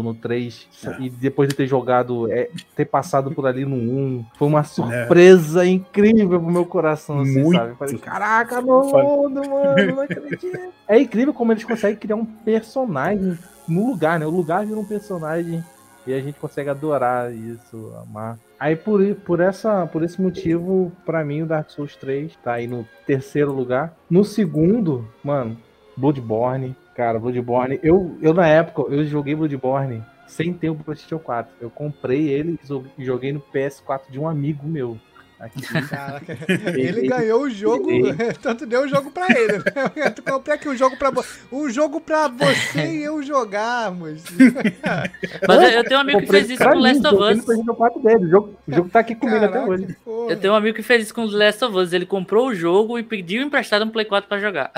No 0.01 0.14
3 0.14 0.68
É. 0.86 1.03
e 1.03 1.11
depois 1.11 1.49
de 1.49 1.57
ter 1.57 1.66
jogado, 1.66 2.30
é, 2.30 2.49
ter 2.76 2.84
passado 2.84 3.32
por 3.32 3.45
ali 3.47 3.64
no 3.64 3.74
1, 3.74 4.24
foi 4.38 4.47
uma 4.47 4.62
surpresa 4.62 5.66
incrível 5.66 6.40
pro 6.40 6.51
meu 6.51 6.64
coração, 6.64 7.20
assim, 7.20 7.43
Muito. 7.43 7.59
sabe? 7.59 7.70
Eu 7.70 7.76
Falei, 7.76 7.99
caraca, 7.99 8.59
Anor 8.59 8.86
Londo, 8.86 9.40
mano, 9.49 9.97
não 9.97 10.01
acredito. 10.03 10.59
É 10.86 11.01
incrível 11.01 11.34
como 11.34 11.53
eles 11.53 11.64
conseguem 11.64 11.97
criar 11.97 12.16
um 12.16 12.24
personagem 12.24 13.36
no 13.68 13.86
lugar, 13.88 14.18
né? 14.20 14.26
O 14.26 14.30
lugar 14.30 14.64
vira 14.64 14.78
um 14.78 14.84
personagem 14.84 15.64
e 16.07 16.12
a 16.12 16.20
gente 16.20 16.38
consegue 16.38 16.68
adorar 16.70 17.32
isso, 17.32 17.93
amar. 18.03 18.38
Aí 18.59 18.76
por, 18.76 19.03
por, 19.16 19.40
essa, 19.40 19.86
por 19.86 20.03
esse 20.03 20.20
motivo, 20.20 20.93
pra 21.05 21.24
mim 21.24 21.43
o 21.43 21.47
Dark 21.47 21.70
Souls 21.70 21.97
3 21.97 22.36
tá 22.43 22.55
aí 22.55 22.66
no 22.66 22.86
terceiro 23.07 23.53
lugar. 23.53 23.95
No 24.09 24.24
segundo, 24.24 25.09
mano, 25.22 25.57
Bloodborne. 25.97 26.76
Cara, 26.95 27.18
Bloodborne. 27.18 27.80
Eu, 27.82 28.16
eu 28.20 28.34
na 28.34 28.47
época, 28.47 28.93
eu 28.93 29.05
joguei 29.05 29.34
Bloodborne 29.34 30.03
sem 30.26 30.53
ter 30.53 30.70
o 30.70 30.74
PlayStation 30.74 31.18
4. 31.18 31.55
Eu 31.61 31.70
comprei 31.70 32.28
ele 32.28 32.59
e 32.99 33.05
joguei 33.05 33.32
no 33.32 33.40
PS4 33.40 34.03
de 34.11 34.18
um 34.18 34.28
amigo 34.28 34.66
meu. 34.66 34.99
Aqui. 35.43 35.61
Caraca, 35.88 36.38
ele 36.78 37.09
ganhou 37.09 37.43
o 37.43 37.51
jogo, 37.51 37.88
tanto 38.40 38.64
deu 38.64 38.82
o 38.82 38.88
jogo 38.88 39.11
pra 39.11 39.26
ele, 39.28 39.59
né? 39.59 40.11
Tu 40.14 40.22
comprei 40.22 40.55
aqui 40.55 40.68
um 40.68 40.76
jogo 40.76 40.97
pra 40.97 41.11
um 41.51 41.68
jogo 41.68 42.01
pra 42.01 42.28
você 42.28 42.86
e 42.86 43.03
eu 43.03 43.20
jogarmos. 43.24 44.22
Mas 45.49 45.74
eu, 45.74 45.82
tenho 45.82 45.99
um 45.99 46.03
amigo 46.03 46.20
que 46.20 46.28
fez 46.28 46.49
isso 46.49 46.62
com 46.62 46.78
Last 46.78 47.05
of 47.05 47.16
Us. 47.16 47.36
no 47.38 47.43
PlayStation 47.43 47.74
4 47.74 48.03
dele. 48.03 48.24
O 48.24 48.28
jogo, 48.28 48.55
o 48.68 48.72
jogo 48.72 48.88
tá 48.88 49.01
aqui 49.01 49.16
comigo 49.16 49.45
até 49.45 49.49
Caraca, 49.49 49.68
hoje. 49.68 49.97
porra. 50.05 50.30
Eu 50.30 50.38
tenho 50.38 50.53
um 50.53 50.57
amigo 50.57 50.76
que 50.76 50.82
fez 50.84 51.03
isso 51.03 51.14
com 51.14 51.24
Last 51.24 51.64
of 51.64 51.76
Us. 51.76 51.93
Ele 51.93 52.07
comprou 52.07 52.47
o 52.47 52.55
jogo 52.55 52.97
e 52.97 53.03
pediu 53.03 53.43
emprestado 53.43 53.84
um 53.84 53.90
Play 53.90 54.05
4 54.05 54.28
pra 54.28 54.38
jogar. 54.38 54.70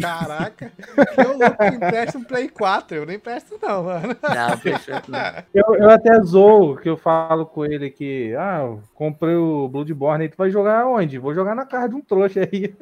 Caraca, 0.00 0.72
que 1.14 1.20
eu 1.20 1.36
louco 1.38 1.64
empresta 1.64 2.18
um 2.18 2.24
Play 2.24 2.48
4, 2.48 2.96
eu 2.96 3.06
não 3.06 3.12
empresto 3.12 3.58
não, 3.60 3.84
mano. 3.84 4.16
Não, 4.22 4.58
perfeito. 4.58 5.10
Não. 5.10 5.18
Eu, 5.54 5.76
eu 5.76 5.90
até 5.90 6.20
zoo 6.22 6.76
que 6.76 6.88
eu 6.88 6.96
falo 6.96 7.46
com 7.46 7.64
ele 7.64 7.90
que, 7.90 8.34
ah, 8.36 8.60
eu 8.62 8.82
comprei 8.94 9.34
o 9.34 9.68
Bloodborne 9.68 10.24
aí, 10.24 10.28
tu 10.28 10.36
vai 10.36 10.50
jogar 10.50 10.86
onde? 10.86 11.18
Vou 11.18 11.34
jogar 11.34 11.54
na 11.54 11.66
casa 11.66 11.88
de 11.88 11.94
um 11.94 12.00
trouxa 12.00 12.40
aí. 12.40 12.74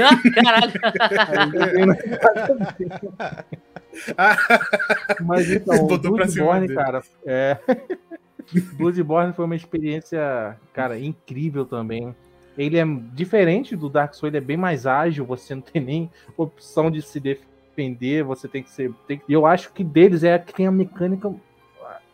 Ah, 0.00 1.46
dele. 1.46 1.92
Mas 5.20 5.50
então, 5.50 5.86
Botou 5.86 6.12
Bloodborne, 6.12 6.74
cara, 6.74 7.02
é. 7.24 7.58
Bloodborne 8.76 9.32
foi 9.32 9.44
uma 9.44 9.56
experiência, 9.56 10.56
cara, 10.72 10.98
incrível 10.98 11.64
também. 11.64 12.14
Ele 12.56 12.78
é 12.78 12.84
diferente 13.12 13.74
do 13.76 13.88
Dark 13.88 14.14
Souls, 14.14 14.30
ele 14.30 14.42
é 14.42 14.46
bem 14.46 14.56
mais 14.56 14.86
ágil, 14.86 15.24
você 15.24 15.54
não 15.54 15.62
tem 15.62 15.82
nem 15.82 16.10
opção 16.36 16.90
de 16.90 17.00
se 17.02 17.18
defender, 17.18 18.22
você 18.22 18.46
tem 18.48 18.62
que 18.62 18.70
ser. 18.70 18.92
Tem... 19.06 19.20
Eu 19.28 19.46
acho 19.46 19.72
que 19.72 19.82
deles 19.82 20.22
é 20.22 20.34
a 20.34 20.38
que 20.38 20.52
tem 20.54 20.66
a 20.66 20.72
mecânica. 20.72 21.32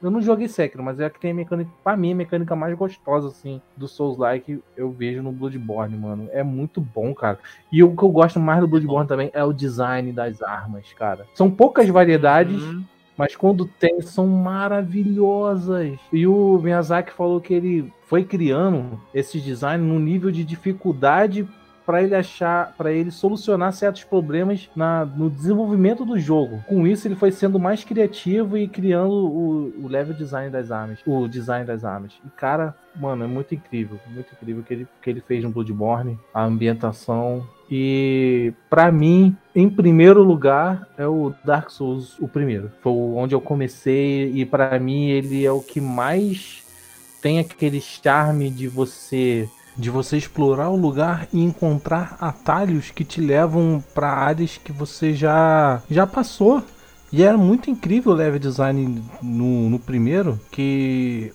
Eu 0.00 0.12
não 0.12 0.22
joguei 0.22 0.46
Sekiro, 0.46 0.82
mas 0.82 1.00
é 1.00 1.06
a 1.06 1.10
que 1.10 1.18
tem 1.18 1.32
a 1.32 1.34
mecânica, 1.34 1.68
pra 1.82 1.96
mim, 1.96 2.12
a 2.12 2.14
mecânica 2.14 2.54
mais 2.54 2.72
gostosa, 2.76 3.26
assim, 3.26 3.60
do 3.76 3.88
Souls-like 3.88 4.62
eu 4.76 4.92
vejo 4.92 5.22
no 5.24 5.32
Bloodborne, 5.32 5.96
mano. 5.96 6.28
É 6.30 6.42
muito 6.44 6.80
bom, 6.80 7.12
cara. 7.12 7.40
E 7.72 7.82
o 7.82 7.96
que 7.96 8.02
eu 8.04 8.08
gosto 8.08 8.38
mais 8.38 8.60
do 8.60 8.68
Bloodborne 8.68 9.08
também 9.08 9.28
é 9.32 9.42
o 9.42 9.52
design 9.52 10.12
das 10.12 10.40
armas, 10.40 10.92
cara. 10.92 11.26
São 11.34 11.50
poucas 11.50 11.88
variedades, 11.88 12.62
Hum, 12.62 12.84
mas 13.18 13.34
quando 13.34 13.66
tem, 13.66 14.00
são 14.00 14.28
maravilhosas. 14.28 15.98
E 16.12 16.24
o 16.24 16.60
Miyazaki 16.62 17.12
falou 17.12 17.40
que 17.40 17.52
ele 17.52 17.92
foi 18.06 18.24
criando 18.24 18.98
esses 19.12 19.42
designs 19.42 19.82
num 19.82 19.98
nível 19.98 20.30
de 20.30 20.44
dificuldade 20.44 21.46
para 21.84 22.02
ele 22.02 22.14
achar, 22.14 22.74
para 22.76 22.92
ele 22.92 23.10
solucionar 23.10 23.72
certos 23.72 24.04
problemas 24.04 24.68
na, 24.76 25.06
no 25.06 25.30
desenvolvimento 25.30 26.04
do 26.04 26.18
jogo. 26.18 26.62
Com 26.68 26.86
isso, 26.86 27.08
ele 27.08 27.16
foi 27.16 27.32
sendo 27.32 27.58
mais 27.58 27.82
criativo 27.82 28.58
e 28.58 28.68
criando 28.68 29.10
o, 29.10 29.84
o 29.84 29.88
level 29.88 30.14
design 30.14 30.50
das 30.50 30.70
armas, 30.70 31.00
o 31.06 31.26
design 31.26 31.64
das 31.64 31.84
armas. 31.84 32.12
E 32.24 32.28
cara, 32.28 32.76
mano, 32.94 33.24
é 33.24 33.26
muito 33.26 33.54
incrível, 33.54 33.98
muito 34.06 34.30
incrível 34.34 34.60
o 34.60 34.64
que 34.64 34.74
ele, 34.74 34.88
que 35.00 35.08
ele 35.08 35.22
fez 35.22 35.42
no 35.42 35.50
Bloodborne, 35.50 36.18
a 36.32 36.44
ambientação, 36.44 37.46
e 37.70 38.52
pra 38.70 38.90
mim, 38.90 39.36
em 39.54 39.68
primeiro 39.68 40.22
lugar, 40.22 40.88
é 40.96 41.06
o 41.06 41.32
Dark 41.44 41.70
Souls, 41.70 42.18
o 42.18 42.26
primeiro. 42.26 42.70
Foi 42.80 42.92
onde 42.92 43.34
eu 43.34 43.40
comecei 43.40 44.30
e 44.32 44.44
pra 44.46 44.78
mim 44.78 45.08
ele 45.08 45.44
é 45.44 45.52
o 45.52 45.60
que 45.60 45.80
mais 45.80 46.64
tem 47.20 47.38
aquele 47.38 47.80
charme 47.80 48.50
de 48.50 48.68
você 48.68 49.48
de 49.76 49.90
você 49.90 50.16
explorar 50.16 50.70
o 50.70 50.76
lugar 50.76 51.28
e 51.32 51.40
encontrar 51.40 52.16
atalhos 52.20 52.90
que 52.90 53.04
te 53.04 53.20
levam 53.20 53.82
pra 53.94 54.08
áreas 54.08 54.58
que 54.58 54.72
você 54.72 55.14
já 55.14 55.80
já 55.88 56.06
passou. 56.06 56.62
E 57.12 57.22
era 57.22 57.38
muito 57.38 57.70
incrível 57.70 58.12
o 58.12 58.14
level 58.14 58.38
design 58.38 59.02
no, 59.22 59.70
no 59.70 59.78
primeiro, 59.78 60.38
que 60.50 61.32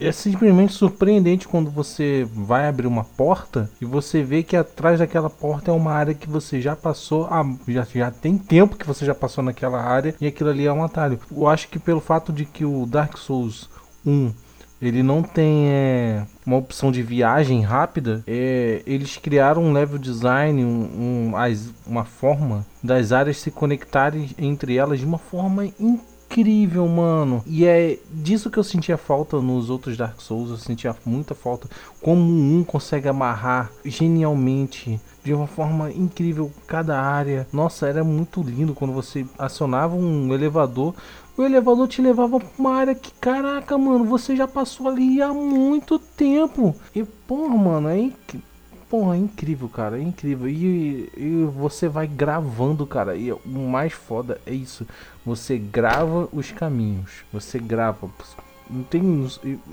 é 0.00 0.10
simplesmente 0.12 0.72
surpreendente 0.72 1.46
quando 1.46 1.70
você 1.70 2.26
vai 2.34 2.66
abrir 2.68 2.86
uma 2.86 3.04
porta 3.04 3.70
e 3.80 3.84
você 3.84 4.22
vê 4.22 4.42
que 4.42 4.56
atrás 4.56 4.98
daquela 4.98 5.30
porta 5.30 5.70
é 5.70 5.74
uma 5.74 5.92
área 5.92 6.14
que 6.14 6.28
você 6.28 6.60
já 6.60 6.74
passou, 6.74 7.26
há- 7.26 7.44
já, 7.68 7.86
já 7.94 8.10
tem 8.10 8.36
tempo 8.36 8.76
que 8.76 8.86
você 8.86 9.04
já 9.04 9.14
passou 9.14 9.44
naquela 9.44 9.80
área 9.80 10.14
e 10.20 10.26
aquilo 10.26 10.50
ali 10.50 10.66
é 10.66 10.72
um 10.72 10.82
atalho. 10.84 11.20
Eu 11.30 11.46
acho 11.46 11.68
que 11.68 11.78
pelo 11.78 12.00
fato 12.00 12.32
de 12.32 12.44
que 12.44 12.64
o 12.64 12.84
Dark 12.86 13.16
Souls 13.16 13.68
1 14.04 14.32
ele 14.80 15.00
não 15.00 15.22
tem 15.22 15.68
é, 15.68 16.26
uma 16.44 16.56
opção 16.56 16.90
de 16.90 17.04
viagem 17.04 17.60
rápida. 17.62 18.24
É, 18.26 18.82
eles 18.84 19.16
criaram 19.16 19.62
um 19.62 19.72
level 19.72 19.96
design, 19.96 20.64
um, 20.64 21.28
um- 21.30 21.36
as- 21.36 21.70
uma 21.86 22.04
forma 22.04 22.66
das 22.82 23.12
áreas 23.12 23.36
se 23.36 23.52
conectarem 23.52 24.30
entre 24.36 24.76
elas 24.76 24.98
de 24.98 25.06
uma 25.06 25.18
forma 25.18 25.66
incrível, 25.66 26.00
mano. 26.88 27.42
E 27.46 27.64
é 27.66 27.98
disso 28.10 28.50
que 28.50 28.58
eu 28.58 28.64
sentia 28.64 28.96
falta 28.96 29.40
nos 29.40 29.70
outros 29.70 29.96
Dark 29.96 30.20
Souls. 30.20 30.50
Eu 30.50 30.56
sentia 30.56 30.96
muita 31.04 31.34
falta. 31.34 31.68
Como 32.00 32.22
um 32.22 32.64
consegue 32.64 33.08
amarrar 33.08 33.70
genialmente. 33.84 35.00
De 35.22 35.32
uma 35.32 35.46
forma 35.46 35.90
incrível 35.92 36.50
cada 36.66 37.00
área. 37.00 37.46
Nossa, 37.52 37.86
era 37.86 38.02
muito 38.02 38.42
lindo 38.42 38.74
quando 38.74 38.92
você 38.92 39.24
acionava 39.38 39.94
um 39.94 40.34
elevador 40.34 40.94
o 41.36 41.42
elevador 41.42 41.88
te 41.88 42.02
levava 42.02 42.38
pra 42.38 42.48
uma 42.58 42.74
área 42.74 42.94
que, 42.94 43.10
caraca, 43.14 43.78
mano, 43.78 44.04
você 44.04 44.36
já 44.36 44.46
passou 44.46 44.88
ali 44.88 45.22
há 45.22 45.32
muito 45.32 45.98
tempo. 45.98 46.76
E, 46.94 47.02
porra, 47.02 47.56
mano, 47.56 47.88
é, 47.88 47.98
inc... 47.98 48.36
porra, 48.92 49.16
é 49.16 49.18
incrível, 49.18 49.70
cara, 49.70 49.98
é 49.98 50.02
incrível. 50.02 50.46
E, 50.46 51.10
e 51.16 51.44
você 51.46 51.88
vai 51.88 52.06
gravando, 52.06 52.86
cara. 52.86 53.16
E 53.16 53.32
o 53.32 53.40
mais 53.46 53.94
foda 53.94 54.38
é 54.44 54.52
isso. 54.52 54.86
Você 55.24 55.56
grava 55.56 56.28
os 56.30 56.52
caminhos. 56.52 57.24
Você 57.32 57.58
grava. 57.58 58.10
Não 58.68 58.82
tem. 58.82 59.02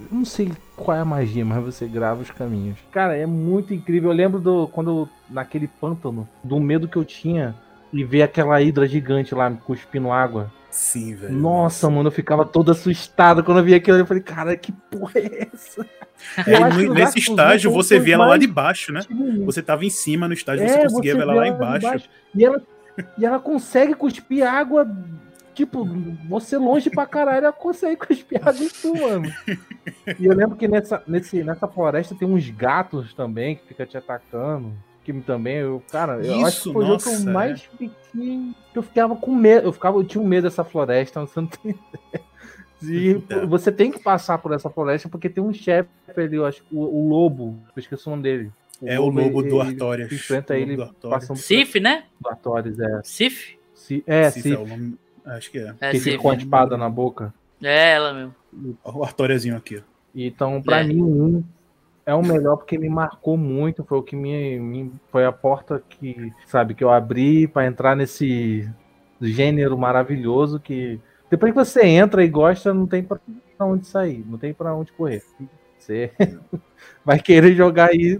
Não 0.10 0.24
sei 0.24 0.54
qual 0.74 0.96
é 0.96 1.02
a 1.02 1.06
magia, 1.06 1.44
mas 1.44 1.62
você 1.62 1.86
grava 1.86 2.22
os 2.22 2.32
caminhos. 2.32 2.80
Cara, 2.94 3.18
é 3.18 3.26
muito 3.26 3.74
incrível. 3.74 4.10
Eu 4.10 4.16
lembro 4.16 4.40
do. 4.40 4.70
Quando 4.70 5.10
naquele 5.30 5.68
pântano, 5.68 6.26
do 6.42 6.58
medo 6.58 6.88
que 6.88 6.96
eu 6.96 7.04
tinha 7.04 7.54
e 7.92 8.06
ver 8.06 8.22
aquela 8.22 8.62
hidra 8.62 8.88
gigante 8.88 9.36
lá 9.36 9.52
cuspindo 9.52 10.14
água. 10.14 10.50
Sim, 10.72 11.16
velho. 11.16 11.34
Nossa, 11.34 11.90
mano, 11.90 12.08
eu 12.08 12.12
ficava 12.12 12.46
todo 12.46 12.72
assustado 12.72 13.44
quando 13.44 13.58
eu 13.58 13.64
via 13.64 13.78
aquilo. 13.78 13.98
Eu 13.98 14.06
falei, 14.06 14.22
cara, 14.22 14.56
que 14.56 14.72
porra 14.72 15.14
é 15.20 15.48
essa? 15.54 15.86
É, 16.46 16.60
nesse 16.90 17.18
estágio 17.18 17.72
você 17.72 17.98
via 17.98 18.16
ela 18.16 18.26
lá 18.26 18.38
de 18.38 18.46
baixo, 18.46 18.92
né? 18.92 19.00
Você 19.46 19.62
tava 19.64 19.86
em 19.86 19.90
cima 19.90 20.28
no 20.28 20.34
estágio, 20.34 20.68
você 20.68 20.76
É, 20.76 20.84
conseguia 20.84 21.16
ver 21.16 21.22
ela 21.22 21.32
vê 21.32 21.40
lá 21.40 21.48
embaixo. 21.48 22.10
E 22.36 22.44
ela, 22.44 22.62
e 23.18 23.26
ela 23.26 23.40
consegue 23.40 23.94
cuspir 23.94 24.46
água. 24.46 24.86
Tipo, 25.54 25.88
você 26.28 26.58
longe 26.58 26.90
pra 26.90 27.06
caralho, 27.06 27.46
ela 27.46 27.54
consegue 27.54 27.96
cuspir 27.96 28.46
água 28.46 28.62
em 28.62 28.68
tu, 28.68 28.94
mano. 28.96 29.32
E 30.20 30.26
eu 30.26 30.34
lembro 30.34 30.58
que 30.58 30.68
nessa, 30.68 31.02
nesse, 31.08 31.42
nessa 31.42 31.70
floresta 31.70 32.14
tem 32.16 32.28
uns 32.28 32.50
gatos 32.50 33.14
também 33.14 33.56
que 33.56 33.68
fica 33.68 33.86
te 33.86 33.98
atacando. 33.98 34.74
Que 35.14 35.22
também, 35.22 35.56
eu, 35.58 35.82
cara, 35.92 36.24
eu 36.24 36.46
acho 36.46 36.48
Isso, 36.58 36.70
que 36.70 36.74
foi 36.74 36.84
o 36.84 36.88
jogo 36.88 37.04
que 37.04 37.10
nossa, 37.10 37.24
eu 37.24 37.30
é. 37.30 37.34
mais 37.34 37.62
fiquei. 37.64 37.92
que 38.12 38.54
Eu 38.76 38.84
ficava 38.84 39.16
com 39.16 39.34
medo. 39.34 39.68
Eu, 39.68 39.74
ficava, 39.74 39.98
eu 39.98 40.04
tinha 40.04 40.24
medo 40.24 40.44
dessa 40.44 40.64
floresta, 40.64 41.20
você 41.22 41.40
não 41.42 41.48
tem 41.48 41.72
ideia. 41.74 42.24
E 42.82 43.22
É. 43.30 43.46
você 43.46 43.72
tem 43.72 43.92
que 43.92 44.00
passar 44.00 44.38
por 44.38 44.54
essa 44.54 44.70
floresta 44.70 45.10
porque 45.10 45.28
tem 45.30 45.44
um 45.44 45.52
chefe 45.54 45.90
ali, 46.16 46.36
eu 46.36 46.46
acho 46.46 46.64
o, 46.72 46.80
o 46.82 47.10
lobo, 47.10 47.58
eu 47.76 47.80
esqueci 47.80 48.08
o 48.08 48.12
nome 48.12 48.24
dele. 48.24 48.52
É 48.82 49.00
o 49.00 49.08
lobo 49.10 49.42
do 49.42 49.60
ele- 49.62 49.70
Artorias. 49.72 50.08
tu 50.10 50.16
enfrenta 50.16 50.54
O 50.54 50.58
lobo 50.58 50.68
ele 50.70 50.76
do 50.78 50.84
Artorias. 50.84 51.20
passando 51.22 51.38
Sif, 51.38 51.80
né? 51.80 52.04
por 52.22 52.32
Artorias, 52.32 52.80
é. 52.80 53.02
Sif? 53.04 53.58
Si- 53.74 54.04
é, 54.08 54.30
Sif 54.30 54.44
Sif, 54.44 54.56
é 54.56 54.60
o 54.60 54.68
nome- 54.68 54.96
Acho 55.26 55.52
que 55.52 55.58
é. 55.60 55.76
É, 55.82 55.92
que 55.92 56.00
fica 56.00 56.12
Sif. 56.12 56.22
com 56.22 56.30
a 56.30 56.36
espada 56.36 56.78
na 56.78 56.90
boca. 56.90 57.34
É 57.62 57.92
ela 57.94 58.14
mesmo. 58.14 58.36
O 58.84 59.04
Artoriazinho 59.04 59.58
aqui. 59.58 59.84
Então, 60.16 60.62
pra 60.62 60.80
É. 60.82 60.84
mim, 60.86 61.02
um 61.02 61.44
é 62.10 62.16
o 62.16 62.22
melhor 62.24 62.58
porque 62.58 62.78
me 62.78 62.90
marcou 62.90 63.38
muito. 63.38 63.84
Foi 63.84 63.98
o 64.00 64.04
que 64.04 64.16
me, 64.16 64.60
me- 64.60 64.92
foi 65.12 65.26
a 65.26 65.32
porta 65.32 65.82
que, 65.88 66.32
sabe, 66.48 66.74
que 66.74 66.84
eu 66.84 66.90
abri 66.90 67.48
pra 67.48 67.66
entrar 67.66 67.96
nesse 67.96 68.70
gênero 69.22 69.78
maravilhoso 69.78 70.60
que 70.60 71.00
depois 71.30 71.52
que 71.52 71.58
você 71.60 71.86
entra 71.86 72.24
e 72.24 72.28
gosta, 72.28 72.74
não 72.74 72.88
tem 72.88 73.04
pra 73.04 73.20
pra 73.58 73.66
onde 73.68 73.86
sair, 73.88 74.24
não 74.26 74.38
tem 74.38 74.54
pra 74.54 74.74
onde 74.74 74.92
correr. 74.94 75.22
Você 75.78 76.12
vai 77.04 77.20
querer 77.20 77.54
jogar 77.56 77.90
aí. 77.90 78.20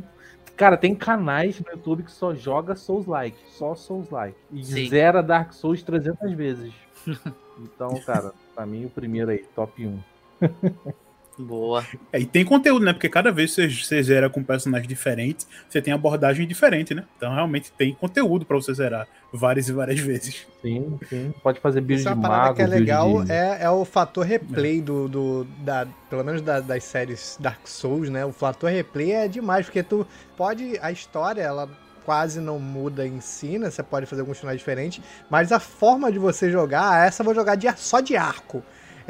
Cara, 0.58 0.76
tem 0.76 0.94
canais 0.94 1.58
no 1.62 1.72
YouTube 1.72 2.04
que 2.04 2.12
só 2.12 2.36
joga 2.36 2.76
Souls 2.76 3.06
Like, 3.08 3.38
só 3.48 3.74
Souls 3.74 4.10
Like. 4.10 4.36
E 4.52 4.66
Sim. 4.66 4.90
zera 4.90 5.24
Dark 5.24 5.54
Souls 5.54 5.82
300 5.84 6.34
vezes. 6.34 6.74
Então, 7.62 7.90
cara, 8.06 8.32
pra 8.56 8.66
mim 8.66 8.86
o 8.86 8.90
primeiro 8.90 9.32
aí, 9.32 9.40
top 9.54 9.86
1. 9.86 10.00
Boa. 11.40 11.86
É, 12.12 12.20
e 12.20 12.26
tem 12.26 12.44
conteúdo, 12.44 12.84
né? 12.84 12.92
Porque 12.92 13.08
cada 13.08 13.32
vez 13.32 13.56
que 13.56 13.62
você, 13.62 13.70
você 13.70 14.04
zera 14.04 14.30
com 14.30 14.44
personagens 14.44 14.88
diferentes, 14.90 15.48
você 15.70 15.82
tem 15.82 15.94
abordagem 15.94 16.46
diferente, 16.46 16.94
né? 16.94 17.06
Então 17.16 17.34
realmente 17.34 17.72
tem 17.78 17.96
conteúdo 17.96 18.46
pra 18.46 18.58
você 18.58 18.74
zerar 18.74 19.08
várias 19.32 19.70
e 19.70 19.74
várias 19.74 20.00
vezes. 20.02 20.46
Sim, 20.62 21.00
sim. 21.08 21.34
Pode 21.42 21.62
fazer 21.62 21.80
build 21.80 22.02
Isso 22.02 22.10
é 22.10 22.12
de 22.12 22.18
uma 22.18 22.22
parada 22.22 22.44
mago, 22.44 22.56
que 22.58 22.62
é 22.62 22.68
legal, 22.68 23.24
de- 23.24 23.32
é, 23.32 23.58
é 23.62 23.70
o 23.70 23.86
fator 23.86 24.26
replay 24.26 24.82
do, 24.82 25.08
do 25.08 25.44
da, 25.64 25.88
pelo 26.10 26.24
menos 26.26 26.42
da- 26.42 26.60
das 26.60 26.84
séries 26.84 27.38
Dark 27.40 27.66
Souls, 27.66 28.10
né? 28.10 28.26
O 28.26 28.34
fator 28.34 28.70
replay 28.70 29.14
é 29.14 29.28
demais, 29.30 29.66
porque 29.66 29.82
tu 29.82 30.06
pode, 30.36 30.78
a 30.82 30.92
história, 30.92 31.42
ela 31.42 31.70
quase 32.04 32.42
não 32.42 32.60
muda 32.60 33.08
em 33.08 33.22
si, 33.22 33.58
né? 33.58 33.70
Você 33.70 33.84
pode 33.84 34.06
fazer 34.08 34.22
alguns 34.22 34.40
finais 34.40 34.58
diferentes, 34.58 35.02
mas 35.30 35.52
a 35.54 35.60
forma 35.60 36.12
de 36.12 36.20
você 36.20 36.50
jogar, 36.52 37.06
essa 37.08 37.22
eu 37.22 37.26
vou 37.26 37.36
jogar 37.36 37.56
de, 37.56 37.72
só 37.78 38.02
de 38.02 38.18
arco. 38.18 38.62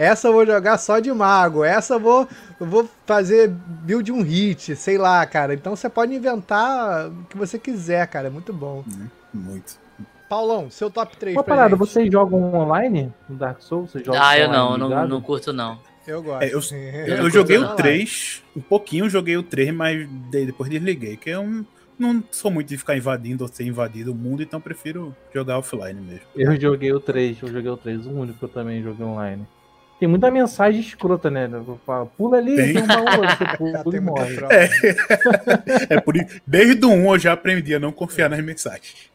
Essa 0.01 0.27
eu 0.30 0.34
vou 0.34 0.45
jogar 0.45 0.77
só 0.77 0.99
de 0.99 1.11
mago, 1.11 1.63
essa 1.63 1.95
eu 1.95 1.99
vou, 1.99 2.27
eu 2.59 2.65
vou 2.65 2.89
fazer 3.05 3.49
build 3.49 4.11
um 4.11 4.21
hit, 4.21 4.76
sei 4.76 4.97
lá, 4.97 5.26
cara. 5.26 5.53
Então 5.53 5.76
você 5.76 5.89
pode 5.89 6.13
inventar 6.15 7.09
o 7.09 7.26
que 7.30 7.38
você 7.38 7.59
quiser, 7.59 8.07
cara. 8.07 8.27
É 8.27 8.31
muito 8.31 8.53
bom. 8.53 8.84
Muito. 9.34 9.77
Paulão, 10.30 10.69
seu 10.69 10.89
top 10.89 11.17
3 11.17 11.35
Uma 11.35 11.43
pra 11.43 11.55
parada, 11.55 11.71
gente. 11.76 11.80
vocês 11.80 12.11
jogam 12.11 12.53
online 12.53 13.11
no 13.27 13.35
Dark 13.35 13.61
Souls? 13.61 13.91
Vocês 13.91 14.05
jogam 14.05 14.21
Ah, 14.23 14.38
eu 14.38 14.47
não, 14.47 14.77
não, 14.77 15.07
não 15.07 15.21
curto 15.21 15.51
não. 15.51 15.80
Eu 16.07 16.23
gosto. 16.23 16.43
É, 16.43 16.53
eu- 16.53 16.61
Eu 17.17 17.17
Eu 17.26 17.30
joguei 17.30 17.57
o 17.57 17.61
não. 17.61 17.76
3, 17.76 18.41
um 18.55 18.61
pouquinho 18.61 19.05
eu 19.05 19.09
joguei 19.09 19.35
o 19.38 19.43
3, 19.43 19.73
mas 19.73 20.07
de- 20.31 20.45
depois 20.45 20.69
desliguei, 20.69 21.17
que 21.17 21.30
eu 21.30 21.65
não 21.99 22.23
sou 22.31 22.49
muito 22.49 22.67
de 22.69 22.77
ficar 22.77 22.95
invadindo 22.95 23.43
ou 23.43 23.47
ser 23.47 23.63
invadido 23.65 24.11
o 24.11 24.15
mundo, 24.15 24.41
então 24.41 24.61
prefiro 24.61 25.13
jogar 25.34 25.57
offline 25.59 25.99
mesmo. 25.99 26.26
Eu 26.35 26.59
joguei 26.59 26.93
o 26.93 26.99
3, 26.99 27.38
eu 27.41 27.49
joguei 27.51 27.69
o 27.71 27.77
3, 27.77 28.05
o 28.05 28.11
único 28.11 28.39
que 28.39 28.45
eu 28.45 28.49
também 28.49 28.81
joguei 28.81 29.05
online. 29.05 29.45
Tem 29.99 30.07
muita 30.07 30.31
mensagem 30.31 30.80
escrota, 30.80 31.30
né? 31.30 31.49
Eu 31.51 31.80
falo, 31.85 32.05
Pula 32.17 32.38
ali, 32.38 32.55
Tem. 32.55 32.73
tem, 32.73 32.84
um 32.84 32.88
baú, 32.88 33.05
você 33.05 33.69
Já 33.73 33.84
pula 33.84 33.97
e 33.97 33.99
morre. 33.99 34.35
troca. 34.35 34.55
É 35.89 35.99
por 35.99 36.15
isso, 36.15 36.39
desde 36.45 36.85
o 36.85 36.89
1 36.89 37.13
eu 37.13 37.19
já 37.19 37.34
aprendi 37.34 37.76
a 37.76 37.80
não 37.80 37.91
confiar 37.91 38.30
nas 38.30 38.43
mensagens. 38.43 39.09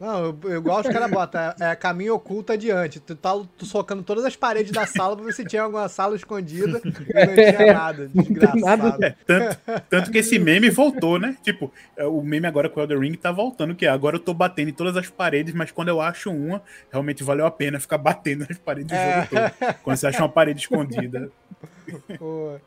Não, 0.00 0.36
eu, 0.44 0.56
igual 0.56 0.80
os 0.80 0.88
caras 0.88 1.10
botam, 1.10 1.40
é, 1.40 1.54
é 1.72 1.76
caminho 1.76 2.14
oculto 2.14 2.52
adiante. 2.52 3.00
Tu 3.00 3.14
tá 3.14 3.32
tu 3.58 3.66
socando 3.66 4.02
todas 4.02 4.24
as 4.24 4.34
paredes 4.36 4.72
da 4.72 4.86
sala 4.86 5.14
pra 5.16 5.24
ver 5.24 5.32
se 5.32 5.44
tinha 5.44 5.62
alguma 5.62 5.88
sala 5.88 6.16
escondida 6.16 6.80
e 6.84 7.12
não 7.26 7.34
tinha 7.34 7.72
nada. 7.74 8.08
Desgraçado. 8.14 8.82
nada. 8.88 9.06
É, 9.06 9.14
tanto, 9.26 9.58
tanto 9.90 10.10
que 10.10 10.18
esse 10.18 10.38
meme 10.38 10.70
voltou, 10.70 11.18
né? 11.18 11.36
Tipo, 11.42 11.72
é, 11.96 12.04
o 12.04 12.22
meme 12.22 12.46
agora 12.46 12.68
com 12.68 12.80
o 12.80 12.82
Elder 12.82 12.98
Ring 12.98 13.14
tá 13.14 13.30
voltando, 13.30 13.74
que 13.74 13.86
é, 13.86 13.88
agora 13.90 14.16
eu 14.16 14.20
tô 14.20 14.32
batendo 14.32 14.70
em 14.70 14.74
todas 14.74 14.96
as 14.96 15.08
paredes, 15.08 15.52
mas 15.54 15.70
quando 15.70 15.88
eu 15.88 16.00
acho 16.00 16.30
uma, 16.30 16.62
realmente 16.90 17.22
valeu 17.22 17.46
a 17.46 17.50
pena 17.50 17.78
ficar 17.78 17.98
batendo 17.98 18.46
nas 18.48 18.58
paredes 18.58 18.88
do 18.90 18.94
É. 18.94 19.14
jogo 19.14 19.28
todo. 19.30 19.74
Quando 19.82 19.96
você 19.96 20.06
acha 20.14 20.22
uma 20.22 20.28
parede 20.28 20.60
escondida. 20.60 21.30
Pô, 22.18 22.58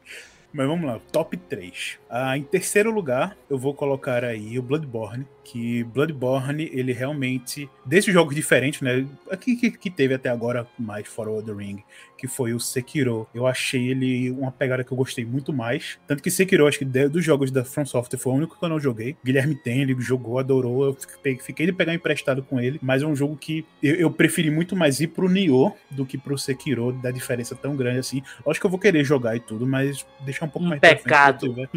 Mas 0.53 0.67
vamos 0.67 0.85
lá, 0.85 0.99
top 1.11 1.37
3. 1.37 1.99
Ah, 2.09 2.37
em 2.37 2.43
terceiro 2.43 2.91
lugar, 2.91 3.37
eu 3.49 3.57
vou 3.57 3.73
colocar 3.73 4.23
aí 4.23 4.57
o 4.57 4.63
Bloodborne, 4.63 5.25
que 5.51 5.83
Bloodborne, 5.83 6.69
ele 6.73 6.93
realmente, 6.93 7.69
desses 7.85 8.13
jogos 8.13 8.35
diferentes, 8.35 8.81
né, 8.81 9.05
aqui 9.31 9.55
que, 9.55 9.71
que 9.71 9.89
teve 9.89 10.13
até 10.13 10.29
agora 10.29 10.67
mais 10.77 11.07
fora 11.07 11.29
o 11.29 11.41
The 11.41 11.53
Ring, 11.53 11.83
que 12.17 12.27
foi 12.27 12.53
o 12.53 12.59
Sekiro, 12.59 13.27
eu 13.33 13.45
achei 13.45 13.89
ele 13.89 14.31
uma 14.31 14.51
pegada 14.51 14.83
que 14.83 14.91
eu 14.91 14.97
gostei 14.97 15.23
muito 15.23 15.53
mais, 15.53 15.99
tanto 16.07 16.21
que 16.21 16.31
Sekiro, 16.31 16.67
acho 16.67 16.79
que 16.79 16.85
dos 16.85 17.23
jogos 17.23 17.51
da 17.51 17.63
From 17.63 17.85
Software 17.85 18.19
foi 18.19 18.33
o 18.33 18.35
único 18.35 18.57
que 18.57 18.65
eu 18.65 18.69
não 18.69 18.79
joguei, 18.79 19.15
Guilherme 19.23 19.55
tem, 19.55 19.81
ele 19.81 19.95
jogou, 19.99 20.39
adorou, 20.39 20.85
eu 20.85 20.93
fiquei, 20.93 21.37
fiquei 21.37 21.65
de 21.65 21.73
pegar 21.73 21.93
emprestado 21.93 22.43
com 22.43 22.59
ele, 22.59 22.79
mas 22.81 23.01
é 23.01 23.05
um 23.05 23.15
jogo 23.15 23.37
que 23.37 23.65
eu, 23.81 23.95
eu 23.95 24.11
preferi 24.11 24.49
muito 24.49 24.75
mais 24.75 24.99
ir 24.99 25.07
pro 25.07 25.29
Nioh 25.29 25.73
do 25.91 26.05
que 26.05 26.17
pro 26.17 26.37
Sekiro, 26.37 26.91
da 26.91 27.11
diferença 27.11 27.55
tão 27.55 27.75
grande 27.75 27.99
assim, 27.99 28.21
Lógico 28.45 28.63
que 28.63 28.65
eu 28.67 28.71
vou 28.71 28.79
querer 28.79 29.03
jogar 29.03 29.35
e 29.35 29.39
tudo, 29.39 29.65
mas 29.65 30.05
deixar 30.21 30.45
um 30.45 30.49
pouco 30.49 30.65
Um 30.65 30.69
mais 30.69 30.79
frente, 30.79 31.03
pecado. 31.03 31.49
tiver. 31.49 31.69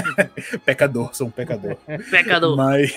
pecador, 0.64 1.14
sou 1.14 1.28
um 1.28 1.30
pecador. 1.30 1.76
Pecador. 2.10 2.56
Mas, 2.56 2.94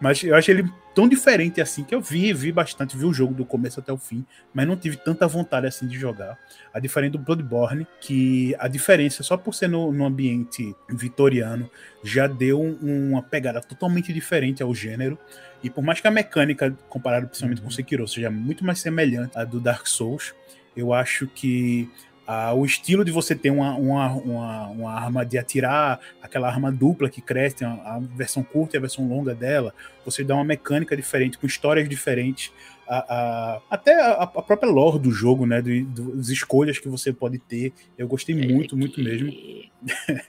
mas 0.00 0.22
eu 0.22 0.34
achei 0.34 0.54
ele 0.54 0.70
tão 0.94 1.08
diferente 1.08 1.60
assim 1.60 1.84
que 1.84 1.94
eu 1.94 2.00
vi, 2.00 2.32
vi 2.32 2.50
bastante, 2.50 2.96
vi 2.96 3.04
o 3.04 3.12
jogo 3.12 3.32
do 3.32 3.44
começo 3.44 3.78
até 3.78 3.92
o 3.92 3.96
fim, 3.98 4.24
mas 4.52 4.66
não 4.66 4.76
tive 4.76 4.96
tanta 4.96 5.26
vontade 5.28 5.66
assim 5.66 5.86
de 5.86 5.96
jogar. 5.98 6.36
A 6.74 6.80
diferença 6.80 7.12
do 7.12 7.18
Bloodborne, 7.18 7.86
que 8.00 8.54
a 8.58 8.66
diferença, 8.66 9.22
só 9.22 9.36
por 9.36 9.54
ser 9.54 9.68
no, 9.68 9.92
no 9.92 10.04
ambiente 10.04 10.74
vitoriano, 10.88 11.70
já 12.02 12.26
deu 12.26 12.60
um- 12.60 13.10
uma 13.12 13.22
pegada 13.22 13.60
totalmente 13.60 14.12
diferente 14.12 14.62
ao 14.62 14.74
gênero. 14.74 15.16
E 15.62 15.70
por 15.70 15.82
mais 15.82 16.00
que 16.00 16.08
a 16.08 16.10
mecânica, 16.10 16.70
comparada 16.88 17.26
principalmente 17.26 17.62
com 17.62 17.70
Sekiro, 17.70 18.06
seja 18.08 18.30
muito 18.30 18.64
mais 18.64 18.80
semelhante 18.80 19.36
à 19.38 19.44
do 19.44 19.60
Dark 19.60 19.86
Souls, 19.86 20.34
eu 20.76 20.92
acho 20.92 21.26
que 21.28 21.88
ah, 22.30 22.52
o 22.52 22.66
estilo 22.66 23.04
de 23.06 23.10
você 23.10 23.34
ter 23.34 23.48
uma, 23.48 23.74
uma, 23.74 24.12
uma, 24.12 24.66
uma 24.68 24.92
arma 24.92 25.24
de 25.24 25.38
atirar, 25.38 25.98
aquela 26.20 26.46
arma 26.46 26.70
dupla 26.70 27.08
que 27.08 27.22
cresce, 27.22 27.56
tem 27.56 27.66
a, 27.66 27.72
a 27.72 27.98
versão 28.14 28.42
curta 28.42 28.76
e 28.76 28.78
a 28.78 28.80
versão 28.80 29.08
longa 29.08 29.34
dela, 29.34 29.72
você 30.04 30.22
dá 30.22 30.34
uma 30.34 30.44
mecânica 30.44 30.94
diferente, 30.94 31.38
com 31.38 31.46
histórias 31.46 31.88
diferentes, 31.88 32.52
a- 32.86 32.98
a- 33.08 33.60
até 33.70 33.98
a, 33.98 34.26
própria 34.26 34.70
lore 34.70 34.98
do 34.98 35.10
jogo, 35.10 35.46
né, 35.46 35.62
do, 35.62 36.16
das 36.16 36.28
escolhas 36.28 36.78
que 36.78 36.88
você 36.88 37.12
pode 37.14 37.38
ter, 37.38 37.72
eu 37.96 38.06
gostei 38.06 38.34
muito, 38.34 38.76
muito 38.76 39.00
mesmo. 39.00 39.32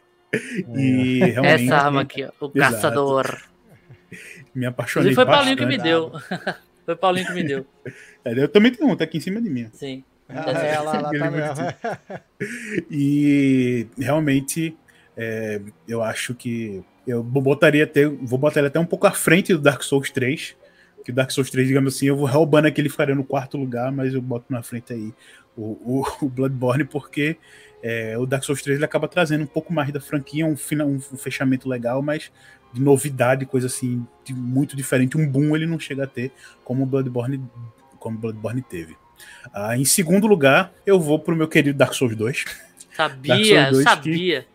E 0.76 1.20
realmente 1.26 1.64
Essa 1.66 1.76
arma 1.78 2.02
aqui, 2.02 2.24
ó, 2.24 2.30
o 2.46 2.52
Exato. 2.54 2.74
caçador. 2.76 3.42
me 4.54 4.66
apaixonei 4.68 5.12
Inclusive 5.12 5.16
foi 5.16 5.26
Paulinho 5.26 5.58
que 5.58 5.66
me 5.66 5.78
deu. 5.78 6.12
Foi 6.86 6.96
Paulinho 6.96 7.26
que 7.28 7.34
me 7.34 7.44
deu. 7.44 7.66
É, 8.26 8.44
Eu 8.44 8.48
também 8.48 8.72
tenho 8.72 8.90
um, 8.90 8.96
tá 8.96 9.04
aqui 9.04 9.18
em 9.18 9.22
cima 9.22 9.40
de 9.42 9.48
mim. 9.50 9.70
Sim. 9.74 10.04
Ah, 10.30 10.52
é, 10.52 10.80
lá, 10.80 11.02
lá 11.02 11.10
tá 11.12 11.32
mesmo. 11.32 11.66
E 12.90 13.88
realmente 13.98 14.78
é, 15.18 15.60
eu 15.88 16.02
acho 16.04 16.34
que 16.36 16.84
eu 17.08 17.24
botaria 17.24 17.84
até, 17.84 18.06
vou 18.06 18.38
botar 18.38 18.60
ele 18.60 18.68
até 18.68 18.80
um 18.80 18.86
pouco 18.86 19.08
à 19.08 19.12
frente 19.12 19.54
do 19.54 19.60
Dark 19.60 19.82
Souls 19.84 20.12
3. 20.12 20.56
Que 21.04 21.12
o 21.12 21.14
Dark 21.14 21.32
Souls 21.32 21.50
3, 21.50 21.68
digamos 21.68 21.96
assim, 21.96 22.08
eu 22.08 22.16
vou 22.18 22.28
roubando 22.28 22.66
aqui, 22.68 22.82
ele 22.82 22.90
ficaria 22.90 23.16
no 23.16 23.24
quarto 23.24 23.58
lugar, 23.58 23.92
mas 23.92 24.14
eu 24.14 24.22
boto 24.22 24.46
na 24.50 24.62
frente 24.62 24.94
aí 24.94 25.14
o, 25.58 25.64
o, 26.02 26.06
o 26.26 26.30
Bloodborne, 26.30 26.84
porque 26.84 27.38
é, 27.82 28.18
o 28.18 28.26
Dark 28.26 28.44
Souls 28.44 28.62
3 28.62 28.78
ele 28.78 28.86
acaba 28.86 29.08
trazendo 29.08 29.44
um 29.44 29.48
pouco 29.48 29.74
mais 29.74 29.92
da 29.92 30.00
franquia, 30.02 30.46
um, 30.46 30.56
fina- 30.58 30.86
um 30.86 31.00
fechamento 31.00 31.68
legal, 31.68 32.02
mas 32.02 32.32
de 32.72 32.82
novidade, 32.82 33.46
coisa 33.46 33.66
assim, 33.68 34.06
de 34.24 34.34
muito 34.34 34.76
diferente. 34.76 35.18
Um 35.18 35.28
boom 35.28 35.56
ele 35.56 35.66
não 35.66 35.80
chega 35.80 36.04
a 36.04 36.08
ter, 36.08 36.32
como 36.64 36.84
o 36.84 36.86
Bloodborne, 36.86 37.42
como 37.98 38.18
o 38.18 38.22
Bloodborne 38.22 38.62
teve. 38.62 38.96
Ah, 39.54 39.78
em 39.78 39.86
segundo 39.86 40.28
lugar, 40.28 40.72
eu 40.86 41.00
vou 41.00 41.20
pro 41.20 41.36
meu 41.36 41.48
querido 41.48 41.78
Dark 41.78 41.94
Souls 41.94 42.16
2. 42.16 42.46
Dark 42.98 43.12
Sabia, 43.14 43.62
Souls 43.72 43.72
2 43.72 43.84
sabia. 43.84 44.46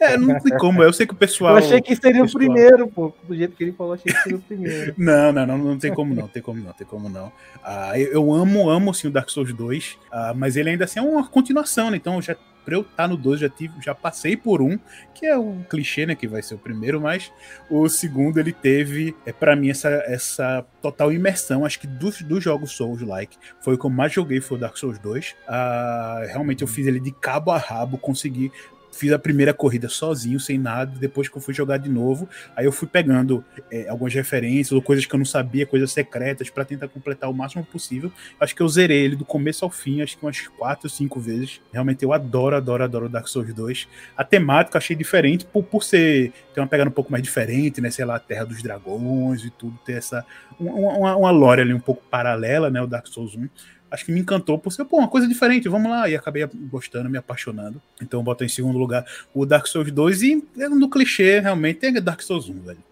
É, 0.00 0.16
não 0.16 0.38
tem 0.38 0.56
como, 0.58 0.82
eu 0.82 0.92
sei 0.92 1.06
que 1.06 1.12
o 1.12 1.16
pessoal. 1.16 1.52
Eu 1.54 1.58
achei 1.58 1.80
que 1.80 1.96
seria 1.96 2.22
o 2.22 2.26
pessoal- 2.26 2.44
primeiro, 2.44 2.86
pô. 2.88 3.12
Do 3.26 3.34
jeito 3.34 3.56
que 3.56 3.64
ele 3.64 3.72
falou, 3.72 3.94
achei 3.94 4.12
que 4.12 4.22
seria 4.22 4.38
o 4.38 4.40
primeiro. 4.42 4.94
Não, 4.98 5.32
não, 5.32 5.46
não, 5.46 5.58
não 5.58 5.78
tem 5.78 5.92
como 5.92 6.14
não, 6.14 6.28
tem 6.28 6.42
como 6.42 6.62
não, 6.62 6.72
tem 6.72 6.86
como 6.86 7.08
não. 7.08 7.32
Ah, 7.64 7.98
eu, 7.98 8.12
eu 8.12 8.32
amo, 8.34 8.70
amo 8.70 8.94
sim 8.94 9.08
o 9.08 9.10
Dark 9.10 9.28
Souls 9.28 9.52
2, 9.52 9.98
ah, 10.12 10.32
mas 10.36 10.56
ele 10.56 10.70
ainda 10.70 10.84
assim 10.84 10.98
é 11.00 11.02
uma 11.02 11.26
continuação, 11.26 11.90
né? 11.90 11.96
Então 11.96 12.20
já 12.22 12.36
pra 12.70 12.76
eu 12.76 12.82
estar 12.82 13.08
no 13.08 13.16
2 13.16 13.40
já 13.40 13.48
tive, 13.48 13.74
já 13.82 13.92
passei 13.92 14.36
por 14.36 14.62
um, 14.62 14.78
que 15.12 15.26
é 15.26 15.36
o 15.36 15.56
clichê, 15.68 16.06
né, 16.06 16.14
que 16.14 16.28
vai 16.28 16.40
ser 16.40 16.54
o 16.54 16.58
primeiro, 16.58 17.00
mas 17.00 17.32
o 17.68 17.88
segundo 17.88 18.38
ele 18.38 18.52
teve 18.52 19.16
é 19.26 19.32
para 19.32 19.56
mim 19.56 19.70
essa, 19.70 19.88
essa 20.06 20.64
total 20.80 21.12
imersão, 21.12 21.64
acho 21.64 21.80
que 21.80 21.88
dos, 21.88 22.22
dos 22.22 22.44
jogos 22.44 22.70
Souls 22.70 23.02
like, 23.02 23.36
foi 23.60 23.74
o 23.74 23.78
que 23.78 23.84
eu 23.84 23.90
mais 23.90 24.12
joguei 24.12 24.40
foi 24.40 24.56
o 24.56 24.60
Dark 24.60 24.76
Souls 24.76 24.98
2. 24.98 25.34
Ah, 25.48 26.22
realmente 26.28 26.62
eu 26.62 26.68
fiz 26.68 26.86
ele 26.86 27.00
de 27.00 27.10
cabo 27.10 27.50
a 27.50 27.58
rabo, 27.58 27.98
consegui 27.98 28.52
Fiz 28.92 29.12
a 29.12 29.18
primeira 29.18 29.54
corrida 29.54 29.88
sozinho, 29.88 30.38
sem 30.40 30.58
nada. 30.58 30.92
Depois 30.98 31.28
que 31.28 31.36
eu 31.36 31.40
fui 31.40 31.54
jogar 31.54 31.78
de 31.78 31.88
novo, 31.88 32.28
aí 32.56 32.64
eu 32.64 32.72
fui 32.72 32.88
pegando 32.88 33.44
é, 33.70 33.88
algumas 33.88 34.12
referências 34.14 34.72
ou 34.72 34.82
coisas 34.82 35.06
que 35.06 35.14
eu 35.14 35.18
não 35.18 35.24
sabia, 35.24 35.66
coisas 35.66 35.92
secretas, 35.92 36.50
pra 36.50 36.64
tentar 36.64 36.88
completar 36.88 37.30
o 37.30 37.34
máximo 37.34 37.64
possível. 37.64 38.12
Acho 38.38 38.54
que 38.54 38.62
eu 38.62 38.68
zerei 38.68 39.04
ele 39.04 39.16
do 39.16 39.24
começo 39.24 39.64
ao 39.64 39.70
fim, 39.70 40.02
acho 40.02 40.18
que 40.18 40.24
umas 40.24 40.46
4, 40.48 40.88
5 40.88 41.20
vezes. 41.20 41.60
Realmente 41.72 42.04
eu 42.04 42.12
adoro, 42.12 42.56
adoro, 42.56 42.84
adoro 42.84 43.08
Dark 43.08 43.28
Souls 43.28 43.52
2. 43.52 43.88
A 44.16 44.24
temática 44.24 44.78
achei 44.78 44.96
diferente 44.96 45.44
por, 45.44 45.62
por 45.62 45.82
ser. 45.82 46.32
ter 46.54 46.60
uma 46.60 46.66
pegada 46.66 46.90
um 46.90 46.92
pouco 46.92 47.10
mais 47.10 47.22
diferente, 47.22 47.80
né? 47.80 47.90
Sei 47.90 48.04
lá, 48.04 48.16
a 48.16 48.20
Terra 48.20 48.44
dos 48.44 48.62
Dragões 48.62 49.44
e 49.44 49.50
tudo, 49.50 49.78
ter 49.84 49.94
essa. 49.94 50.24
Uma, 50.58 50.74
uma, 50.74 51.16
uma 51.16 51.30
lore 51.30 51.62
ali 51.62 51.72
um 51.72 51.80
pouco 51.80 52.02
paralela, 52.10 52.70
né? 52.70 52.82
O 52.82 52.86
Dark 52.86 53.06
Souls 53.06 53.34
1 53.34 53.48
acho 53.90 54.04
que 54.04 54.12
me 54.12 54.20
encantou 54.20 54.58
por 54.58 54.72
ser, 54.72 54.84
pô, 54.84 54.98
uma 54.98 55.08
coisa 55.08 55.26
diferente, 55.26 55.68
vamos 55.68 55.90
lá. 55.90 56.08
E 56.08 56.14
acabei 56.14 56.46
gostando, 56.70 57.10
me 57.10 57.18
apaixonando. 57.18 57.80
Então 58.00 58.22
boto 58.22 58.44
em 58.44 58.48
segundo 58.48 58.78
lugar 58.78 59.04
o 59.34 59.44
Dark 59.44 59.66
Souls 59.66 59.90
2 59.90 60.22
e 60.22 60.44
é, 60.58 60.68
no 60.68 60.88
clichê, 60.88 61.40
realmente, 61.40 61.84
é 61.84 62.00
Dark 62.00 62.22
Souls 62.22 62.48
1, 62.48 62.60
velho. 62.62 62.90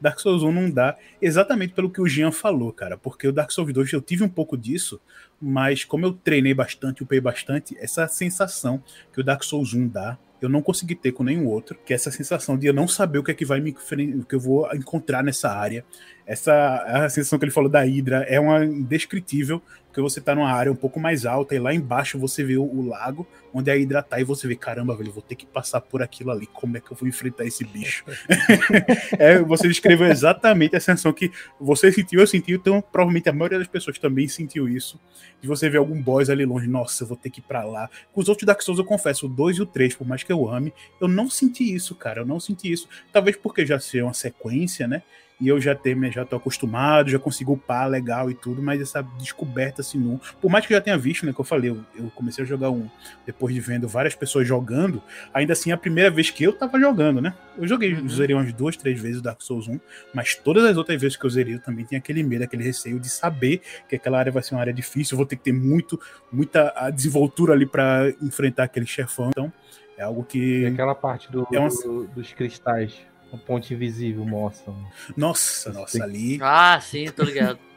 Dark 0.00 0.20
Souls 0.20 0.42
1 0.42 0.52
não 0.52 0.70
dá 0.70 0.96
exatamente 1.20 1.72
pelo 1.72 1.90
que 1.90 2.00
o 2.00 2.06
Jean 2.06 2.30
falou, 2.30 2.72
cara. 2.72 2.96
Porque 2.96 3.26
o 3.26 3.32
Dark 3.32 3.50
Souls 3.50 3.72
2 3.72 3.92
eu 3.92 4.00
tive 4.00 4.22
um 4.22 4.28
pouco 4.28 4.56
disso, 4.56 5.00
mas 5.40 5.84
como 5.84 6.06
eu 6.06 6.12
treinei 6.12 6.54
bastante, 6.54 7.02
upei 7.02 7.20
bastante, 7.20 7.76
essa 7.78 8.06
sensação 8.06 8.82
que 9.12 9.20
o 9.20 9.24
Dark 9.24 9.42
Souls 9.42 9.74
1 9.74 9.88
dá, 9.88 10.18
eu 10.40 10.48
não 10.48 10.62
consegui 10.62 10.94
ter 10.94 11.12
com 11.12 11.24
nenhum 11.24 11.46
outro, 11.46 11.76
que 11.84 11.92
é 11.92 11.96
essa 11.96 12.12
sensação 12.12 12.56
de 12.56 12.66
eu 12.66 12.72
não 12.72 12.86
saber 12.86 13.18
o 13.18 13.24
que 13.24 13.32
é 13.32 13.34
que 13.34 13.44
vai 13.44 13.60
me 13.60 13.70
o 13.70 14.24
que 14.24 14.34
eu 14.34 14.40
vou 14.40 14.72
encontrar 14.74 15.22
nessa 15.22 15.50
área. 15.50 15.84
Essa 16.28 16.84
a 16.86 17.08
sensação 17.08 17.38
que 17.38 17.46
ele 17.46 17.50
falou 17.50 17.70
da 17.70 17.80
Hydra 17.80 18.18
é 18.28 18.38
uma 18.38 18.62
indescritível, 18.62 19.62
porque 19.86 20.02
você 20.02 20.20
tá 20.20 20.34
numa 20.34 20.52
área 20.52 20.70
um 20.70 20.76
pouco 20.76 21.00
mais 21.00 21.24
alta 21.24 21.54
e 21.54 21.58
lá 21.58 21.72
embaixo 21.72 22.18
você 22.18 22.44
vê 22.44 22.58
o, 22.58 22.64
o 22.64 22.86
lago 22.86 23.26
onde 23.52 23.70
a 23.70 23.74
Hydra 23.74 24.02
tá 24.02 24.20
e 24.20 24.24
você 24.24 24.46
vê, 24.46 24.54
caramba, 24.54 24.94
velho, 24.94 25.10
vou 25.10 25.22
ter 25.22 25.34
que 25.34 25.46
passar 25.46 25.80
por 25.80 26.02
aquilo 26.02 26.30
ali, 26.30 26.46
como 26.46 26.76
é 26.76 26.80
que 26.80 26.92
eu 26.92 26.96
vou 26.98 27.08
enfrentar 27.08 27.46
esse 27.46 27.64
bicho? 27.64 28.04
é, 29.18 29.38
você 29.38 29.66
descreveu 29.66 30.06
exatamente 30.06 30.76
a 30.76 30.80
sensação 30.80 31.14
que 31.14 31.32
você 31.58 31.90
sentiu, 31.90 32.20
eu 32.20 32.26
senti, 32.26 32.52
então 32.52 32.82
provavelmente 32.82 33.30
a 33.30 33.32
maioria 33.32 33.58
das 33.58 33.66
pessoas 33.66 33.98
também 33.98 34.28
sentiu 34.28 34.68
isso, 34.68 35.00
de 35.40 35.48
você 35.48 35.70
ver 35.70 35.78
algum 35.78 36.00
boss 36.00 36.28
ali 36.28 36.44
longe, 36.44 36.68
nossa, 36.68 37.04
eu 37.04 37.08
vou 37.08 37.16
ter 37.16 37.30
que 37.30 37.40
ir 37.40 37.44
pra 37.44 37.64
lá. 37.64 37.88
Com 38.12 38.20
os 38.20 38.28
outros 38.28 38.44
Dark 38.44 38.60
Souls 38.60 38.78
eu 38.78 38.84
confesso, 38.84 39.24
o 39.24 39.28
2 39.30 39.56
e 39.56 39.62
o 39.62 39.66
3, 39.66 39.94
por 39.94 40.06
mais 40.06 40.22
que 40.22 40.30
eu 40.30 40.46
ame, 40.46 40.74
eu 41.00 41.08
não 41.08 41.30
senti 41.30 41.74
isso, 41.74 41.94
cara, 41.94 42.20
eu 42.20 42.26
não 42.26 42.38
senti 42.38 42.70
isso. 42.70 42.86
Talvez 43.10 43.34
porque 43.34 43.64
já 43.64 43.80
seja 43.80 44.04
uma 44.04 44.12
sequência, 44.12 44.86
né? 44.86 45.02
E 45.40 45.46
eu 45.48 45.60
já 45.60 45.74
tenho, 45.74 46.10
já 46.10 46.24
tô 46.24 46.36
acostumado, 46.36 47.10
já 47.10 47.18
consigo 47.18 47.52
upar 47.52 47.88
legal 47.88 48.30
e 48.30 48.34
tudo, 48.34 48.60
mas 48.62 48.80
essa 48.80 49.02
descoberta 49.18 49.82
assim, 49.82 49.98
no, 49.98 50.20
por 50.40 50.50
mais 50.50 50.66
que 50.66 50.72
eu 50.72 50.76
já 50.76 50.80
tenha 50.82 50.98
visto, 50.98 51.24
né, 51.24 51.32
que 51.32 51.40
eu 51.40 51.44
falei, 51.44 51.70
eu, 51.70 51.78
eu 51.96 52.10
comecei 52.14 52.42
a 52.44 52.46
jogar 52.46 52.70
um 52.70 52.88
depois 53.24 53.54
de 53.54 53.60
vendo 53.60 53.86
várias 53.86 54.14
pessoas 54.14 54.46
jogando, 54.48 55.00
ainda 55.32 55.52
assim 55.52 55.70
a 55.70 55.76
primeira 55.76 56.10
vez 56.10 56.30
que 56.30 56.42
eu 56.42 56.52
tava 56.52 56.78
jogando, 56.80 57.20
né? 57.20 57.34
Eu 57.56 57.66
joguei, 57.68 57.94
Uhum. 57.94 58.08
zerei 58.08 58.34
umas 58.34 58.52
duas, 58.52 58.76
três 58.76 59.00
vezes 59.00 59.20
o 59.20 59.22
Dark 59.22 59.40
Souls 59.42 59.68
1, 59.68 59.78
mas 60.12 60.34
todas 60.34 60.64
as 60.64 60.76
outras 60.76 61.00
vezes 61.00 61.16
que 61.16 61.24
eu 61.24 61.30
zerei, 61.30 61.54
eu 61.54 61.60
também 61.60 61.84
tinha 61.84 61.98
aquele 61.98 62.22
medo, 62.22 62.42
aquele 62.44 62.64
receio 62.64 62.98
de 62.98 63.08
saber 63.08 63.60
que 63.88 63.94
aquela 63.96 64.18
área 64.18 64.32
vai 64.32 64.42
ser 64.42 64.54
uma 64.54 64.60
área 64.60 64.72
difícil, 64.72 65.14
eu 65.14 65.18
vou 65.18 65.26
ter 65.26 65.36
que 65.36 65.44
ter 65.44 65.52
muito, 65.52 66.00
muita 66.32 66.72
desenvoltura 66.90 67.52
ali 67.52 67.66
pra 67.66 68.08
enfrentar 68.22 68.64
aquele 68.64 68.86
chefão, 68.86 69.28
então 69.30 69.52
é 69.96 70.02
algo 70.02 70.22
E 70.22 70.24
que. 70.32 70.66
aquela 70.66 70.94
parte 70.94 71.30
do, 71.30 71.46
É 71.52 71.58
uma- 71.58 71.68
do- 71.68 72.06
dos 72.08 72.32
cristais, 72.32 72.94
a 73.32 73.36
ponte 73.36 73.74
invisível 73.74 74.24
mostra. 74.24 74.72
Nossa, 75.16 75.72
nossa, 75.72 76.02
ali. 76.04 76.38
Ah, 76.42 76.78
sim, 76.80 77.06
tô 77.10 77.22
ligado. 77.24 77.58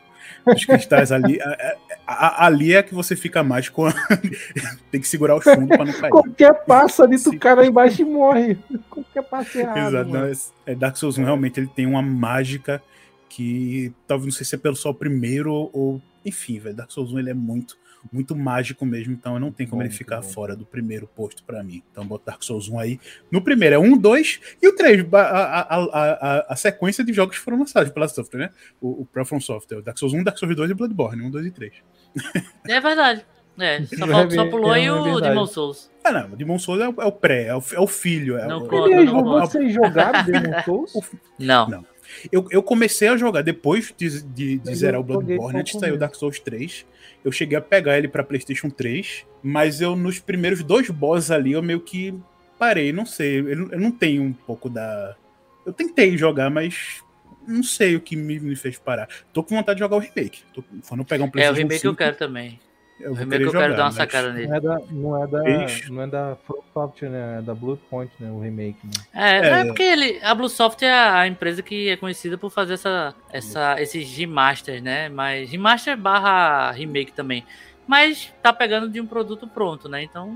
Os 0.45 0.65
cristais 0.65 1.11
ali. 1.11 1.39
a- 1.41 1.75
a- 2.07 2.13
a- 2.43 2.45
ali 2.45 2.73
é 2.73 2.81
que 2.81 2.93
você 2.93 3.15
fica 3.15 3.43
mais 3.43 3.67
com. 3.69 3.85
a- 3.85 3.93
Tem 4.91 4.99
que 5.01 5.07
segurar 5.07 5.35
os 5.35 5.43
fundos 5.43 5.67
pra 5.75 5.85
não 5.85 5.93
cair. 5.93 6.09
Qualquer 6.11 6.53
passo 6.65 7.03
ali, 7.03 7.21
tu 7.21 7.37
cai 7.37 7.53
lá 7.55 7.65
embaixo 7.65 8.01
e 8.01 8.05
morre. 8.05 8.57
Qualquer 8.89 9.23
passo 9.23 9.57
errado. 9.59 9.77
Exato. 9.89 10.09
não, 10.09 10.25
é- 10.25 10.31
é, 10.67 10.75
Dark 10.75 10.95
Souls 10.97 11.17
1 11.17 11.23
realmente 11.25 11.59
ele 11.59 11.67
tem 11.67 11.85
uma 11.85 12.01
mágica 12.01 12.81
que 13.29 13.93
talvez 14.07 14.33
não 14.33 14.37
sei 14.37 14.45
se 14.45 14.55
é 14.55 14.57
pelo 14.57 14.75
só 14.75 14.89
o 14.91 14.95
primeiro 14.95 15.51
ou. 15.53 15.69
ou- 15.73 16.01
enfim, 16.25 16.59
velho. 16.59 16.75
Dark 16.75 16.91
Souls 16.91 17.11
1 17.11 17.19
ele 17.19 17.29
é 17.31 17.33
muito, 17.33 17.75
muito 18.11 18.35
mágico 18.35 18.85
mesmo, 18.85 19.13
então 19.13 19.37
não 19.39 19.51
tem 19.51 19.67
como 19.67 19.81
Bom, 19.81 19.85
ele 19.87 19.93
ficar 19.93 20.17
bom. 20.21 20.23
fora 20.29 20.55
do 20.55 20.65
primeiro 20.65 21.07
posto 21.07 21.43
pra 21.43 21.61
mim. 21.63 21.83
Então 21.91 22.05
bota 22.05 22.25
Dark 22.27 22.43
Souls 22.43 22.69
1 22.69 22.79
aí. 22.79 22.99
No 23.31 23.41
primeiro 23.41 23.75
é 23.75 23.79
1, 23.79 23.97
2 23.97 24.39
e 24.61 24.67
o 24.67 24.75
3. 24.75 25.05
A, 25.13 25.19
a, 25.19 25.75
a, 25.75 26.45
a, 26.53 26.55
sequência 26.55 27.03
de 27.03 27.13
jogos 27.13 27.37
que 27.37 27.43
foram 27.43 27.59
lançados 27.59 27.91
pela 27.91 28.07
Software, 28.07 28.39
né? 28.39 28.49
O, 28.79 29.01
o 29.01 29.05
pra 29.05 29.25
From 29.25 29.39
Software. 29.39 29.79
O 29.79 29.81
Dark 29.81 29.97
Souls 29.97 30.13
1, 30.13 30.23
Dark 30.23 30.37
Souls 30.37 30.55
2 30.55 30.71
e 30.71 30.73
Bloodborne. 30.73 31.21
1, 31.23 31.29
2 31.31 31.45
e 31.45 31.51
3. 31.51 31.73
É 32.67 32.79
verdade. 32.79 33.25
É, 33.59 33.83
só, 33.85 34.05
É 34.05 34.07
fal- 34.07 34.31
só 34.31 34.45
pulou 34.49 34.73
é 34.73 34.79
aí 34.79 34.89
o 34.89 35.03
verdade. 35.03 35.29
Demon 35.29 35.45
Souls. 35.45 35.91
Ah, 36.03 36.11
não. 36.11 36.29
Demon 36.31 36.57
Souls 36.57 36.81
é, 36.81 36.87
o- 36.89 37.01
é 37.01 37.05
o 37.05 37.11
pré, 37.11 37.47
é 37.47 37.55
o, 37.55 37.61
é 37.73 37.79
o 37.79 37.85
filho. 37.87 38.37
É 38.37 38.47
Não 38.47 38.59
o, 38.63 38.67
conta. 38.67 38.85
Aliás, 38.85 39.05
não, 39.05 39.21
não. 39.21 39.39
vocês 39.41 39.73
jogaram 39.73 40.23
Demon 40.23 40.61
Souls? 40.65 40.93
Não. 41.37 41.69
Não. 41.69 41.85
Eu, 42.31 42.45
eu 42.51 42.61
comecei 42.63 43.07
a 43.07 43.15
jogar 43.15 43.41
depois 43.41 43.93
de, 43.95 44.21
de, 44.23 44.57
de 44.57 44.75
zerar 44.75 44.99
o 44.99 45.03
Bloodborne, 45.03 45.59
antes 45.59 45.71
de 45.73 45.77
o 45.77 45.79
sair 45.79 45.89
o 45.89 45.93
começo. 45.93 45.99
Dark 45.99 46.15
Souls 46.15 46.39
3. 46.39 46.85
Eu 47.23 47.31
cheguei 47.31 47.57
a 47.57 47.61
pegar 47.61 47.97
ele 47.97 48.07
pra 48.07 48.23
PlayStation 48.23 48.69
3, 48.69 49.25
mas 49.43 49.81
eu 49.81 49.95
nos 49.95 50.19
primeiros 50.19 50.63
dois 50.63 50.89
bosses 50.89 51.31
ali 51.31 51.51
eu 51.51 51.61
meio 51.61 51.79
que 51.79 52.13
parei, 52.57 52.91
não 52.91 53.05
sei. 53.05 53.39
Eu, 53.39 53.71
eu 53.71 53.79
não 53.79 53.91
tenho 53.91 54.23
um 54.23 54.33
pouco 54.33 54.69
da. 54.69 55.15
Eu 55.65 55.73
tentei 55.73 56.17
jogar, 56.17 56.49
mas 56.49 57.03
não 57.47 57.63
sei 57.63 57.95
o 57.95 58.01
que 58.01 58.15
me, 58.15 58.39
me 58.39 58.55
fez 58.55 58.77
parar. 58.77 59.07
Tô 59.33 59.43
com 59.43 59.55
vontade 59.55 59.77
de 59.77 59.83
jogar 59.83 59.97
o 59.97 59.99
remake. 59.99 60.43
Tô, 60.53 60.63
quando 60.87 61.01
eu 61.01 61.05
pegar 61.05 61.23
um 61.23 61.27
É, 61.27 61.29
o 61.29 61.31
PlayStation 61.31 61.57
remake 61.57 61.85
eu 61.85 61.91
5, 61.91 61.97
quero 61.97 62.15
também. 62.15 62.59
Eu 63.03 63.13
remake 63.13 63.29
querer 63.31 63.45
eu 63.45 63.51
quero 63.51 63.63
jogar, 63.63 63.75
dar 63.77 63.83
uma 63.85 63.91
sacada 63.91 64.33
nele. 64.33 64.47
Não 64.47 64.55
é 64.55 64.59
da, 64.61 64.79
não 64.89 65.23
é 65.23 65.27
da, 65.27 65.49
Ixi. 65.65 65.91
não 65.91 66.01
é 66.03 66.07
da 66.07 66.37
From 66.45 66.61
Software, 66.73 67.09
né? 67.09 67.37
É 67.39 67.41
da 67.41 67.53
Bloodpoint, 67.53 68.11
né? 68.19 68.29
O 68.31 68.39
remake, 68.39 68.77
né? 68.83 68.91
É, 69.13 69.37
É. 69.39 69.59
é 69.61 69.65
porque 69.65 69.83
ele, 69.83 70.19
a 70.23 70.33
Bluesoft 70.35 70.83
é 70.83 70.91
a 70.91 71.27
empresa 71.27 71.61
que 71.61 71.89
é 71.89 71.97
conhecida 71.97 72.37
por 72.37 72.49
fazer 72.49 72.73
essa, 72.75 73.13
essa, 73.31 73.81
esses 73.81 74.09
remasters, 74.17 74.81
né? 74.81 75.09
Mas 75.09 75.49
remaster 75.49 75.97
barra 75.97 76.71
remake 76.71 77.11
também. 77.13 77.45
Mas 77.87 78.31
tá 78.41 78.53
pegando 78.53 78.87
de 78.89 79.01
um 79.01 79.05
produto 79.05 79.47
pronto, 79.47 79.89
né? 79.89 80.03
Então 80.03 80.31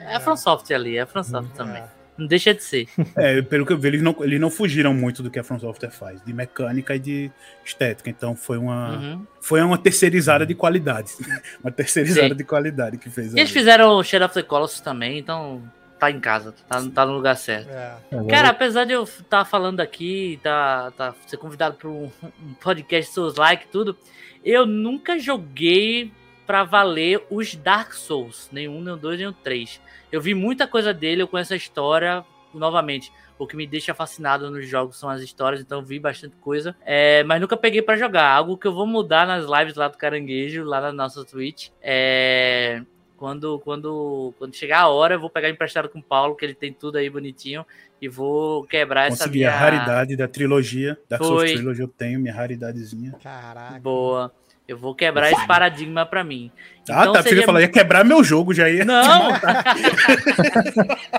é 0.00 0.14
a 0.14 0.16
É. 0.16 0.20
From 0.20 0.36
Software 0.36 0.76
ali, 0.76 0.96
é 0.96 1.02
a 1.02 1.06
From 1.06 1.22
Software 1.22 1.54
também. 1.54 1.82
Não 2.18 2.26
deixa 2.26 2.54
de 2.54 2.62
ser. 2.62 2.88
É, 3.16 3.40
pelo 3.42 3.64
que 3.66 3.72
eu 3.72 3.78
vi, 3.78 3.88
eles 3.88 4.02
não, 4.02 4.16
eles 4.20 4.40
não 4.40 4.50
fugiram 4.50 4.92
muito 4.94 5.22
do 5.22 5.30
que 5.30 5.38
a 5.38 5.44
From 5.44 5.58
Software 5.58 5.90
faz, 5.90 6.22
de 6.24 6.32
mecânica 6.32 6.94
e 6.94 6.98
de 6.98 7.30
estética. 7.64 8.10
Então 8.10 8.34
foi 8.34 8.58
uma, 8.58 8.98
Uhum. 8.98 9.26
foi 9.40 9.62
uma 9.62 9.78
terceirizada 9.78 10.44
de 10.46 10.54
qualidade. 10.54 11.12
uma 11.62 11.70
terceirizada 11.70 12.28
Sim. 12.28 12.36
de 12.36 12.44
qualidade 12.44 12.98
que 12.98 13.10
fez 13.10 13.34
E 13.34 13.38
eles 13.38 13.50
fizeram 13.50 13.90
o 13.96 14.02
Shadow 14.04 14.26
of 14.26 14.34
the 14.34 14.42
Colossus 14.42 14.80
também, 14.80 15.18
então 15.18 15.62
tá 15.98 16.10
em 16.10 16.20
casa, 16.20 16.52
tá, 16.68 16.82
tá 16.94 17.06
no 17.06 17.14
lugar 17.14 17.36
certo. 17.36 17.70
É. 17.70 17.96
Cara, 18.28 18.50
apesar 18.50 18.84
de 18.84 18.92
eu 18.92 19.04
estar 19.04 19.44
falando 19.46 19.80
aqui, 19.80 20.38
tá, 20.42 20.90
tá, 20.96 21.14
ser 21.26 21.38
convidado 21.38 21.76
para 21.76 21.88
um, 21.88 22.10
um 22.22 22.54
podcast 22.60 23.12
Souls 23.14 23.36
Like 23.36 23.64
e 23.64 23.68
tudo, 23.68 23.96
eu 24.44 24.66
nunca 24.66 25.18
joguei 25.18 26.12
pra 26.46 26.64
valer 26.64 27.24
os 27.30 27.54
Dark 27.54 27.92
Souls, 27.92 28.48
nenhum, 28.52 28.80
nem 28.80 28.94
o 28.94 28.96
dois, 28.96 29.18
nem 29.18 29.26
o 29.26 29.32
três. 29.32 29.80
Eu 30.10 30.20
vi 30.20 30.34
muita 30.34 30.66
coisa 30.66 30.94
dele, 30.94 31.22
eu 31.22 31.28
conheço 31.28 31.52
a 31.52 31.56
história, 31.56 32.24
novamente. 32.54 33.12
O 33.38 33.46
que 33.46 33.56
me 33.56 33.66
deixa 33.66 33.92
fascinado 33.92 34.50
nos 34.50 34.66
jogos 34.66 34.98
são 34.98 35.10
as 35.10 35.20
histórias, 35.20 35.60
então 35.60 35.80
eu 35.80 35.84
vi 35.84 35.98
bastante 35.98 36.36
coisa. 36.36 36.74
É, 36.86 37.22
mas 37.24 37.40
nunca 37.40 37.56
peguei 37.56 37.82
pra 37.82 37.96
jogar. 37.96 38.30
Algo 38.30 38.56
que 38.56 38.66
eu 38.66 38.72
vou 38.72 38.86
mudar 38.86 39.26
nas 39.26 39.44
lives 39.44 39.74
lá 39.74 39.88
do 39.88 39.98
Caranguejo, 39.98 40.64
lá 40.64 40.80
na 40.80 40.92
nossa 40.92 41.22
Twitch. 41.22 41.68
É, 41.82 42.80
quando, 43.16 43.58
quando, 43.60 44.32
quando 44.38 44.54
chegar 44.54 44.80
a 44.80 44.88
hora, 44.88 45.14
eu 45.14 45.20
vou 45.20 45.28
pegar 45.28 45.50
emprestado 45.50 45.88
com 45.88 45.98
o 45.98 46.02
Paulo, 46.02 46.34
que 46.34 46.46
ele 46.46 46.54
tem 46.54 46.72
tudo 46.72 46.96
aí 46.96 47.10
bonitinho, 47.10 47.66
e 48.00 48.08
vou 48.08 48.64
quebrar 48.64 49.08
essa 49.08 49.24
Consegui 49.24 49.40
minha... 49.40 49.50
a 49.50 49.56
raridade 49.56 50.16
da 50.16 50.28
trilogia. 50.28 50.98
Dark 51.08 51.22
Souls 51.22 51.42
Foi. 51.42 51.52
Trilogy 51.54 51.82
eu 51.82 51.88
tenho, 51.88 52.20
minha 52.20 52.34
raridadezinha. 52.34 53.16
Caraca. 53.22 53.78
Boa. 53.80 54.32
Eu 54.68 54.76
vou 54.76 54.96
quebrar 54.96 55.30
esse 55.30 55.46
paradigma 55.46 56.04
pra 56.04 56.24
mim. 56.24 56.50
ah, 56.90 57.02
Então 57.02 57.12
tá. 57.12 57.22
Você 57.22 57.28
seria- 57.28 57.42
ia 57.42 57.46
falar, 57.46 57.60
ia 57.60 57.68
quebrar 57.68 58.04
meu 58.04 58.24
jogo, 58.24 58.52
já 58.52 58.68
ia. 58.68 58.84
Não! 58.84 59.30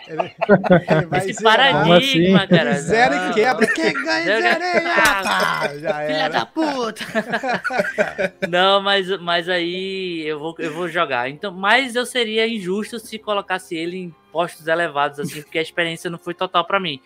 Esse 1.25 1.43
paradigma, 1.43 2.43
assim? 2.43 2.47
cara. 2.47 2.73
Zero 2.73 3.15
e 3.15 3.33
quebra. 3.33 3.67
Quem 3.67 3.93
ganha, 3.93 4.25
Zero-. 4.25 5.79
Já 5.79 5.93
Filha 6.07 6.29
da 6.29 6.45
puta! 6.45 7.03
Não, 8.49 8.81
mas, 8.81 9.07
mas 9.21 9.47
aí 9.49 10.23
eu 10.25 10.39
vou, 10.39 10.55
eu 10.59 10.73
vou 10.73 10.87
jogar. 10.89 11.29
Então, 11.29 11.51
mas 11.51 11.95
eu 11.95 12.05
seria 12.05 12.47
injusto 12.47 12.99
se 12.99 13.17
colocasse 13.17 13.75
ele 13.75 13.97
em 13.97 14.15
postos 14.31 14.67
elevados, 14.67 15.19
assim, 15.19 15.41
porque 15.41 15.59
a 15.59 15.61
experiência 15.61 16.09
não 16.09 16.17
foi 16.19 16.33
total 16.33 16.65
pra 16.65 16.79
mim. 16.79 16.99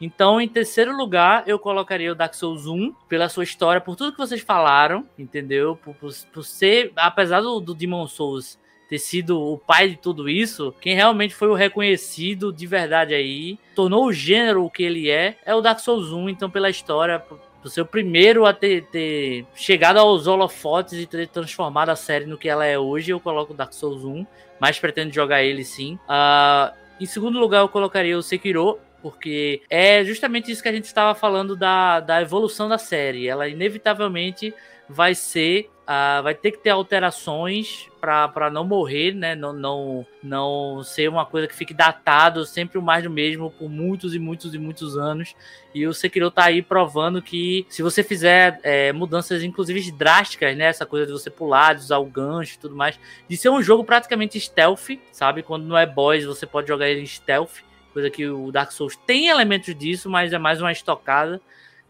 Então, 0.00 0.40
em 0.40 0.48
terceiro 0.48 0.96
lugar, 0.96 1.42
eu 1.46 1.58
colocaria 1.58 2.12
o 2.12 2.14
Dark 2.14 2.34
Souls 2.34 2.66
1, 2.66 2.94
pela 3.08 3.28
sua 3.28 3.44
história, 3.44 3.80
por 3.80 3.96
tudo 3.96 4.12
que 4.12 4.18
vocês 4.18 4.40
falaram, 4.40 5.04
entendeu? 5.18 5.76
Por, 5.76 5.94
por, 5.94 6.12
por 6.32 6.44
ser, 6.44 6.92
apesar 6.94 7.40
do, 7.40 7.58
do 7.60 7.74
Demon 7.74 8.06
Souls 8.06 8.58
ter 8.88 8.98
sido 8.98 9.38
o 9.38 9.58
pai 9.58 9.90
de 9.90 9.96
tudo 9.96 10.28
isso, 10.28 10.74
quem 10.80 10.94
realmente 10.94 11.34
foi 11.34 11.48
o 11.48 11.54
reconhecido 11.54 12.50
de 12.52 12.66
verdade 12.66 13.12
aí, 13.12 13.58
tornou 13.74 14.06
o 14.06 14.12
gênero 14.12 14.64
o 14.64 14.70
que 14.70 14.82
ele 14.82 15.10
é, 15.10 15.36
é 15.44 15.54
o 15.54 15.60
Dark 15.60 15.78
Souls 15.80 16.10
1. 16.10 16.30
Então, 16.30 16.48
pela 16.48 16.70
história, 16.70 17.18
por 17.18 17.38
ser 17.68 17.82
o 17.82 17.86
primeiro 17.86 18.46
a 18.46 18.52
ter, 18.52 18.84
ter 18.86 19.44
chegado 19.54 19.98
aos 19.98 20.26
holofotes 20.26 20.94
e 20.94 21.06
ter 21.06 21.28
transformado 21.28 21.90
a 21.90 21.96
série 21.96 22.24
no 22.24 22.38
que 22.38 22.48
ela 22.48 22.64
é 22.64 22.78
hoje, 22.78 23.10
eu 23.10 23.20
coloco 23.20 23.52
o 23.52 23.56
Dark 23.56 23.72
Souls 23.72 24.04
1, 24.04 24.26
mas 24.58 24.78
pretendo 24.78 25.12
jogar 25.12 25.42
ele 25.42 25.64
sim. 25.64 25.98
Ah, 26.08 26.72
em 27.00 27.06
segundo 27.06 27.38
lugar, 27.38 27.60
eu 27.60 27.68
colocaria 27.68 28.16
o 28.16 28.22
Sekiro, 28.22 28.78
porque 29.02 29.62
é 29.70 30.04
justamente 30.04 30.50
isso 30.50 30.62
que 30.62 30.68
a 30.68 30.72
gente 30.72 30.84
estava 30.84 31.14
falando 31.14 31.56
da, 31.56 32.00
da 32.00 32.20
evolução 32.20 32.68
da 32.68 32.78
série. 32.78 33.28
Ela 33.28 33.48
inevitavelmente 33.48 34.54
vai 34.88 35.14
ser. 35.14 35.70
ah, 35.86 36.20
vai 36.22 36.34
ter 36.34 36.52
que 36.52 36.58
ter 36.58 36.70
alterações 36.70 37.88
para 38.00 38.50
não 38.50 38.64
morrer, 38.64 39.14
né? 39.14 39.34
Não, 39.34 39.52
não, 39.52 40.06
não 40.22 40.82
ser 40.82 41.08
uma 41.08 41.26
coisa 41.26 41.46
que 41.46 41.54
fique 41.54 41.74
datado, 41.74 42.44
sempre 42.46 42.78
o 42.78 42.82
mais 42.82 43.04
do 43.04 43.10
mesmo 43.10 43.50
por 43.50 43.68
muitos 43.68 44.14
e 44.14 44.18
muitos 44.18 44.54
e 44.54 44.58
muitos 44.58 44.96
anos. 44.96 45.34
E 45.74 45.86
o 45.86 45.92
Sekiro 45.94 46.30
tá 46.30 46.44
aí 46.44 46.62
provando 46.62 47.20
que 47.20 47.66
se 47.68 47.82
você 47.82 48.02
fizer 48.02 48.60
é, 48.62 48.92
mudanças, 48.92 49.42
inclusive 49.42 49.92
drásticas, 49.92 50.56
né? 50.56 50.66
Essa 50.66 50.86
coisa 50.86 51.06
de 51.06 51.12
você 51.12 51.30
pular, 51.30 51.74
de 51.74 51.82
usar 51.82 51.98
o 51.98 52.06
gancho 52.06 52.56
e 52.56 52.58
tudo 52.58 52.74
mais, 52.74 52.98
de 53.28 53.36
ser 53.36 53.50
um 53.50 53.62
jogo 53.62 53.84
praticamente 53.84 54.40
stealth, 54.40 54.98
sabe? 55.12 55.42
Quando 55.42 55.66
não 55.66 55.76
é 55.76 55.86
boss, 55.86 56.24
você 56.24 56.46
pode 56.46 56.68
jogar 56.68 56.88
ele 56.88 57.02
em 57.02 57.06
stealth 57.06 57.67
coisa 57.98 58.10
que 58.10 58.26
o 58.28 58.52
Dark 58.52 58.70
Souls 58.70 58.96
tem 59.06 59.26
elementos 59.26 59.74
disso, 59.74 60.08
mas 60.08 60.32
é 60.32 60.38
mais 60.38 60.60
uma 60.60 60.70
estocada 60.70 61.40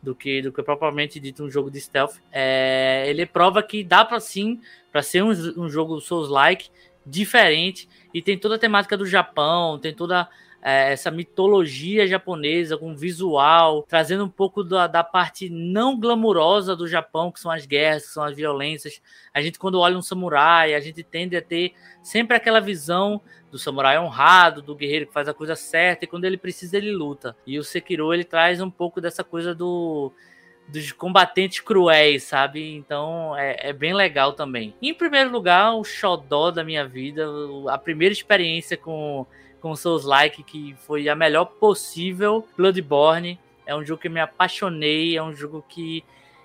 do 0.02 0.14
que 0.14 0.40
do 0.40 0.51
que 0.51 0.62
propriamente 0.62 1.20
dito 1.20 1.44
um 1.44 1.51
jogo 1.51 1.70
de 1.70 1.80
stealth. 1.80 2.16
É, 2.32 3.05
ele 3.06 3.26
prova 3.26 3.62
que 3.62 3.85
dá 3.85 4.05
para 4.05 4.18
sim, 4.18 4.60
para 4.90 5.02
ser 5.02 5.22
um, 5.22 5.30
um 5.56 5.68
jogo 5.68 6.01
Souls-like 6.01 6.70
diferente 7.05 7.89
e 8.14 8.22
tem 8.22 8.39
toda 8.39 8.55
a 8.55 8.59
temática 8.59 8.97
do 8.97 9.05
Japão, 9.05 9.78
tem 9.78 9.93
toda 9.93 10.28
é, 10.62 10.93
essa 10.93 11.10
mitologia 11.10 12.06
japonesa 12.06 12.76
com 12.76 12.94
visual, 12.94 13.85
trazendo 13.89 14.24
um 14.24 14.28
pouco 14.28 14.64
da, 14.64 14.86
da 14.86 15.05
parte 15.05 15.48
não 15.48 15.98
glamurosa 15.98 16.74
do 16.74 16.86
Japão, 16.86 17.30
que 17.30 17.40
são 17.40 17.51
as 17.51 17.64
guerras, 17.64 18.06
que 18.06 18.12
são 18.12 18.24
as 18.24 18.35
violências. 18.35 19.01
A 19.32 19.40
gente, 19.40 19.59
quando 19.59 19.78
olha 19.78 19.97
um 19.97 20.02
samurai, 20.02 20.74
a 20.74 20.80
gente 20.80 21.02
tende 21.02 21.36
a 21.36 21.43
ter 21.43 21.74
sempre 22.02 22.36
aquela 22.36 22.60
visão 22.60 23.20
do 23.51 23.59
samurai 23.59 23.98
honrado, 23.98 24.60
do 24.60 24.74
guerreiro 24.74 25.06
que 25.06 25.12
faz 25.12 25.28
a 25.28 25.35
coisa 25.35 25.55
certa, 25.55 26.05
e 26.05 26.09
quando 26.09 26.24
ele 26.24 26.36
precisa, 26.36 26.76
ele 26.76 26.93
luta. 26.93 27.36
E 27.47 27.59
o 27.59 27.64
Sekiro, 27.64 28.12
ele 28.12 28.24
traz 28.24 28.60
um 28.60 28.70
pouco 28.70 29.01
dessa 29.01 29.24
coisa 29.24 29.55
do 29.55 30.12
dos 30.68 30.93
combatentes 30.93 31.60
cruéis, 31.60 32.24
sabe? 32.24 32.74
Então 32.74 33.35
é, 33.39 33.70
é, 33.70 33.72
bem 33.72 33.94
legal 33.94 34.35
também. 34.35 34.74
Em 34.82 34.93
primeiro 34.93 35.30
lugar, 35.30 35.74
o 35.74 35.82
xodó 35.82 36.51
da 36.51 36.62
minha 36.62 36.86
vida, 36.86 37.26
a 37.70 37.78
primeira 37.78 38.12
experiência 38.12 38.76
com 38.76 39.26
com 39.60 39.74
Souls 39.76 40.05
Like, 40.05 40.43
que 40.43 40.74
foi 40.86 41.09
a 41.09 41.14
melhor 41.14 41.47
possível, 41.47 42.47
Bloodborne. 42.56 43.39
É 43.66 43.74
um 43.74 43.85
jogo 43.85 44.01
que 44.01 44.09
me 44.09 44.20
apaixonei, 44.20 45.16
é 45.16 45.22
um 45.22 45.35
jogo 45.35 45.64
que 45.68 46.05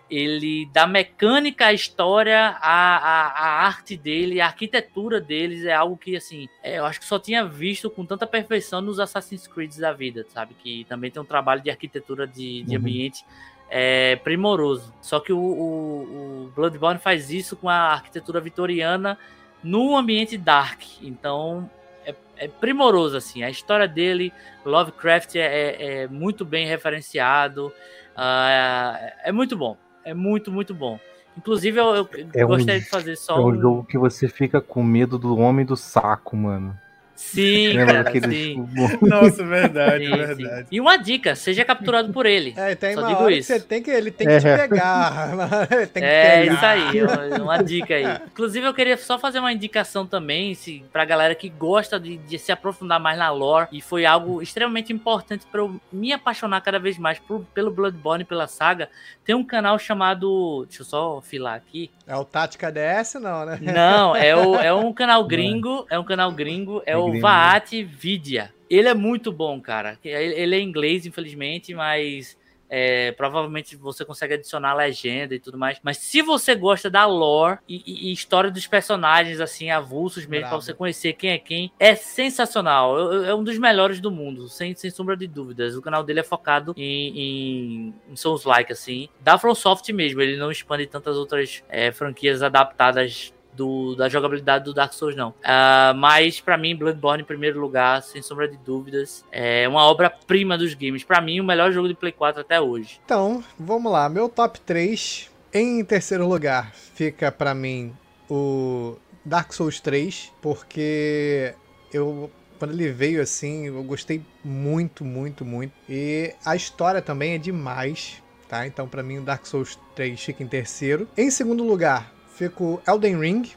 ele 0.10 0.68
da 0.68 0.86
mecânica 0.86 1.68
à 1.68 1.74
história, 1.74 2.58
a, 2.62 2.98
a, 2.98 3.28
a, 3.30 3.66
arte 3.66 3.98
dele, 3.98 4.42
a 4.42 4.46
arquitetura 4.46 5.20
deles 5.20 5.66
é 5.66 5.74
algo 5.74 5.98
que, 5.98 6.16
assim, 6.16 6.48
é, 6.62 6.78
eu 6.78 6.86
acho 6.86 7.00
que 7.00 7.06
só 7.06 7.18
tinha 7.18 7.46
visto 7.46 7.90
com 7.90 8.06
tanta 8.06 8.28
perfeição 8.28 8.82
nos 8.82 9.00
Assassin's 9.00 9.48
Creed 9.48 9.76
da 9.78 9.92
vida, 9.92 10.26
sabe? 10.30 10.54
Que 10.54 10.86
também 10.86 11.10
tem 11.10 11.22
um 11.22 11.26
trabalho 11.26 11.62
de 11.62 11.70
arquitetura 11.70 12.28
de, 12.28 12.64
de 12.64 12.76
uhum. 12.76 12.82
ambiente 12.82 13.26
é, 13.70 14.18
primoroso. 14.18 14.94
Só 15.02 15.20
que 15.20 15.34
o, 15.34 15.40
o, 15.40 16.46
o 16.46 16.52
Bloodborne 16.56 17.00
faz 17.00 17.32
isso 17.32 17.56
com 17.56 17.68
a 17.68 17.94
arquitetura 17.94 18.40
vitoriana 18.40 19.18
no 19.64 19.98
ambiente 19.98 20.38
dark. 20.38 20.82
Então, 21.02 21.70
é, 22.06 22.16
é, 22.38 22.48
primoroso, 22.48 23.18
assim. 23.18 23.44
A 23.44 23.50
história 23.50 23.88
dele, 23.88 24.34
Lovecraft, 24.66 25.36
é, 25.36 25.40
é, 25.40 26.04
é 26.04 26.08
muito 26.08 26.46
bem 26.46 26.68
referenciado. 26.68 27.68
Uh, 28.16 29.12
é 29.24 29.32
muito 29.32 29.58
bom. 29.58 29.78
É 30.04 30.14
muito, 30.14 30.52
muito 30.52 30.74
bom. 30.74 31.00
Inclusive, 31.38 31.80
eu, 31.80 31.96
eu 31.96 32.10
é 32.34 32.46
gostaria 32.46 32.80
um, 32.80 32.84
de 32.84 32.90
fazer 32.90 33.16
só. 33.16 33.38
É 33.38 33.40
um, 33.40 33.48
um 33.48 33.60
jogo 33.60 33.84
que 33.86 33.98
você 33.98 34.28
fica 34.28 34.62
com 34.62 34.84
medo 34.84 35.18
do 35.18 35.38
homem 35.38 35.66
do 35.66 35.76
saco, 35.76 36.36
mano. 36.36 36.78
Sim, 37.16 37.74
cara, 37.86 38.12
sim. 38.12 38.68
Nossa, 39.02 39.44
verdade, 39.44 40.06
sim, 40.06 40.18
verdade. 40.18 40.62
Sim. 40.64 40.68
E 40.72 40.82
uma 40.82 40.98
dica, 40.98 41.36
seja 41.36 41.64
capturado 41.64 42.12
por 42.12 42.26
ele. 42.26 42.54
É, 42.58 42.74
tem 42.76 42.96
Só 42.96 43.02
uma 43.02 43.08
digo 43.10 43.30
isso. 43.30 43.48
você 43.48 43.60
tem 43.60 43.84
que, 43.84 43.92
ele 43.92 44.10
tem 44.10 44.28
que 44.28 44.34
é. 44.34 44.40
te 44.40 44.44
pegar. 44.44 45.30
tem 45.94 46.02
que 46.02 46.10
é, 46.10 46.42
pegar. 46.42 46.54
isso 46.54 46.66
aí, 46.66 47.42
uma, 47.42 47.64
dica 47.64 47.94
aí. 47.94 48.20
Inclusive, 48.28 48.66
eu 48.66 48.74
queria 48.74 48.98
só 48.98 49.20
fazer 49.20 49.40
uma 49.40 49.54
indicação 49.54 50.08
também, 50.08 50.56
se, 50.56 50.84
pra 50.92 51.06
galera 51.06 51.36
que 51.36 51.50
gosta 51.50 52.00
de, 52.00 52.18
de 52.18 52.40
se 52.40 52.52
aprofundar 52.52 53.00
mais 53.00 53.18
na 53.18 53.30
lore, 53.30 53.68
e 53.72 53.82
foi 53.82 54.06
algo 54.06 54.42
extremamente 54.42 54.92
importante 54.92 55.46
para 55.52 55.62
eu 55.62 55.80
me 55.92 56.12
apaixonar 56.12 56.62
cada 56.62 56.80
vez 56.80 56.98
mais 56.98 57.20
por, 57.20 57.46
pelo 57.54 57.70
Bloodborne, 57.70 58.24
pela 58.24 58.48
saga. 58.48 58.90
Tem 59.24 59.36
um 59.36 59.44
canal 59.44 59.78
chamado, 59.78 60.66
deixa 60.68 60.82
eu 60.82 60.86
só 60.86 61.22
filar 61.22 61.56
aqui. 61.56 61.92
É 62.08 62.16
o 62.16 62.26
Tática 62.26 62.72
DS, 62.72 63.16
não, 63.16 63.46
né? 63.46 63.60
Não, 63.62 64.16
é, 64.16 64.36
o, 64.36 64.56
é 64.56 64.74
um 64.74 64.92
canal 64.92 65.24
gringo, 65.24 65.86
é 65.90 65.98
um 65.98 66.04
canal 66.04 66.32
gringo, 66.32 66.82
é, 66.86 66.92
é 66.92 66.98
o 67.18 67.22
Vaat 67.22 67.84
Vidya. 67.84 68.54
Ele 68.70 68.88
é 68.88 68.94
muito 68.94 69.32
bom, 69.32 69.62
cara. 69.62 70.00
Ele 70.04 70.56
é 70.56 70.60
inglês, 70.60 71.06
infelizmente, 71.06 71.74
mas 71.74 72.38
é, 72.76 73.12
provavelmente 73.12 73.76
você 73.76 74.04
consegue 74.04 74.34
adicionar 74.34 74.74
legenda 74.74 75.36
e 75.36 75.40
tudo 75.40 75.60
mais. 75.60 75.80
Mas 75.84 75.98
se 75.98 76.24
você 76.24 76.56
gosta 76.56 76.90
da 76.90 77.06
lore 77.06 77.60
e, 77.70 78.10
e, 78.10 78.12
história 78.12 78.50
dos 78.50 78.66
personagens, 78.66 79.40
assim, 79.40 79.70
avulsos 79.70 80.26
mesmo, 80.26 80.48
para 80.48 80.60
você 80.60 80.74
conhecer 80.74 81.14
quem 81.14 81.30
é 81.30 81.38
quem, 81.38 81.72
é 81.80 81.94
sensacional. 81.94 83.26
É, 83.26 83.30
é, 83.30 83.36
um 83.36 83.44
dos 83.44 83.60
melhores 83.60 84.00
do 84.00 84.10
mundo, 84.10 84.50
sem, 84.50 84.74
sem 84.74 84.90
sombra 84.90 85.16
de 85.16 85.28
dúvidas. 85.28 85.76
O 85.76 85.82
canal 85.84 86.04
dele 86.04 86.22
é 86.22 86.24
focado 86.24 86.74
em, 86.76 87.20
em, 87.20 87.94
em 88.10 88.16
Souls-like, 88.16 88.72
assim. 88.72 89.08
Da 89.22 89.38
FromSoft 89.38 89.94
mesmo, 89.94 90.22
ele 90.22 90.38
não 90.38 90.50
expande 90.50 90.88
tantas 90.88 91.16
outras 91.16 91.64
é, 91.70 91.92
franquias 91.92 92.42
adaptadas 92.42 93.33
do, 93.56 93.96
da 93.96 94.10
jogabilidade 94.10 94.66
do 94.66 94.74
Dark 94.74 94.94
Souls, 94.94 95.16
não. 95.16 95.30
Uh, 95.30 95.96
mas, 95.96 96.40
para 96.40 96.58
mim, 96.58 96.76
Bloodborne 96.76 97.24
em 97.24 97.26
primeiro 97.26 97.60
lugar, 97.60 98.02
sem 98.02 98.22
sombra 98.22 98.48
de 98.48 98.58
dúvidas. 98.58 99.24
É 99.32 99.68
uma 99.68 99.86
obra-prima 99.86 100.58
dos 100.58 100.74
games. 100.74 101.04
para 101.04 101.22
mim, 101.22 101.40
o 101.40 101.44
melhor 101.44 101.72
jogo 101.72 101.88
de 101.88 101.94
Play 101.94 102.12
4 102.12 102.42
até 102.42 102.60
hoje. 102.60 103.00
Então, 103.06 103.44
vamos 103.58 103.92
lá. 103.92 104.10
Meu 104.10 104.30
top 104.30 104.60
3. 104.62 105.32
Em 105.54 105.84
terceiro 105.86 106.28
lugar, 106.28 106.74
fica 106.74 107.32
para 107.32 107.54
mim 107.54 107.94
o 108.28 108.98
Dark 109.24 109.54
Souls 109.54 109.80
3, 109.80 110.32
porque 110.42 111.54
eu 111.94 112.32
quando 112.58 112.72
ele 112.72 112.92
veio 112.92 113.22
assim, 113.22 113.68
eu 113.68 113.84
gostei 113.84 114.24
muito, 114.44 115.04
muito, 115.04 115.44
muito. 115.44 115.74
E 115.90 116.34
a 116.46 116.56
história 116.56 117.02
também 117.02 117.34
é 117.34 117.38
demais, 117.38 118.24
tá? 118.48 118.66
Então 118.66 118.88
para 118.88 119.04
mim 119.04 119.18
o 119.18 119.22
Dark 119.22 119.46
Souls 119.46 119.78
3 119.96 120.22
fica 120.22 120.42
em 120.42 120.48
terceiro. 120.48 121.08
Em 121.18 121.30
segundo 121.30 121.64
lugar, 121.64 122.14
fico 122.36 122.82
Elden 122.88 123.20
Ring, 123.20 123.52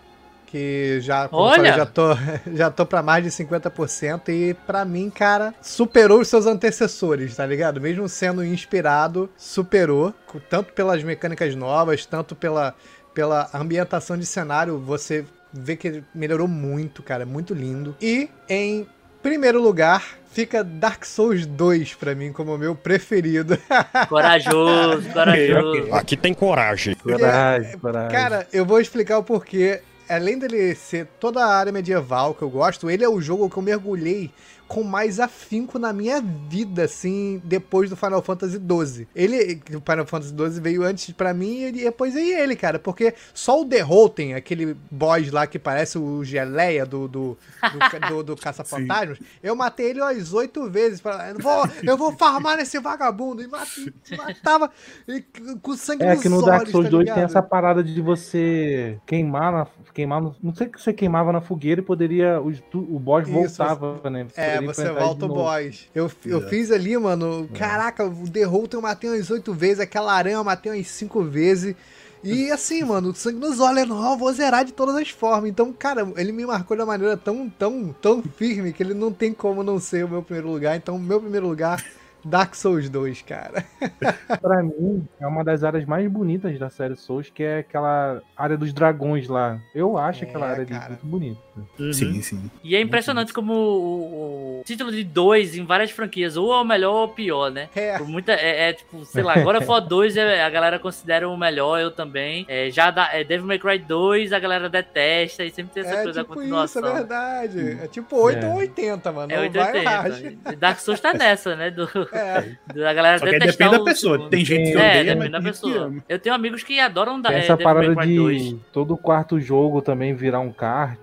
que 0.46 1.00
já, 1.00 1.28
Olha! 1.32 1.56
Falei, 1.56 1.72
já 1.72 1.86
tô, 1.86 2.02
já 2.54 2.70
tô 2.70 2.86
pra 2.86 3.02
mais 3.02 3.24
de 3.24 3.30
50% 3.30 4.28
e 4.28 4.54
para 4.66 4.84
mim, 4.84 5.10
cara, 5.10 5.54
superou 5.60 6.20
os 6.20 6.28
seus 6.28 6.46
antecessores, 6.46 7.36
tá 7.36 7.44
ligado? 7.44 7.80
Mesmo 7.80 8.08
sendo 8.08 8.44
inspirado, 8.44 9.28
superou, 9.36 10.14
tanto 10.48 10.72
pelas 10.72 11.02
mecânicas 11.02 11.54
novas, 11.54 12.06
tanto 12.06 12.34
pela, 12.34 12.74
pela 13.12 13.50
ambientação 13.52 14.16
de 14.16 14.24
cenário, 14.24 14.78
você 14.78 15.24
vê 15.52 15.76
que 15.76 15.88
ele 15.88 16.04
melhorou 16.14 16.48
muito, 16.48 17.02
cara, 17.02 17.26
muito 17.26 17.54
lindo. 17.54 17.96
E 18.00 18.28
em 18.48 18.86
primeiro 19.22 19.60
lugar, 19.60 20.04
fica 20.36 20.62
Dark 20.62 21.06
Souls 21.06 21.46
2 21.46 21.94
para 21.94 22.14
mim 22.14 22.30
como 22.30 22.58
meu 22.58 22.74
preferido. 22.74 23.56
Corajoso, 24.06 25.08
corajoso. 25.08 25.94
Aqui 25.94 26.14
tem 26.14 26.34
coragem. 26.34 26.94
Coragem, 26.96 27.78
coragem. 27.78 28.10
Cara, 28.10 28.46
eu 28.52 28.66
vou 28.66 28.78
explicar 28.78 29.16
o 29.16 29.24
porquê. 29.24 29.80
Além 30.06 30.38
dele 30.38 30.74
ser 30.74 31.06
toda 31.18 31.42
a 31.42 31.56
área 31.56 31.72
medieval 31.72 32.34
que 32.34 32.42
eu 32.42 32.50
gosto, 32.50 32.90
ele 32.90 33.02
é 33.02 33.08
o 33.08 33.18
jogo 33.18 33.48
que 33.48 33.56
eu 33.56 33.62
mergulhei 33.62 34.30
com 34.68 34.82
mais 34.82 35.20
afinco 35.20 35.78
na 35.78 35.92
minha 35.92 36.20
vida, 36.20 36.84
assim, 36.84 37.40
depois 37.44 37.88
do 37.88 37.96
Final 37.96 38.20
Fantasy 38.22 38.56
XII. 38.56 39.06
Ele, 39.14 39.60
o 39.70 39.80
Final 39.80 40.06
Fantasy 40.06 40.34
XII 40.34 40.60
veio 40.60 40.82
antes 40.82 41.10
para 41.12 41.32
mim 41.32 41.62
e 41.62 41.72
depois 41.72 42.14
veio 42.14 42.38
ele, 42.38 42.56
cara, 42.56 42.78
porque 42.78 43.14
só 43.32 43.60
o 43.60 43.64
Derroten, 43.64 44.34
aquele 44.34 44.76
boss 44.90 45.30
lá 45.30 45.46
que 45.46 45.58
parece 45.58 45.98
o 45.98 46.24
Geleia 46.24 46.84
do, 46.84 47.06
do, 47.06 47.38
do, 47.62 48.08
do, 48.08 48.22
do 48.22 48.36
Caça-Fantasmas, 48.40 49.18
eu 49.42 49.54
matei 49.54 49.90
ele 49.90 50.00
umas 50.00 50.32
oito 50.32 50.68
vezes. 50.68 51.00
Pra, 51.00 51.30
eu, 51.30 51.38
vou, 51.38 51.68
eu 51.84 51.96
vou 51.96 52.12
farmar 52.12 52.56
nesse 52.56 52.78
vagabundo 52.80 53.42
e 53.42 53.46
matei, 53.46 53.92
matava 54.16 54.70
e, 55.06 55.22
com 55.62 55.76
sangue 55.76 56.04
É 56.04 56.16
que 56.16 56.28
no 56.28 56.44
Dark 56.44 56.68
Souls 56.68 56.86
tá 56.86 56.90
2 56.90 57.12
tem 57.12 57.22
essa 57.22 57.42
parada 57.42 57.82
de 57.84 58.00
você 58.00 58.98
queimar, 59.06 59.52
na, 59.52 59.66
queimar 59.94 60.20
no, 60.20 60.34
não 60.42 60.54
sei 60.54 60.68
que 60.68 60.80
você 60.80 60.92
queimava 60.92 61.32
na 61.32 61.40
fogueira 61.40 61.80
e 61.80 61.84
poderia, 61.84 62.40
o, 62.40 62.52
o 62.74 62.98
boss 62.98 63.28
Isso, 63.28 63.32
voltava, 63.32 64.10
né? 64.10 64.26
é, 64.36 64.55
é, 64.56 64.60
você 64.60 64.90
volta 64.90 65.26
o 65.26 65.28
boss. 65.28 65.88
Eu, 65.94 66.10
eu 66.24 66.48
fiz 66.48 66.70
ali, 66.70 66.96
mano. 66.96 67.48
É. 67.52 67.58
Caraca, 67.58 68.04
o 68.04 68.28
The 68.28 68.44
Holt 68.44 68.72
eu 68.72 68.82
matei 68.82 69.10
umas 69.10 69.30
oito 69.30 69.52
vezes, 69.52 69.80
aquela 69.80 70.12
aranha 70.12 70.36
eu 70.36 70.44
matei 70.44 70.72
umas 70.72 70.86
cinco 70.88 71.22
vezes. 71.22 71.74
E 72.22 72.50
assim, 72.52 72.82
mano, 72.84 73.14
sangue 73.14 73.38
nos 73.38 73.60
olhos, 73.60 73.88
não, 73.88 74.16
vou 74.16 74.32
zerar 74.32 74.64
de 74.64 74.72
todas 74.72 74.96
as 74.96 75.10
formas. 75.10 75.48
Então, 75.48 75.72
cara, 75.72 76.06
ele 76.16 76.32
me 76.32 76.44
marcou 76.44 76.76
de 76.76 76.82
uma 76.82 76.92
maneira 76.92 77.16
tão, 77.16 77.48
tão, 77.48 77.94
tão 78.00 78.22
firme 78.22 78.72
que 78.72 78.82
ele 78.82 78.94
não 78.94 79.12
tem 79.12 79.32
como 79.32 79.62
não 79.62 79.78
ser 79.78 80.04
o 80.04 80.08
meu 80.08 80.22
primeiro 80.22 80.50
lugar. 80.50 80.76
Então, 80.76 80.98
meu 80.98 81.20
primeiro 81.20 81.46
lugar 81.46 81.82
Dark 82.26 82.56
Souls 82.56 82.88
2, 82.88 83.22
cara. 83.22 83.64
pra 84.42 84.62
mim, 84.62 85.06
é 85.20 85.26
uma 85.26 85.44
das 85.44 85.62
áreas 85.62 85.84
mais 85.84 86.10
bonitas 86.10 86.58
da 86.58 86.68
série 86.68 86.96
Souls, 86.96 87.30
que 87.30 87.42
é 87.44 87.58
aquela 87.58 88.20
área 88.36 88.56
dos 88.56 88.72
dragões 88.72 89.28
lá. 89.28 89.60
Eu 89.72 89.96
acho 89.96 90.24
é, 90.24 90.28
aquela 90.28 90.48
área 90.48 90.66
cara. 90.66 90.88
muito 90.88 91.06
bonita. 91.06 91.45
Uhum. 91.78 91.92
Sim, 91.92 92.22
sim. 92.22 92.50
E 92.62 92.76
é 92.76 92.80
impressionante 92.80 93.32
como 93.32 93.52
o, 93.52 94.60
o 94.60 94.62
título 94.64 94.90
de 94.90 95.02
2 95.04 95.56
em 95.56 95.64
várias 95.64 95.90
franquias, 95.90 96.36
ou 96.36 96.52
é 96.52 96.60
o 96.60 96.64
melhor 96.64 96.92
ou 96.92 97.02
é 97.02 97.04
o 97.04 97.08
pior, 97.08 97.50
né? 97.50 97.68
É. 97.74 97.98
Por 97.98 98.08
muita, 98.08 98.32
é, 98.32 98.68
é, 98.68 98.72
tipo, 98.72 99.04
sei 99.04 99.22
lá, 99.22 99.34
agora 99.34 99.60
for 99.60 99.80
2 99.86 100.16
a 100.18 100.50
galera 100.50 100.78
considera 100.78 101.28
o 101.28 101.36
melhor, 101.36 101.80
eu 101.80 101.90
também. 101.90 102.44
É, 102.48 102.70
já 102.70 102.90
da, 102.90 103.10
é 103.12 103.24
Devil 103.24 103.46
May 103.46 103.58
Cry 103.58 103.78
2 103.78 104.32
a 104.32 104.38
galera 104.38 104.68
detesta 104.68 105.44
e 105.44 105.50
sempre 105.50 105.72
tem 105.72 105.82
essa 105.82 106.00
é 106.00 106.02
coisa 106.02 106.20
tipo 106.20 106.34
da 106.34 106.40
continuação. 106.40 106.82
Isso, 106.82 106.90
é 106.90 106.94
verdade. 106.94 107.78
É 107.82 107.86
tipo 107.86 108.16
8 108.16 108.46
ou 108.46 108.56
80, 108.56 109.12
mano. 109.12 109.32
É 109.32 109.40
8 109.40 109.58
ou 109.58 109.64
80. 109.64 110.56
Dark 110.56 110.78
Souls 110.78 111.00
tá 111.00 111.12
nessa, 111.14 111.56
né? 111.56 111.70
Do, 111.70 111.88
é. 112.12 112.56
Da 112.74 112.92
galera 112.92 113.18
Só 113.18 113.26
que 113.26 113.38
depende 113.38 113.70
da 113.70 113.84
pessoa. 113.84 114.28
Tem 114.28 114.44
gente 114.44 114.72
que 114.72 114.78
é, 114.78 114.90
odeia, 115.00 115.14
depende 115.14 115.32
da 115.32 115.42
pessoa. 115.42 115.94
Eu 116.08 116.18
tenho 116.18 116.34
amigos 116.34 116.62
que 116.62 116.78
adoram 116.80 117.20
da, 117.20 117.32
essa 117.32 117.54
é, 117.54 117.56
parada 117.56 117.94
de 117.94 118.16
2. 118.16 118.56
todo 118.72 118.96
quarto 118.96 119.40
jogo 119.40 119.80
também 119.80 120.14
virar 120.14 120.40
um 120.40 120.52
kart 120.52 120.98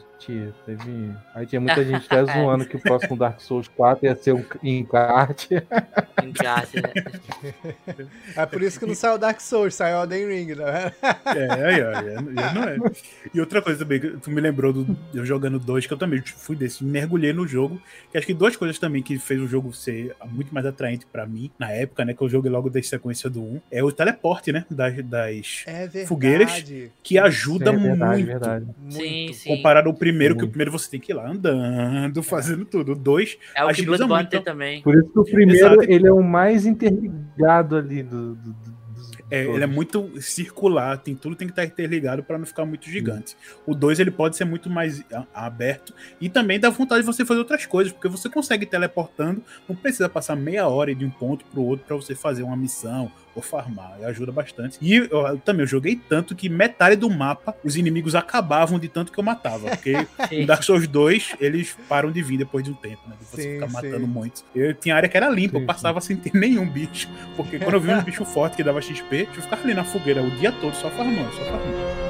Teve... 0.66 1.12
Aí 1.34 1.46
tinha 1.46 1.60
muita 1.60 1.84
gente 1.84 2.06
até 2.06 2.24
zoando 2.32 2.66
que 2.66 2.78
o 2.78 2.80
próximo 2.80 3.18
Dark 3.18 3.40
Souls 3.40 3.68
4 3.68 4.06
ia 4.06 4.16
ser 4.16 4.34
um 4.34 4.44
encarte. 4.64 5.56
Encarte, 6.24 6.78
né? 6.82 6.94
É 8.36 8.46
por 8.46 8.62
isso 8.62 8.80
que 8.80 8.86
não 8.86 8.96
saiu 8.96 9.18
Dark 9.18 9.40
Souls, 9.40 9.76
saiu 9.76 9.98
Elden 9.98 10.28
Ring, 10.28 10.56
né? 10.56 10.92
É, 11.26 11.66
aí, 11.66 11.82
ó, 11.84 12.54
não 12.54 12.64
é. 12.64 12.78
E 13.34 13.40
outra 13.40 13.62
coisa 13.62 13.80
também, 13.80 14.00
que 14.00 14.10
tu 14.18 14.32
me 14.32 14.42
lembrou 14.42 14.74
do, 14.74 14.98
eu 15.14 15.26
jogando 15.26 15.60
dois, 15.60 15.86
que 15.86 15.94
eu 15.94 15.98
também 15.98 16.22
fui 16.22 16.56
desse, 16.56 16.84
mergulhei 16.84 17.34
no 17.34 17.48
jogo. 17.48 17.82
Que 18.12 18.18
acho 18.18 18.28
que 18.28 18.34
duas 18.34 18.56
coisas 18.56 18.80
também 18.80 19.04
que 19.04 19.18
fez 19.20 19.42
o 19.42 19.48
jogo 19.48 19.74
ser 19.74 20.16
muito 20.26 20.54
mais 20.54 20.66
atraente 20.66 21.06
pra 21.06 21.26
mim, 21.26 21.52
na 21.58 21.72
época, 21.72 22.06
né, 22.06 22.14
que 22.14 22.22
eu 22.22 22.30
joguei 22.30 22.52
logo 22.52 22.70
da 22.70 22.82
sequência 22.82 23.30
do 23.30 23.42
1, 23.42 23.62
é 23.72 23.84
o 23.84 23.92
teleporte, 23.92 24.52
né, 24.52 24.66
das, 24.70 25.04
das 25.04 25.64
é 25.68 26.06
fogueiras, 26.06 26.64
que 27.02 27.18
ajuda 27.18 27.72
é 27.72 27.78
verdade, 27.78 28.14
muito. 28.14 28.26
Verdade. 28.28 28.66
muito. 28.78 28.94
Sim, 28.94 29.34
sim. 29.34 29.50
Comparado 29.50 29.90
ao 29.90 29.94
primeiro, 29.94 30.13
que 30.38 30.46
o 30.46 30.48
primeiro 30.48 30.72
você 30.72 30.90
tem 30.90 31.00
que 31.00 31.12
ir 31.12 31.16
lá 31.16 31.30
andando, 31.30 32.22
fazendo 32.24 32.66
tudo. 32.66 32.94
O 32.94 32.96
dois, 32.96 33.38
é 33.56 33.64
o 33.64 33.70
que 33.70 33.84
Bloodborne 33.84 34.28
tem 34.30 34.42
também. 34.42 34.82
Por 34.82 34.96
isso 34.96 35.10
que 35.10 35.20
o 35.20 35.24
primeiro, 35.24 35.68
Exato. 35.68 35.84
ele 35.92 36.08
é 36.08 36.12
o 36.12 36.22
mais 36.22 36.66
interligado 36.66 37.76
ali 37.76 38.04
do, 38.04 38.36
do, 38.36 38.54
do 38.54 38.74
É, 39.30 39.46
ele 39.46 39.64
é 39.64 39.68
muito 39.68 40.22
circular, 40.22 40.98
tem 40.98 41.16
tudo 41.16 41.36
tem 41.36 41.48
que 41.48 41.52
estar 41.52 41.66
interligado 41.66 42.24
para 42.24 42.38
não 42.38 42.46
ficar 42.46 42.66
muito 42.66 42.90
gigante. 42.90 43.36
O 43.66 43.74
2 43.74 44.00
ele 44.00 44.12
pode 44.12 44.38
ser 44.38 44.46
muito 44.46 44.70
mais 44.70 45.04
aberto 45.34 45.94
e 46.22 46.30
também 46.30 46.60
dá 46.60 46.70
vontade 46.70 47.02
de 47.02 47.08
você 47.08 47.26
fazer 47.26 47.40
outras 47.40 47.66
coisas, 47.66 47.92
porque 47.92 48.08
você 48.08 48.30
consegue 48.30 48.64
ir 48.64 48.68
teleportando, 48.68 49.42
não 49.68 49.76
precisa 49.76 50.08
passar 50.08 50.36
meia 50.36 50.68
hora 50.68 50.94
de 50.94 51.04
um 51.04 51.10
ponto 51.10 51.46
pro 51.46 51.64
outro 51.64 51.86
para 51.86 51.96
você 51.96 52.16
fazer 52.16 52.44
uma 52.44 52.56
missão 52.56 53.12
ou 53.36 53.42
farmar, 53.42 53.98
ajuda 54.04 54.32
bastante. 54.32 54.78
E 54.82 54.96
eu, 54.96 55.06
eu 55.06 55.38
também 55.40 55.64
eu 55.64 55.68
joguei 55.68 55.96
tanto 55.96 56.36
que 56.36 56.50
metade 56.50 56.96
do 56.96 57.10
mapa 57.10 57.56
os 57.64 57.76
inimigos 57.76 58.16
acabavam 58.16 58.78
de 58.80 58.88
tanto 58.88 59.12
que 59.12 59.20
eu 59.20 59.24
matava, 59.24 59.70
porque 59.70 59.94
no 60.40 60.46
Dark 60.46 60.64
Souls 60.64 60.88
2 60.88 61.36
eles 61.40 61.76
param 61.88 62.12
de 62.12 62.22
vir 62.22 62.38
depois 62.38 62.64
de 62.64 62.72
um 62.72 62.76
tempo, 62.76 63.02
né? 63.08 63.16
De 63.20 63.26
você 63.26 63.42
Sim, 63.42 63.54
ficar 63.56 63.68
sim. 63.68 63.74
matando 63.74 64.08
muitos. 64.08 64.46
Eu 64.56 64.74
tinha 64.74 64.96
área 64.96 65.10
que 65.10 65.18
era 65.18 65.30
limpa, 65.30 65.58
Sim, 65.58 65.62
eu 65.64 65.68
passava 65.68 66.02
sem 66.02 66.16
ter 66.16 66.34
nenhum 66.38 66.70
bicho, 66.70 67.10
porque 67.36 67.60
quando 67.60 67.76
eu 67.76 67.82
vi 67.82 67.92
um 67.92 68.02
bicho 68.04 68.26
forte 68.26 68.56
que 68.56 68.64
dava 68.64 68.82
XP, 68.82 69.28
eu 69.36 69.42
ficava 69.42 69.64
ali 69.64 69.74
na 69.74 69.84
fogueira 69.84 70.22
o 70.22 70.32
dia 70.32 70.52
todo 70.52 70.74
só 70.76 70.90
farmando, 70.90 71.32
só 71.34 71.44
farmando. 71.44 72.03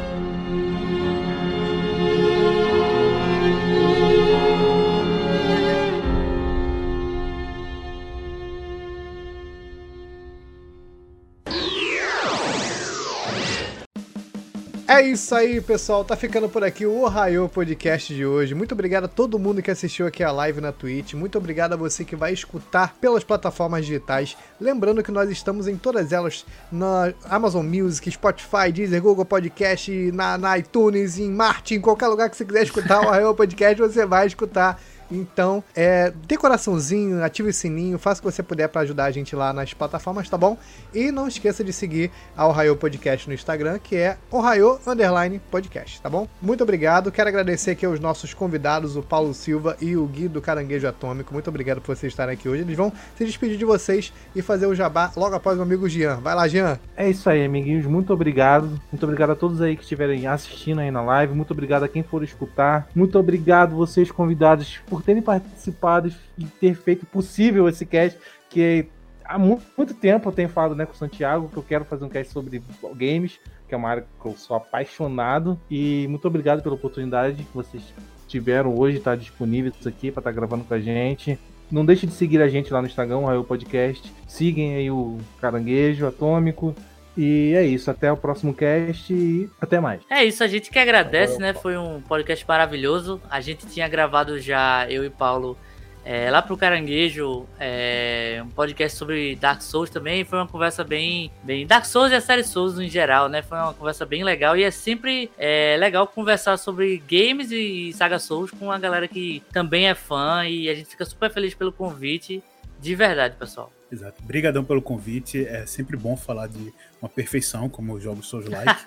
É 14.94 15.02
isso 15.02 15.34
aí, 15.34 15.60
pessoal. 15.60 16.06
Tá 16.06 16.16
ficando 16.16 16.48
por 16.48 16.64
aqui 16.64 16.86
o 16.86 17.02
Ohio 17.02 17.50
Podcast 17.50 18.14
de 18.14 18.24
hoje. 18.24 18.54
Muito 18.54 18.74
obrigado 18.74 19.06
a 19.06 19.08
todo 19.08 19.40
mundo 19.40 19.60
que 19.60 19.72
assistiu 19.72 20.06
aqui 20.06 20.24
a 20.24 20.32
live 20.32 20.62
na 20.62 20.72
Twitch. 20.72 21.16
Muito 21.16 21.36
obrigado 21.36 21.74
a 21.74 21.76
você 21.76 22.06
que 22.06 22.16
vai 22.16 22.32
escutar 22.32 22.94
pelas 23.02 23.24
plataformas 23.24 23.88
digitais. 23.88 24.38
Lembrando 24.62 25.02
que 25.02 25.12
nós 25.12 25.32
estamos 25.32 25.68
em 25.68 25.78
todas 25.78 26.12
elas 26.12 26.46
na 26.72 27.12
Amazon 27.24 27.66
Music, 27.66 28.12
Spotify, 28.12 28.72
Deezer, 28.72 29.02
Google 29.02 29.26
Podcast, 29.26 29.92
na, 30.12 30.38
na 30.38 30.60
iTunes, 30.60 31.18
em 31.18 31.32
Marte, 31.32 31.74
em 31.74 31.82
qualquer 31.82 32.08
lugar 32.08 32.30
que 32.30 32.38
você 32.38 32.46
quiser 32.46 32.62
escutar 32.62 33.02
o 33.02 33.10
Ohio 33.10 33.34
Podcast, 33.34 33.82
você 33.82 34.06
vai 34.06 34.28
escutar. 34.28 34.80
Então, 35.12 35.64
é, 35.76 36.12
dê 36.28 36.38
coraçãozinho, 36.38 37.24
ative 37.24 37.50
o 37.50 37.54
sininho, 37.54 38.00
faça 38.00 38.20
o 38.20 38.24
que 38.24 38.32
você 38.32 38.44
puder 38.44 38.68
para 38.68 38.82
ajudar 38.82 39.06
a 39.06 39.12
gente 39.12 39.36
lá 39.36 39.54
nas 39.54 39.74
plataformas, 39.74 40.30
tá 40.30 40.38
bom? 40.38 40.58
E 40.94 41.12
não 41.12 41.28
esqueça 41.28 41.64
de 41.64 41.74
seguir 41.74 42.12
a 42.36 42.48
Ohio 42.48 42.76
Podcast 42.76 43.28
no 43.28 43.34
Instagram, 43.34 43.80
que 43.80 43.96
é 43.96 44.18
Ohio 44.32 44.80
Underline 44.86 45.40
Podcast, 45.52 46.02
tá 46.02 46.10
bom? 46.10 46.28
Muito 46.42 46.64
obrigado. 46.64 47.12
Quero 47.12 47.30
agradecer 47.30 47.72
aqui 47.72 47.86
aos 47.86 48.00
nossos 48.00 48.34
convidados, 48.34 48.96
o 48.96 49.02
Paulo 49.02 49.34
Silva 49.34 49.78
e 49.82 49.96
o 49.96 50.06
Gui 50.06 50.28
do 50.28 50.42
Caranguejo 50.42 50.88
Atômico. 50.88 51.34
Muito 51.34 51.50
obrigado 51.50 51.82
por 51.82 51.96
vocês 51.96 52.12
estarem 52.12 52.34
aqui 52.34 52.48
hoje. 52.50 52.62
Eles 52.62 52.78
vão 52.78 52.92
se 53.18 53.26
despedir 53.26 53.58
de 53.58 53.66
vocês 53.66 54.14
e 54.36 54.42
fazer 54.42 54.66
o 54.66 54.76
jabá 54.76 55.12
logo 55.16 55.36
após 55.36 55.58
o 55.60 55.62
amigo 55.62 55.88
Jean. 55.88 56.18
Vai 56.18 56.36
lá, 56.36 56.48
Jean. 56.48 56.80
É 56.96 57.10
isso 57.10 57.30
aí, 57.30 57.44
amiguinhos. 57.44 57.86
Muito 57.86 58.14
obrigado. 58.14 58.80
Muito 58.92 59.04
obrigado 59.04 59.32
a 59.32 59.36
todos 59.36 59.62
aí 59.62 59.76
que 59.76 59.84
estiverem 59.84 60.28
assistindo 60.28 60.80
aí 60.80 60.92
na 60.92 61.02
live. 61.02 61.34
Muito 61.34 61.52
obrigado 61.52 61.84
a 61.84 61.88
quem 61.88 62.04
for 62.04 62.24
escutar. 62.24 62.88
Muito 62.96 63.18
obrigado 63.18 63.76
vocês 63.76 64.12
convidados 64.12 64.80
por 64.94 65.02
terem 65.02 65.22
participado 65.24 66.14
e 66.38 66.46
ter 66.46 66.76
feito 66.76 67.04
possível 67.06 67.68
esse 67.68 67.84
cast 67.86 68.20
que 68.50 68.86
há 69.26 69.40
mu- 69.40 69.60
muito 69.76 69.96
tempo 69.96 70.30
eu 70.30 70.34
tenho 70.34 70.50
falado 70.50 70.76
né, 70.76 70.86
com 70.86 70.94
o 70.94 70.96
Santiago 70.96 71.50
que 71.50 71.58
eu 71.58 71.64
quero 71.64 71.84
fazer 71.84 72.06
um 72.06 72.10
cast 72.10 72.32
sobre 72.32 72.62
games, 72.96 73.40
que 73.68 73.74
é 73.74 73.78
uma 73.78 73.90
área 73.90 74.06
que 74.22 74.28
eu 74.28 74.36
sou 74.38 74.56
apaixonado. 74.56 75.60
E 75.72 76.06
muito 76.10 76.28
obrigado 76.28 76.62
pela 76.62 76.76
oportunidade 76.76 77.44
que 77.44 77.56
vocês 77.56 77.82
tiveram 78.28 78.78
hoje, 78.78 78.98
estar 78.98 79.18
disponíveis 79.18 79.74
aqui 79.88 80.12
para 80.12 80.22
estar 80.22 80.32
gravando 80.32 80.64
com 80.64 80.74
a 80.76 80.80
gente. 80.80 81.40
Não 81.72 81.84
deixe 81.84 82.06
de 82.06 82.14
seguir 82.14 82.40
a 82.42 82.48
gente 82.48 82.72
lá 82.72 82.82
no 82.82 82.88
Instagram, 82.88 83.18
o 83.18 83.26
Raio 83.26 83.44
Podcast. 83.44 84.14
Sigam 84.28 84.76
aí 84.76 84.92
o 84.92 85.18
Caranguejo 85.42 86.06
Atômico. 86.06 86.76
E 87.18 87.54
é 87.56 87.64
isso, 87.64 87.92
até 87.92 88.12
o 88.12 88.18
próximo 88.18 88.54
cast 88.54 89.14
e 89.14 89.50
até 89.62 89.80
mais. 89.80 90.02
É 90.10 90.24
isso, 90.24 90.44
a 90.44 90.48
gente 90.48 90.72
que 90.72 90.80
agradece, 90.80 91.40
né? 91.40 91.54
Foi 91.54 91.78
um 91.78 92.02
podcast 92.02 92.44
maravilhoso. 92.48 93.22
A 93.30 93.40
gente 93.40 93.68
tinha 93.68 93.88
gravado 93.88 94.40
já, 94.40 94.88
eu 94.90 95.06
e 95.06 95.10
Paulo, 95.10 95.58
é, 96.06 96.30
lá 96.30 96.42
pro 96.42 96.58
Caranguejo, 96.58 97.48
é, 97.60 98.42
um 98.44 98.50
podcast 98.50 98.98
sobre 98.98 99.36
Dark 99.36 99.62
Souls 99.62 99.90
também. 99.90 100.26
Foi 100.26 100.40
uma 100.40 100.48
conversa 100.48 100.84
bem, 100.84 101.32
bem. 101.44 101.66
Dark 101.66 101.86
Souls 101.86 102.12
e 102.12 102.16
a 102.16 102.22
série 102.22 102.44
Souls 102.44 102.78
em 102.78 102.90
geral, 102.90 103.30
né? 103.30 103.42
Foi 103.42 103.58
uma 103.58 103.74
conversa 103.74 104.06
bem 104.06 104.24
legal. 104.24 104.58
E 104.58 104.64
é 104.64 104.72
sempre 104.72 105.32
é, 105.38 105.78
legal 105.80 106.06
conversar 106.08 106.58
sobre 106.58 107.02
games 107.08 107.52
e 107.52 107.94
saga 107.94 108.20
Souls 108.20 108.52
com 108.52 108.72
a 108.72 108.78
galera 108.78 109.08
que 109.08 109.42
também 109.52 109.88
é 109.88 109.96
fã. 109.96 110.46
E 110.46 110.68
a 110.68 110.76
gente 110.76 110.90
fica 110.90 111.06
super 111.06 111.32
feliz 111.32 111.54
pelo 111.54 111.72
convite. 111.72 112.44
De 112.80 112.96
verdade, 112.96 113.36
pessoal. 113.38 113.72
Exato. 113.94 114.24
Obrigadão 114.24 114.64
pelo 114.64 114.82
convite. 114.82 115.46
É 115.46 115.68
sempre 115.68 115.96
bom 115.96 116.18
falar 116.18 116.48
de 116.48 116.74
uma 117.00 117.08
perfeição, 117.08 117.70
como 117.70 117.94
os 117.94 118.04
jogos 118.04 118.28
Souls 118.28 118.48
Like. 118.48 118.82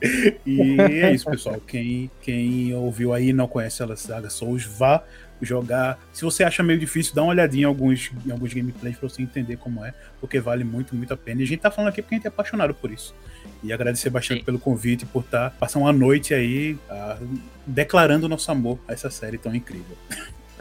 e 0.46 0.80
é 0.80 1.12
isso, 1.12 1.30
pessoal. 1.30 1.60
Quem, 1.66 2.10
quem 2.22 2.74
ouviu 2.74 3.12
aí 3.12 3.28
e 3.28 3.32
não 3.34 3.46
conhece 3.46 3.82
a 3.82 3.96
saga 3.96 4.30
Souls, 4.30 4.64
vá 4.64 5.04
jogar. 5.42 5.98
Se 6.10 6.22
você 6.22 6.42
acha 6.42 6.62
meio 6.62 6.78
difícil, 6.78 7.14
dá 7.14 7.22
uma 7.22 7.32
olhadinha 7.32 7.64
em 7.64 7.66
alguns, 7.66 8.10
em 8.26 8.30
alguns 8.30 8.54
gameplays 8.54 8.96
pra 8.96 9.08
você 9.08 9.20
entender 9.20 9.58
como 9.58 9.84
é, 9.84 9.92
porque 10.20 10.40
vale 10.40 10.64
muito, 10.64 10.96
muito 10.96 11.12
a 11.12 11.16
pena. 11.16 11.42
E 11.42 11.44
a 11.44 11.46
gente 11.46 11.60
tá 11.60 11.70
falando 11.70 11.90
aqui 11.90 12.00
porque 12.00 12.14
a 12.14 12.18
gente 12.18 12.26
é 12.26 12.28
apaixonado 12.28 12.74
por 12.74 12.90
isso. 12.90 13.14
E 13.62 13.74
agradecer 13.74 14.08
bastante 14.08 14.38
Sim. 14.38 14.44
pelo 14.44 14.58
convite, 14.58 15.04
por 15.04 15.22
estar 15.22 15.50
passando 15.50 15.82
uma 15.82 15.92
noite 15.92 16.32
aí 16.32 16.78
ah, 16.88 17.18
declarando 17.66 18.26
nosso 18.26 18.50
amor 18.50 18.78
a 18.88 18.94
essa 18.94 19.10
série 19.10 19.36
tão 19.36 19.54
incrível. 19.54 19.98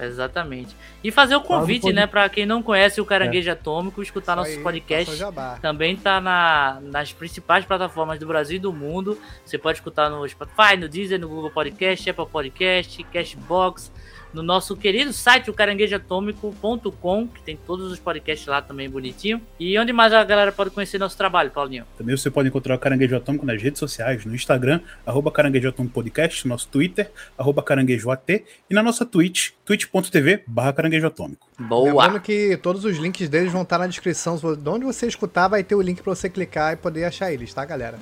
Exatamente. 0.01 0.75
E 1.03 1.11
fazer 1.11 1.35
o 1.35 1.41
convite, 1.41 1.81
pod- 1.83 1.93
né, 1.93 2.07
pra 2.07 2.27
quem 2.29 2.45
não 2.45 2.61
conhece 2.63 2.99
o 3.01 3.05
Caranguejo 3.05 3.51
Atômico, 3.51 4.01
escutar 4.01 4.33
Isso 4.33 4.37
nossos 4.37 4.57
aí, 4.57 4.63
podcasts. 4.63 5.17
Também 5.61 5.95
tá 5.95 6.19
na, 6.21 6.79
nas 6.81 7.11
principais 7.13 7.65
plataformas 7.65 8.19
do 8.19 8.25
Brasil 8.25 8.57
e 8.57 8.59
do 8.59 8.71
mundo. 8.73 9.17
Você 9.45 9.57
pode 9.57 9.77
escutar 9.77 10.09
no 10.09 10.27
Spotify, 10.27 10.77
no 10.77 10.87
Deezer, 10.89 11.19
no 11.19 11.27
Google 11.27 11.51
Podcast, 11.51 12.09
Apple 12.09 12.25
Podcast, 12.27 13.03
Cashbox, 13.05 13.91
no 14.33 14.43
nosso 14.43 14.75
querido 14.75 15.11
site, 15.11 15.49
o 15.49 15.53
caranguejoatômico.com, 15.53 17.27
que 17.27 17.41
tem 17.41 17.57
todos 17.57 17.91
os 17.91 17.99
podcasts 17.99 18.47
lá 18.47 18.61
também 18.61 18.89
bonitinho. 18.89 19.41
E 19.59 19.77
onde 19.77 19.91
mais 19.91 20.13
a 20.13 20.23
galera 20.23 20.51
pode 20.51 20.69
conhecer 20.69 20.97
nosso 20.97 21.17
trabalho, 21.17 21.51
Paulinho? 21.51 21.85
Também 21.97 22.15
você 22.15 22.29
pode 22.29 22.47
encontrar 22.47 22.75
o 22.75 22.79
Caranguejo 22.79 23.15
Atômico 23.15 23.45
nas 23.45 23.61
redes 23.61 23.79
sociais, 23.79 24.25
no 24.25 24.35
Instagram, 24.35 24.81
arroba 25.05 25.31
Caranguejo 25.31 25.69
Atômico 25.69 25.93
Podcast, 25.93 26.45
no 26.45 26.49
nosso 26.49 26.67
Twitter, 26.67 27.11
arroba 27.37 27.63
Caranguejo 27.63 28.09
AT, 28.11 28.29
e 28.69 28.73
na 28.73 28.83
nossa 28.83 29.05
Twitch, 29.05 29.51
twitch.tv 29.65 30.43
barra 30.47 30.73
Caranguejo 30.73 31.07
Atômico. 31.07 31.47
Boa! 31.59 32.05
Lembrando 32.05 32.21
que 32.21 32.57
todos 32.57 32.85
os 32.85 32.97
links 32.97 33.27
deles 33.29 33.51
vão 33.51 33.63
estar 33.63 33.77
na 33.77 33.87
descrição. 33.87 34.37
De 34.37 34.69
onde 34.69 34.85
você 34.85 35.07
escutar, 35.07 35.47
vai 35.47 35.63
ter 35.63 35.75
o 35.75 35.81
link 35.81 36.01
para 36.01 36.13
você 36.13 36.29
clicar 36.29 36.73
e 36.73 36.75
poder 36.75 37.05
achar 37.05 37.31
eles, 37.33 37.53
tá, 37.53 37.65
galera? 37.65 37.97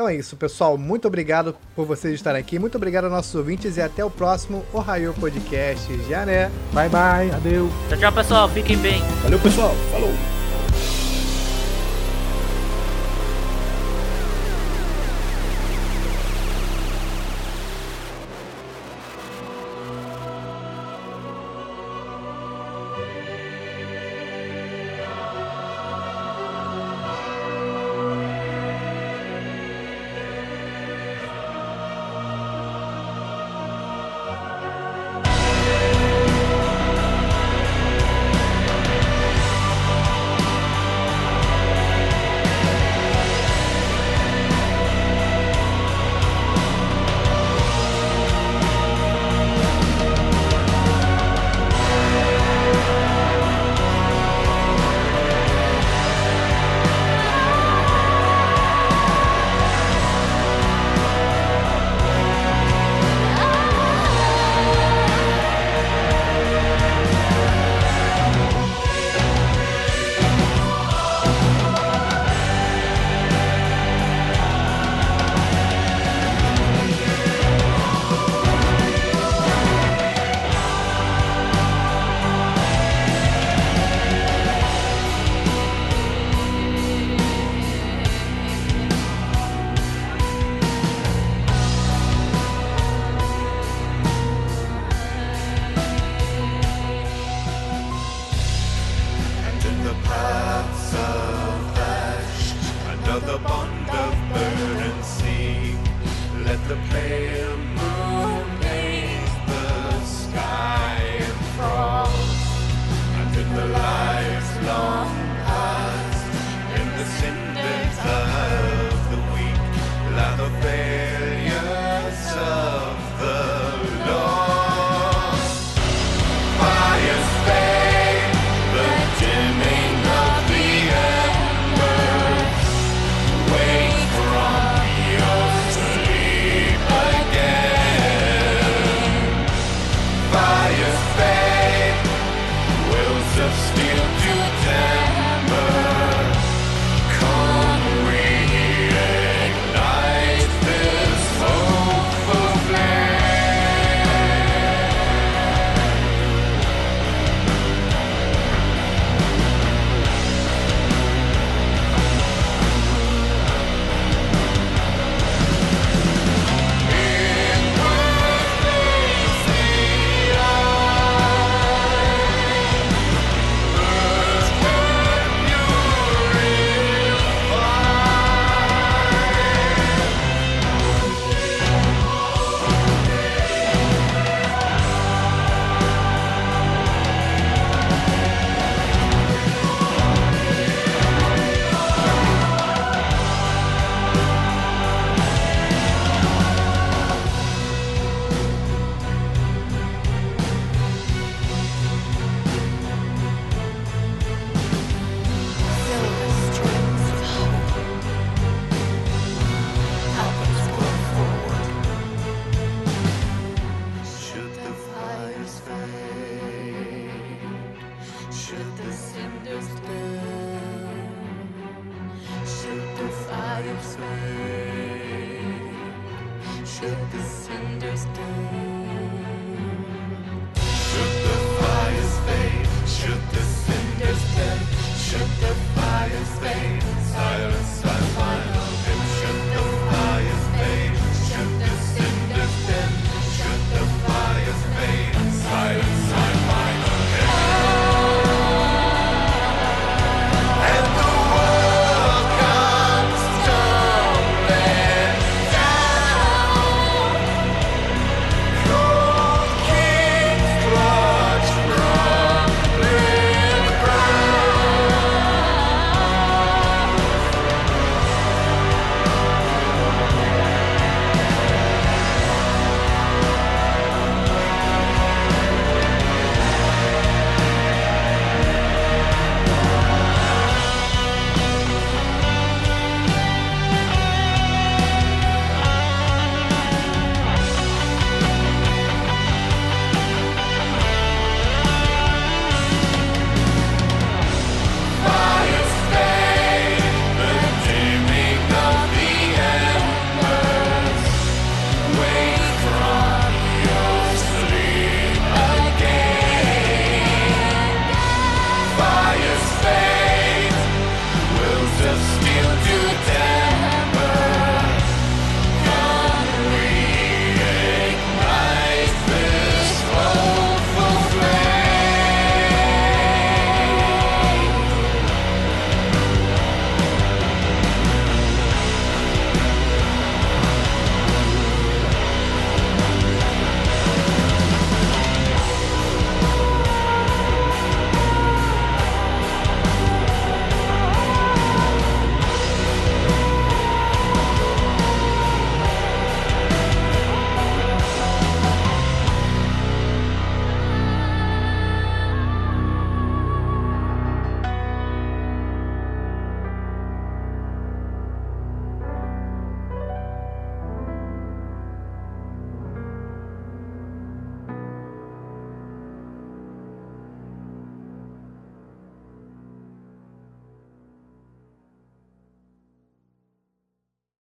Então 0.00 0.08
é 0.08 0.14
isso, 0.14 0.34
pessoal. 0.34 0.78
Muito 0.78 1.06
obrigado 1.06 1.54
por 1.76 1.84
vocês 1.84 2.14
estarem 2.14 2.40
aqui. 2.40 2.58
Muito 2.58 2.74
obrigado 2.76 3.04
aos 3.04 3.12
nossos 3.12 3.34
ouvintes 3.34 3.76
e 3.76 3.82
até 3.82 4.02
o 4.02 4.08
próximo 4.08 4.64
Ohio 4.72 5.12
Podcast. 5.12 5.86
Já 6.08 6.24
né? 6.24 6.50
Bye 6.72 6.88
bye, 6.88 7.30
adeus. 7.30 7.70
Tchau, 7.90 7.98
tchau, 7.98 8.12
pessoal. 8.12 8.48
Fiquem 8.48 8.78
bem. 8.78 9.02
Valeu, 9.22 9.38
pessoal. 9.38 9.74
Falou! 9.92 10.39